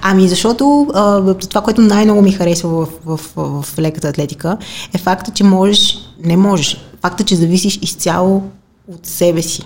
Ами 0.01 0.27
защото 0.27 0.87
а, 0.93 1.33
това, 1.33 1.61
което 1.61 1.81
най-много 1.81 2.21
ми 2.21 2.31
харесва 2.31 2.69
в, 2.69 2.87
в, 3.05 3.19
в, 3.35 3.61
в 3.61 3.79
леката 3.79 4.07
атлетика 4.07 4.57
е 4.93 4.97
факта, 4.97 5.31
че 5.31 5.43
можеш, 5.43 5.97
не 6.23 6.37
можеш, 6.37 6.77
факта, 7.01 7.23
че 7.23 7.35
зависиш 7.35 7.79
изцяло 7.81 8.43
от 8.87 9.05
себе 9.05 9.41
си. 9.41 9.61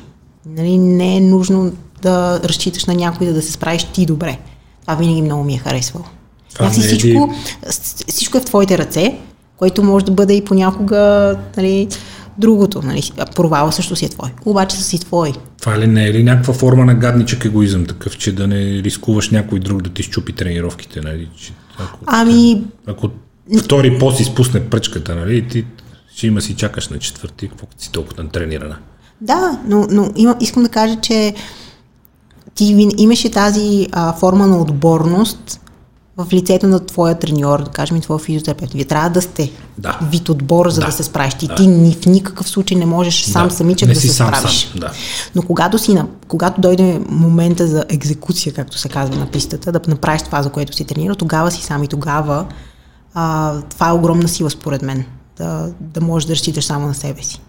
Нали, 0.46 0.78
не 0.78 1.18
е 1.18 1.22
нужно 1.22 1.72
да 2.02 2.40
разчиташ 2.44 2.86
на 2.86 2.94
някой 2.94 3.28
да, 3.28 3.34
да 3.34 3.42
се 3.42 3.52
справиш 3.52 3.84
ти 3.84 4.06
добре. 4.06 4.38
Това 4.82 4.96
винаги 4.96 5.22
много 5.22 5.44
ми 5.44 5.54
е 5.54 5.58
харесвало. 5.58 6.06
Някакси 6.60 6.80
е 6.80 6.84
всичко, 6.84 7.34
всичко 8.08 8.38
е 8.38 8.42
в 8.42 8.46
твоите 8.46 8.78
ръце, 8.78 9.18
което 9.58 9.84
може 9.84 10.06
да 10.06 10.12
бъде 10.12 10.34
и 10.34 10.46
понякога 10.46 11.36
нали, 11.58 11.88
другото. 12.38 12.82
Нали, 12.82 13.12
провала 13.36 13.72
също 13.72 13.96
си 13.96 14.06
е 14.06 14.10
твой. 14.10 14.30
Обаче 14.46 14.76
са 14.76 14.84
си 14.84 15.00
твой. 15.00 15.34
Това 15.62 15.80
ли 15.80 15.88
не 15.88 16.08
е 16.08 16.14
ли 16.14 16.24
някаква 16.24 16.54
форма 16.54 16.86
на 16.86 16.96
гадничък 16.96 17.46
егоизъм, 17.46 17.86
такъв, 17.86 18.18
че 18.18 18.36
да 18.36 18.48
не 18.48 18.84
рискуваш 18.84 19.30
някой 19.30 19.60
друг 19.60 19.82
да 19.82 19.90
ти 19.90 20.04
щупи 20.04 20.34
тренировките? 20.34 21.02
Нали? 21.02 21.30
Че, 21.38 21.54
ако, 21.80 22.00
ами... 22.06 22.64
Ако 22.88 23.10
втори 23.64 24.00
пост 24.00 24.20
изпусне 24.20 24.70
пръчката, 24.70 25.16
нали, 25.16 25.48
ти 25.48 25.66
ще 26.16 26.28
има 26.28 26.42
си 26.42 26.56
чакаш 26.56 26.90
на 26.90 27.00
четвърти, 27.00 27.48
какво 27.48 27.68
си 27.78 27.92
толкова 27.92 28.30
тренирана. 28.30 28.78
Да, 29.22 29.60
но, 29.68 29.88
но 29.92 30.12
има, 30.16 30.36
искам 30.40 30.64
да 30.64 30.70
кажа, 30.70 30.96
че 31.02 31.34
ти 32.56 32.90
имаше 32.98 33.32
тази 33.32 33.88
а, 33.92 34.14
форма 34.14 34.48
на 34.48 34.58
отборност, 34.58 35.62
в 36.18 36.28
лицето 36.34 36.68
на 36.68 36.80
твоя 36.80 37.20
треньор, 37.20 37.64
да 37.64 37.72
кажем 37.72 37.98
и 37.98 38.02
твоя 38.02 38.20
физиотерапевт. 38.20 38.74
Вие 38.74 38.86
трябва 38.86 39.10
да 39.10 39.22
сте 39.22 39.52
да. 39.78 40.00
вид 40.12 40.30
отбор, 40.30 40.70
за 40.70 40.80
да, 40.80 40.86
да 40.86 40.92
се 40.92 41.04
справиш. 41.04 41.34
Ти, 41.34 41.48
да. 41.48 41.56
ти 41.56 41.68
ни, 41.68 41.94
в 41.94 42.06
никакъв 42.06 42.50
случай 42.50 42.78
не 42.78 42.86
можеш 42.86 43.26
да. 43.26 43.32
сам 43.32 43.52
самичък 43.52 43.90
да 43.90 43.96
се 43.96 44.08
сам, 44.08 44.28
справиш. 44.28 44.68
Сам. 44.72 44.80
Да. 44.80 44.92
Но 45.36 45.42
когато, 45.42 45.80
си, 45.80 45.98
когато 46.28 46.62
дойде 46.62 47.02
момента 47.10 47.68
за 47.68 47.86
екзекуция, 47.90 48.54
както 48.54 48.78
се 48.78 48.90
казва 48.90 49.16
на 49.16 49.28
пистата, 49.28 49.72
да 49.72 49.82
направиш 49.88 50.22
това, 50.22 50.44
за 50.44 50.50
което 50.50 50.76
си 50.76 50.86
тренирал, 50.86 51.16
тогава 51.16 51.52
си 51.52 51.64
сам 51.64 51.84
и 51.84 51.88
тогава 51.88 52.46
а, 53.14 53.54
това 53.62 53.90
е 53.90 53.94
огромна 53.94 54.28
сила 54.28 54.50
според 54.50 54.82
мен. 54.82 55.06
Да, 55.38 55.70
да 55.80 56.02
можеш 56.02 56.28
да 56.28 56.34
разчиташ 56.34 56.66
само 56.66 56.88
на 56.88 56.94
себе 56.94 57.24
си. 57.24 57.42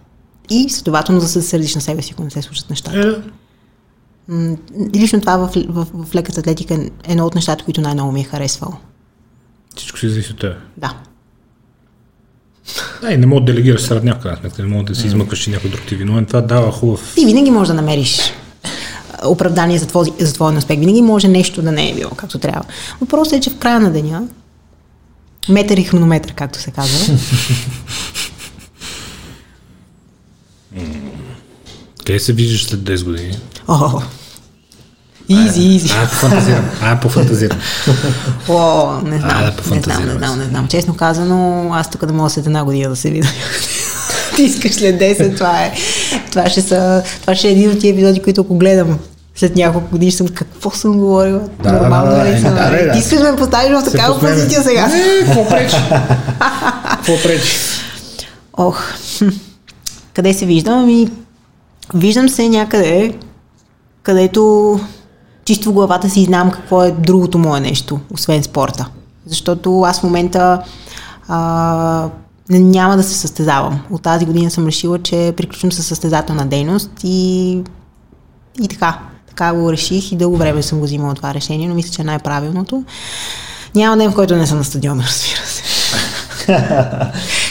И 0.51 0.71
следователно 0.71 1.21
да 1.21 1.29
се 1.29 1.43
сърдиш 1.43 1.75
на 1.75 1.81
себе 1.81 2.03
си, 2.03 2.12
ако 2.12 2.25
не 2.25 2.31
се 2.31 2.43
случат 2.43 2.71
нещата. 2.71 2.99
Е, 2.99 3.31
лично 4.95 5.20
това 5.20 5.37
в, 5.37 5.51
в, 5.68 5.87
в 5.95 6.14
леката 6.14 6.41
атлетика 6.41 6.74
е 6.74 6.91
едно 7.09 7.27
от 7.27 7.35
нещата, 7.35 7.64
които 7.64 7.81
най-много 7.81 8.12
ми 8.12 8.20
е 8.20 8.24
харесвало. 8.24 8.74
Всичко 9.77 9.99
си 9.99 10.09
зависи 10.09 10.33
от 10.33 10.39
теб. 10.39 10.57
Да. 10.77 10.95
И 13.11 13.16
не 13.16 13.27
мога 13.27 13.41
да 13.41 13.53
делегираш 13.53 13.83
средня, 13.83 14.14
в 14.14 14.22
крайна 14.22 14.39
сметка. 14.39 14.62
Не 14.62 14.68
мога 14.68 14.85
да 14.85 14.95
си 14.95 15.07
измъкваш, 15.07 15.39
че 15.39 15.51
някой 15.51 15.70
друг 15.70 15.81
ти 15.89 15.97
виновен. 15.97 16.27
Това 16.27 16.41
дава 16.41 16.72
хубав. 16.72 17.12
Ти 17.14 17.27
винаги 17.27 17.51
можеш 17.51 17.68
да 17.68 17.74
намериш 17.74 18.33
оправдание 19.24 19.79
за 19.79 19.87
твой, 19.87 20.07
за 20.20 20.35
твой 20.35 20.57
успех. 20.57 20.79
Винаги 20.79 21.03
може 21.03 21.29
нещо 21.29 21.62
да 21.62 21.72
не 21.72 21.91
е 21.91 21.95
било 21.95 22.11
както 22.11 22.39
трябва. 22.39 22.64
Въпросът 23.01 23.33
е, 23.33 23.41
че 23.41 23.51
в 23.51 23.59
края 23.59 23.81
на 23.81 23.93
деня 23.93 24.29
метър 25.49 25.77
и 25.77 25.85
хронометър, 25.85 26.35
както 26.35 26.59
се 26.59 26.70
казва. 26.70 27.18
Къде 32.07 32.20
се 32.20 32.33
виждаш 32.33 32.66
след 32.66 32.81
10 32.81 33.05
години? 33.05 33.39
О, 33.69 34.01
Изи, 35.29 35.62
изи. 35.62 35.91
А, 36.03 36.07
пофантазирам. 36.07 36.64
А, 36.83 37.01
пофантазирам. 37.01 37.59
О, 38.49 38.93
не 39.05 39.19
знам. 39.19 39.31
А, 39.35 39.51
да 39.51 39.75
не 39.75 39.81
знам, 39.81 40.05
не 40.07 40.12
знам, 40.12 40.39
не 40.39 40.45
знам. 40.45 40.69
Честно 40.69 40.95
казано, 40.97 41.71
аз 41.73 41.91
тук 41.91 42.07
да 42.07 42.12
мога 42.12 42.31
след 42.31 42.47
една 42.47 42.64
година 42.64 42.91
да 42.91 42.97
се 42.97 43.11
видя. 43.11 43.29
Ти 44.37 44.43
искаш 44.43 44.75
след 44.75 45.01
10, 45.01 45.37
това 45.37 45.62
е. 45.62 45.75
Това 46.31 46.51
ще, 46.51 46.62
са, 46.62 47.03
това 47.21 47.35
ще 47.35 47.49
е 47.49 47.51
един 47.51 47.71
от 47.71 47.81
тия 47.81 47.93
епизоди, 47.93 48.23
които 48.23 48.41
ако 48.41 48.59
гледам 48.59 48.99
след 49.37 49.57
няколко 49.57 49.91
години 49.91 50.12
съм 50.12 50.29
какво 50.29 50.71
съм 50.71 50.99
говорила. 50.99 51.41
Да, 51.62 51.73
Нормално 51.73 52.11
да, 52.11 52.17
да, 52.17 52.25
ли 52.25 52.41
съм? 52.41 52.55
Да, 52.55 52.71
да, 52.71 52.85
да. 52.85 52.93
Ти 52.93 52.99
искаш 52.99 53.19
да 53.19 53.33
ме 53.33 53.39
поставиш 53.39 53.71
в 53.71 53.85
такава 53.85 54.21
позиция 54.21 54.62
сега. 54.62 54.87
Не, 54.87 55.27
какво 55.27 55.49
пречи? 55.49 55.77
Какво 56.91 57.23
пречи? 57.23 57.57
Ох, 58.57 58.83
къде 60.14 60.35
се 60.35 60.47
виждам? 60.47 60.79
Ами, 60.79 61.09
виждам 61.95 62.29
се 62.29 62.49
някъде, 62.49 63.14
където 64.07 64.81
чисто 65.45 65.71
в 65.71 65.73
главата 65.73 66.11
си 66.11 66.25
знам 66.25 66.51
какво 66.51 66.83
е 66.83 66.91
другото 66.91 67.39
мое 67.39 67.61
нещо, 67.61 68.01
освен 68.15 68.43
спорта. 68.43 68.89
Защото 69.27 69.81
аз 69.81 70.01
в 70.01 70.03
момента 70.03 70.63
а, 71.29 72.09
няма 72.51 72.97
да 72.97 73.03
се 73.03 73.15
състезавам. 73.15 73.81
От 73.91 74.03
тази 74.03 74.27
година 74.27 74.51
съм 74.51 74.67
решила, 74.67 74.99
че 74.99 75.35
приключвам 75.37 75.73
със 75.73 75.87
състезателна 75.87 76.47
дейност 76.47 76.91
и, 77.05 77.51
и 78.63 78.69
така. 78.69 78.99
Така 79.29 79.53
го 79.53 79.73
реших 79.73 80.13
и 80.13 80.17
дълго 80.17 80.37
време 80.37 80.63
съм 80.63 80.79
го 80.79 80.85
взимала 80.85 81.15
това 81.15 81.35
решение, 81.35 81.69
но 81.69 81.75
мисля, 81.75 81.91
че 81.91 82.03
е 82.03 82.05
най-правилното. 82.05 82.85
Няма 83.75 83.97
ден, 83.97 84.11
в 84.11 84.15
който 84.15 84.37
не 84.37 84.47
съм 84.47 84.59
на 84.59 84.65
стадиона, 84.65 85.03
разбира 85.07 85.47
се. 85.47 85.63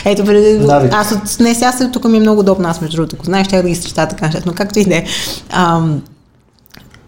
Ето, 0.04 0.24
преди, 0.24 0.66
аз 0.92 1.12
от 1.12 1.40
не 1.40 1.54
сега 1.54 1.90
тук 1.92 2.04
ми 2.04 2.16
е 2.16 2.20
много 2.20 2.40
удобно, 2.40 2.68
аз 2.68 2.80
между 2.80 2.96
другото, 2.96 3.16
ако 3.16 3.24
знаеш, 3.24 3.46
ще 3.46 3.62
да 3.62 3.68
ги 3.68 3.74
среща 3.74 4.08
така, 4.08 4.30
но 4.46 4.52
както 4.52 4.78
и 4.78 4.84
да 4.84 4.96
е. 4.96 5.04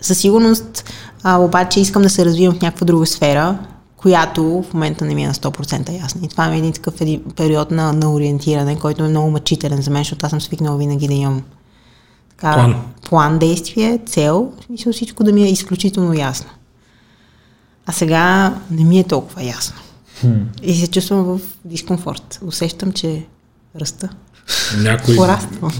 Със 0.00 0.18
сигурност, 0.18 0.84
а, 1.22 1.38
обаче 1.38 1.80
искам 1.80 2.02
да 2.02 2.10
се 2.10 2.24
развивам 2.24 2.54
в 2.54 2.62
някаква 2.62 2.84
друга 2.84 3.06
сфера, 3.06 3.58
която 3.96 4.64
в 4.70 4.74
момента 4.74 5.04
не 5.04 5.14
ми 5.14 5.24
е 5.24 5.26
на 5.26 5.34
100% 5.34 6.02
ясна. 6.02 6.20
И 6.24 6.28
това 6.28 6.54
е 6.54 6.58
един 6.58 6.72
такъв 6.72 7.00
един 7.00 7.22
период 7.36 7.70
на, 7.70 7.92
на 7.92 8.12
ориентиране, 8.12 8.78
който 8.78 9.04
е 9.04 9.08
много 9.08 9.30
мъчителен 9.30 9.82
за 9.82 9.90
мен, 9.90 10.00
защото 10.00 10.26
аз 10.26 10.30
съм 10.30 10.40
свикнала 10.40 10.78
винаги 10.78 11.08
да 11.08 11.14
имам 11.14 11.42
така, 12.30 12.54
план. 12.54 12.74
план 13.08 13.38
действие, 13.38 13.98
цел, 14.06 14.52
в 14.60 14.64
смисъл 14.64 14.92
всичко 14.92 15.24
да 15.24 15.32
ми 15.32 15.42
е 15.42 15.50
изключително 15.50 16.14
ясно. 16.14 16.50
А 17.86 17.92
сега 17.92 18.54
не 18.70 18.84
ми 18.84 18.98
е 18.98 19.04
толкова 19.04 19.44
ясно. 19.44 19.76
Хм. 20.20 20.42
И 20.62 20.74
се 20.74 20.86
чувствам 20.86 21.24
в 21.24 21.40
дискомфорт. 21.64 22.38
Усещам, 22.42 22.92
че 22.92 23.26
раста. 23.80 24.08
Някой, 24.82 25.14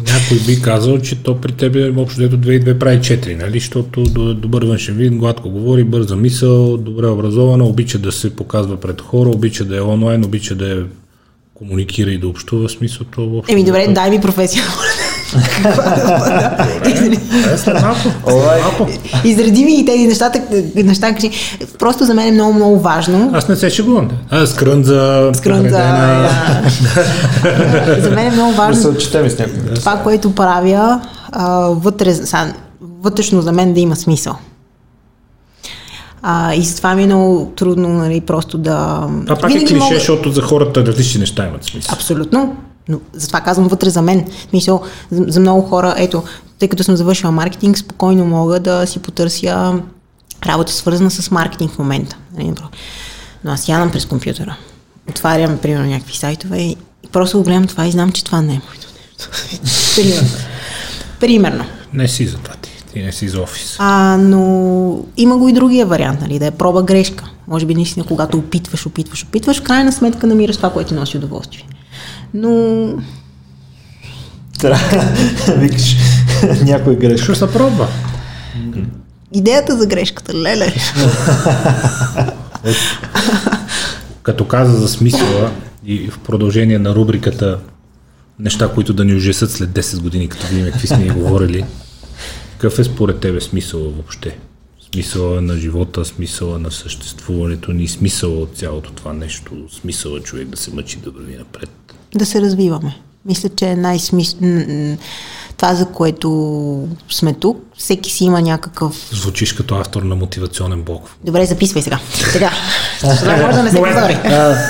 някой 0.07 0.39
би 0.47 0.63
казал, 0.63 0.99
че 0.99 1.23
то 1.23 1.41
при 1.41 1.53
тебе 1.53 1.93
общо 1.97 2.21
дето 2.21 2.39
2 2.39 2.51
и 2.51 2.65
2 2.65 2.79
прави 2.79 2.99
4, 2.99 3.37
нали? 3.37 3.61
Защото 3.61 4.03
добър 4.35 4.65
външен 4.65 4.95
вид, 4.95 5.15
гладко 5.15 5.51
говори, 5.51 5.85
бърза 5.85 6.17
мисъл, 6.17 6.77
добре 6.77 7.07
образована, 7.07 7.65
обича 7.65 7.99
да 7.99 8.13
се 8.13 8.37
показва 8.37 8.81
пред 8.81 9.01
хора, 9.01 9.29
обича 9.29 9.65
да 9.65 9.77
е 9.77 9.81
онлайн, 9.81 10.25
обича 10.25 10.55
да 10.55 10.73
е 10.73 10.77
комуникира 11.55 12.11
и 12.11 12.19
да 12.19 12.29
общува 12.29 12.69
смисълто. 12.69 13.31
Въобще, 13.31 13.53
Еми 13.53 13.65
добре, 13.65 13.89
дай 13.89 14.11
ми 14.11 14.21
професия. 14.21 14.63
Изреди 19.25 19.65
ми 19.65 19.75
и 19.81 19.85
тези 19.85 20.07
нещата, 20.07 20.43
неща, 20.75 21.15
че 21.15 21.31
просто 21.79 22.05
за 22.05 22.15
мен 22.15 22.29
е 22.29 22.33
много, 22.33 22.53
много 22.53 22.79
важно. 22.79 23.31
Аз 23.35 23.49
не 23.49 23.57
се 23.57 23.71
шегувам. 23.71 24.09
А, 24.31 24.47
скрънза. 24.47 25.31
Скрънза, 25.35 26.29
За 27.99 28.11
мен 28.11 28.27
е 28.27 28.31
много 28.31 28.53
важно. 28.53 28.95
Това, 29.75 29.97
което 29.97 30.35
правя, 30.35 31.01
вътре, 31.71 32.15
вътрешно 32.81 33.43
за 33.43 33.53
мен 33.53 33.75
да 33.75 33.81
има 33.81 33.97
смисъл. 33.97 34.35
А, 36.23 36.55
и 36.55 36.63
затова 36.63 36.95
ми 36.95 37.03
е 37.03 37.07
много 37.07 37.53
трудно, 37.57 37.89
нали, 37.89 38.21
просто 38.21 38.59
да... 38.59 39.09
А 39.29 39.37
пак 39.37 39.55
е 39.55 39.59
клише, 39.59 39.75
мога... 39.75 39.95
защото 39.95 40.31
за 40.31 40.43
хората 40.43 40.87
различни 40.87 41.21
неща 41.21 41.49
имат 41.49 41.65
смисъл. 41.65 41.95
Абсолютно. 41.95 42.57
Но 42.89 43.01
затова 43.13 43.41
казвам 43.41 43.69
вътре 43.69 43.91
за 43.91 44.03
мен. 44.03 44.27
Мисъл, 44.53 44.83
за, 45.11 45.25
за 45.29 45.41
много 45.41 45.63
хора, 45.63 45.95
ето, 45.97 46.23
тъй 46.59 46.69
като 46.69 46.85
съм 46.85 46.97
завършила 46.97 47.33
маркетинг, 47.33 47.79
спокойно 47.79 48.25
мога 48.25 48.61
да 48.61 48.87
си 48.87 48.99
потърся 48.99 49.81
работа 50.47 50.73
свързана 50.73 51.11
с 51.11 51.31
маркетинг 51.31 51.73
в 51.73 51.79
момента. 51.79 52.17
Нали, 52.37 52.55
Но 53.45 53.51
аз 53.53 53.69
ядам 53.69 53.91
през 53.91 54.07
компютъра. 54.07 54.57
Отварям, 55.09 55.59
примерно, 55.59 55.87
някакви 55.87 56.17
сайтове 56.17 56.59
и 56.59 56.77
просто 57.13 57.39
го 57.39 57.45
гледам 57.45 57.67
това 57.67 57.87
и 57.87 57.91
знам, 57.91 58.13
че 58.13 58.25
това 58.25 58.41
не 58.43 58.55
е 58.55 58.61
моето 58.67 58.89
нещо. 58.95 59.31
Примерно. 59.97 60.29
Примерно. 61.21 61.65
Не 61.93 62.09
си 62.09 62.27
за 62.27 62.37
това 62.37 62.55
ти. 62.55 62.71
Ти 62.93 63.03
не 63.03 63.13
си 63.13 63.29
за 63.29 63.41
офис. 63.41 63.77
А, 63.79 64.17
но 64.17 65.05
има 65.17 65.37
го 65.37 65.49
и 65.49 65.53
другия 65.53 65.87
вариант, 65.87 66.21
нали, 66.21 66.39
да 66.39 66.47
е 66.47 66.51
проба 66.51 66.83
грешка. 66.83 67.31
Може 67.49 67.67
би 67.67 67.75
наистина, 67.75 68.07
когато 68.07 68.39
опитваш, 68.39 68.87
опитваш, 68.87 69.25
опитваш, 69.25 69.61
в 69.61 69.63
крайна 69.63 69.93
сметка 69.93 70.27
намираш 70.27 70.57
това, 70.57 70.73
което 70.73 70.89
ти 70.89 70.95
носи 70.95 71.17
удоволствие. 71.17 71.67
Но... 72.35 72.89
Викаш 75.49 75.97
някой 76.65 76.97
грешка. 76.97 77.25
Ще 77.25 77.35
се 77.35 77.53
пробва. 77.53 77.89
Идеята 79.33 79.77
за 79.77 79.87
грешката, 79.87 80.35
леле. 80.35 80.75
Като 84.23 84.47
каза 84.47 84.81
за 84.81 84.89
смисъла 84.89 85.53
и 85.87 86.11
в 86.11 86.19
продължение 86.19 86.79
на 86.79 86.95
рубриката 86.95 87.59
неща, 88.39 88.69
които 88.75 88.93
да 88.93 89.05
ни 89.05 89.15
ужасят 89.15 89.51
след 89.51 89.71
10 89.71 90.01
години, 90.01 90.29
като 90.29 90.47
видим 90.47 90.65
какви 90.73 90.87
сме 90.87 90.99
ни 90.99 91.11
говорили, 91.11 91.65
какъв 92.53 92.79
е 92.79 92.85
според 92.85 93.21
тебе 93.21 93.41
смисъл 93.41 93.81
въобще? 93.81 94.39
Смисъла 94.93 95.41
на 95.41 95.57
живота, 95.57 96.05
смисъла 96.05 96.59
на 96.59 96.71
съществуването 96.71 97.73
ни, 97.73 97.89
смисъла 97.89 98.39
от 98.39 98.57
цялото 98.57 98.93
това 98.93 99.13
нещо, 99.13 99.53
смисъла 99.81 100.21
човек 100.21 100.49
да 100.49 100.57
се 100.57 100.75
мъчи 100.75 100.99
да 100.99 101.11
върви 101.11 101.37
напред. 101.37 101.88
Да 102.15 102.27
се 102.27 102.41
развиваме. 102.41 102.97
Мисля, 103.25 103.49
че 103.49 103.67
е 103.67 103.77
най-смисъл 103.77 104.39
това, 105.59 105.75
за 105.75 105.87
което 105.87 106.89
сме 107.11 107.35
тук. 107.35 107.59
Всеки 107.79 108.11
си 108.11 108.25
има 108.25 108.43
някакъв... 108.43 109.09
Звучиш 109.13 109.53
като 109.53 109.75
автор 109.75 110.03
на 110.03 110.15
мотивационен 110.15 110.83
блок. 110.83 111.11
Добре, 111.25 111.47
записвай 111.47 111.83
сега. 111.83 111.99
Сега. 112.33 112.51
може 113.03 113.57
да 113.57 113.63
не 113.63 113.71
се 113.71 113.77
позори. 113.77 114.19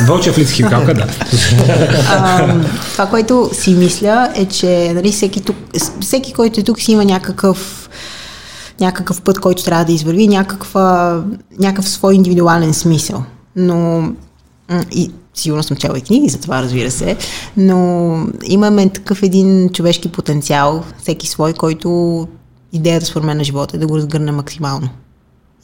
Вълчев 0.06 0.38
ли 0.38 0.46
си 0.46 0.54
химикалка, 0.54 0.94
да. 0.94 1.06
това, 2.92 3.06
което 3.06 3.50
си 3.52 3.74
мисля 3.74 4.32
е, 4.34 4.46
че 4.46 4.92
нали, 4.94 5.12
всеки, 5.12 5.40
тук, 5.40 5.56
всеки, 6.00 6.32
който 6.32 6.60
е 6.60 6.62
тук, 6.62 6.80
си 6.80 6.92
има 6.92 7.04
някакъв 7.04 7.88
някакъв 8.80 9.22
път, 9.22 9.38
който 9.40 9.64
трябва 9.64 9.84
да 9.84 9.92
извърви, 9.92 10.28
някаква, 10.28 11.20
някакъв 11.58 11.88
свой 11.88 12.14
индивидуален 12.14 12.74
смисъл. 12.74 13.24
Но 13.56 14.12
и 14.90 15.10
сигурно 15.40 15.62
съм 15.62 15.76
чела 15.76 15.98
и 15.98 16.02
книги 16.02 16.28
за 16.28 16.40
това, 16.40 16.62
разбира 16.62 16.90
се, 16.90 17.16
но 17.56 18.26
имаме 18.44 18.88
такъв 18.88 19.22
един 19.22 19.68
човешки 19.68 20.12
потенциал, 20.12 20.84
всеки 20.98 21.26
свой, 21.26 21.52
който 21.52 22.28
идеята 22.72 23.06
според 23.06 23.26
мен 23.26 23.36
на 23.36 23.44
живота 23.44 23.76
е 23.76 23.80
да 23.80 23.86
го 23.86 23.96
разгърне 23.96 24.32
максимално. 24.32 24.88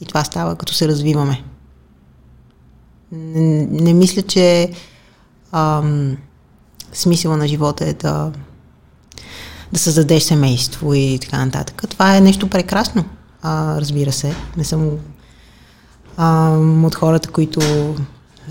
И 0.01 0.05
това 0.05 0.23
става 0.23 0.55
като 0.55 0.73
се 0.73 0.87
развиваме. 0.87 1.43
Не, 3.11 3.67
не 3.71 3.93
мисля, 3.93 4.21
че 4.21 4.69
ам, 5.51 6.17
смисъла 6.93 7.37
на 7.37 7.47
живота 7.47 7.85
е 7.85 7.93
да, 7.93 8.31
да 9.73 9.79
създадеш 9.79 10.23
семейство 10.23 10.93
и 10.93 11.19
така 11.21 11.45
нататък. 11.45 11.83
Това 11.89 12.17
е 12.17 12.21
нещо 12.21 12.49
прекрасно, 12.49 13.05
а, 13.41 13.81
разбира 13.81 14.11
се. 14.11 14.35
Не 14.57 14.63
съм 14.63 14.91
ам, 16.17 16.85
от 16.85 16.95
хората, 16.95 17.29
които 17.29 17.59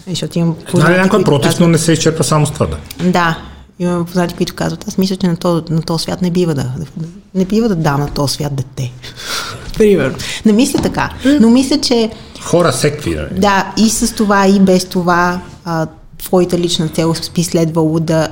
защото 0.09 0.39
имам 0.39 0.55
познати, 0.55 0.93
Знае 0.93 1.03
някой 1.03 1.25
против, 1.25 1.49
казват, 1.51 1.61
но 1.61 1.69
не 1.69 1.79
се 1.79 1.93
изчерпва 1.93 2.25
само 2.25 2.47
с 2.47 2.51
това, 2.51 2.67
да. 2.67 2.79
Да, 3.11 3.39
имам 3.79 4.05
познати, 4.05 4.35
които 4.35 4.55
казват, 4.55 4.89
аз 4.89 4.99
мисля, 4.99 5.17
че 5.17 5.27
на 5.27 5.37
този, 5.37 5.65
на 5.71 5.83
този 5.83 6.03
свят 6.03 6.23
не 6.23 6.31
бива 6.31 6.55
да, 6.55 6.73
не 7.35 7.45
бива 7.45 7.69
да 7.69 7.75
дам 7.75 8.01
на 8.01 8.11
този 8.11 8.35
свят 8.35 8.55
дете. 8.55 8.93
Примерно. 9.77 10.17
Не 10.45 10.53
мисля 10.53 10.83
така, 10.83 11.11
но 11.41 11.51
мисля, 11.51 11.81
че... 11.81 12.11
Хора 12.43 12.73
секви, 12.73 13.15
да. 13.15 13.29
Да, 13.33 13.73
и 13.77 13.91
с 13.91 14.15
това, 14.15 14.49
и 14.49 14.61
без 14.61 14.85
това, 14.85 15.41
а, 15.65 15.87
твоята 16.19 16.59
лична 16.59 16.89
цел 16.89 17.15
би 17.35 17.45
следвало 17.45 18.01
да 18.01 18.29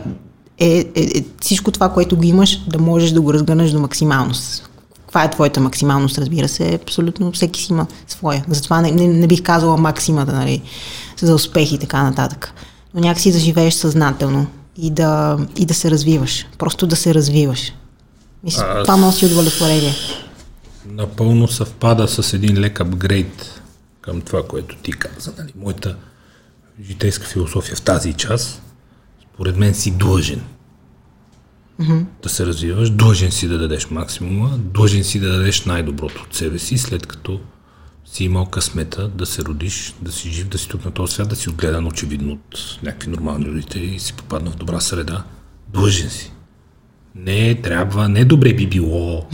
е, 0.58 0.78
е, 0.78 0.84
е 0.94 1.24
всичко 1.40 1.70
това, 1.70 1.88
което 1.88 2.16
го 2.16 2.22
имаш, 2.22 2.60
да 2.68 2.78
можеш 2.78 3.10
да 3.10 3.20
го 3.20 3.34
разгърнеш 3.34 3.70
до 3.70 3.80
максималност. 3.80 4.68
Каква 5.12 5.24
е 5.24 5.30
твоята 5.30 5.60
максималност, 5.60 6.18
разбира 6.18 6.48
се, 6.48 6.74
абсолютно 6.82 7.32
всеки 7.32 7.62
си 7.62 7.72
има 7.72 7.86
своя. 8.06 8.44
Затова 8.48 8.80
не, 8.80 8.90
не, 8.90 9.08
не 9.08 9.26
бих 9.26 9.42
казала 9.42 9.76
максимата, 9.76 10.32
нали, 10.32 10.62
за 11.20 11.34
успех 11.34 11.72
и 11.72 11.78
така 11.78 12.02
нататък. 12.02 12.54
Но 12.94 13.00
някакси 13.00 13.32
да 13.32 13.38
живееш 13.38 13.74
съзнателно 13.74 14.46
и 14.76 14.90
да, 14.90 15.38
и 15.56 15.66
да 15.66 15.74
се 15.74 15.90
развиваш. 15.90 16.46
Просто 16.58 16.86
да 16.86 16.96
се 16.96 17.14
развиваш. 17.14 17.72
Мисля, 18.44 18.64
а, 18.68 18.82
това 18.82 18.96
носи 18.96 19.26
удовлетворение. 19.26 19.94
Напълно 20.86 21.48
съвпада 21.48 22.08
с 22.08 22.32
един 22.32 22.58
лек 22.58 22.80
апгрейд 22.80 23.60
към 24.00 24.20
това, 24.20 24.42
което 24.46 24.76
ти 24.76 24.92
каза. 24.92 25.32
Нали? 25.38 25.52
Моята 25.56 25.96
житейска 26.82 27.26
философия 27.26 27.76
в 27.76 27.82
тази 27.82 28.12
част, 28.12 28.62
според 29.34 29.56
мен 29.56 29.74
си 29.74 29.90
длъжен 29.90 30.42
mm-hmm. 31.80 32.04
да 32.22 32.28
се 32.28 32.46
развиваш, 32.46 32.90
длъжен 32.90 33.30
си 33.30 33.48
да 33.48 33.58
дадеш 33.58 33.90
максимума, 33.90 34.58
длъжен 34.58 35.04
си 35.04 35.20
да 35.20 35.32
дадеш 35.32 35.64
най-доброто 35.64 36.22
от 36.28 36.34
себе 36.34 36.58
си, 36.58 36.78
след 36.78 37.06
като 37.06 37.40
си 38.04 38.24
имал 38.24 38.46
късмета 38.46 39.08
да 39.08 39.26
се 39.26 39.42
родиш, 39.42 39.94
да 40.02 40.12
си 40.12 40.30
жив, 40.30 40.48
да 40.48 40.58
си 40.58 40.68
тук 40.68 40.84
на 40.84 40.90
този 40.90 41.14
свят, 41.14 41.28
да 41.28 41.36
си 41.36 41.48
отгледан 41.48 41.86
очевидно 41.86 42.32
от 42.32 42.78
някакви 42.82 43.10
нормални 43.10 43.46
родители 43.46 43.94
и 43.94 43.98
си 43.98 44.12
попадна 44.12 44.50
в 44.50 44.56
добра 44.56 44.80
среда. 44.80 45.24
Длъжен 45.68 46.10
си. 46.10 46.32
Не 47.14 47.54
трябва, 47.54 48.08
не 48.08 48.24
добре 48.24 48.54
би 48.54 48.66
било. 48.66 49.26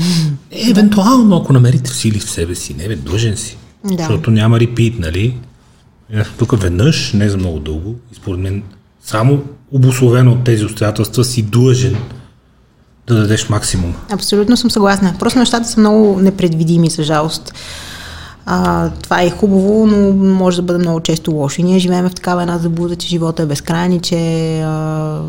Не, 0.52 0.70
евентуално, 0.70 1.36
ако 1.36 1.52
намерите 1.52 1.90
в 1.90 1.96
сили 1.96 2.18
в 2.18 2.30
себе 2.30 2.54
си, 2.54 2.74
не 2.74 2.88
бе, 2.88 2.96
длъжен 2.96 3.36
си. 3.36 3.56
Да. 3.84 3.96
Защото 3.96 4.30
няма 4.30 4.60
репит, 4.60 4.98
нали? 4.98 5.36
Е, 6.10 6.24
тук 6.38 6.60
веднъж, 6.60 7.12
не 7.12 7.28
за 7.28 7.36
много 7.36 7.58
дълго, 7.58 7.96
и 8.12 8.14
според 8.14 8.40
мен 8.40 8.62
само 9.02 9.44
обословено 9.70 10.32
от 10.32 10.44
тези 10.44 10.64
обстоятелства 10.64 11.24
си 11.24 11.42
длъжен 11.42 11.96
да 13.08 13.14
дадеш 13.14 13.48
максимум. 13.48 13.94
Абсолютно 14.10 14.56
съм 14.56 14.70
съгласна. 14.70 15.14
Просто 15.18 15.38
нещата 15.38 15.68
са 15.68 15.80
много 15.80 16.20
непредвидими, 16.20 16.90
за 16.90 17.02
жалост. 17.02 17.54
А, 18.46 18.90
това 19.02 19.22
е 19.22 19.30
хубаво, 19.30 19.86
но 19.86 20.12
може 20.12 20.56
да 20.56 20.62
бъде 20.62 20.78
много 20.78 21.00
често 21.00 21.32
лошо. 21.32 21.60
И 21.60 21.64
ние 21.64 21.78
живеем 21.78 22.08
в 22.08 22.14
такава 22.14 22.42
една 22.42 22.58
заблуда, 22.58 22.96
че 22.96 23.08
живота 23.08 23.42
е 23.42 23.46
безкрайен 23.46 24.00
че 24.00 24.60
а, 24.60 25.20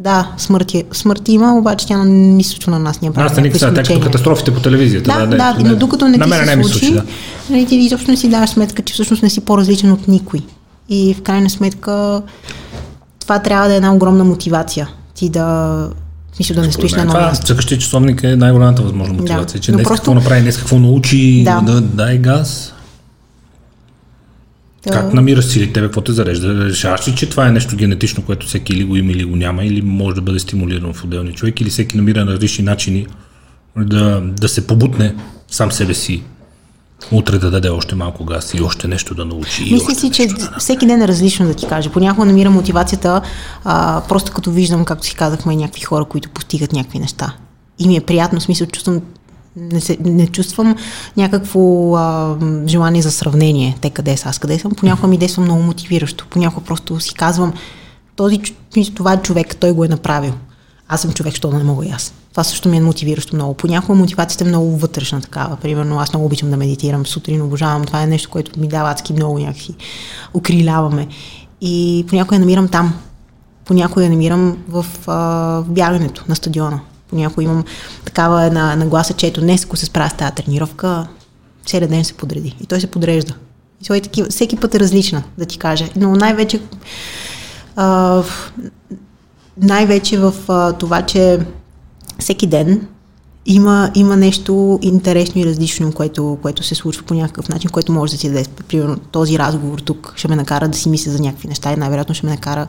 да, 0.00 0.32
смърт, 0.36 0.74
е, 0.74 0.84
смърт 0.92 1.28
има, 1.28 1.58
обаче 1.58 1.86
тя 1.86 2.04
не 2.04 2.44
случва 2.44 2.72
на 2.72 2.78
нас. 2.78 3.00
Ние 3.00 3.10
Аз 3.16 3.36
не 3.36 3.42
никога, 3.42 3.74
тъй 3.74 3.84
като 3.84 4.00
катастрофите 4.00 4.54
по 4.54 4.60
телевизията. 4.60 5.10
Да, 5.10 5.26
да, 5.26 5.36
да, 5.36 5.62
да 5.62 5.70
но 5.70 5.76
докато 5.76 6.08
не 6.08 6.18
ти 6.18 6.30
се 6.30 6.56
не 6.56 6.64
случи, 6.64 6.78
случи 6.78 6.92
да. 6.92 7.04
нали, 7.50 7.66
ти 7.66 7.76
изобщо 7.76 8.10
не 8.10 8.16
си 8.16 8.28
даваш 8.28 8.50
сметка, 8.50 8.82
че 8.82 8.94
всъщност 8.94 9.22
не 9.22 9.30
си 9.30 9.40
по-различен 9.40 9.92
от 9.92 10.08
никой. 10.08 10.40
И 10.88 11.14
в 11.14 11.22
крайна 11.22 11.50
сметка 11.50 12.22
това 13.20 13.38
трябва 13.38 13.68
да 13.68 13.74
е 13.74 13.76
една 13.76 13.94
огромна 13.94 14.24
мотивация. 14.24 14.88
Ти 15.14 15.28
да 15.28 15.88
Мисля 16.38 16.54
да 16.54 16.62
не 16.62 16.72
стоиш 16.72 16.92
на 16.92 17.06
това, 17.06 17.32
Цъкащия 17.32 17.78
часовник 17.78 18.24
е 18.24 18.36
най-голямата 18.36 18.82
възможна 18.82 19.14
мотивация, 19.14 19.58
да, 19.58 19.64
че 19.64 19.72
днес 19.72 19.82
просто... 19.82 19.96
какво 19.96 20.14
направи, 20.14 20.40
днес 20.40 20.58
какво 20.58 20.78
научи, 20.78 21.42
да, 21.44 21.60
да 21.60 21.80
дай 21.80 22.18
газ. 22.18 22.74
Да. 24.86 24.92
Как 24.92 25.14
намираш 25.14 25.44
сили? 25.44 25.72
Тебе, 25.72 25.86
какво 25.86 26.00
те 26.00 26.12
зарежда? 26.12 26.64
Решаваш 26.64 27.08
ли, 27.08 27.14
че 27.14 27.28
това 27.28 27.46
е 27.46 27.50
нещо 27.52 27.76
генетично, 27.76 28.22
което 28.22 28.46
всеки 28.46 28.72
или 28.72 28.84
го 28.84 28.96
има, 28.96 29.12
или 29.12 29.24
го 29.24 29.36
няма, 29.36 29.64
или 29.64 29.82
може 29.82 30.14
да 30.14 30.22
бъде 30.22 30.38
стимулирано 30.38 30.92
в 30.92 31.04
отделния 31.04 31.34
човек, 31.34 31.60
или 31.60 31.70
всеки 31.70 31.96
намира 31.96 32.24
на 32.24 32.32
различни 32.32 32.64
начини 32.64 33.06
да, 33.76 34.20
да 34.20 34.48
се 34.48 34.66
побутне 34.66 35.14
сам 35.50 35.72
себе 35.72 35.94
си 35.94 36.22
утре 37.12 37.38
да 37.38 37.50
даде 37.50 37.68
още 37.68 37.94
малко 37.94 38.24
газ 38.24 38.54
и 38.54 38.62
още 38.62 38.88
нещо 38.88 39.14
да 39.14 39.24
научи. 39.24 39.72
Мисля 39.72 39.94
си, 39.94 40.10
че 40.10 40.26
да 40.26 40.54
всеки 40.58 40.86
ден 40.86 41.02
е 41.02 41.08
различно 41.08 41.46
да 41.46 41.54
ти 41.54 41.66
кажа. 41.66 41.90
Понякога 41.90 42.26
намирам 42.26 42.52
мотивацията, 42.52 43.20
а, 43.64 44.02
просто 44.08 44.32
като 44.32 44.50
виждам, 44.50 44.84
както 44.84 45.06
си 45.06 45.14
казахме, 45.14 45.56
някакви 45.56 45.80
хора, 45.80 46.04
които 46.04 46.30
постигат 46.30 46.72
някакви 46.72 46.98
неща. 46.98 47.34
И 47.78 47.88
ми 47.88 47.96
е 47.96 48.00
приятно, 48.00 48.40
смисъл, 48.40 48.66
чувствам 48.66 49.00
не, 49.56 49.80
се, 49.80 49.98
не 50.00 50.26
чувствам 50.26 50.76
някакво 51.16 51.94
а, 51.96 52.36
желание 52.66 53.02
за 53.02 53.10
сравнение, 53.10 53.76
те 53.80 53.90
къде 53.90 54.16
са, 54.16 54.28
аз 54.28 54.38
къде 54.38 54.58
съм. 54.58 54.72
Понякога 54.72 55.08
ми 55.08 55.18
действа 55.18 55.42
много 55.42 55.62
мотивиращо. 55.62 56.26
Понякога 56.30 56.66
просто 56.66 57.00
си 57.00 57.14
казвам, 57.14 57.52
този, 58.16 58.40
това 58.94 59.12
е 59.12 59.22
човек, 59.22 59.56
той 59.56 59.72
го 59.72 59.84
е 59.84 59.88
направил. 59.88 60.32
Аз 60.88 61.00
съм 61.00 61.12
човек, 61.12 61.34
що 61.34 61.50
не 61.50 61.64
мога 61.64 61.86
и 61.86 61.90
аз. 61.90 62.12
Това 62.38 62.44
също 62.44 62.68
ми 62.68 62.76
е 62.76 62.80
мотивиращо 62.80 63.36
много. 63.36 63.54
Понякога 63.54 63.98
мотивацията 63.98 64.44
е 64.44 64.48
много 64.48 64.76
вътрешна 64.76 65.20
такава. 65.20 65.56
Примерно 65.56 66.00
аз 66.00 66.12
много 66.12 66.26
обичам 66.26 66.50
да 66.50 66.56
медитирам 66.56 67.06
сутрин, 67.06 67.42
обожавам. 67.42 67.84
Това 67.84 68.02
е 68.02 68.06
нещо, 68.06 68.30
което 68.30 68.60
ми 68.60 68.68
дава 68.68 68.90
адски 68.90 69.12
много 69.12 69.38
някакси. 69.38 69.74
Укриляваме. 70.34 71.08
И 71.60 72.04
понякога 72.08 72.36
я 72.36 72.40
намирам 72.40 72.68
там. 72.68 72.94
Понякога 73.64 74.04
я 74.04 74.10
намирам 74.10 74.58
в, 74.68 74.86
а, 75.06 75.14
в 75.60 75.64
бягането 75.68 76.24
на 76.28 76.36
стадиона. 76.36 76.80
Понякога 77.08 77.42
имам 77.42 77.64
такава 78.04 78.44
една 78.44 78.76
нагласа, 78.76 79.14
че 79.14 79.26
ето 79.26 79.40
днес, 79.40 79.64
ако 79.64 79.76
се 79.76 79.86
справя 79.86 80.10
с 80.10 80.16
тази 80.16 80.34
тренировка, 80.34 81.06
целият 81.66 81.90
ден 81.90 82.04
се 82.04 82.14
подреди. 82.14 82.56
И 82.60 82.66
той 82.66 82.80
се 82.80 82.86
подрежда. 82.86 83.34
И 83.82 83.86
той 83.86 83.96
е 83.96 84.00
такива, 84.00 84.28
всеки 84.28 84.56
път 84.56 84.74
е 84.74 84.80
различна, 84.80 85.22
да 85.38 85.46
ти 85.46 85.58
кажа. 85.58 85.88
Но 85.96 86.16
най-вече 86.16 86.60
а, 87.76 88.22
най-вече 89.56 90.18
в 90.18 90.34
а, 90.48 90.72
това, 90.72 91.02
че 91.02 91.38
всеки 92.18 92.46
ден 92.46 92.86
има, 93.46 93.90
има 93.94 94.16
нещо 94.16 94.78
интересно 94.82 95.40
и 95.40 95.46
различно, 95.46 95.92
което, 95.92 96.38
което 96.42 96.62
се 96.62 96.74
случва 96.74 97.02
по 97.02 97.14
някакъв 97.14 97.48
начин, 97.48 97.70
което 97.70 97.92
може 97.92 98.12
да 98.12 98.18
си 98.18 98.28
даде. 98.28 98.44
Примерно 98.68 98.96
този 98.96 99.38
разговор 99.38 99.78
тук 99.78 100.12
ще 100.16 100.28
ме 100.28 100.36
накара 100.36 100.68
да 100.68 100.78
си 100.78 100.88
мисля 100.88 101.10
за 101.10 101.22
някакви 101.22 101.48
неща 101.48 101.72
и 101.72 101.76
най-вероятно 101.76 102.14
ще 102.14 102.26
ме 102.26 102.32
накара 102.32 102.66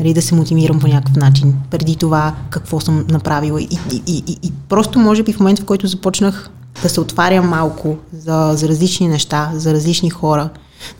нали, 0.00 0.14
да 0.14 0.22
се 0.22 0.34
мотивирам 0.34 0.80
по 0.80 0.86
някакъв 0.86 1.16
начин. 1.16 1.54
Преди 1.70 1.96
това 1.96 2.34
какво 2.50 2.80
съм 2.80 3.06
направила. 3.08 3.62
И, 3.62 3.68
и, 3.92 4.02
и, 4.06 4.22
и, 4.26 4.38
и 4.42 4.52
просто 4.68 4.98
може 4.98 5.22
би 5.22 5.32
в 5.32 5.40
момента, 5.40 5.62
в 5.62 5.64
който 5.64 5.86
започнах 5.86 6.50
да 6.82 6.88
се 6.88 7.00
отварям 7.00 7.48
малко 7.48 7.96
за, 8.12 8.52
за 8.54 8.68
различни 8.68 9.08
неща, 9.08 9.50
за 9.54 9.72
различни 9.72 10.10
хора, 10.10 10.48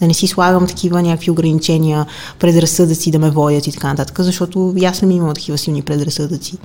да 0.00 0.06
не 0.06 0.14
си 0.14 0.26
слагам 0.26 0.66
такива 0.66 1.02
някакви 1.02 1.30
ограничения, 1.30 2.06
предразсъдъци 2.38 3.10
да 3.10 3.18
ме 3.18 3.30
водят 3.30 3.66
и 3.66 3.72
така 3.72 3.88
нататък, 3.88 4.20
защото 4.20 4.74
аз 4.84 4.98
съм 4.98 5.10
имала 5.10 5.34
такива 5.34 5.58
силни 5.58 5.82
предразсъдъци 5.82 6.58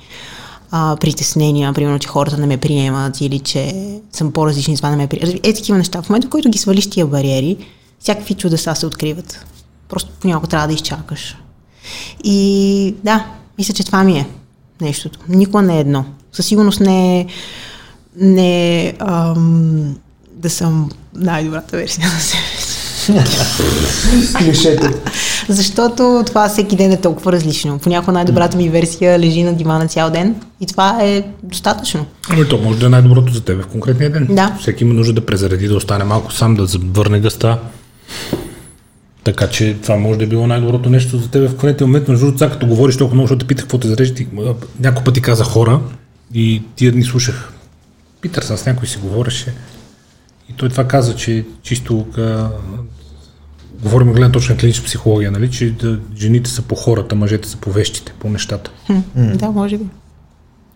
а, 0.70 0.96
притеснения, 1.00 1.72
примерно, 1.72 1.98
че 1.98 2.08
хората 2.08 2.38
не 2.38 2.46
ме 2.46 2.56
приемат 2.56 3.20
или 3.20 3.38
че 3.38 3.92
съм 4.12 4.32
по-различни, 4.32 4.76
това 4.76 4.90
не 4.90 4.96
ме 4.96 5.06
приемат. 5.06 5.46
Е, 5.46 5.54
такива 5.54 5.78
неща. 5.78 6.02
В 6.02 6.08
момента, 6.08 6.26
в 6.26 6.30
който 6.30 6.50
ги 6.50 6.58
свалиш 6.58 6.90
тия 6.90 7.06
бариери, 7.06 7.56
всякакви 8.00 8.34
чудеса 8.34 8.74
се 8.74 8.86
откриват. 8.86 9.46
Просто 9.88 10.10
понякога 10.20 10.46
трябва 10.46 10.66
да 10.66 10.74
изчакаш. 10.74 11.36
И 12.24 12.94
да, 13.04 13.26
мисля, 13.58 13.74
че 13.74 13.84
това 13.84 14.04
ми 14.04 14.18
е 14.18 14.28
нещото. 14.80 15.18
Никога 15.28 15.62
не 15.62 15.76
е 15.76 15.80
едно. 15.80 16.04
Със 16.32 16.46
сигурност 16.46 16.80
не 16.80 17.20
е 17.20 17.26
не, 18.16 18.92
ам, 18.98 19.96
да 20.32 20.50
съм 20.50 20.90
най-добрата 21.14 21.76
версия 21.76 22.08
на 22.08 22.20
себе 22.20 22.42
си. 22.58 22.67
Клишето. 24.38 24.90
Защото 25.48 26.22
това 26.26 26.48
всеки 26.48 26.76
ден 26.76 26.92
е 26.92 27.00
толкова 27.00 27.32
различно. 27.32 27.78
Понякога 27.78 28.12
най-добрата 28.12 28.56
ми 28.56 28.68
версия 28.68 29.18
лежи 29.18 29.42
на 29.42 29.54
дивана 29.54 29.88
цял 29.88 30.10
ден 30.10 30.34
и 30.60 30.66
това 30.66 30.98
е 31.02 31.22
достатъчно. 31.42 32.06
Ами 32.30 32.48
то 32.48 32.58
може 32.58 32.78
да 32.78 32.86
е 32.86 32.88
най-доброто 32.88 33.32
за 33.32 33.40
теб 33.40 33.62
в 33.62 33.66
конкретния 33.66 34.10
ден. 34.10 34.26
Да. 34.30 34.56
Всеки 34.60 34.84
има 34.84 34.94
нужда 34.94 35.12
да 35.12 35.26
презареди, 35.26 35.68
да 35.68 35.76
остане 35.76 36.04
малко 36.04 36.32
сам, 36.32 36.54
да 36.54 36.66
върне 36.82 37.20
гъста. 37.20 37.58
Така 39.24 39.46
че 39.46 39.76
това 39.82 39.96
може 39.96 40.18
да 40.18 40.24
е 40.24 40.28
било 40.28 40.46
най-доброто 40.46 40.90
нещо 40.90 41.18
за 41.18 41.28
теб 41.28 41.50
в 41.50 41.50
конкретния 41.50 41.86
момент. 41.86 42.08
Между 42.08 42.26
другото, 42.26 42.50
като 42.50 42.66
говориш 42.66 42.96
толкова 42.96 43.14
много, 43.14 43.26
защото 43.26 43.44
те 43.44 43.48
питах 43.48 43.64
какво 43.64 43.78
те 43.78 43.88
зарежда, 43.88 44.24
няколко 44.80 45.04
пъти 45.04 45.20
каза 45.20 45.44
хора 45.44 45.80
и 46.34 46.62
тия 46.76 46.92
дни 46.92 47.04
слушах. 47.04 47.52
Питър 48.20 48.42
с 48.42 48.66
някой 48.66 48.88
си 48.88 48.98
говореше 48.98 49.54
и 50.50 50.52
той 50.52 50.68
това 50.68 50.84
каза, 50.84 51.16
че 51.16 51.44
чисто 51.62 52.06
говорим 53.82 54.12
гледна 54.12 54.32
точно 54.32 54.54
на 54.54 54.60
клинична 54.60 54.84
психология, 54.84 55.30
нали, 55.30 55.50
че 55.50 55.70
да, 55.70 55.98
жените 56.16 56.50
са 56.50 56.62
по 56.62 56.74
хората, 56.74 57.14
мъжете 57.14 57.48
са 57.48 57.56
по 57.56 57.72
вещите, 57.72 58.12
по 58.18 58.30
нещата. 58.30 58.70
Хм, 58.86 58.98
Да, 59.14 59.50
може 59.50 59.78
би. 59.78 59.84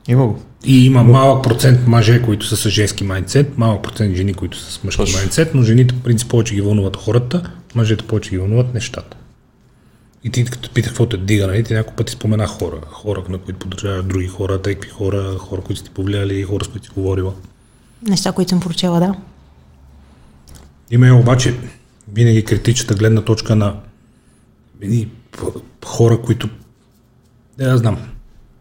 Има 0.09 0.27
го. 0.27 0.43
И 0.65 0.87
има 0.87 1.03
малък 1.03 1.43
процент 1.43 1.87
мъже, 1.87 2.23
които 2.23 2.47
са 2.47 2.57
с 2.57 2.71
женски 2.71 3.05
майндсет, 3.05 3.59
малък 3.59 3.83
процент 3.83 4.17
жени, 4.17 4.35
които 4.35 4.59
са 4.59 4.73
с 4.73 4.85
мъжки 4.85 5.13
майндсет, 5.17 5.55
но 5.55 5.63
жените, 5.63 5.95
в 5.95 6.01
принцип, 6.01 6.29
повече 6.29 6.55
ги 6.55 6.61
вълнуват 6.61 6.97
хората, 6.97 7.51
мъжете 7.75 8.07
повече 8.07 8.31
ги 8.31 8.39
вълнуват 8.39 8.75
нещата. 8.75 9.17
И 10.25 10.31
ти 10.31 10.45
като 10.45 10.71
питах 10.71 10.91
какво 10.91 11.07
те 11.07 11.17
дига, 11.17 11.47
нали, 11.47 11.65
ти 11.65 11.75
няколко 11.75 11.97
пъти 11.97 12.13
спомена 12.13 12.47
хора. 12.47 12.77
Хора, 12.91 13.23
на 13.29 13.39
които 13.39 13.59
поддържават 13.59 14.09
други 14.09 14.27
хора, 14.27 14.63
тъкви 14.63 14.91
хора, 14.91 15.37
хора, 15.39 15.61
които 15.63 15.81
сте 15.81 15.91
повлияли, 15.91 16.43
хора, 16.43 16.65
с 16.65 16.69
които 16.69 16.87
си 16.87 16.93
говорила. 16.97 17.33
Неща, 18.03 18.33
които 18.33 18.49
съм 18.49 18.61
прочела, 18.61 19.01
да. 19.01 19.15
Има 20.91 21.09
е 21.09 21.13
обаче 21.13 21.55
винаги 22.15 22.45
критичната 22.45 22.95
гледна 22.95 23.21
точка 23.21 23.57
на 23.57 23.75
хора, 25.85 26.19
които 26.25 26.49
не 27.59 27.65
да 27.65 27.79
знам. 27.79 27.99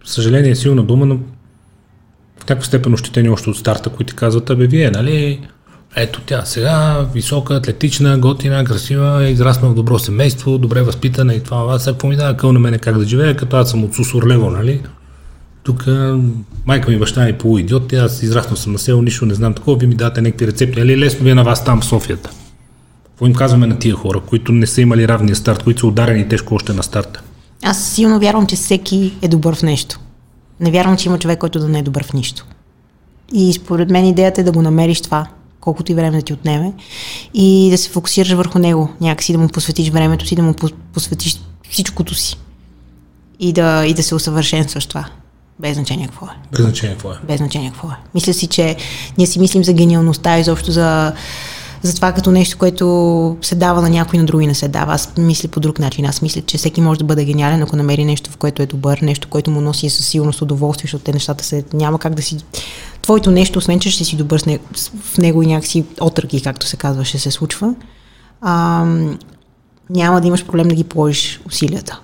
Съжаление 0.06 0.52
е 0.52 0.56
силна 0.56 0.84
дума, 0.84 1.06
но 1.06 1.15
в 2.40 2.44
някаква 2.44 2.64
степен 2.64 2.94
ощетени 2.94 3.30
още 3.30 3.49
от 3.49 3.57
старта, 3.57 3.90
които 3.90 4.15
казват, 4.15 4.49
абе 4.49 4.68
вие, 4.68 4.91
нали, 4.91 5.48
ето 5.95 6.22
тя 6.26 6.45
сега, 6.45 7.07
висока, 7.14 7.56
атлетична, 7.56 8.18
готина, 8.18 8.64
красива, 8.64 9.26
е 9.26 9.32
израснала 9.32 9.73
в 9.73 9.76
добро 9.76 9.99
семейство, 9.99 10.57
добре 10.57 10.82
възпитана 10.82 11.34
и 11.34 11.44
това, 11.44 11.76
аз 11.76 11.86
какво 11.86 12.07
ми 12.07 12.18
къл 12.38 12.53
на 12.53 12.60
мене 12.60 12.78
как 12.78 12.98
да 12.98 13.06
живея, 13.06 13.36
като 13.36 13.57
аз 13.57 13.69
съм 13.69 13.84
от 13.84 13.95
Сусурлево, 13.95 14.49
нали? 14.49 14.82
Тук 15.64 15.86
майка 16.65 16.91
ми, 16.91 16.99
баща 16.99 17.26
ми 17.26 17.34
полуидиот, 17.34 17.94
аз 17.94 18.23
израснал 18.23 18.56
съм 18.56 18.73
на 18.73 18.80
село, 18.80 19.02
нищо 19.02 19.26
не 19.26 19.34
знам 19.34 19.53
такова, 19.53 19.78
ви 19.78 19.88
ми 19.88 19.95
дадете 19.95 20.22
някакви 20.22 20.48
рецепти, 20.48 20.80
нали 20.80 20.98
лесно 20.98 21.23
ви 21.23 21.30
е 21.30 21.36
на 21.36 21.44
вас 21.44 21.65
там 21.65 21.82
в 21.82 21.86
Софията. 21.86 22.30
Какво 23.22 23.30
им 23.30 23.35
казваме 23.35 23.68
на 23.68 23.80
тия 23.80 23.95
хора, 23.95 24.19
които 24.19 24.52
не 24.52 24.68
са 24.68 24.81
имали 24.81 25.07
равния 25.07 25.35
старт, 25.35 25.64
които 25.64 25.80
са 25.80 25.88
ударени 25.88 26.27
тежко 26.27 26.56
още 26.56 26.73
на 26.73 26.84
старта? 26.84 27.22
Аз 27.64 27.84
силно 27.84 28.19
вярвам, 28.19 28.48
че 28.48 28.56
всеки 28.56 29.14
е 29.22 29.27
добър 29.27 29.56
в 29.56 29.64
нещо. 29.64 29.99
Не 30.60 30.72
вярвам, 30.72 30.98
че 30.98 31.10
има 31.10 31.19
човек, 31.19 31.39
който 31.39 31.60
да 31.60 31.68
не 31.68 31.80
е 31.80 31.84
добър 31.84 32.03
в 32.03 32.14
нищо. 32.14 32.45
И 33.34 33.53
според 33.53 33.89
мен 33.89 34.06
идеята 34.06 34.41
е 34.41 34.43
да 34.43 34.52
го 34.52 34.61
намериш 34.61 35.02
това, 35.02 35.27
колкото 35.60 35.91
и 35.91 35.95
време 35.95 36.18
да 36.18 36.23
ти 36.23 36.34
отнеме, 36.34 36.73
и 37.34 37.69
да 37.72 37.77
се 37.77 37.89
фокусираш 37.89 38.31
върху 38.31 38.60
него, 38.60 38.89
някакси 39.02 39.34
да 39.34 39.39
му 39.39 39.48
посветиш 39.48 39.89
времето 39.89 40.27
си, 40.27 40.35
да 40.35 40.43
му 40.43 40.56
посветиш 40.93 41.41
всичкото 41.69 42.15
си. 42.15 42.38
И 43.39 43.53
да, 43.53 43.85
и 43.85 43.93
да 43.93 44.03
се 44.03 44.15
усъвършенстваш 44.15 44.85
това. 44.85 45.06
Без 45.60 45.76
значение 45.76 46.07
какво 46.07 46.26
е. 46.26 46.35
Без 46.52 46.61
значение 46.61 46.95
какво 46.95 47.11
е. 47.11 47.15
Без 47.27 47.38
значение 47.38 47.69
какво 47.69 47.88
е. 47.88 47.95
Мисля 48.15 48.34
си, 48.34 48.48
че 48.48 48.76
ние 49.18 49.27
си 49.27 49.39
мислим 49.39 49.64
за 49.64 49.73
гениалността, 49.73 50.39
изобщо 50.39 50.72
за, 50.72 51.14
за 51.82 51.95
това 51.95 52.12
като 52.12 52.32
нещо, 52.32 52.58
което 52.58 53.38
се 53.41 53.56
дава 53.56 53.82
на 53.82 53.90
някой, 53.90 54.20
на 54.20 54.26
други 54.26 54.48
не 54.48 54.56
се 54.56 54.68
дава. 54.68 54.94
Аз 54.94 55.14
мисля 55.18 55.49
по 55.49 55.60
друг 55.60 55.80
начин. 55.80 56.06
Аз 56.06 56.22
мисля, 56.22 56.41
че 56.41 56.58
всеки 56.58 56.82
може 56.82 56.99
да 56.99 57.06
бъде 57.06 57.26
гениален, 57.26 57.62
ако 57.62 57.76
намери 57.76 58.06
нещо, 58.06 58.32
в 58.32 58.38
което 58.38 58.62
е 58.62 58.66
добър, 58.66 58.98
нещо, 59.02 59.28
което 59.30 59.52
му 59.52 59.62
носи 59.62 59.90
със 59.90 60.06
сигурност 60.06 60.41
удоволствие, 60.41 60.88
защото 60.88 61.03
те 61.03 61.14
нещата 61.14 61.44
се 61.44 61.64
няма 61.74 61.99
как 61.99 62.16
да 62.16 62.22
си... 62.22 62.38
Твоето 63.02 63.32
нещо, 63.32 63.60
освен 63.60 63.80
че 63.80 63.91
ще 63.91 64.03
си 64.03 64.16
добър 64.16 64.44
в 65.02 65.18
него 65.18 65.44
и 65.44 65.48
някакси 65.48 65.86
отръки, 66.02 66.41
както 66.41 66.68
се 66.68 66.78
казва, 66.78 67.06
ще 67.06 67.20
се 67.20 67.32
случва, 67.32 67.76
а, 68.41 68.86
няма 69.90 70.22
да 70.22 70.28
имаш 70.28 70.45
проблем 70.45 70.68
да 70.68 70.76
ги 70.76 70.84
положиш 70.84 71.41
усилията. 71.48 71.99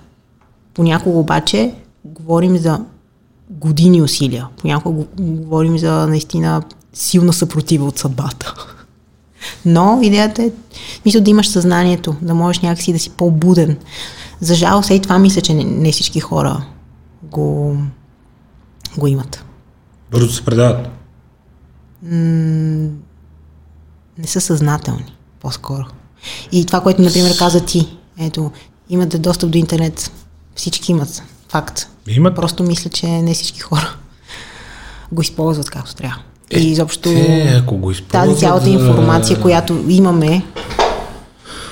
Понякога 0.74 1.18
обаче 1.18 1.72
говорим 2.04 2.56
за 2.56 2.80
години 3.50 4.02
усилия. 4.02 4.48
Понякога 4.56 5.04
говорим 5.18 5.78
за 5.78 6.06
наистина 6.06 6.62
силна 6.92 7.32
съпротива 7.32 7.86
от 7.86 7.98
съдбата. 7.98 8.54
Но 9.64 9.98
идеята 10.02 10.42
е, 10.42 10.50
мисля, 11.04 11.20
да 11.20 11.30
имаш 11.30 11.48
съзнанието, 11.48 12.16
да 12.22 12.34
можеш 12.34 12.62
някакси 12.62 12.92
да 12.92 12.98
си 12.98 13.10
по-буден. 13.10 13.76
За 14.40 14.54
жалост, 14.54 14.90
и 14.90 15.00
това 15.00 15.18
мисля, 15.18 15.40
че 15.40 15.54
не, 15.54 15.64
не 15.64 15.92
всички 15.92 16.20
хора 16.20 16.66
го, 17.22 17.76
го 18.98 19.06
имат. 19.06 19.44
Бързо 20.10 20.32
се 20.32 20.44
предават? 20.44 20.88
М- 22.02 22.88
не 24.18 24.26
са 24.26 24.40
съзнателни, 24.40 25.16
по-скоро. 25.40 25.84
И 26.52 26.66
това, 26.66 26.80
което, 26.80 27.02
например, 27.02 27.38
каза 27.38 27.64
ти, 27.64 27.96
ето, 28.18 28.50
имате 28.88 29.18
достъп 29.18 29.50
до 29.50 29.58
интернет, 29.58 30.12
всички 30.54 30.92
имат, 30.92 31.22
факт. 31.48 31.88
Имат. 32.06 32.34
Просто 32.34 32.62
мисля, 32.62 32.90
че 32.90 33.06
не 33.06 33.34
всички 33.34 33.60
хора 33.60 33.96
го 35.12 35.22
използват 35.22 35.70
както 35.70 35.94
трябва. 35.94 36.22
Е, 36.50 36.60
и 36.60 36.70
изобщо 36.70 37.08
е, 37.08 37.54
ако 37.62 37.76
го 37.76 37.92
тази 38.12 38.36
цялата 38.36 38.70
информация, 38.70 39.40
която 39.40 39.84
имаме, 39.88 40.42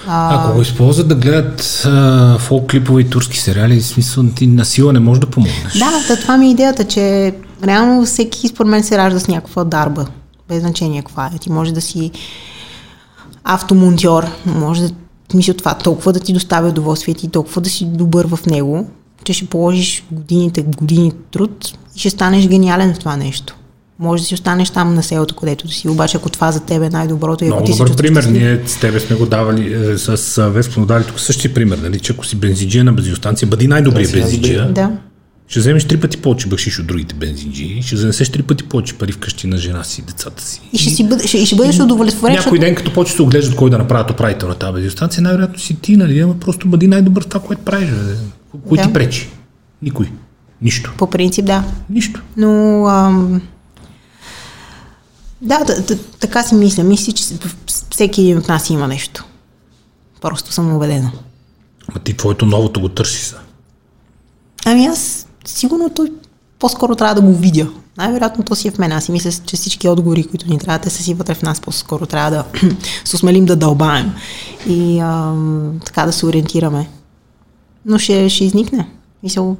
а... 0.08 0.34
Ако 0.34 0.54
го 0.54 0.62
използват 0.62 1.08
да 1.08 1.14
гледат 1.14 1.82
а, 1.86 2.38
фолк 2.38 2.70
клипове 2.70 3.00
и 3.00 3.10
турски 3.10 3.38
сериали, 3.38 3.80
в 3.80 3.86
смисъл 3.86 4.24
ти 4.24 4.46
на 4.46 4.64
сила 4.64 4.92
не 4.92 5.00
можеш 5.00 5.20
да 5.20 5.26
помогнеш. 5.26 5.72
Да, 5.78 5.90
да, 6.08 6.20
това 6.20 6.36
ми 6.36 6.46
е 6.46 6.50
идеята, 6.50 6.84
че 6.84 7.34
реално 7.64 8.04
всеки 8.04 8.48
според 8.48 8.70
мен 8.70 8.82
се 8.82 8.98
ражда 8.98 9.20
с 9.20 9.28
някаква 9.28 9.64
дарба. 9.64 10.06
Без 10.48 10.60
значение 10.60 11.02
каква 11.02 11.30
е. 11.34 11.38
Ти 11.38 11.52
може 11.52 11.72
да 11.72 11.80
си 11.80 12.10
автомонтьор, 13.44 14.24
може 14.46 14.82
да 14.82 14.90
мисля 15.34 15.54
това 15.54 15.74
толкова 15.74 16.12
да 16.12 16.20
ти 16.20 16.32
доставя 16.32 16.68
удоволствие 16.68 17.14
и 17.22 17.28
толкова 17.28 17.60
да 17.60 17.70
си 17.70 17.84
добър 17.84 18.26
в 18.26 18.46
него, 18.46 18.90
че 19.24 19.32
ще 19.32 19.46
положиш 19.46 20.04
годините, 20.10 20.62
години 20.62 21.12
труд 21.30 21.72
и 21.96 21.98
ще 21.98 22.10
станеш 22.10 22.48
гениален 22.48 22.94
в 22.94 22.98
това 22.98 23.16
нещо. 23.16 23.56
Може 23.98 24.22
да 24.22 24.26
си 24.26 24.34
останеш 24.34 24.70
там 24.70 24.94
на 24.94 25.02
селото, 25.02 25.36
където 25.36 25.68
си, 25.68 25.88
обаче 25.88 26.16
ако 26.16 26.30
това 26.30 26.52
за 26.52 26.60
теб 26.60 26.82
е 26.82 26.90
най-доброто 26.90 27.44
и 27.44 27.48
ако 27.48 27.64
ти 27.64 27.72
добър 27.72 27.96
пример. 27.96 28.24
Ние 28.24 28.60
с 28.66 28.80
тебе 28.80 29.00
сме 29.00 29.16
го 29.16 29.26
давали, 29.26 29.74
е, 29.74 29.98
с 29.98 30.42
Веско 30.50 30.72
сме 30.72 30.86
дали 30.86 31.04
тук 31.04 31.20
същия 31.20 31.54
пример, 31.54 31.78
нали, 31.78 32.00
че 32.00 32.12
ако 32.12 32.26
си 32.26 32.36
бензинджия 32.36 32.84
на 32.84 32.92
бензиностанция, 32.92 33.48
бъди 33.48 33.68
най-добрият 33.68 34.12
бензинджия. 34.12 34.72
Да. 34.72 34.90
Ще 35.48 35.60
вземеш 35.60 35.84
три 35.84 36.00
пъти 36.00 36.16
повече 36.16 36.48
бъкшиш 36.48 36.78
от 36.78 36.86
другите 36.86 37.14
бензинджи, 37.14 37.82
ще 37.82 37.96
занесеш 37.96 38.28
три 38.28 38.42
пъти 38.42 38.64
повече 38.64 38.94
пари 38.94 39.12
вкъщи 39.12 39.46
на 39.46 39.56
жена 39.56 39.84
си 39.84 40.00
и 40.00 40.04
децата 40.04 40.42
си. 40.42 40.60
И 40.72 40.78
ще, 40.78 40.90
си 40.90 41.08
бъде, 41.08 41.26
ще, 41.26 41.46
ще 41.46 41.56
бъдеш 41.56 41.80
удовлетворен. 41.80 42.34
Някой 42.34 42.42
защото... 42.42 42.60
ден, 42.60 42.74
като 42.74 42.92
почваш 42.92 43.16
се 43.16 43.22
оглеждат 43.22 43.56
кой 43.56 43.70
да 43.70 43.78
направят 43.78 44.10
управител 44.10 44.48
на 44.48 44.54
тази 44.54 44.72
бензиностанция, 44.72 45.22
най-вероятно 45.22 45.58
си 45.58 45.76
ти, 45.80 45.96
нали? 45.96 46.18
Ама 46.18 46.34
просто 46.34 46.68
бъди 46.68 46.86
най-добър 46.86 47.22
в 47.22 47.26
това, 47.26 47.40
което 47.40 47.62
правиш. 47.62 47.88
Кой 48.68 48.78
да. 48.78 48.84
ти 48.84 48.92
пречи? 48.92 49.28
Никой. 49.82 50.10
Нищо. 50.62 50.94
По 50.98 51.10
принцип, 51.10 51.44
да. 51.44 51.64
Нищо. 51.90 52.22
Но. 52.36 52.84
Ам... 52.86 53.40
Да, 55.40 55.64
да, 55.64 55.82
да, 55.82 55.98
така 55.98 56.42
си 56.42 56.54
мисля. 56.54 56.84
Мисля, 56.84 57.12
че 57.12 57.24
всеки 57.90 58.20
един 58.20 58.38
от 58.38 58.48
нас 58.48 58.70
има 58.70 58.88
нещо. 58.88 59.24
Просто 60.20 60.52
съм 60.52 60.76
убедена. 60.76 61.12
Ма 61.94 62.00
ти 62.00 62.16
твоето 62.16 62.46
новото 62.46 62.80
го 62.80 62.88
търси 62.88 63.24
са. 63.24 63.36
Ами 64.64 64.86
аз 64.86 65.26
сигурно 65.44 65.90
той 65.90 66.12
по-скоро 66.58 66.96
трябва 66.96 67.14
да 67.14 67.20
го 67.20 67.34
видя. 67.34 67.68
Най-вероятно 67.96 68.44
то 68.44 68.54
си 68.54 68.68
е 68.68 68.70
в 68.70 68.78
мен. 68.78 68.92
Аз 68.92 69.04
си 69.04 69.12
мисля, 69.12 69.30
че 69.46 69.56
всички 69.56 69.88
отговори, 69.88 70.24
които 70.24 70.50
ни 70.50 70.58
трябва, 70.58 70.78
те 70.78 70.90
са 70.90 71.02
си 71.02 71.14
вътре 71.14 71.34
в 71.34 71.42
нас. 71.42 71.60
По-скоро 71.60 72.06
трябва 72.06 72.30
да 72.30 72.44
се 73.04 73.16
осмелим 73.16 73.46
да 73.46 73.56
дълбаем 73.56 74.12
и 74.68 74.98
ам, 74.98 75.80
така 75.84 76.06
да 76.06 76.12
се 76.12 76.26
ориентираме. 76.26 76.88
Но 77.84 77.98
ще, 77.98 78.28
ще 78.28 78.44
изникне. 78.44 78.88
Мисля, 79.22 79.56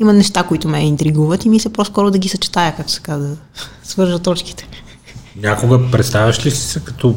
има 0.00 0.12
неща, 0.12 0.42
които 0.42 0.68
ме 0.68 0.86
интригуват 0.86 1.44
и 1.44 1.48
мисля 1.48 1.70
по-скоро 1.70 2.10
да 2.10 2.18
ги 2.18 2.28
съчетая, 2.28 2.76
както 2.76 2.92
се 2.92 3.00
казва, 3.00 3.28
да 3.28 3.36
свържа 3.82 4.18
точките. 4.18 4.68
Някога 5.36 5.90
представяш 5.90 6.46
ли 6.46 6.50
си 6.50 6.68
се 6.68 6.80
като 6.80 7.16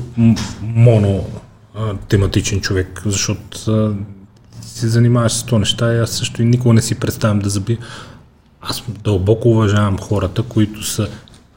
моно 0.61 1.25
тематичен 2.09 2.61
човек, 2.61 3.01
защото 3.05 3.57
се 4.61 4.87
занимаваш 4.87 5.31
с 5.31 5.43
това 5.43 5.59
неща 5.59 5.93
и 5.93 5.99
аз 5.99 6.09
също 6.09 6.41
и 6.41 6.45
никога 6.45 6.73
не 6.73 6.81
си 6.81 6.95
представям 6.95 7.39
да 7.39 7.49
забия. 7.49 7.77
Аз 8.61 8.83
дълбоко 9.03 9.49
уважавам 9.49 9.97
хората, 9.97 10.43
които 10.43 10.83
са 10.83 11.07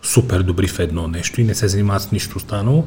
супер 0.02 0.43
добри 0.43 0.68
в 0.68 0.78
едно 0.78 1.09
нещо 1.09 1.40
и 1.40 1.44
не 1.44 1.55
се 1.55 1.68
занимават 1.68 2.02
с 2.02 2.12
нищо 2.12 2.36
останало 2.36 2.85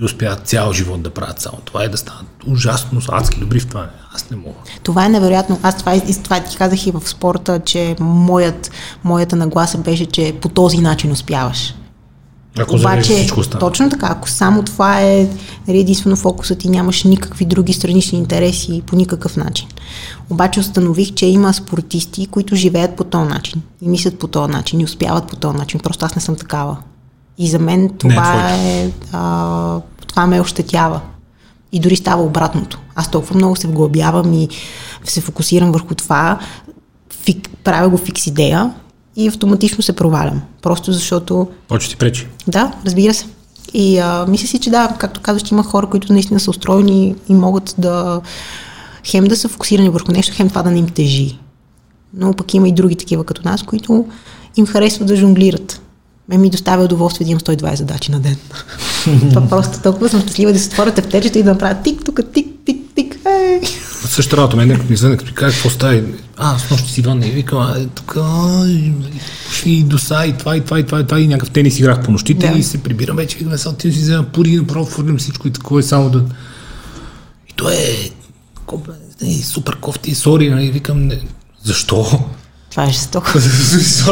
и 0.00 0.04
успяват 0.04 0.46
цял 0.46 0.72
живот 0.72 1.02
да 1.02 1.10
правят 1.10 1.40
само 1.40 1.58
това 1.64 1.84
и 1.84 1.88
да 1.88 1.96
станат 1.96 2.26
ужасно 2.46 3.00
адски 3.08 3.40
добри 3.40 3.60
в 3.60 3.66
това. 3.66 3.90
Аз 4.14 4.30
не 4.30 4.36
мога. 4.36 4.58
Това 4.82 5.06
е 5.06 5.08
невероятно. 5.08 5.60
Аз 5.62 5.78
това, 5.78 5.96
и 5.96 6.22
това 6.22 6.40
ти 6.40 6.56
казах 6.56 6.86
и 6.86 6.90
в 6.90 7.08
спорта, 7.08 7.60
че 7.64 7.96
моят, 8.00 8.70
моята 9.04 9.36
нагласа 9.36 9.78
беше, 9.78 10.06
че 10.06 10.34
по 10.40 10.48
този 10.48 10.78
начин 10.78 11.12
успяваш. 11.12 11.74
Ако 12.58 12.76
Обаче, 12.76 13.14
всичко 13.14 13.40
остава. 13.40 13.60
Точно 13.60 13.90
така, 13.90 14.06
ако 14.10 14.28
само 14.28 14.62
това 14.62 15.00
е 15.00 15.28
нали, 15.68 15.78
единствено 15.78 16.16
фокусът 16.16 16.64
и 16.64 16.68
нямаш 16.68 17.04
никакви 17.04 17.44
други 17.44 17.72
странични 17.72 18.18
интереси 18.18 18.82
по 18.86 18.96
никакъв 18.96 19.36
начин. 19.36 19.68
Обаче 20.30 20.60
установих, 20.60 21.14
че 21.14 21.26
има 21.26 21.54
спортисти, 21.54 22.26
които 22.26 22.56
живеят 22.56 22.96
по 22.96 23.04
този 23.04 23.28
начин 23.28 23.62
и 23.82 23.88
мислят 23.88 24.18
по 24.18 24.26
този 24.26 24.52
начин 24.52 24.80
и 24.80 24.84
успяват 24.84 25.26
по 25.26 25.36
този 25.36 25.58
начин. 25.58 25.80
Просто 25.80 26.06
аз 26.06 26.14
не 26.14 26.22
съм 26.22 26.36
такава. 26.36 26.76
И 27.38 27.48
за 27.48 27.58
мен 27.58 27.90
това 27.98 28.46
не, 28.46 28.82
е, 28.82 28.90
а, 29.12 29.80
това 30.06 30.26
ме 30.26 30.40
ощетява. 30.40 31.00
И 31.72 31.80
дори 31.80 31.96
става 31.96 32.22
обратното. 32.22 32.78
Аз 32.94 33.10
толкова 33.10 33.36
много 33.36 33.56
се 33.56 33.66
вглъбявам 33.66 34.32
и 34.32 34.48
се 35.04 35.20
фокусирам 35.20 35.72
върху 35.72 35.94
това, 35.94 36.38
фик, 37.22 37.50
правя 37.64 37.88
го 37.88 37.96
фикс 37.96 38.26
идея 38.26 38.74
и 39.16 39.28
автоматично 39.28 39.82
се 39.82 39.92
провалям. 39.92 40.42
Просто 40.62 40.92
защото... 40.92 41.48
Почти 41.68 41.90
ти 41.90 41.96
пречи. 41.96 42.26
Да, 42.48 42.72
разбира 42.86 43.14
се. 43.14 43.26
И 43.74 43.98
а, 43.98 44.26
мисля 44.28 44.46
си, 44.46 44.58
че 44.58 44.70
да, 44.70 44.88
както 44.98 45.20
казваш, 45.20 45.50
има 45.50 45.62
хора, 45.62 45.86
които 45.86 46.12
наистина 46.12 46.40
са 46.40 46.50
устроени 46.50 47.14
и 47.28 47.34
могат 47.34 47.74
да 47.78 48.20
хем 49.04 49.24
да 49.24 49.36
са 49.36 49.48
фокусирани 49.48 49.90
върху 49.90 50.12
нещо, 50.12 50.32
хем 50.36 50.48
това 50.48 50.62
да 50.62 50.70
не 50.70 50.78
им 50.78 50.86
тежи. 50.86 51.38
Но 52.14 52.32
пък 52.32 52.54
има 52.54 52.68
и 52.68 52.72
други 52.72 52.96
такива 52.96 53.24
като 53.24 53.48
нас, 53.48 53.62
които 53.62 54.06
им 54.56 54.66
харесват 54.66 55.08
да 55.08 55.16
жонглират. 55.16 55.80
Ме 56.28 56.38
ми 56.38 56.50
доставя 56.50 56.84
удоволствие 56.84 57.24
да 57.24 57.30
имам 57.30 57.40
120 57.40 57.74
задачи 57.74 58.10
на 58.10 58.20
ден. 58.20 58.36
Това 59.28 59.48
просто 59.48 59.82
толкова 59.82 60.08
съм 60.08 60.20
щастлива 60.20 60.52
да 60.52 60.58
се 60.58 60.68
отворя 60.68 60.94
тефтерчето 60.94 61.38
и 61.38 61.42
да 61.42 61.52
направя 61.52 61.82
тик, 61.82 62.04
тук, 62.04 62.20
тик, 62.32 62.46
тик, 62.66 62.94
тик, 62.94 63.16
ей. 63.26 63.60
Същата 64.08 64.36
работа, 64.36 64.56
мен 64.56 64.68
някой 64.68 64.86
ми 64.90 64.96
звъне, 64.96 65.16
като 65.16 65.30
ми 65.30 65.34
каже 65.34 65.54
какво 65.54 65.70
става. 65.70 66.02
А, 66.36 66.58
с 66.58 66.70
нощи 66.70 66.92
си 66.92 67.00
Иван 67.00 67.22
и 67.22 67.30
викам, 67.30 67.58
а, 67.58 67.86
тук, 67.94 68.16
и 69.66 69.82
доса, 69.82 70.26
и 70.26 70.32
това, 70.32 70.56
и 70.56 70.60
това, 70.60 70.78
и 70.78 70.82
това, 70.82 71.00
и 71.00 71.04
това, 71.04 71.20
и 71.20 71.28
някакъв 71.28 71.50
тенис 71.50 71.78
играх 71.78 72.02
по 72.02 72.12
нощите 72.12 72.48
да. 72.48 72.58
и 72.58 72.62
се 72.62 72.82
прибирам 72.82 73.16
вече, 73.16 73.38
викаме, 73.38 73.58
сега 73.58 73.74
ти 73.74 73.92
си 73.92 73.98
взема 73.98 74.24
пури, 74.24 74.56
направо 74.56 74.86
фърлям 74.86 75.18
всичко 75.18 75.48
и 75.48 75.50
такова 75.50 75.80
е 75.80 75.82
само 75.82 76.10
да... 76.10 76.24
И 77.48 77.52
то 77.56 77.70
е 77.70 78.10
супер 79.42 79.76
кофти, 79.76 80.14
сори, 80.14 80.50
нали, 80.50 80.70
викам, 80.70 81.06
не, 81.06 81.20
защо? 81.64 82.24
Това 82.70 82.84
е 82.84 82.90
жестоко. 82.90 83.26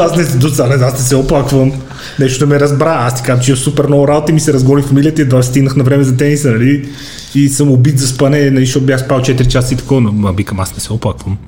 аз 0.00 0.16
не, 0.16 0.76
не, 0.76 0.84
аз 0.84 0.92
не 0.92 0.98
се 0.98 1.16
оплаквам. 1.16 1.72
Нещо 2.18 2.46
ме 2.46 2.60
разбра. 2.60 2.96
Аз 3.00 3.16
ти 3.16 3.22
казвам, 3.22 3.44
че 3.44 3.52
е 3.52 3.56
супер 3.56 3.86
много 3.86 4.08
работа 4.08 4.32
и 4.32 4.34
ми 4.34 4.40
се 4.40 4.52
разгони 4.52 4.82
фамилията 4.82 5.22
и 5.22 5.24
едва 5.24 5.42
стигнах 5.42 5.76
на 5.76 5.84
време 5.84 6.04
за 6.04 6.16
тениса, 6.16 6.50
нали? 6.50 6.88
И 7.34 7.48
съм 7.48 7.70
убит 7.70 7.98
за 7.98 8.08
спане, 8.08 8.50
нали, 8.50 8.66
защото 8.66 8.86
бях 8.86 9.00
спал 9.00 9.20
4 9.20 9.46
часа 9.46 9.74
и 9.74 9.76
такова, 9.76 10.00
но 10.00 10.32
викам, 10.32 10.60
аз 10.60 10.74
не 10.74 10.80
се 10.80 10.92
оплаквам. 10.92 11.38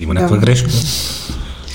Има 0.00 0.14
някаква 0.14 0.36
да. 0.36 0.42
грешка. 0.42 0.70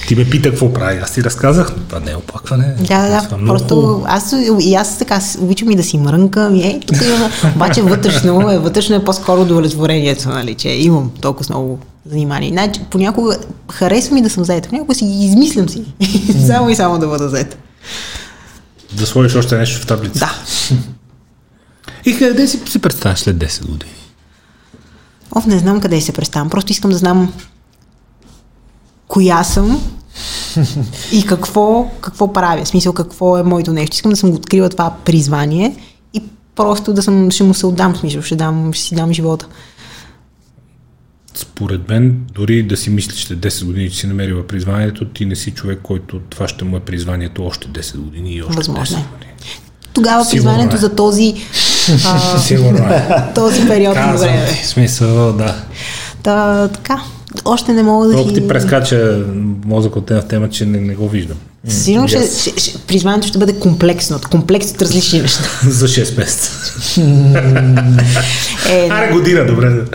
Ти 0.08 0.16
ме 0.16 0.30
пита 0.30 0.50
какво 0.50 0.74
прави. 0.74 1.00
Аз 1.04 1.14
ти 1.14 1.24
разказах, 1.24 1.76
това 1.90 2.00
не 2.00 2.12
е 2.12 2.16
оплакване. 2.16 2.76
Да, 2.80 3.02
да, 3.02 3.38
да. 3.38 3.46
Просто 3.46 4.04
аз 4.06 4.36
и 4.60 4.76
аз 4.76 4.98
така 4.98 5.20
обичам 5.40 5.72
и 5.72 5.76
да 5.76 5.84
си 5.84 5.98
мрънкам. 5.98 6.56
И, 6.56 6.62
е, 6.62 6.80
тук 6.88 6.98
има, 7.02 7.30
обаче 7.56 7.82
вътрешно, 7.82 8.52
е, 8.52 8.60
вътрешно 8.60 8.96
е 8.96 9.04
по-скоро 9.04 9.42
удовлетворението, 9.42 10.30
нали, 10.30 10.54
че 10.54 10.70
имам 10.70 11.12
толкова 11.22 11.46
много 11.50 11.80
занимание. 12.06 12.50
Значи, 12.50 12.82
понякога 12.90 13.38
харесва 13.72 14.16
ми 14.16 14.22
да 14.22 14.30
съм 14.30 14.44
заета, 14.44 14.70
понякога 14.70 14.96
си 14.96 15.06
измислям 15.06 15.70
си. 15.70 15.84
само 16.48 16.70
и 16.70 16.76
само 16.76 17.00
да 17.00 17.08
бъда 17.08 17.30
заета. 17.30 17.58
Да 18.94 19.06
сложиш 19.06 19.36
още 19.36 19.58
нещо 19.58 19.82
в 19.82 19.86
таблица. 19.86 20.20
Да. 20.20 20.36
И 22.06 22.18
къде 22.18 22.48
си 22.48 22.60
се 22.66 22.80
представяш 22.80 23.20
след 23.20 23.38
10 23.38 23.66
години? 23.66 23.92
Оф, 25.36 25.46
не 25.46 25.60
знам 25.60 25.82
къде 25.82 26.02
се 26.02 26.14
представям. 26.14 26.50
Просто 26.50 26.72
искам 26.72 26.92
да 26.92 26.98
знам 26.98 27.34
коя 29.08 29.44
съм 29.44 29.92
и 31.12 31.26
какво, 31.26 31.92
какво 32.02 32.34
правя. 32.34 32.66
В 32.66 32.68
смисъл, 32.68 32.94
какво 32.94 33.38
е 33.38 33.44
моето 33.44 33.74
нещо. 33.74 33.94
Искам 33.96 34.12
да 34.12 34.18
съм 34.18 34.30
го 34.30 34.36
открила 34.36 34.70
това 34.70 34.96
призвание 35.06 35.76
и 36.14 36.24
просто 36.56 36.94
да 36.94 37.02
съм, 37.04 37.32
ще 37.32 37.44
му 37.44 37.54
се 37.54 37.66
отдам, 37.66 37.94
в 37.94 37.98
смисъл, 37.98 38.22
ще, 38.22 38.36
дам, 38.36 38.74
ще 38.74 38.84
си 38.84 38.96
дам 38.96 39.14
живота. 39.14 39.48
Според 41.34 41.90
мен, 41.90 42.22
дори 42.34 42.64
да 42.64 42.78
си 42.78 42.90
мислиш, 42.90 43.28
че 43.28 43.36
10 43.38 43.66
години, 43.66 43.90
че 43.90 43.98
си 43.98 44.08
намерила 44.08 44.48
призванието, 44.48 45.06
ти 45.06 45.26
не 45.26 45.36
си 45.36 45.52
човек, 45.52 45.80
който 45.84 46.20
това 46.30 46.48
ще 46.48 46.66
му 46.66 46.78
е 46.78 46.80
призванието 46.80 47.46
още 47.46 47.68
10 47.68 47.98
години 47.98 48.34
и 48.34 48.42
още 48.42 48.56
Възможно 48.58 48.98
10 48.98 49.00
е. 49.00 49.06
години. 49.14 49.32
Тогава 49.94 50.26
Сигурно 50.26 50.32
призванието 50.32 50.76
е. 50.76 50.80
за 50.80 50.96
този, 50.96 51.36
а, 52.06 52.40
Сигурно 52.40 52.78
е. 52.78 53.08
този 53.36 53.68
период 53.68 53.96
на 53.96 54.18
време. 54.18 54.48
Смисъл, 54.64 55.34
да. 55.34 55.56
Та, 56.24 56.68
така, 56.68 57.02
още 57.46 57.74
не 57.74 57.84
мога 57.84 58.08
да 58.08 58.14
Колко 58.14 58.34
ти 58.34 58.48
прескача 58.48 59.26
мозък 59.66 59.96
от 59.96 60.10
в 60.10 60.24
тема, 60.30 60.50
че 60.50 60.66
не, 60.66 60.80
не 60.80 60.96
го 60.96 61.10
виждам. 61.10 61.38
Сигурно 61.68 62.08
yes. 62.08 62.42
ще, 62.42 62.60
ще, 62.60 62.80
призванието 62.80 63.28
ще 63.28 63.38
бъде 63.38 63.60
комплексно, 63.60 64.20
комплекс 64.32 64.72
от 64.72 64.82
различни 64.82 65.22
неща. 65.22 65.44
За 65.70 65.88
6 65.88 66.18
месеца. 66.18 66.52
е, 68.70 68.88
Аре 68.92 69.12
година, 69.12 69.46
добре. 69.46 69.86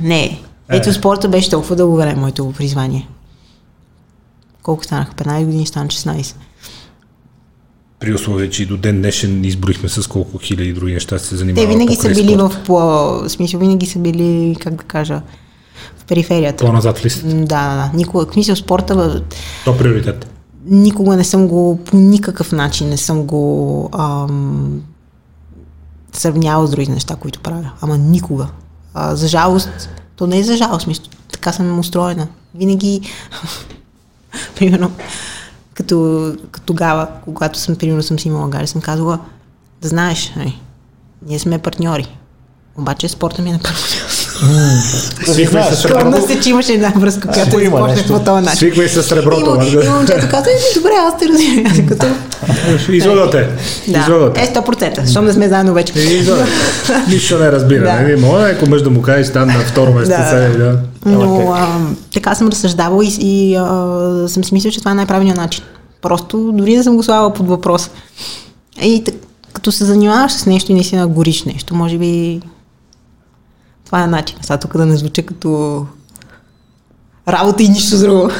Не, 0.00 0.40
ето 0.70 0.90
е. 0.90 0.92
спорта 0.92 1.28
беше 1.28 1.50
толкова 1.50 1.76
дълго 1.76 1.96
време 1.96 2.14
моето 2.14 2.52
призвание. 2.56 3.08
Колко 4.62 4.84
станаха? 4.84 5.12
15 5.14 5.44
години, 5.44 5.66
стана 5.66 5.86
16. 5.86 6.34
При 8.04 8.14
условие, 8.14 8.50
че 8.50 8.62
и 8.62 8.66
до 8.66 8.76
ден 8.76 8.96
днешен 8.96 9.44
изброихме 9.44 9.88
с 9.88 10.06
колко 10.06 10.38
хиляди 10.38 10.72
други 10.72 10.92
неща 10.92 11.18
се 11.18 11.36
занимават. 11.36 11.68
Те 11.68 11.76
винаги 11.76 11.96
са 11.96 12.08
били 12.08 12.34
спорт. 12.34 12.52
в 12.52 12.64
по... 12.66 13.28
Смисъл, 13.28 13.60
винаги 13.60 13.86
са 13.86 13.98
били, 13.98 14.56
как 14.60 14.74
да 14.74 14.84
кажа, 14.84 15.22
в 15.98 16.04
периферията. 16.04 16.64
По-назад 16.64 17.04
ли 17.04 17.10
сте? 17.10 17.26
Да, 17.26 17.44
да. 17.46 17.90
Никога, 17.94 18.26
в 18.26 18.32
смисъл, 18.32 18.56
спорта... 18.56 19.22
То 19.64 19.76
приоритет. 19.76 20.30
Никога 20.64 21.16
не 21.16 21.24
съм 21.24 21.48
го, 21.48 21.80
по 21.84 21.96
никакъв 21.96 22.52
начин 22.52 22.88
не 22.88 22.96
съм 22.96 23.22
го 23.22 23.88
ам, 23.92 24.82
сравнявал 26.12 26.66
с 26.66 26.70
другите 26.70 26.92
неща, 26.92 27.16
които 27.16 27.40
правя. 27.40 27.70
Ама 27.80 27.98
никога. 27.98 28.48
А, 28.94 29.16
за 29.16 29.28
жалост, 29.28 29.90
то 30.16 30.26
не 30.26 30.38
е 30.38 30.44
за 30.44 30.56
жалост, 30.56 30.86
мисля, 30.86 31.04
така 31.32 31.52
съм 31.52 31.78
устроена. 31.78 32.28
Винаги, 32.54 33.00
примерно, 34.56 34.90
като, 35.74 36.36
като 36.50 36.66
тогава, 36.66 37.08
когато 37.24 37.58
съм, 37.58 37.76
примерно, 37.76 38.02
съм 38.02 38.18
си 38.18 38.28
имала 38.28 38.48
гари, 38.48 38.66
съм 38.66 38.80
казала, 38.80 39.18
да 39.82 39.88
знаеш, 39.88 40.32
ай, 40.36 40.60
ние 41.26 41.38
сме 41.38 41.58
партньори. 41.58 42.18
Обаче 42.78 43.08
спорта 43.08 43.42
ми 43.42 43.50
е 43.50 43.52
на 43.52 43.58
първо 43.58 43.74
място. 43.74 44.13
Свиквай 45.26 45.62
с 45.72 45.76
среброто. 45.76 46.26
се, 46.26 46.40
че 46.40 46.50
имаше 46.50 46.72
една 46.72 46.92
връзка, 46.96 47.28
която 47.28 47.60
е 47.60 47.64
започне 47.64 48.06
по 48.06 48.18
този 48.18 48.44
начин. 48.44 48.58
Свиквай 48.58 48.88
с 48.88 49.02
среброто. 49.02 49.58
И 49.84 49.88
момчето 49.88 50.28
каза, 50.30 50.48
добре, 50.76 50.90
аз 51.08 51.18
те 51.18 51.28
разбирам. 51.28 52.14
Изводате. 52.92 53.48
Да. 53.88 54.32
Е, 54.36 54.54
100%, 54.54 55.04
защото 55.04 55.26
не 55.26 55.32
сме 55.32 55.48
заедно 55.48 55.74
вече. 55.74 55.92
Нищо 57.08 57.38
не 57.38 57.52
разбира. 57.52 58.02
Не, 58.02 58.16
моля, 58.16 58.50
ако 58.56 58.70
мъж 58.70 58.82
да 58.82 58.90
му 58.90 59.02
кажеш 59.02 59.32
там 59.32 59.48
на 59.48 59.60
второ 59.60 59.92
место. 59.92 60.10
Да. 60.10 60.58
да. 60.58 60.78
Но 61.06 61.52
а, 61.56 61.78
така 62.12 62.34
съм 62.34 62.48
разсъждавала 62.48 63.04
и, 63.04 63.16
и 63.20 63.56
а, 63.56 63.64
съм 64.28 64.44
си 64.44 64.54
мислила, 64.54 64.72
че 64.72 64.78
това 64.78 64.90
е 64.90 64.94
най-правилният 64.94 65.38
начин. 65.38 65.64
Просто 66.02 66.52
дори 66.54 66.76
да 66.76 66.82
съм 66.82 66.96
го 66.96 67.02
слагала 67.02 67.32
под 67.32 67.48
въпрос. 67.48 67.90
И 68.82 69.04
като 69.52 69.72
се 69.72 69.84
занимаваш 69.84 70.32
с 70.32 70.46
нещо 70.46 70.72
и 70.72 70.74
наистина 70.74 71.06
гориш 71.06 71.44
нещо, 71.44 71.74
може 71.74 71.98
би 71.98 72.40
това 73.84 74.02
е 74.02 74.06
начин. 74.06 74.36
Сега 74.42 74.56
тук 74.56 74.76
да 74.76 74.86
не 74.86 74.96
звуча 74.96 75.22
като 75.22 75.86
работа 77.28 77.62
и 77.62 77.68
нищо 77.68 77.98
друго. 77.98 78.30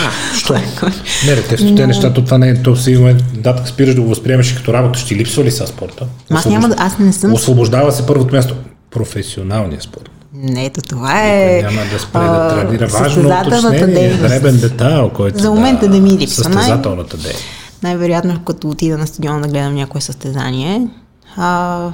Лайф 0.50 0.76
коуч. 0.80 0.96
Не, 1.26 1.36
те, 1.36 1.56
те 1.56 1.86
нещата, 1.86 2.24
това 2.24 2.38
не 2.38 2.48
е, 2.48 2.62
то 2.62 2.76
си 2.76 2.90
има 2.90 3.14
датък 3.34 3.68
спираш 3.68 3.94
да 3.94 4.00
го 4.00 4.08
възприемаш 4.08 4.52
като 4.52 4.72
работа. 4.72 4.98
Ще 4.98 5.14
липсва 5.14 5.44
ли 5.44 5.50
са 5.50 5.66
спорта? 5.66 6.06
Аз 6.30 6.46
няма 6.46 6.68
да, 6.68 6.74
аз 6.78 6.98
не 6.98 7.12
съм... 7.12 7.32
Освобождава 7.32 7.92
се 7.92 8.06
първото 8.06 8.34
място. 8.34 8.54
Професионалния 8.90 9.80
спорт. 9.80 10.10
Не, 10.34 10.64
ето 10.64 10.80
това 10.82 11.22
е... 11.24 11.56
Никой 11.56 11.74
няма 11.74 11.90
да 11.92 11.98
спре 11.98 12.20
да 12.20 12.48
тренира. 12.54 12.86
Важно 12.86 13.28
уточнение, 13.28 14.14
дребен 14.14 14.56
детайл, 14.56 15.10
който 15.10 15.38
За 15.38 15.50
момента 15.50 15.88
да, 15.88 15.94
да 15.94 16.00
ми 16.00 16.10
липсва. 16.10 16.44
Състезателната 16.44 17.16
дейност. 17.16 17.44
Най-вероятно, 17.82 18.40
като 18.44 18.68
отида 18.68 18.98
на 18.98 19.06
стадиона 19.06 19.40
да 19.40 19.48
гледам 19.48 19.74
някое 19.74 20.00
състезание, 20.00 20.88
а, 21.36 21.88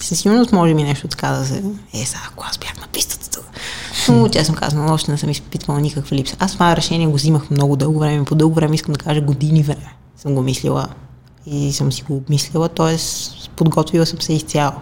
със 0.00 0.18
сигурност 0.18 0.52
може 0.52 0.74
ми 0.74 0.84
нещо 0.84 1.08
така 1.08 1.28
да 1.28 1.44
се... 1.44 1.62
Е, 1.94 2.06
сега, 2.06 2.20
ако 2.28 2.44
аз 2.48 2.58
бях 2.58 2.80
на 2.80 2.86
пистата 2.86 3.30
тук. 3.30 3.44
Но, 4.08 4.28
честно 4.28 4.54
казвам, 4.54 4.90
още 4.90 5.10
не 5.10 5.18
съм 5.18 5.30
изпитвала 5.30 5.80
никаква 5.80 6.16
липса. 6.16 6.36
Аз 6.38 6.52
това 6.52 6.76
решение 6.76 7.06
го 7.06 7.14
взимах 7.14 7.50
много 7.50 7.76
дълго 7.76 7.98
време. 7.98 8.24
По 8.24 8.34
дълго 8.34 8.54
време 8.54 8.74
искам 8.74 8.92
да 8.92 9.04
кажа 9.04 9.20
години 9.20 9.62
време. 9.62 9.92
Съм 10.16 10.34
го 10.34 10.42
мислила 10.42 10.88
и 11.46 11.72
съм 11.72 11.92
си 11.92 12.02
го 12.02 12.16
обмислила, 12.16 12.68
т.е. 12.68 12.96
подготвила 13.56 14.06
съм 14.06 14.20
се 14.20 14.32
изцяло. 14.32 14.72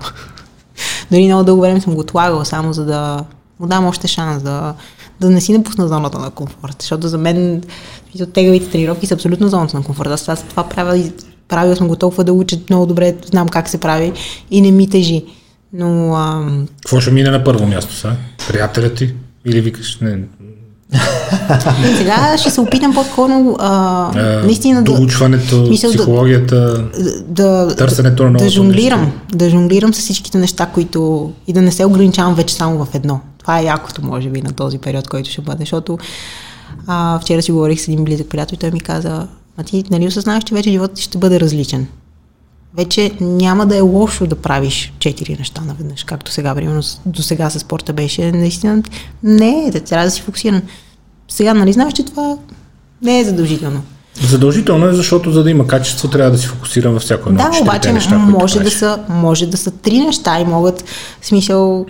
Дори 1.11 1.27
много 1.27 1.45
дълго 1.45 1.63
време 1.63 1.81
съм 1.81 1.95
го 1.95 2.01
отлагала, 2.01 2.45
само 2.45 2.73
за 2.73 2.85
да 2.85 3.25
му 3.61 3.67
дам 3.67 3.87
още 3.87 4.09
шанс 4.09 4.43
да, 4.43 4.75
да 5.21 5.31
не 5.31 5.41
си 5.41 5.53
напусна 5.53 5.89
зоната 5.89 6.19
на 6.19 6.31
комфорт. 6.31 6.77
Защото 6.81 7.09
за 7.09 7.19
мен 7.19 7.63
тегавите 8.35 8.71
тренировки 8.71 9.07
са 9.07 9.15
абсолютно 9.15 9.49
зоната 9.49 9.77
на 9.77 9.85
комфорт. 9.85 10.11
Аз 10.11 10.23
това, 10.23 10.37
това 10.37 10.69
правя 10.69 11.11
правил 11.55 11.77
съм 11.77 11.89
го 11.89 11.97
толкова 11.97 12.25
дълго, 12.25 12.45
че 12.45 12.61
много 12.71 12.87
добре 12.87 13.15
знам 13.25 13.49
как 13.49 13.69
се 13.69 13.79
прави 13.79 14.13
и 14.51 14.61
не 14.61 14.71
ми 14.71 14.91
тежи. 14.91 15.25
Но... 15.73 16.15
А... 16.15 16.49
Какво 16.83 17.01
ще 17.01 17.11
мине 17.11 17.31
на 17.31 17.45
първо 17.45 17.67
място 17.67 17.95
са? 17.95 18.13
Приятелят 18.49 18.95
ти? 18.95 19.15
Или 19.45 19.61
викаш 19.61 19.99
не... 20.01 20.19
Сега 21.99 22.37
ще 22.39 22.51
се 22.51 22.61
опитам 22.61 22.95
по-скоро 22.95 23.57
а, 23.59 23.69
а, 24.15 24.45
наистина 24.45 24.83
да... 24.83 24.93
Доучването, 24.93 25.71
психологията, 25.73 26.85
да, 27.27 27.67
да, 27.67 27.77
търсенето 27.77 28.31
на 28.31 28.39
Да 28.39 28.49
жонглирам, 28.49 29.01
нещо. 29.01 29.19
да 29.35 29.51
жонглирам 29.51 29.95
с 29.95 29.99
всичките 29.99 30.39
неща, 30.39 30.67
които... 30.67 31.33
и 31.47 31.53
да 31.53 31.63
не 31.63 31.73
се 31.73 31.85
ограничавам 31.85 32.35
вече 32.35 32.55
само 32.55 32.85
в 32.85 32.95
едно. 32.95 33.21
Това 33.39 33.61
е 33.61 33.65
якото, 33.65 34.05
може 34.05 34.29
би, 34.29 34.43
на 34.43 34.53
този 34.53 34.79
период, 34.79 35.09
който 35.09 35.31
ще 35.31 35.43
бъде, 35.43 35.61
защото 35.61 35.99
а, 36.87 37.19
вчера 37.21 37.43
си 37.43 37.53
говорих 37.53 37.81
с 37.81 37.89
един 37.89 38.05
близък 38.05 38.29
приятел 38.29 38.55
и 38.55 38.59
той 38.59 38.71
ми 38.71 38.81
каза, 38.81 39.27
а 39.57 39.63
ти 39.63 39.85
нали 39.91 40.07
осъзнаваш, 40.07 40.45
че 40.45 40.55
вече 40.55 40.71
животът 40.71 40.99
ще 40.99 41.19
бъде 41.19 41.41
различен. 41.41 41.87
Вече 42.77 43.11
няма 43.21 43.67
да 43.67 43.77
е 43.77 43.81
лошо 43.81 44.27
да 44.27 44.37
правиш 44.37 44.93
четири 44.99 45.37
неща 45.39 45.61
наведнъж, 45.61 46.05
както 46.05 46.33
сега, 46.33 46.55
примерно 46.55 46.83
до 47.07 47.23
сега 47.23 47.51
с 47.51 47.59
спорта 47.59 47.93
беше. 47.93 48.33
Наистина 48.33 48.83
не, 49.23 49.71
да 49.73 49.81
трябва 49.81 50.05
да 50.07 50.11
си 50.11 50.23
фокусиран. 50.23 50.63
Сега, 51.29 51.55
нали 51.55 51.73
знаеш, 51.73 51.93
че 51.93 52.05
това 52.05 52.37
не 53.03 53.21
е 53.21 53.25
задължително. 53.25 53.83
Задължително 54.23 54.87
е, 54.87 54.93
защото 54.93 55.33
за 55.33 55.43
да 55.43 55.51
има 55.51 55.67
качество, 55.67 56.09
трябва 56.09 56.31
да 56.31 56.39
си 56.39 56.47
фокусирам 56.47 56.93
във 56.93 57.03
всяко 57.03 57.29
едно 57.29 57.43
Да, 57.43 57.59
обаче 57.63 57.93
неща, 57.93 58.19
може, 58.19 58.61
да 58.61 58.71
са, 58.71 58.99
може 59.09 59.47
да 59.47 59.57
са 59.57 59.71
три 59.71 59.99
неща 59.99 60.41
и 60.41 60.45
могат, 60.45 60.85
в 61.21 61.27
смисъл, 61.27 61.87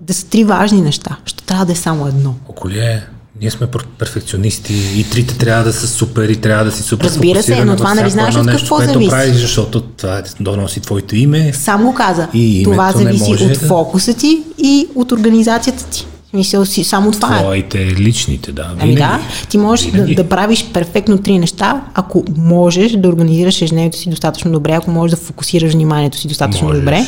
да 0.00 0.14
са 0.14 0.26
три 0.26 0.44
важни 0.44 0.80
неща. 0.80 1.16
Ще 1.24 1.44
трябва 1.44 1.64
да 1.64 1.72
е 1.72 1.76
само 1.76 2.06
едно. 2.06 2.34
Около 2.48 2.74
е 2.74 3.06
ние 3.40 3.50
сме 3.50 3.66
перфекционисти 3.98 4.74
и 4.96 5.10
трите 5.10 5.38
трябва 5.38 5.64
да 5.64 5.72
са 5.72 5.88
супер 5.88 6.28
и 6.28 6.36
трябва 6.36 6.64
да 6.64 6.72
си 6.72 6.82
супер 6.82 7.04
Разбира 7.04 7.42
се, 7.42 7.64
но 7.64 7.76
това 7.76 7.94
нали 7.94 8.10
знаеш 8.10 8.34
от 8.34 8.46
какво 8.46 8.78
нещо, 8.78 8.92
зависи. 8.92 9.10
правиш, 9.10 9.36
защото 9.36 9.80
това 9.80 10.18
е 10.18 10.22
да 10.40 10.56
носи 10.56 10.80
твоето 10.80 11.16
име. 11.16 11.52
Само 11.52 11.84
го 11.84 11.94
каза. 11.94 12.28
И 12.34 12.60
това 12.64 12.92
зависи 12.92 13.32
от 13.32 13.48
да... 13.48 13.54
фокуса 13.54 14.14
ти 14.14 14.42
и 14.58 14.86
от 14.94 15.12
организацията 15.12 15.84
ти. 15.84 16.06
Мисля 16.34 16.66
си, 16.66 16.84
само 16.84 17.12
това 17.12 17.38
е. 17.38 17.42
Твоите 17.42 17.86
личните, 17.86 18.52
да. 18.52 18.70
Ами 18.80 18.94
да, 18.94 19.20
ти 19.48 19.58
можеш 19.58 19.90
да, 19.90 20.14
да 20.14 20.28
правиш 20.28 20.66
перфектно 20.72 21.18
три 21.18 21.38
неща, 21.38 21.82
ако 21.94 22.24
можеш 22.36 22.92
да 22.92 23.08
организираш 23.08 23.62
ежедневието 23.62 23.98
си 23.98 24.10
достатъчно 24.10 24.52
добре, 24.52 24.72
ако 24.72 24.90
можеш 24.90 25.18
да 25.18 25.24
фокусираш 25.24 25.72
вниманието 25.72 26.18
си 26.18 26.28
достатъчно 26.28 26.66
можеш. 26.66 26.80
добре. 26.80 27.06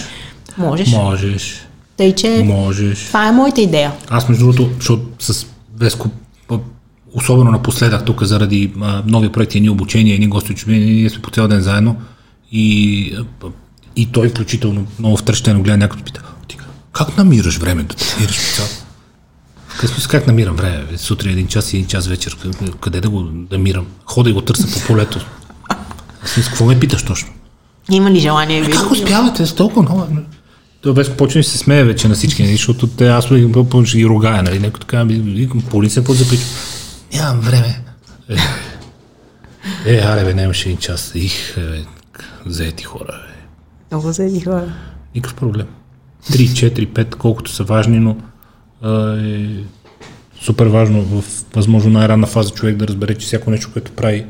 Можеш. 0.58 0.88
Можеш. 0.88 1.66
Тъй, 1.96 2.12
че 2.12 2.42
можеш. 2.44 3.06
това 3.06 3.28
е 3.28 3.32
моята 3.32 3.60
идея. 3.60 3.92
Аз 4.08 4.28
между 4.28 4.44
другото, 4.44 4.70
защото 4.78 5.02
с 5.18 5.46
Веско 5.78 6.10
особено 7.14 7.50
напоследък 7.50 8.04
тук 8.04 8.22
заради 8.22 8.72
а, 8.80 9.02
нови 9.06 9.28
проекти, 9.28 9.60
ни 9.60 9.70
обучения, 9.70 10.18
ни 10.18 10.26
гости 10.26 10.52
от 10.52 10.66
ние 10.66 11.10
сме 11.10 11.22
по 11.22 11.30
цял 11.30 11.48
ден 11.48 11.60
заедно 11.60 11.96
и, 12.52 13.16
и 13.96 14.06
той 14.06 14.28
включително 14.28 14.86
много 14.98 15.16
втръщено 15.16 15.62
гледа 15.62 15.76
някой 15.76 16.00
пита, 16.00 16.22
ти 16.48 16.58
как 16.92 17.16
намираш 17.16 17.58
време 17.58 17.82
да 17.82 17.94
тренираш 17.94 18.36
по 18.36 18.56
цял? 18.56 18.66
Как, 19.80 19.90
как 20.08 20.26
намирам 20.26 20.56
време? 20.56 20.84
Сутрин 20.96 21.32
един 21.32 21.46
час 21.46 21.72
и 21.72 21.76
един 21.76 21.88
час 21.88 22.06
вечер. 22.06 22.36
Къде 22.80 23.00
да 23.00 23.10
го 23.10 23.30
намирам? 23.50 23.86
Хода 24.04 24.30
и 24.30 24.32
го 24.32 24.40
търся 24.40 24.80
по 24.80 24.86
полето. 24.86 25.26
Аз 26.22 26.34
какво 26.48 26.64
ме 26.64 26.80
питаш 26.80 27.02
точно? 27.02 27.28
Има 27.90 28.10
ли 28.10 28.20
желание? 28.20 28.70
Как 28.70 28.90
успявате 28.90 29.46
с 29.46 29.54
толкова 29.54 29.82
много? 29.82 30.06
Той 30.84 30.92
Веско 30.92 31.16
почва 31.16 31.40
и 31.40 31.44
се 31.44 31.58
смее 31.58 31.84
вече 31.84 32.08
на 32.08 32.14
всички, 32.14 32.42
нали, 32.42 32.52
защото 32.52 32.86
те, 32.86 33.08
аз 33.08 33.28
почва 33.70 33.98
ги 33.98 34.06
рогая, 34.06 34.42
нали, 34.42 34.58
някой 34.58 34.80
така, 34.80 35.04
викам, 35.04 35.62
полиция, 35.70 36.02
какво 36.02 36.12
запричам? 36.12 36.48
Нямам 37.14 37.40
време. 37.40 37.80
Е, 38.28 38.36
е, 39.86 39.98
аре, 39.98 40.24
бе, 40.24 40.34
нямаше 40.34 40.68
един 40.68 40.78
час. 40.78 41.12
Их, 41.14 41.56
бе, 41.56 41.84
заети 42.46 42.84
хора, 42.84 43.20
бе. 43.26 43.34
Много 43.90 44.12
заети 44.12 44.40
хора. 44.40 44.72
Никакъв 45.14 45.36
проблем. 45.36 45.66
3, 46.30 46.72
4, 46.72 46.86
5, 46.86 47.14
колкото 47.14 47.50
са 47.50 47.64
важни, 47.64 47.98
но 47.98 48.16
е 49.18 49.64
супер 50.40 50.66
важно 50.66 51.02
в 51.02 51.24
възможно 51.54 51.90
най-ранна 51.90 52.26
фаза 52.26 52.50
човек 52.50 52.76
да 52.76 52.88
разбере, 52.88 53.14
че 53.14 53.26
всяко 53.26 53.50
нещо, 53.50 53.70
което 53.72 53.92
прави, 53.92 54.26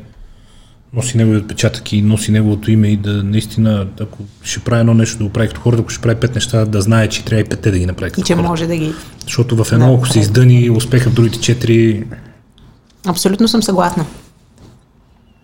носи 0.95 1.17
негови 1.17 1.37
отпечатък 1.37 1.93
и 1.93 2.01
носи 2.01 2.31
неговото 2.31 2.71
име 2.71 2.87
и 2.87 2.97
да 2.97 3.23
наистина, 3.23 3.87
ако 4.01 4.17
ще 4.43 4.59
прави 4.59 4.79
едно 4.79 4.93
нещо 4.93 5.17
да 5.17 5.23
го 5.23 5.29
прави 5.29 5.47
като 5.47 5.61
хората, 5.61 5.81
ако 5.81 5.89
ще 5.89 6.01
прави 6.01 6.15
пет 6.15 6.35
неща, 6.35 6.65
да 6.65 6.81
знае, 6.81 7.09
че 7.09 7.25
трябва 7.25 7.41
и 7.41 7.45
петте 7.45 7.71
да 7.71 7.79
ги 7.79 7.85
направи 7.85 8.11
И 8.17 8.21
че 8.23 8.33
хората. 8.33 8.49
може 8.49 8.67
да 8.67 8.77
ги... 8.77 8.93
Защото 9.23 9.63
в 9.63 9.71
едно, 9.71 9.87
да, 9.87 9.93
ако 9.93 10.07
се 10.07 10.19
издъни 10.19 10.69
успеха 10.69 11.09
в 11.09 11.13
другите 11.13 11.39
четири... 11.39 12.03
Абсолютно 13.05 13.47
съм 13.47 13.63
съгласна. 13.63 14.05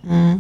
М- 0.04 0.40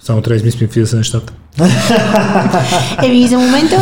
Само 0.00 0.22
трябва 0.22 0.34
да 0.34 0.48
измислим 0.48 0.68
какви 0.68 0.80
да 0.80 0.86
са 0.86 0.96
нещата. 0.96 1.32
Еми, 3.04 3.28
за 3.28 3.38
момента, 3.38 3.76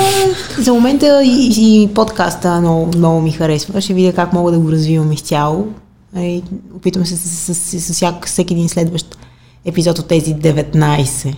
за 0.59 0.73
момента 0.73 1.23
и, 1.25 1.51
и 1.57 1.95
подкаста 1.95 2.61
много, 2.61 2.91
много 2.97 3.21
ми 3.21 3.31
харесва. 3.33 3.81
Ще 3.81 3.95
видя 3.95 4.13
как 4.13 4.33
мога 4.33 4.53
да 4.53 4.59
го 4.59 4.73
развивам 4.73 5.13
изцяло. 5.13 5.69
И 6.17 6.43
опитвам 6.75 7.07
се 7.07 7.17
с, 7.17 7.29
с, 7.29 7.55
с, 7.55 7.81
с 7.81 7.93
всяк, 7.93 8.27
всеки 8.27 8.55
един 8.55 8.69
следващ 8.69 9.19
епизод 9.65 9.99
от 9.99 10.09
тези 10.09 10.35
19. 10.35 11.35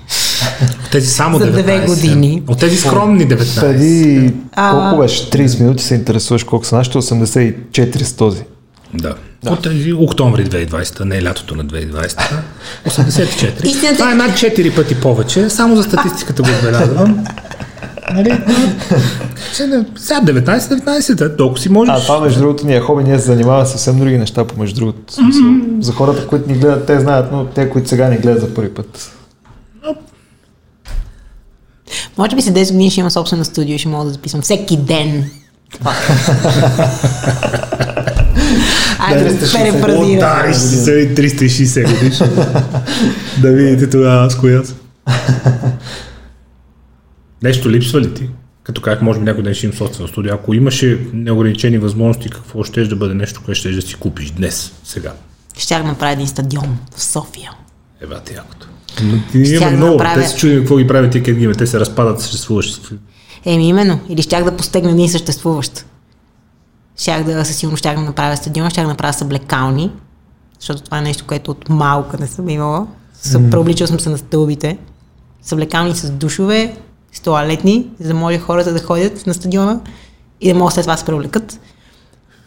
От 0.62 0.90
тези 0.92 1.06
само 1.06 1.38
За 1.38 1.44
19. 1.46 1.50
две 1.52 1.86
години. 1.86 2.42
От 2.46 2.58
тези 2.58 2.76
скромни 2.76 3.28
19. 3.28 3.60
Преди 3.60 4.32
А- 4.52 4.70
колко 4.72 5.02
беше? 5.02 5.30
30 5.30 5.60
минути 5.60 5.84
се 5.84 5.94
интересуваш 5.94 6.44
колко 6.44 6.64
са 6.64 6.76
нашите 6.76 6.98
84 6.98 8.02
с 8.02 8.12
този. 8.12 8.42
Да. 8.94 9.14
да. 9.42 9.50
От 9.50 9.62
тези 9.62 9.92
октомври 9.92 10.46
2020, 10.46 11.00
не 11.00 11.22
лятото 11.22 11.54
на 11.54 11.64
2020, 11.64 12.20
84. 12.86 13.64
Истината- 13.64 13.96
Това 13.96 14.12
е 14.12 14.16
над 14.16 14.30
4 14.30 14.74
пъти 14.74 14.94
повече, 14.94 15.50
само 15.50 15.76
за 15.76 15.82
статистиката 15.82 16.42
го 16.42 16.48
отбелязвам. 16.50 17.24
Нали? 18.14 18.40
Сега 19.52 20.20
19, 20.20 20.58
19, 20.58 21.26
е, 21.26 21.36
толкова 21.36 21.60
си 21.60 21.68
можеш. 21.68 21.94
А 21.94 22.00
това 22.00 22.20
между 22.20 22.40
другото 22.40 22.66
ни 22.66 22.74
е 22.74 22.80
хоби, 22.80 23.04
ние 23.04 23.18
се 23.18 23.24
занимаваме 23.24 23.66
с 23.66 23.70
съвсем 23.70 23.98
други 23.98 24.18
неща, 24.18 24.44
помежду 24.44 24.80
другото. 24.80 25.12
Смисъл, 25.12 25.44
За 25.80 25.92
хората, 25.92 26.26
които 26.26 26.52
ни 26.52 26.58
гледат, 26.58 26.86
те 26.86 27.00
знаят, 27.00 27.32
но 27.32 27.44
те, 27.44 27.70
които 27.70 27.88
сега 27.88 28.08
ни 28.08 28.16
гледат 28.16 28.40
за 28.40 28.54
първи 28.54 28.74
път. 28.74 29.12
Може 32.18 32.36
би 32.36 32.42
след 32.42 32.54
10 32.54 32.72
години 32.72 32.90
ще 32.90 33.00
имам 33.00 33.10
собствено 33.10 33.44
студио 33.44 33.74
и 33.74 33.78
ще 33.78 33.88
мога 33.88 34.04
да 34.04 34.10
записвам 34.10 34.42
всеки 34.42 34.76
ден. 34.76 35.30
Айде 38.98 39.24
да 39.24 39.30
360 39.30 39.78
О, 39.78 39.82
перефразирам. 39.82 40.18
да, 40.18 40.44
и 40.50 40.52
ще 40.52 40.60
се 40.62 41.14
360 41.14 41.98
годишно. 41.98 42.26
да 43.42 43.52
видите 43.52 43.90
тогава 43.90 44.26
аз 44.26 44.38
коя. 44.38 44.62
Нещо 47.42 47.70
липсва 47.70 48.00
ли 48.00 48.14
ти? 48.14 48.28
Като 48.62 48.80
как 48.80 49.02
може 49.02 49.18
би 49.18 49.24
някой 49.24 49.42
ден 49.42 49.54
ще 49.54 49.66
имам 49.66 49.76
собствено 49.78 50.08
студио. 50.08 50.34
Ако 50.34 50.54
имаше 50.54 51.06
неограничени 51.12 51.78
възможности, 51.78 52.30
какво 52.30 52.64
ще 52.64 52.84
да 52.84 52.96
бъде 52.96 53.14
нещо, 53.14 53.42
което 53.44 53.58
ще 53.60 53.70
да 53.72 53.82
си 53.82 53.94
купиш 53.94 54.30
днес, 54.30 54.72
сега? 54.84 55.12
Щях 55.58 55.82
да 55.82 55.88
направя 55.88 56.12
един 56.12 56.28
стадион 56.28 56.78
в 56.96 57.02
София. 57.02 57.50
Ева 58.00 58.20
ти 58.20 58.34
якото. 58.34 58.68
Но 59.02 59.18
ти 59.32 59.44
Щях 59.46 59.60
има 59.60 59.70
много. 59.70 59.92
направя- 59.92 60.22
Те 60.22 60.28
се 60.28 60.36
чудят 60.36 60.58
какво 60.58 60.76
ги 60.76 60.86
правят 60.86 61.12
тия 61.12 61.22
къде 61.22 61.52
Те 61.52 61.66
се 61.66 61.80
разпадат 61.80 62.20
съществуващи. 62.20 62.80
Еми 63.44 63.68
именно. 63.68 64.00
Или 64.08 64.22
щях 64.22 64.44
да 64.44 64.56
постегна 64.56 64.90
един 64.90 65.08
съществуващ. 65.08 65.86
Щях 66.98 67.24
да, 67.24 67.44
със 67.44 67.56
сигурност 67.56 67.78
щях 67.78 67.96
да 67.96 68.02
направя 68.02 68.36
стадион, 68.36 68.70
щях 68.70 68.84
да 68.84 68.90
направя 68.90 69.12
съблекални, 69.12 69.90
защото 70.60 70.82
това 70.82 70.98
е 70.98 71.02
нещо, 71.02 71.24
което 71.26 71.50
от 71.50 71.68
малка 71.68 72.18
не 72.20 72.26
съм 72.26 72.48
имала. 72.48 72.86
Съ, 73.14 73.50
Преобличал 73.50 73.86
съм 73.86 74.00
се 74.00 74.08
на 74.08 74.18
стълбите. 74.18 74.78
Съблекални 75.42 75.94
с 75.94 76.10
душове, 76.10 76.76
с 77.12 77.20
туалетни, 77.20 77.86
за 78.00 78.08
да 78.08 78.14
може 78.14 78.38
хората 78.38 78.72
да 78.72 78.82
ходят 78.82 79.26
на 79.26 79.34
стадиона 79.34 79.80
и 80.40 80.48
да 80.52 80.58
могат 80.58 80.74
след 80.74 80.82
това 80.82 80.94
да 80.94 80.98
се 80.98 81.04
преоблекат. 81.04 81.60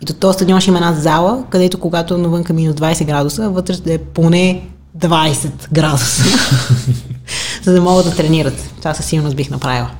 И 0.01 0.05
до 0.05 0.13
този 0.13 0.35
стадион 0.35 0.61
ще 0.61 0.69
има 0.69 0.79
една 0.79 0.93
зала, 0.93 1.43
където 1.49 1.79
когато 1.79 2.17
навънка 2.17 2.53
минус 2.53 2.75
20 2.75 3.05
градуса, 3.05 3.49
вътре 3.49 3.75
да 3.75 3.93
е 3.93 3.97
поне 3.97 4.67
20 4.97 5.49
градуса, 5.71 6.23
за 7.63 7.73
да 7.73 7.81
могат 7.81 8.05
да 8.05 8.15
тренират. 8.15 8.73
Това 8.77 8.93
със 8.93 9.05
сигурност 9.05 9.35
бих 9.35 9.49
направила. 9.49 9.91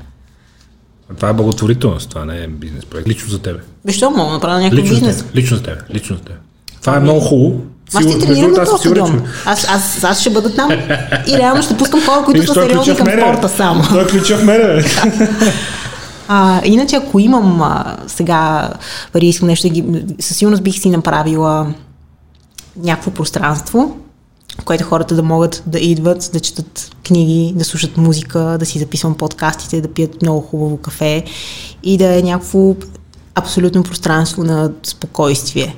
Това 1.16 1.30
е 1.30 1.34
благотворителност, 1.34 2.10
това 2.10 2.26
не 2.26 2.44
е 2.44 2.48
бизнес 2.48 2.86
проект. 2.86 3.08
Лично 3.08 3.30
за 3.30 3.40
тебе. 3.40 3.60
Защо 3.86 4.10
мога 4.12 4.26
да 4.26 4.34
направя 4.34 4.60
някакъв 4.62 4.84
Лично 4.84 4.96
за 4.96 5.02
бизнес? 5.02 5.18
тебе. 5.18 5.40
Лично 5.40 5.58
за 5.58 5.64
тебе. 5.64 5.82
Лично 5.94 6.16
за 6.16 6.22
тебе. 6.22 6.38
Това 6.82 6.98
е 6.98 7.00
много 7.00 7.20
хубаво. 7.20 7.62
Аз 7.96 8.04
ще 8.04 8.12
Сигурно- 8.12 8.28
тренирам 8.28 8.52
между 8.52 8.62
на 8.62 8.66
другото, 8.66 8.76
аз 8.76 8.82
този 8.82 8.96
стадион. 8.96 9.24
Аз, 9.46 9.68
аз, 9.70 10.04
аз 10.04 10.20
ще 10.22 10.30
бъда 10.30 10.56
там 10.56 10.72
и 11.28 11.38
реално 11.38 11.64
ще 11.64 11.78
пускам 11.78 12.02
хора, 12.06 12.24
които 12.26 12.42
Виж, 12.42 12.50
са 12.50 12.54
сериозни 12.54 12.96
към 12.96 13.08
спорта 13.08 13.50
само. 13.50 13.84
Той 13.90 14.08
ключа 14.08 14.38
в 14.38 14.44
мене. 14.44 14.84
А, 16.28 16.62
иначе, 16.66 16.96
ако 16.96 17.20
имам 17.20 17.62
а, 17.62 17.98
сега 18.08 18.70
пари, 19.14 19.26
искам 19.26 19.48
нещо 19.48 19.70
ги... 19.70 19.86
Със 20.20 20.38
сигурност 20.38 20.64
бих 20.64 20.80
си 20.80 20.90
направила 20.90 21.68
някакво 22.78 23.12
пространство, 23.12 23.98
в 24.62 24.64
което 24.66 24.84
хората 24.84 25.16
да 25.16 25.24
могат 25.24 25.64
да 25.68 25.80
идват, 25.80 26.30
да 26.34 26.40
четат 26.40 26.90
книги, 27.08 27.54
да 27.56 27.66
слушат 27.66 27.98
музика, 27.98 28.58
да 28.60 28.66
си 28.66 28.80
записвам 28.80 29.16
подкастите, 29.16 29.82
да 29.82 29.88
пият 29.88 30.22
много 30.22 30.42
хубаво 30.42 30.78
кафе 30.78 31.24
и 31.84 31.98
да 31.98 32.20
е 32.20 32.22
някакво 32.22 32.76
абсолютно 33.36 33.84
пространство 33.84 34.44
на 34.44 34.72
спокойствие. 34.84 35.76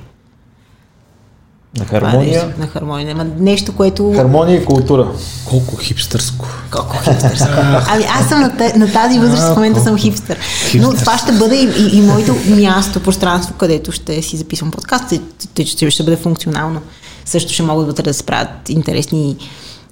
На 1.78 1.84
хармония. 1.84 2.44
нещо, 2.44 2.60
на 2.60 2.66
хармония. 2.66 3.12
Ама 3.12 3.26
нещо, 3.38 3.72
което... 3.72 4.12
Хармония 4.16 4.56
и 4.56 4.64
култура. 4.64 5.08
Колко 5.44 5.76
хипстърско. 5.76 6.46
Колко 6.70 6.96
хипстър 6.96 7.36
съм. 7.36 7.48
Ами 7.88 8.04
аз 8.20 8.28
съм 8.28 8.40
на, 8.40 8.52
на 8.76 8.92
тази 8.92 9.18
възраст, 9.18 9.52
в 9.52 9.54
момента 9.56 9.80
съм 9.80 9.98
хипстър. 9.98 10.38
Но 10.74 10.94
това 10.94 11.18
ще 11.18 11.32
бъде 11.32 11.56
и, 11.56 11.68
и, 11.78 11.98
и 11.98 12.02
моето 12.02 12.34
място, 12.46 13.02
пространство, 13.02 13.54
където 13.54 13.92
ще 13.92 14.22
си 14.22 14.36
записвам 14.36 14.70
подкаст, 14.70 15.08
тъй- 15.08 15.20
тъй 15.54 15.64
че 15.64 15.90
ще 15.90 16.02
бъде 16.02 16.16
функционално. 16.16 16.80
Също 17.24 17.52
ще 17.52 17.62
могат 17.62 17.86
вътре 17.86 18.02
да 18.02 18.14
се 18.14 18.22
правят 18.22 18.68
интересни 18.68 19.36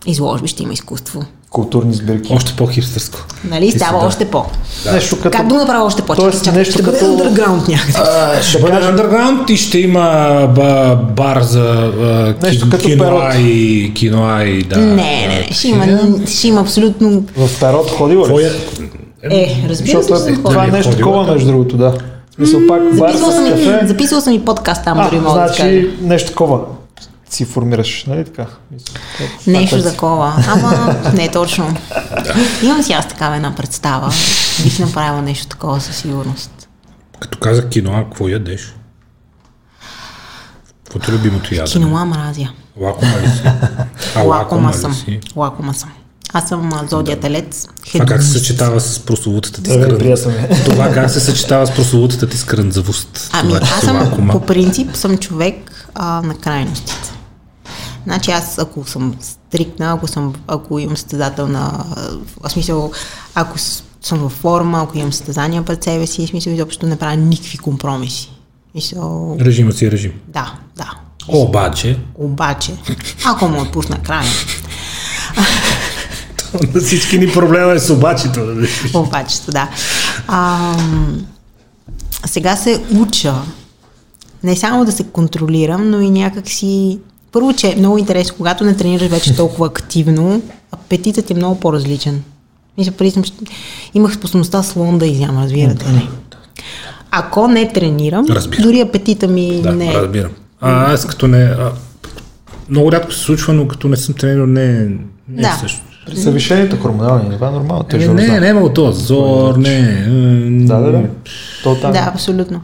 изложби, 0.07 0.49
ще 0.49 0.63
има 0.63 0.73
изкуство. 0.73 1.25
Културни 1.55 1.95
сбирки. 1.95 2.33
Още 2.33 2.53
по-хипстърско. 2.57 3.19
Нали? 3.45 3.71
Става 3.71 4.01
да. 4.01 4.07
още 4.07 4.25
по. 4.25 4.45
Нещо 4.93 5.17
като... 5.17 5.31
Как 5.31 5.47
да 5.47 5.55
го 5.55 5.61
направя 5.61 5.85
още 5.85 6.03
по? 6.03 6.15
Тоест, 6.15 6.45
Чакай, 6.45 6.59
нещо 6.59 6.73
ще 6.73 6.83
бъде 6.83 6.99
като- 6.99 7.11
underground 7.11 7.69
някъде. 7.69 7.93
А, 7.99 8.43
ще 8.43 8.59
бъде 8.59 8.73
underground 8.75 9.51
и 9.51 9.57
ще 9.57 9.79
има 9.79 10.03
ба, 10.55 10.99
бар 11.17 11.41
за 11.43 11.61
а, 11.63 12.47
Нещо 12.47 12.65
ки, 12.65 12.71
като 12.71 12.85
киноа 12.85 13.21
перот. 13.21 13.35
и, 13.39 13.93
киноа 13.95 14.45
и 14.45 14.63
да. 14.63 14.77
Не, 14.77 14.87
не, 14.87 15.27
не. 15.29 15.49
Ще 15.53 15.69
има, 15.69 15.87
ще 16.27 16.49
има 16.49 16.61
абсолютно... 16.61 17.25
В 17.37 17.61
Тарот 17.61 17.91
ходила 17.91 18.29
ли? 18.29 18.45
е? 18.45 18.51
Е, 19.31 19.65
разбира 19.69 20.03
се, 20.03 20.35
че 20.35 20.35
това 20.35 20.65
е 20.65 20.69
нещо 20.69 20.97
такова, 20.97 21.33
между 21.33 21.47
другото, 21.47 21.77
да. 21.77 21.95
Мисля, 22.39 22.59
пак 22.69 22.97
бар 22.99 23.09
Записвал 23.11 23.33
съм, 23.33 23.49
кафе. 23.49 23.81
и, 23.85 23.87
записвал 23.89 24.21
съм 24.21 24.33
и 24.33 24.45
подкаст 24.45 24.85
там, 24.85 25.09
дори 25.11 25.21
мога 25.21 25.41
да 25.41 25.47
кажа. 25.47 25.55
значи 25.63 25.91
нещо 26.03 26.29
такова 26.29 26.59
си 27.35 27.45
формираш, 27.45 28.05
нали 28.05 28.25
така? 28.25 28.47
Нещо 29.47 29.83
такова. 29.83 30.45
Ама 30.49 30.97
не 31.15 31.31
точно. 31.31 31.77
Имам 32.63 32.83
си 32.83 32.93
аз 32.93 33.09
такава 33.09 33.37
една 33.37 33.55
представа. 33.55 34.13
Бих 34.63 34.79
направила 34.79 35.23
нещо 35.23 35.47
такова 35.47 35.81
със 35.81 35.97
сигурност. 35.97 36.69
Като 37.21 37.39
казах 37.39 37.69
киноа, 37.69 38.05
какво 38.05 38.29
ядеш? 38.29 38.75
Каквото 40.85 41.11
е 41.11 41.15
любимото 41.15 41.55
ядене? 41.55 41.71
Киноа 41.73 42.05
мразя. 42.05 42.49
Лакома 42.81 43.13
ли 43.23 43.29
си? 43.29 43.43
А 44.17 44.21
Лакома 44.23 44.73
съм. 44.73 44.97
Лакома 45.37 45.75
съм. 45.75 45.91
Аз 46.33 46.49
съм 46.49 46.73
а, 46.73 46.87
зодия 46.87 47.21
телец. 47.21 47.67
Това 47.93 48.05
как 48.07 48.23
се 48.23 48.29
съчетава 48.29 48.81
с 48.81 49.01
прословутата 49.01 49.63
ти 49.63 49.71
Здравей, 49.71 49.85
скрън? 49.87 49.99
приятел 49.99 50.31
ми. 50.31 50.65
Това 50.65 50.93
как 50.93 51.11
се 51.11 51.21
съчетава 51.21 51.67
с 51.67 51.75
прословутата 51.75 52.29
ти 52.29 52.39
скрънзавост? 52.39 53.31
Ами, 53.33 53.49
Това, 53.55 53.61
аз 53.77 53.81
съм, 53.81 53.97
лакома. 53.97 54.33
по 54.33 54.41
принцип, 54.41 54.97
съм 54.97 55.19
човек 55.19 55.87
а, 55.95 56.23
на 56.23 56.35
крайностите. 56.35 57.13
Значи 58.05 58.31
аз, 58.31 58.59
ако 58.59 58.89
съм 58.89 59.15
стриктна, 59.21 59.93
ако, 59.93 60.09
съм, 60.09 60.35
ако 60.47 60.79
имам 60.79 60.97
състезателна, 60.97 61.85
в 62.41 62.51
смисъл, 62.51 62.93
ако 63.35 63.59
съм 64.01 64.19
във 64.19 64.33
форма, 64.33 64.83
ако 64.83 64.99
имам 64.99 65.13
състезания 65.13 65.63
пред 65.65 65.85
себе 65.85 66.07
си, 66.07 66.27
в 66.27 66.31
смисъл, 66.31 66.53
изобщо 66.53 66.87
не 66.87 66.97
правя 66.97 67.17
никакви 67.17 67.59
компромиси. 67.59 68.31
Мисъл, 68.75 69.37
Режима 69.41 69.73
си 69.73 69.87
е 69.87 69.91
режим. 69.91 70.13
да, 70.29 70.55
да. 70.77 70.91
Обаче, 71.29 71.99
Обаче, 72.15 72.77
ако 73.25 73.49
му 73.49 73.61
отпусна 73.61 73.99
края, 74.03 74.31
на 76.75 76.81
всички 76.81 77.19
ни 77.19 77.33
проблема 77.33 77.73
е 77.73 77.79
с 77.79 77.91
обачето. 77.91 78.47
да 78.47 78.61
решиш. 78.63 78.95
обачето, 78.95 79.51
да. 79.51 79.69
Ам, 80.29 81.27
сега 82.27 82.57
се 82.57 82.85
уча 82.97 83.35
не 84.45 84.57
само 84.57 84.85
да 84.85 84.93
се 84.93 85.05
контролирам, 85.05 85.91
но 85.91 86.01
и 86.01 86.11
някак 86.11 86.49
си... 86.49 86.99
Първо, 87.35 87.53
че 87.53 87.73
е 87.73 87.77
много 87.77 87.99
интересно, 87.99 88.35
когато 88.37 88.65
не 88.65 88.77
тренираш 88.77 89.09
вече 89.09 89.37
толкова 89.37 89.67
активно, 89.67 90.43
апетитът 90.73 91.31
е 91.31 91.35
много 91.35 91.61
по-различен. 91.61 92.23
Мисля, 92.79 92.93
преди 92.93 93.11
съм, 93.11 93.23
имах 93.95 94.15
способността 94.15 94.63
слон 94.63 94.99
да 94.99 95.07
изям, 95.07 95.43
разбирате 95.43 95.85
ли? 95.85 96.09
Ако 97.11 97.49
не 97.49 97.73
тренирам, 97.73 98.27
разбирам. 98.31 98.63
дори 98.63 98.81
апетита 98.81 99.29
ми 99.29 99.61
да, 99.63 99.73
не 99.73 99.91
е. 99.91 99.95
разбирам. 99.95 100.31
А, 100.61 100.93
аз 100.93 101.07
като 101.07 101.29
не... 101.29 101.43
А, 101.43 101.73
много 102.71 102.93
рядко 102.93 103.13
се 103.13 103.21
случва, 103.21 103.53
но 103.53 103.69
като 103.69 103.89
не 103.89 103.97
съм 103.97 104.15
тренирал, 104.15 104.47
не, 104.47 104.73
не 105.29 105.39
е 105.39 105.43
да. 105.43 105.49
е 105.49 105.61
също. 105.61 105.81
При 106.07 106.17
съвишените 106.17 106.77
хормонални 106.77 107.29
нива 107.29 107.51
нормално. 107.51 107.83
Те 107.83 107.99
не, 107.99 108.07
не, 108.07 108.41
не 108.41 108.49
е 108.49 108.73
то 108.75 108.93
зор, 108.93 109.57
не. 109.57 110.07
Да, 110.67 110.81
да, 110.81 110.93
да. 110.93 111.03
То 111.63 111.75
там. 111.75 111.93
Да, 111.93 112.11
абсолютно. 112.15 112.61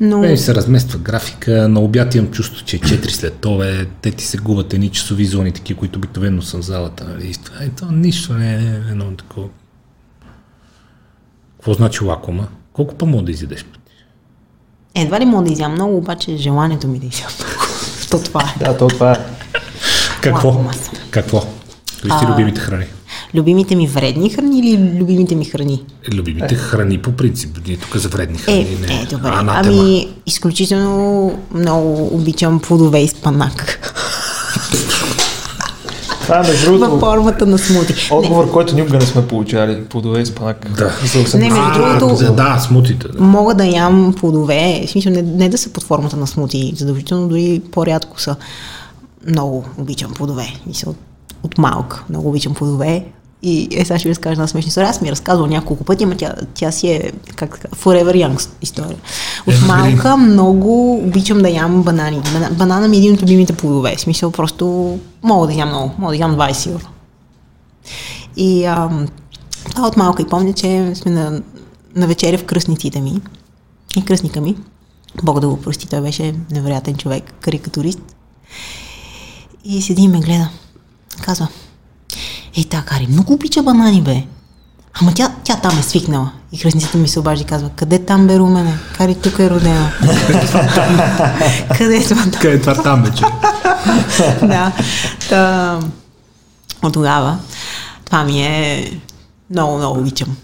Но... 0.00 0.18
Не 0.18 0.36
се 0.36 0.54
размества 0.54 0.98
графика, 0.98 1.68
на 1.68 1.80
обяд 1.80 2.14
имам 2.14 2.30
чувство, 2.30 2.64
че 2.64 2.76
е 2.76 2.80
4 2.80 3.08
след 3.08 3.34
това, 3.34 3.84
те 4.02 4.10
ти 4.10 4.24
се 4.24 4.38
губят 4.38 4.74
едни 4.74 4.88
часови 4.88 5.24
зони, 5.24 5.52
такива, 5.52 5.78
които 5.78 5.98
обикновено 5.98 6.42
съм 6.42 6.62
в 6.62 6.64
залата. 6.64 7.04
Нали? 7.08 7.34
Това, 7.44 7.64
е, 7.64 7.68
то 7.68 7.86
нищо 7.92 8.32
не 8.34 8.54
е 8.54 8.90
едно 8.90 9.16
такова. 9.16 9.48
Какво 11.56 11.74
значи 11.74 12.04
лакома? 12.04 12.48
Колко 12.72 12.94
па 12.94 13.06
мога 13.06 13.22
да 13.24 13.30
изядеш? 13.30 13.64
Едва 14.94 15.20
ли 15.20 15.24
мога 15.24 15.44
да 15.44 15.52
изям 15.52 15.72
много, 15.72 15.96
обаче 15.96 16.36
желанието 16.36 16.88
ми 16.88 16.98
да 16.98 17.06
изям 17.06 17.30
много. 17.38 17.64
то 18.10 18.22
това 18.22 18.42
е. 18.42 18.64
Да, 18.64 18.76
то 18.76 18.88
това 18.88 19.12
е. 19.12 19.16
Какво? 20.20 20.64
Какво? 21.10 21.40
Кои 22.02 22.10
сте 22.10 22.26
любимите 22.26 22.60
храни? 22.60 22.86
Любимите 23.34 23.76
ми 23.76 23.86
вредни 23.86 24.30
храни 24.30 24.58
или 24.58 24.98
любимите 25.00 25.34
ми 25.34 25.44
храни? 25.44 25.82
Любимите 26.12 26.54
е. 26.54 26.58
храни 26.58 26.98
по 26.98 27.12
принцип. 27.12 27.58
Ние 27.66 27.76
тук 27.76 27.96
за 27.96 28.08
вредни 28.08 28.38
храни. 28.38 28.58
Е, 28.58 28.86
не. 28.86 29.02
е 29.02 29.06
добре. 29.06 29.30
ами, 29.32 30.08
изключително 30.26 31.32
много 31.54 32.16
обичам 32.16 32.60
плодове 32.60 32.98
и 32.98 33.08
спанак. 33.08 33.80
Това 36.22 36.38
е 36.38 36.42
между 36.42 36.66
другото. 36.66 36.90
Във 36.90 37.00
формата 37.00 37.46
на 37.46 37.58
смути. 37.58 38.08
Отговор, 38.10 38.44
не. 38.44 38.50
който 38.50 38.74
никога 38.74 38.98
не 38.98 39.06
сме 39.06 39.26
получали. 39.28 39.84
Плодове 39.84 40.20
и 40.20 40.26
спанак. 40.26 40.70
Да. 40.76 40.92
Не, 41.38 41.50
между 41.50 41.72
другото. 41.74 42.32
Да, 42.32 42.58
смутите. 42.58 43.08
Да. 43.08 43.22
Мога 43.22 43.54
да 43.54 43.64
ям 43.64 44.14
плодове. 44.20 44.84
В 44.86 44.90
смисъл, 44.90 45.12
не, 45.12 45.22
не 45.22 45.48
да 45.48 45.58
са 45.58 45.70
под 45.70 45.84
формата 45.84 46.16
на 46.16 46.26
смути. 46.26 46.72
Задължително 46.76 47.28
дори 47.28 47.62
по-рядко 47.72 48.20
са. 48.20 48.36
Много 49.28 49.64
обичам 49.78 50.14
плодове. 50.14 50.46
Мисъл, 50.66 50.94
от 51.42 51.58
малък. 51.58 52.04
Много 52.08 52.28
обичам 52.28 52.54
плодове. 52.54 53.04
И 53.46 53.68
е, 53.72 53.84
сега 53.84 53.98
ще 53.98 54.08
ви 54.08 54.10
разкажа 54.10 54.32
една 54.32 54.46
смешна 54.46 54.68
история. 54.68 54.90
Аз 54.90 55.00
ми 55.00 55.08
е 55.08 55.10
разказвал 55.10 55.46
няколко 55.46 55.84
пъти, 55.84 56.04
ама 56.04 56.16
тя, 56.16 56.34
тя 56.54 56.72
си 56.72 56.88
е, 56.88 57.12
как 57.36 57.66
forever 57.76 58.26
young 58.26 58.48
история. 58.62 58.96
От 59.46 59.54
малка 59.66 60.16
много 60.16 60.94
обичам 60.94 61.38
да 61.38 61.48
ям 61.48 61.82
банани. 61.82 62.22
Банана 62.50 62.88
ми 62.88 62.96
е 62.96 62.98
един 62.98 63.14
от 63.14 63.22
любимите 63.22 63.52
плодове. 63.52 63.96
В 63.96 64.00
смисъл 64.00 64.30
просто 64.30 64.98
мога 65.22 65.46
да 65.46 65.52
ям 65.52 65.68
много. 65.68 65.90
Мога 65.98 66.12
да 66.12 66.16
ям 66.16 66.36
20 66.36 66.52
сигурно. 66.52 66.88
И 68.36 68.64
ам, 68.64 69.08
това 69.70 69.88
от 69.88 69.96
малка 69.96 70.22
и 70.22 70.28
помня, 70.28 70.52
че 70.52 70.92
сме 70.94 71.10
на, 71.10 71.42
на 71.96 72.06
вечеря 72.06 72.38
в 72.38 72.44
кръстниците 72.44 73.00
ми. 73.00 73.20
И 73.96 74.04
кръстника 74.04 74.40
ми, 74.40 74.56
Бог 75.22 75.40
да 75.40 75.48
го 75.48 75.60
прости, 75.60 75.88
той 75.88 76.00
беше 76.00 76.34
невероятен 76.50 76.96
човек, 76.96 77.34
карикатурист. 77.40 78.00
И 79.64 79.82
седи 79.82 80.02
и 80.02 80.08
ме 80.08 80.20
гледа. 80.20 80.48
Казва, 81.22 81.48
ей, 82.56 82.64
та 82.64 82.82
Кари, 82.82 83.06
много 83.10 83.32
обича 83.32 83.62
банани, 83.62 84.02
бе. 84.02 84.22
Ама 85.00 85.12
тя, 85.14 85.32
тя 85.44 85.56
там 85.56 85.78
е 85.78 85.82
свикнала. 85.82 86.30
И 86.52 86.58
кръстницата 86.58 86.98
ми 86.98 87.08
се 87.08 87.20
обажда 87.20 87.42
и 87.42 87.46
казва, 87.46 87.70
къде 87.76 87.98
там 87.98 88.26
бе, 88.26 88.38
Румене? 88.38 88.78
Кари 88.96 89.14
тук 89.14 89.38
е 89.38 89.50
родена. 89.50 89.92
къде 91.78 91.96
е 91.96 92.04
това 92.04 92.22
там? 92.22 92.40
Къде 92.40 92.54
е 92.54 92.60
това 92.60 92.82
там, 92.82 93.02
бе, 93.02 93.10
че? 93.10 93.24
да. 94.46 94.72
Та, 95.28 95.80
от 96.82 96.92
тогава 96.92 97.38
това 98.04 98.24
ми 98.24 98.42
е 98.42 98.90
много, 99.50 99.78
много 99.78 100.00
обичам. 100.00 100.36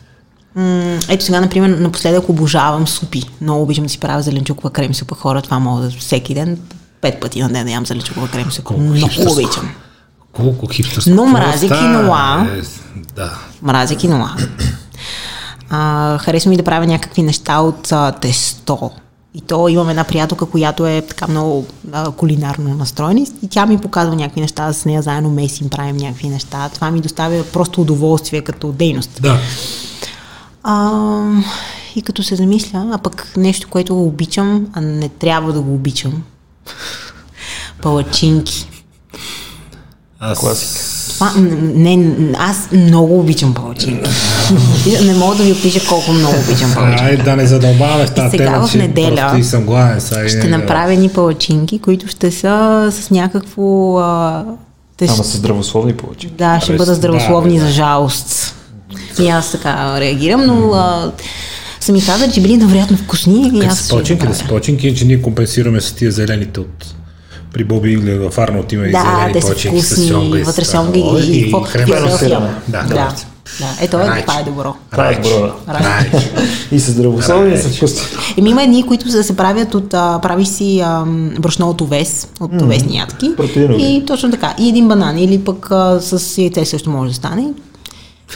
ето 1.09 1.25
сега, 1.25 1.41
например, 1.41 1.69
напоследък 1.69 2.29
обожавам 2.29 2.89
супи. 2.89 3.23
Много 3.41 3.63
обичам 3.63 3.85
да 3.85 3.91
си 3.91 3.99
правя 3.99 4.23
зеленчукова 4.23 4.71
крем 4.71 4.95
супа. 4.95 5.15
Хора, 5.15 5.43
това 5.43 5.59
мога 5.59 5.83
да 5.83 5.91
всеки 5.91 6.35
ден, 6.35 6.59
пет 7.01 7.21
пъти 7.21 7.43
на 7.43 7.49
ден 7.49 7.67
да 7.67 7.73
ям 7.73 7.87
зеленчукова 7.87 8.29
крем 8.29 8.53
супа. 8.53 8.73
Много 8.73 9.33
обичам. 9.33 9.71
Колко 10.33 10.67
хипстърско. 10.67 11.11
Но 11.11 11.27
мрази 11.27 11.69
киноа. 11.69 12.47
Е, 12.57 12.61
да. 13.17 13.39
Мрази 13.63 13.97
киноа. 13.97 14.29
А, 15.71 16.19
харесва 16.19 16.51
ми 16.51 16.57
да 16.57 16.63
правя 16.63 16.87
някакви 16.87 17.23
неща 17.23 17.61
от 17.61 17.93
а, 17.93 18.13
тесто. 18.13 18.91
И 19.35 19.41
то 19.41 19.69
имам 19.69 19.89
една 19.89 20.05
приятелка, 20.05 20.47
която 20.47 20.87
е 20.87 21.03
така 21.09 21.27
много 21.29 21.67
а, 21.93 22.11
кулинарно 22.11 22.75
настроена 22.75 23.21
и 23.43 23.49
тя 23.49 23.67
ми 23.67 23.79
показва 23.79 24.17
някакви 24.17 24.41
неща, 24.41 24.73
с 24.73 24.85
нея 24.85 25.03
заедно 25.03 25.31
месим, 25.31 25.69
правим 25.69 25.97
някакви 25.97 26.29
неща. 26.29 26.69
Това 26.75 26.91
ми 26.91 27.01
доставя 27.01 27.45
просто 27.45 27.81
удоволствие 27.81 28.41
като 28.41 28.73
дейност. 28.73 29.23
Да. 29.23 29.39
А, 30.63 31.23
и 31.97 32.03
като 32.03 32.23
се 32.23 32.37
замисля, 32.37 32.91
а 32.93 32.99
пък 32.99 33.33
нещо, 33.37 33.69
което 33.71 34.03
обичам, 34.03 34.67
а 34.73 34.81
не 34.81 35.09
трябва 35.09 35.53
да 35.53 35.61
го 35.61 35.75
обичам. 35.75 36.23
Палачинки. 37.83 38.70
Аз... 40.21 40.39
Класика. 40.39 40.81
Това, 41.15 41.33
не, 41.75 42.17
аз 42.39 42.69
много 42.73 43.21
обичам 43.21 43.55
палачинки. 43.55 44.11
не 45.05 45.15
мога 45.15 45.37
да 45.37 45.43
ви 45.43 45.53
опиша 45.53 45.81
колко 45.89 46.13
много 46.13 46.35
обичам 46.49 46.75
палачинки. 46.75 47.05
Ай, 47.05 47.17
да 47.17 47.37
не 47.37 47.47
задълбаваме 47.47 48.07
с 48.07 48.15
тази 48.15 48.31
сега 48.31 48.67
в 48.67 48.75
неделя 48.75 49.35
и 49.39 49.45
съм 49.45 49.65
гладен, 49.65 50.01
сега 50.01 50.29
ще 50.29 50.49
направя 50.49 50.95
ни 50.95 51.09
палачинки, 51.09 51.79
които 51.79 52.09
ще 52.09 52.31
са 52.31 52.89
с 52.93 53.11
някакво... 53.11 53.99
А, 53.99 54.45
те 54.97 55.05
Ама 55.05 55.25
са 55.25 55.37
здравословни 55.37 55.97
палачинки. 55.97 56.37
Да, 56.37 56.61
ще 56.61 56.77
бъдат 56.77 56.97
здравословни 56.97 57.59
да, 57.59 57.67
за 57.67 57.71
жалост. 57.71 58.55
И 59.21 59.29
аз 59.29 59.53
така 59.53 60.01
реагирам, 60.01 60.47
но 60.47 60.73
а, 60.73 61.13
са 61.81 61.93
ми 61.93 62.05
казали, 62.05 62.33
че 62.33 62.41
били 62.41 62.57
невероятно 62.57 62.97
вкусни. 62.97 63.51
И 63.55 63.65
аз 63.65 63.79
са 63.79 63.89
палачинки, 63.89 64.27
да 64.27 64.35
са 64.35 64.45
палачинки, 64.49 64.97
че 64.97 65.05
ние 65.05 65.23
компенсираме 65.23 65.81
с 65.81 65.93
тия 65.93 66.13
зелените 66.13 66.61
от 66.61 66.95
при 67.53 67.65
Боби 67.65 67.93
Инглер 67.93 68.31
в 68.31 68.39
Арнолд 68.39 68.73
има 68.73 68.83
да, 68.83 68.89
и 68.89 68.93
зелени 68.93 69.33
те 69.33 69.41
са 69.41 69.55
вкусни, 69.55 69.83
с 69.83 70.09
сьонга 70.09 70.45
вътре 70.45 70.65
сьонга 70.65 70.99
и, 70.99 71.03
и, 71.03 71.33
и, 71.33 71.49
и 71.49 71.53
хрема. 71.67 72.55
Да, 72.69 72.83
да. 72.83 73.15
Да, 73.61 73.67
ето 73.81 74.01
е, 74.01 74.23
това 74.23 74.41
е 74.41 74.45
добро. 74.45 74.75
Това 74.91 75.09
е 75.09 75.15
добро. 75.15 75.53
И 76.73 76.81
са 76.81 76.91
здравословни, 76.91 77.55
и 77.55 77.59
са 77.59 77.69
вкусни. 77.69 78.01
Еми 78.39 78.51
има 78.51 78.63
едни, 78.63 78.87
които 78.87 79.23
се 79.23 79.37
правят 79.37 79.75
от, 79.75 79.95
а, 79.95 80.19
прави 80.23 80.47
си 80.47 80.81
а, 80.81 81.05
брашно 81.41 81.69
от 81.69 81.81
овес, 81.81 82.29
от 82.41 82.53
mm-hmm. 82.53 82.65
овесни 82.65 82.97
ядки. 82.97 83.33
И 83.79 84.05
точно 84.07 84.31
така. 84.31 84.55
И 84.59 84.69
един 84.69 84.89
банан, 84.89 85.19
или 85.19 85.39
пък 85.39 85.71
а, 85.71 86.01
с 86.01 86.39
яйце 86.39 86.65
също 86.65 86.91
може 86.91 87.11
да 87.11 87.15
стане. 87.15 87.45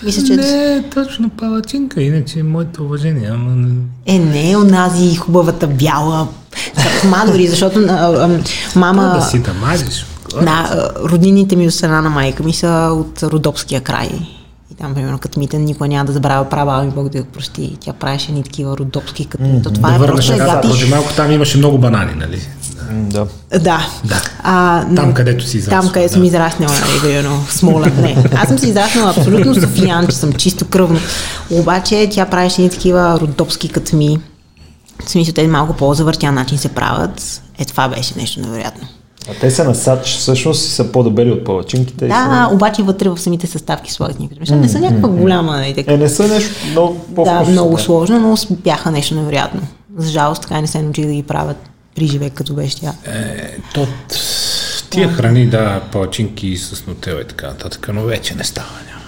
Мисля, 0.02 0.26
че... 0.26 0.36
Не, 0.36 0.84
точно 0.94 1.28
палачинка, 1.28 2.02
иначе 2.02 2.42
моето 2.42 2.84
уважение. 2.84 3.30
Ама... 3.32 3.66
Е, 4.06 4.18
не, 4.18 4.56
онази 4.56 5.16
хубавата 5.16 5.66
бяла 5.66 6.28
катма 6.82 7.24
дори, 7.26 7.48
защото 7.48 7.78
а, 7.80 7.92
а, 7.92 8.40
мама... 8.76 9.16
Да 9.18 9.24
си 9.24 9.38
да 9.38 9.54
мазиш. 9.54 10.06
Да, 10.42 10.90
роднините 11.04 11.56
ми 11.56 11.66
от 11.66 11.74
страна 11.74 12.00
на 12.00 12.10
майка 12.10 12.42
ми 12.42 12.52
са 12.52 12.90
от 12.92 13.22
Родопския 13.22 13.80
край. 13.80 14.10
И 14.72 14.74
там, 14.74 14.94
примерно, 14.94 15.18
като 15.18 15.38
мите, 15.38 15.58
никой 15.58 15.88
няма 15.88 16.04
да 16.04 16.12
забравя 16.12 16.48
права, 16.48 16.82
ми 16.82 16.90
Бог 16.90 17.08
да 17.08 17.18
я 17.18 17.24
прости. 17.24 17.76
Тя 17.80 17.92
правеше 17.92 18.32
ни 18.32 18.42
такива 18.42 18.76
родопски, 18.76 19.24
като 19.24 19.44
mm-hmm. 19.44 19.74
това 19.74 19.98
да 19.98 20.04
е 20.04 20.08
просто 20.08 20.36
да, 20.36 20.62
малко 20.90 21.12
там 21.16 21.30
имаше 21.30 21.58
много 21.58 21.78
банани, 21.78 22.14
нали? 22.14 22.40
Да. 22.92 23.26
Да. 23.60 23.86
А, 24.42 24.84
там, 24.96 25.14
където 25.14 25.46
си 25.46 25.56
израснала. 25.56 25.82
Там, 25.82 25.92
където 25.92 26.10
да. 26.10 26.14
съм 26.14 26.24
израснала, 26.24 26.72
нали, 26.72 27.00
примерно, 27.00 27.44
Смола. 27.50 27.86
Не. 27.86 28.24
Аз 28.34 28.48
съм 28.48 28.58
си 28.58 28.68
израснала 28.68 29.10
абсолютно 29.16 29.54
че 30.10 30.16
съм 30.16 30.32
чисто 30.32 30.64
кръвно. 30.64 30.98
Обаче 31.50 32.08
тя 32.10 32.26
правеше 32.26 32.62
ни 32.62 32.70
такива 32.70 33.20
родопски 33.20 33.68
катми. 33.68 34.18
В 35.06 35.10
смисъл, 35.10 35.34
те 35.34 35.46
малко 35.46 35.76
по-завъртян 35.76 36.34
начин 36.34 36.58
се 36.58 36.68
правят. 36.68 37.42
Е, 37.58 37.64
това 37.64 37.88
беше 37.88 38.14
нещо 38.16 38.40
невероятно. 38.40 38.88
А 39.30 39.32
те 39.40 39.50
са 39.50 39.64
на 39.64 39.74
сач, 39.74 40.06
всъщност 40.06 40.70
са 40.70 40.92
по-дебели 40.92 41.30
от 41.32 41.44
палачинките. 41.44 42.06
Да, 42.06 42.46
са... 42.48 42.54
обаче 42.54 42.82
вътре 42.82 43.08
в 43.08 43.18
самите 43.18 43.46
съставки 43.46 43.92
слагат 43.92 44.20
някакви 44.20 44.40
неща. 44.40 44.56
Не 44.56 44.68
са 44.68 44.80
някаква 44.80 45.08
голяма. 45.08 45.52
Нали, 45.52 45.74
така. 45.74 45.92
Е, 45.92 45.96
не 45.96 46.08
са 46.08 46.28
нещо 46.28 46.54
много 46.70 46.98
по 47.14 47.24
Да, 47.24 47.40
много 47.40 47.78
сложно, 47.78 48.20
но 48.20 48.56
бяха 48.56 48.90
нещо 48.90 49.14
невероятно. 49.14 49.60
За 49.96 50.10
жалост 50.10 50.42
така 50.42 50.60
не 50.60 50.66
се 50.66 50.82
научи 50.82 51.06
да 51.06 51.12
ги 51.12 51.22
правят 51.22 51.56
при 51.94 52.06
живек, 52.06 52.32
като 52.32 52.54
беше 52.54 52.76
тя. 52.76 52.94
Е, 53.06 53.56
то, 53.74 53.88
тия 54.90 55.08
храни, 55.08 55.46
да, 55.46 55.80
палачинки 55.92 56.56
с 56.56 56.86
нотел 56.86 57.20
и 57.20 57.24
така 57.24 57.46
нататък, 57.46 57.90
но 57.94 58.02
вече 58.02 58.34
не 58.34 58.44
става. 58.44 58.68
Няма. 58.86 59.04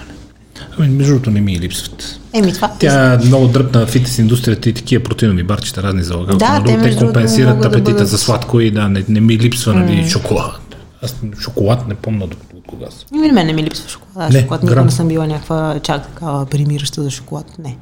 Ами, 0.78 0.88
между 0.88 1.12
другото 1.12 1.30
не 1.30 1.40
ми 1.40 1.52
и 1.52 1.60
липсват. 1.60 2.20
Еми, 2.32 2.52
това 2.52 2.72
Тя 2.78 3.12
е 3.12 3.18
много 3.18 3.48
дръпна 3.48 3.86
фитнес 3.86 4.18
индустрията 4.18 4.68
и 4.68 4.72
такива 4.72 5.04
протеинови 5.04 5.42
барчета 5.42 5.82
разни 5.82 6.02
за 6.02 6.16
Да, 6.16 6.62
те, 6.66 6.80
те 6.82 6.96
компенсират 6.96 7.64
апетита 7.64 7.84
да 7.84 7.92
бъдат... 7.92 8.08
за 8.08 8.18
сладко 8.18 8.60
и 8.60 8.70
да, 8.70 8.88
не, 8.88 9.04
не 9.08 9.20
ми 9.20 9.38
липсва 9.38 9.74
нали, 9.74 10.04
mm. 10.04 10.08
шоколад. 10.08 10.76
Аз 11.02 11.16
шоколад 11.40 11.88
не 11.88 11.94
помня 11.94 12.24
от 12.24 12.36
кога 12.66 12.86
съм. 12.90 13.08
Ими, 13.14 13.32
мен 13.32 13.46
не 13.46 13.52
ми 13.52 13.62
липсва 13.62 13.88
шоколад. 13.88 14.32
Не, 14.32 14.40
шоколад 14.40 14.62
никога 14.62 14.84
не 14.84 14.90
съм 14.90 15.08
била 15.08 15.26
някаква 15.26 15.80
чак 15.82 16.06
такава 16.06 16.46
примираща 16.46 17.02
за 17.02 17.10
шоколад. 17.10 17.58
Не. 17.58 17.76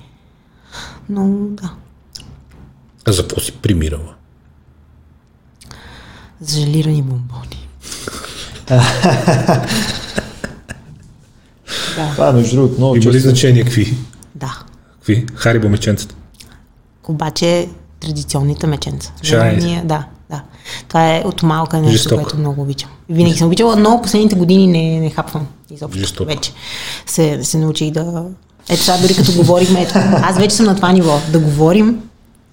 Но 1.09 1.29
да. 1.49 1.71
А 3.05 3.13
за 3.13 3.23
какво 3.23 3.41
си 3.41 3.53
примирала? 3.53 4.15
Желирани 6.49 7.03
бомбони. 7.03 7.69
Да. 11.97 12.11
Това, 12.13 12.33
между 12.33 12.57
другото, 12.57 12.75
много 12.79 12.97
Има 12.97 13.13
ли 13.13 13.21
значение 13.21 13.65
какви? 13.65 13.97
Да. 14.35 14.59
Какви? 14.99 15.27
Харибо 15.35 15.69
меченцата. 15.69 16.15
Обаче 17.09 17.69
традиционните 18.01 18.67
меченца. 18.67 19.13
Шайс. 19.23 19.65
Да, 19.65 20.05
да. 20.31 20.43
Това 20.89 21.17
е 21.17 21.23
от 21.25 21.43
малка 21.43 21.77
нещо, 21.81 21.93
Жестоко. 21.93 22.23
което 22.23 22.39
много 22.39 22.63
обичам. 22.63 22.91
Винаги 23.09 23.37
съм 23.37 23.47
обичала, 23.47 23.77
но 23.77 24.03
последните 24.03 24.37
години 24.37 24.67
не, 24.67 25.01
не 25.01 25.11
хапвам 25.11 25.47
изобщо. 25.71 25.99
Жестоко. 25.99 26.29
Вече 26.29 26.53
се, 27.07 27.45
се 27.45 27.59
научих 27.59 27.91
да... 27.91 28.25
Ето 28.69 28.83
сега 28.83 28.99
дори 28.99 29.15
като 29.15 29.33
говорихме, 29.33 29.83
ето, 29.83 29.93
аз 29.97 30.39
вече 30.39 30.57
съм 30.57 30.67
на 30.67 30.77
това 30.77 30.93
ниво, 30.93 31.21
да 31.33 31.39
говорим 31.39 32.01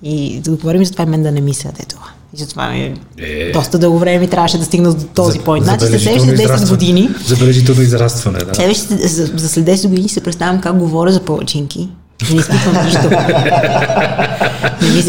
и 0.04 0.40
да 0.40 0.52
говорим 0.52 0.86
за 0.86 0.92
това 0.92 1.06
мен 1.06 1.24
да 1.24 1.32
не 1.32 1.42
мисля, 1.42 1.72
ето. 1.80 2.01
И 2.34 2.38
затова 2.38 2.70
ми 2.70 3.00
е... 3.18 3.52
доста 3.52 3.80
дълго 3.80 4.00
време 4.00 4.20
ми 4.20 4.28
трябваше 4.28 4.58
да 4.58 4.66
стигна 4.66 4.94
до 4.94 5.04
този 5.04 5.40
за, 5.40 5.46
point. 5.46 5.64
Значи 5.64 5.86
след 5.86 6.02
следващите 6.02 6.48
10 6.48 6.70
години... 6.70 7.10
Забележително 7.26 7.82
израстване, 7.82 8.40
да. 8.40 8.56
Следващите, 8.56 9.08
за, 9.08 9.26
за 9.26 9.50
след 9.50 9.66
10 9.66 9.88
години 9.88 10.10
се 10.10 10.24
представям 10.24 10.62
как 10.62 10.78
говоря 10.78 11.12
за 11.12 11.20
палачинки. 11.20 11.90
Не 12.32 12.40
изпитвам 12.40 12.86
нищо. 12.86 13.02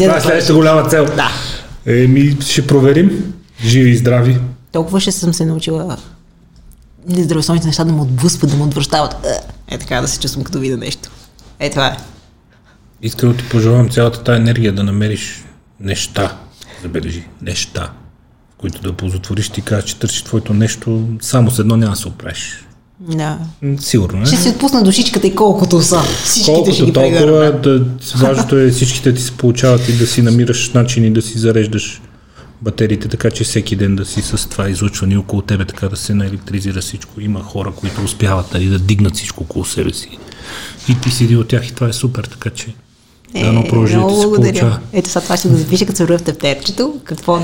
Това 0.03 0.17
е 0.17 0.21
следващата 0.21 0.53
голяма 0.53 0.89
цел. 0.89 1.05
Да. 1.05 1.31
Еми, 1.85 2.37
ще 2.41 2.67
проверим. 2.67 3.33
Живи 3.65 3.89
и 3.89 3.97
здрави. 3.97 4.37
Толкова 4.71 4.99
ще 4.99 5.11
съм 5.11 5.33
се 5.33 5.45
научила 5.45 5.97
нездравословните 7.07 7.67
неща 7.67 7.83
да 7.83 7.91
му 7.91 8.01
отблъскват, 8.01 8.51
да 8.51 8.57
му 8.57 8.63
отвръщават. 8.63 9.15
Е, 9.67 9.77
така 9.77 10.01
да 10.01 10.07
се 10.07 10.19
чувствам 10.19 10.43
като 10.43 10.59
видя 10.59 10.77
нещо. 10.77 11.09
Е, 11.59 11.69
това 11.69 11.87
е. 11.87 11.97
Да 13.09 13.33
ти 13.37 13.43
пожелавам 13.49 13.89
цялата 13.89 14.23
тази 14.23 14.41
енергия 14.41 14.73
да 14.73 14.83
намериш 14.83 15.45
неща, 15.79 16.37
забележи, 16.83 17.23
неща, 17.41 17.91
които 18.57 18.81
да 18.81 18.93
ползотвориш, 18.93 19.49
ти 19.49 19.61
кажеш, 19.61 19.89
че 19.89 19.99
търсиш 19.99 20.21
твоето 20.21 20.53
нещо, 20.53 21.07
само 21.21 21.51
с 21.51 21.59
едно 21.59 21.77
няма 21.77 21.93
да 21.93 21.99
се 21.99 22.07
оправиш. 22.07 22.65
Да. 22.99 23.39
Сигурно. 23.79 24.19
Не? 24.19 24.25
Ще 24.25 24.35
си 24.35 24.49
отпусна 24.49 24.83
душичката 24.83 25.27
и 25.27 25.35
колкото 25.35 25.81
са. 25.81 26.01
Всичките 26.01 26.53
колкото 26.53 26.75
ще 26.75 26.85
ги 26.85 26.93
толкова, 26.93 27.51
да, 27.51 27.85
важното 28.15 28.57
е 28.57 28.69
всичките 28.69 29.13
ти 29.13 29.21
се 29.21 29.31
получават 29.31 29.89
и 29.89 29.93
да 29.93 30.07
си 30.07 30.21
намираш 30.21 30.73
начини 30.73 31.13
да 31.13 31.21
си 31.21 31.39
зареждаш 31.39 32.01
батериите, 32.61 33.07
така 33.07 33.31
че 33.31 33.43
всеки 33.43 33.75
ден 33.75 33.95
да 33.95 34.05
си 34.05 34.21
с 34.21 34.49
това 34.49 34.69
излъчване 34.69 35.17
около 35.17 35.41
тебе, 35.41 35.65
така 35.65 35.89
да 35.89 35.95
се 35.95 36.13
наелектризира 36.13 36.81
всичко. 36.81 37.21
Има 37.21 37.43
хора, 37.43 37.71
които 37.75 38.03
успяват 38.03 38.53
нали, 38.53 38.65
да 38.65 38.79
дигнат 38.79 39.15
всичко 39.15 39.43
около 39.43 39.65
себе 39.65 39.93
си. 39.93 40.17
И 40.89 41.01
ти 41.01 41.11
си 41.11 41.23
един 41.23 41.37
от 41.37 41.47
тях 41.47 41.67
и 41.67 41.73
това 41.73 41.87
е 41.87 41.93
супер, 41.93 42.23
така 42.23 42.49
че 42.49 42.73
е, 43.33 43.43
да, 43.45 43.51
но 43.53 43.63
продължите 43.63 43.99
се 44.21 44.27
получава. 44.35 44.79
Ето 44.93 45.09
сега 45.09 45.23
това 45.23 45.37
ще 45.37 45.47
го 45.47 45.55
запиша, 45.55 45.85
като 45.85 45.97
се 45.97 46.05
в 46.05 46.19
тефтерчето. 46.19 46.93
Какво 47.03 47.39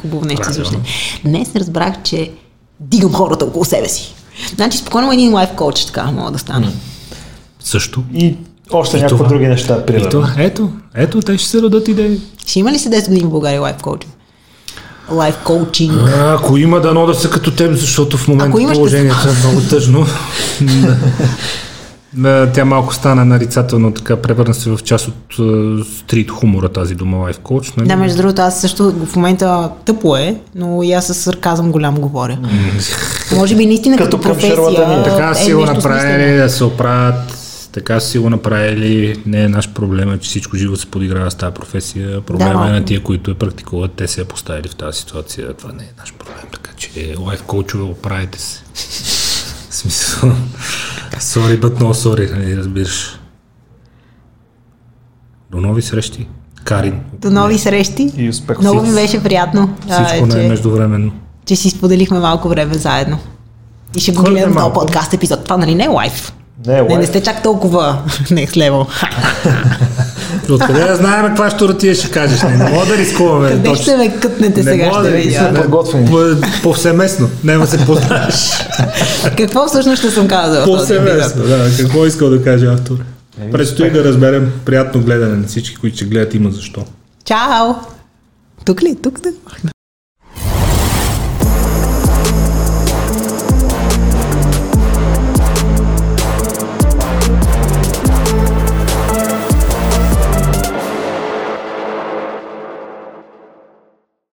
хубаво 0.00 0.24
нещо 0.24 0.52
звучи. 0.52 0.76
Днес 1.24 1.56
разбрах, 1.56 2.02
че 2.02 2.30
дигам 2.80 3.12
хората 3.12 3.44
около 3.44 3.64
себе 3.64 3.88
си. 3.88 4.14
Значи 4.54 4.78
спокойно 4.78 5.12
един 5.12 5.34
лайф 5.34 5.50
коуч 5.56 5.84
така 5.84 6.04
мога 6.04 6.30
да 6.30 6.38
стане. 6.38 6.68
Също. 7.60 8.02
И 8.14 8.36
още 8.70 9.00
някакви 9.00 9.28
други 9.28 9.46
неща, 9.46 9.86
примерно. 9.86 10.10
То, 10.10 10.26
ето, 10.38 10.70
ето, 10.94 11.20
те 11.20 11.38
ще 11.38 11.48
се 11.48 11.62
родат 11.62 11.88
идеи. 11.88 12.20
Ще 12.46 12.58
има 12.58 12.72
ли 12.72 12.78
се 12.78 12.90
10 12.90 13.08
години 13.08 13.26
в 13.26 13.30
България 13.30 13.60
лайф 13.60 13.76
коуч? 13.82 14.06
Лайф 15.10 15.36
коучинг. 15.44 15.92
Ако 16.18 16.56
има, 16.56 16.80
дано 16.80 17.06
да 17.06 17.14
са 17.14 17.30
като 17.30 17.50
теб, 17.50 17.74
защото 17.74 18.16
в 18.16 18.28
момента 18.28 18.72
положението 18.72 19.28
е 19.28 19.46
много 19.46 19.60
тъжно. 19.68 20.06
Тя 22.54 22.64
малко 22.64 22.94
стана 22.94 23.24
нарицателно, 23.24 23.92
така 23.92 24.16
превърна 24.16 24.54
се 24.54 24.70
в 24.70 24.78
част 24.84 25.08
от 25.08 25.34
uh, 25.34 25.84
стрит 26.00 26.30
хумора 26.30 26.68
тази 26.68 26.94
дума 26.94 27.16
лайф 27.16 27.38
коуч. 27.38 27.72
Нали? 27.72 27.88
Да, 27.88 27.96
между 27.96 28.16
другото, 28.16 28.42
аз 28.42 28.60
също 28.60 28.92
в 29.06 29.16
момента 29.16 29.70
тъпо 29.84 30.16
е, 30.16 30.36
но 30.54 30.82
и 30.82 30.92
аз 30.92 31.06
с 31.06 31.14
сарказъм 31.14 31.72
голям 31.72 31.94
говоря. 31.94 32.38
Може 33.36 33.56
би 33.56 33.66
наистина 33.66 33.96
като, 33.96 34.16
като 34.16 34.28
професия. 34.28 35.04
Така 35.04 35.30
е 35.30 35.34
си 35.34 35.54
го 35.54 35.64
направили 35.64 36.36
да 36.36 36.50
се 36.50 36.64
оправят 36.64 37.44
така 37.74 38.00
си 38.00 38.18
го 38.18 38.30
направили, 38.30 39.22
не 39.26 39.44
е 39.44 39.48
наш 39.48 39.72
проблем, 39.72 40.12
е, 40.12 40.18
че 40.18 40.28
всичко 40.28 40.56
живо 40.56 40.76
се 40.76 40.86
подиграва 40.86 41.30
с 41.30 41.34
тази 41.34 41.54
професия. 41.54 42.20
Проблема 42.20 42.64
да, 42.64 42.68
е 42.68 42.72
на 42.72 42.84
тия, 42.84 43.02
които 43.02 43.30
я 43.30 43.38
практикуват, 43.38 43.92
те 43.92 44.08
се 44.08 44.20
я 44.20 44.24
поставили 44.24 44.68
в 44.68 44.76
тази 44.76 44.98
ситуация. 44.98 45.54
Това 45.54 45.72
не 45.72 45.82
е 45.82 45.92
наш 45.98 46.14
проблем, 46.14 46.44
така 46.52 46.70
че 46.76 47.14
лайф 47.18 47.42
коучове, 47.42 47.82
оправите 47.82 48.40
се. 48.40 48.62
смисъл, 49.70 50.32
Сори, 51.18 51.60
but 51.60 51.80
no 51.80 51.92
sorry, 51.92 52.36
нали, 52.36 52.56
разбираш. 52.56 53.20
До 55.50 55.60
нови 55.60 55.82
срещи. 55.82 56.28
Карин. 56.64 57.00
До 57.20 57.30
нови 57.30 57.58
срещи. 57.58 58.12
И 58.16 58.28
успех. 58.28 58.58
Много 58.58 58.82
ми 58.82 58.94
беше 58.94 59.22
приятно. 59.22 59.74
Всичко 59.80 60.26
не 60.26 60.44
е 60.44 60.48
междувременно. 60.48 61.12
Че 61.46 61.56
си 61.56 61.70
споделихме 61.70 62.18
малко 62.18 62.48
време 62.48 62.74
заедно. 62.74 63.18
И 63.96 64.00
ще 64.00 64.12
го 64.12 64.22
гледам 64.22 64.54
този 64.54 64.74
подкаст 64.74 65.14
епизод. 65.14 65.44
Това 65.44 65.56
нали 65.56 65.74
не 65.74 65.84
е 65.84 65.88
лайф? 65.88 66.32
Не, 66.66 66.78
е 66.78 66.82
не, 66.82 66.96
не 66.96 67.06
сте 67.06 67.22
чак 67.22 67.42
толкова 67.42 68.02
next 68.08 68.56
level. 68.56 68.86
Откъде 70.50 70.84
да 70.84 70.96
знаем 70.96 71.26
каква 71.26 71.50
ще 71.50 71.94
ще 71.94 72.10
кажеш? 72.10 72.42
Не, 72.42 72.56
не 72.56 72.70
мога 72.70 72.86
да 72.86 72.96
рискуваме. 72.96 73.48
Къде 73.48 73.68
точно. 73.68 73.82
ще 73.82 73.96
ме 73.96 74.16
кътнете 74.20 74.62
не 74.62 74.70
сега? 74.70 74.92
Ще 74.92 75.02
да 75.02 75.10
видя. 75.10 75.52
подготвени. 75.54 76.10
Повсеместно. 76.62 77.30
Няма 77.44 77.66
се 77.66 77.86
познаеш. 77.86 78.66
какво 79.36 79.66
всъщност 79.66 79.98
ще 79.98 80.10
съм 80.10 80.28
казал? 80.28 80.64
Повсеместно, 80.64 81.42
да. 81.42 81.70
Какво 81.80 82.06
искал 82.06 82.30
да 82.30 82.42
каже 82.44 82.66
автор? 82.66 82.96
Предстои 83.52 83.90
да 83.90 84.04
разберем 84.04 84.52
приятно 84.64 85.00
гледане 85.00 85.36
на 85.36 85.46
всички, 85.46 85.76
които 85.76 85.96
ще 85.96 86.04
гледат 86.04 86.34
има 86.34 86.50
защо. 86.50 86.84
Чао! 87.24 87.74
Тук 88.64 88.82
ли? 88.82 88.96
Тук 89.02 89.20
да? 89.20 89.30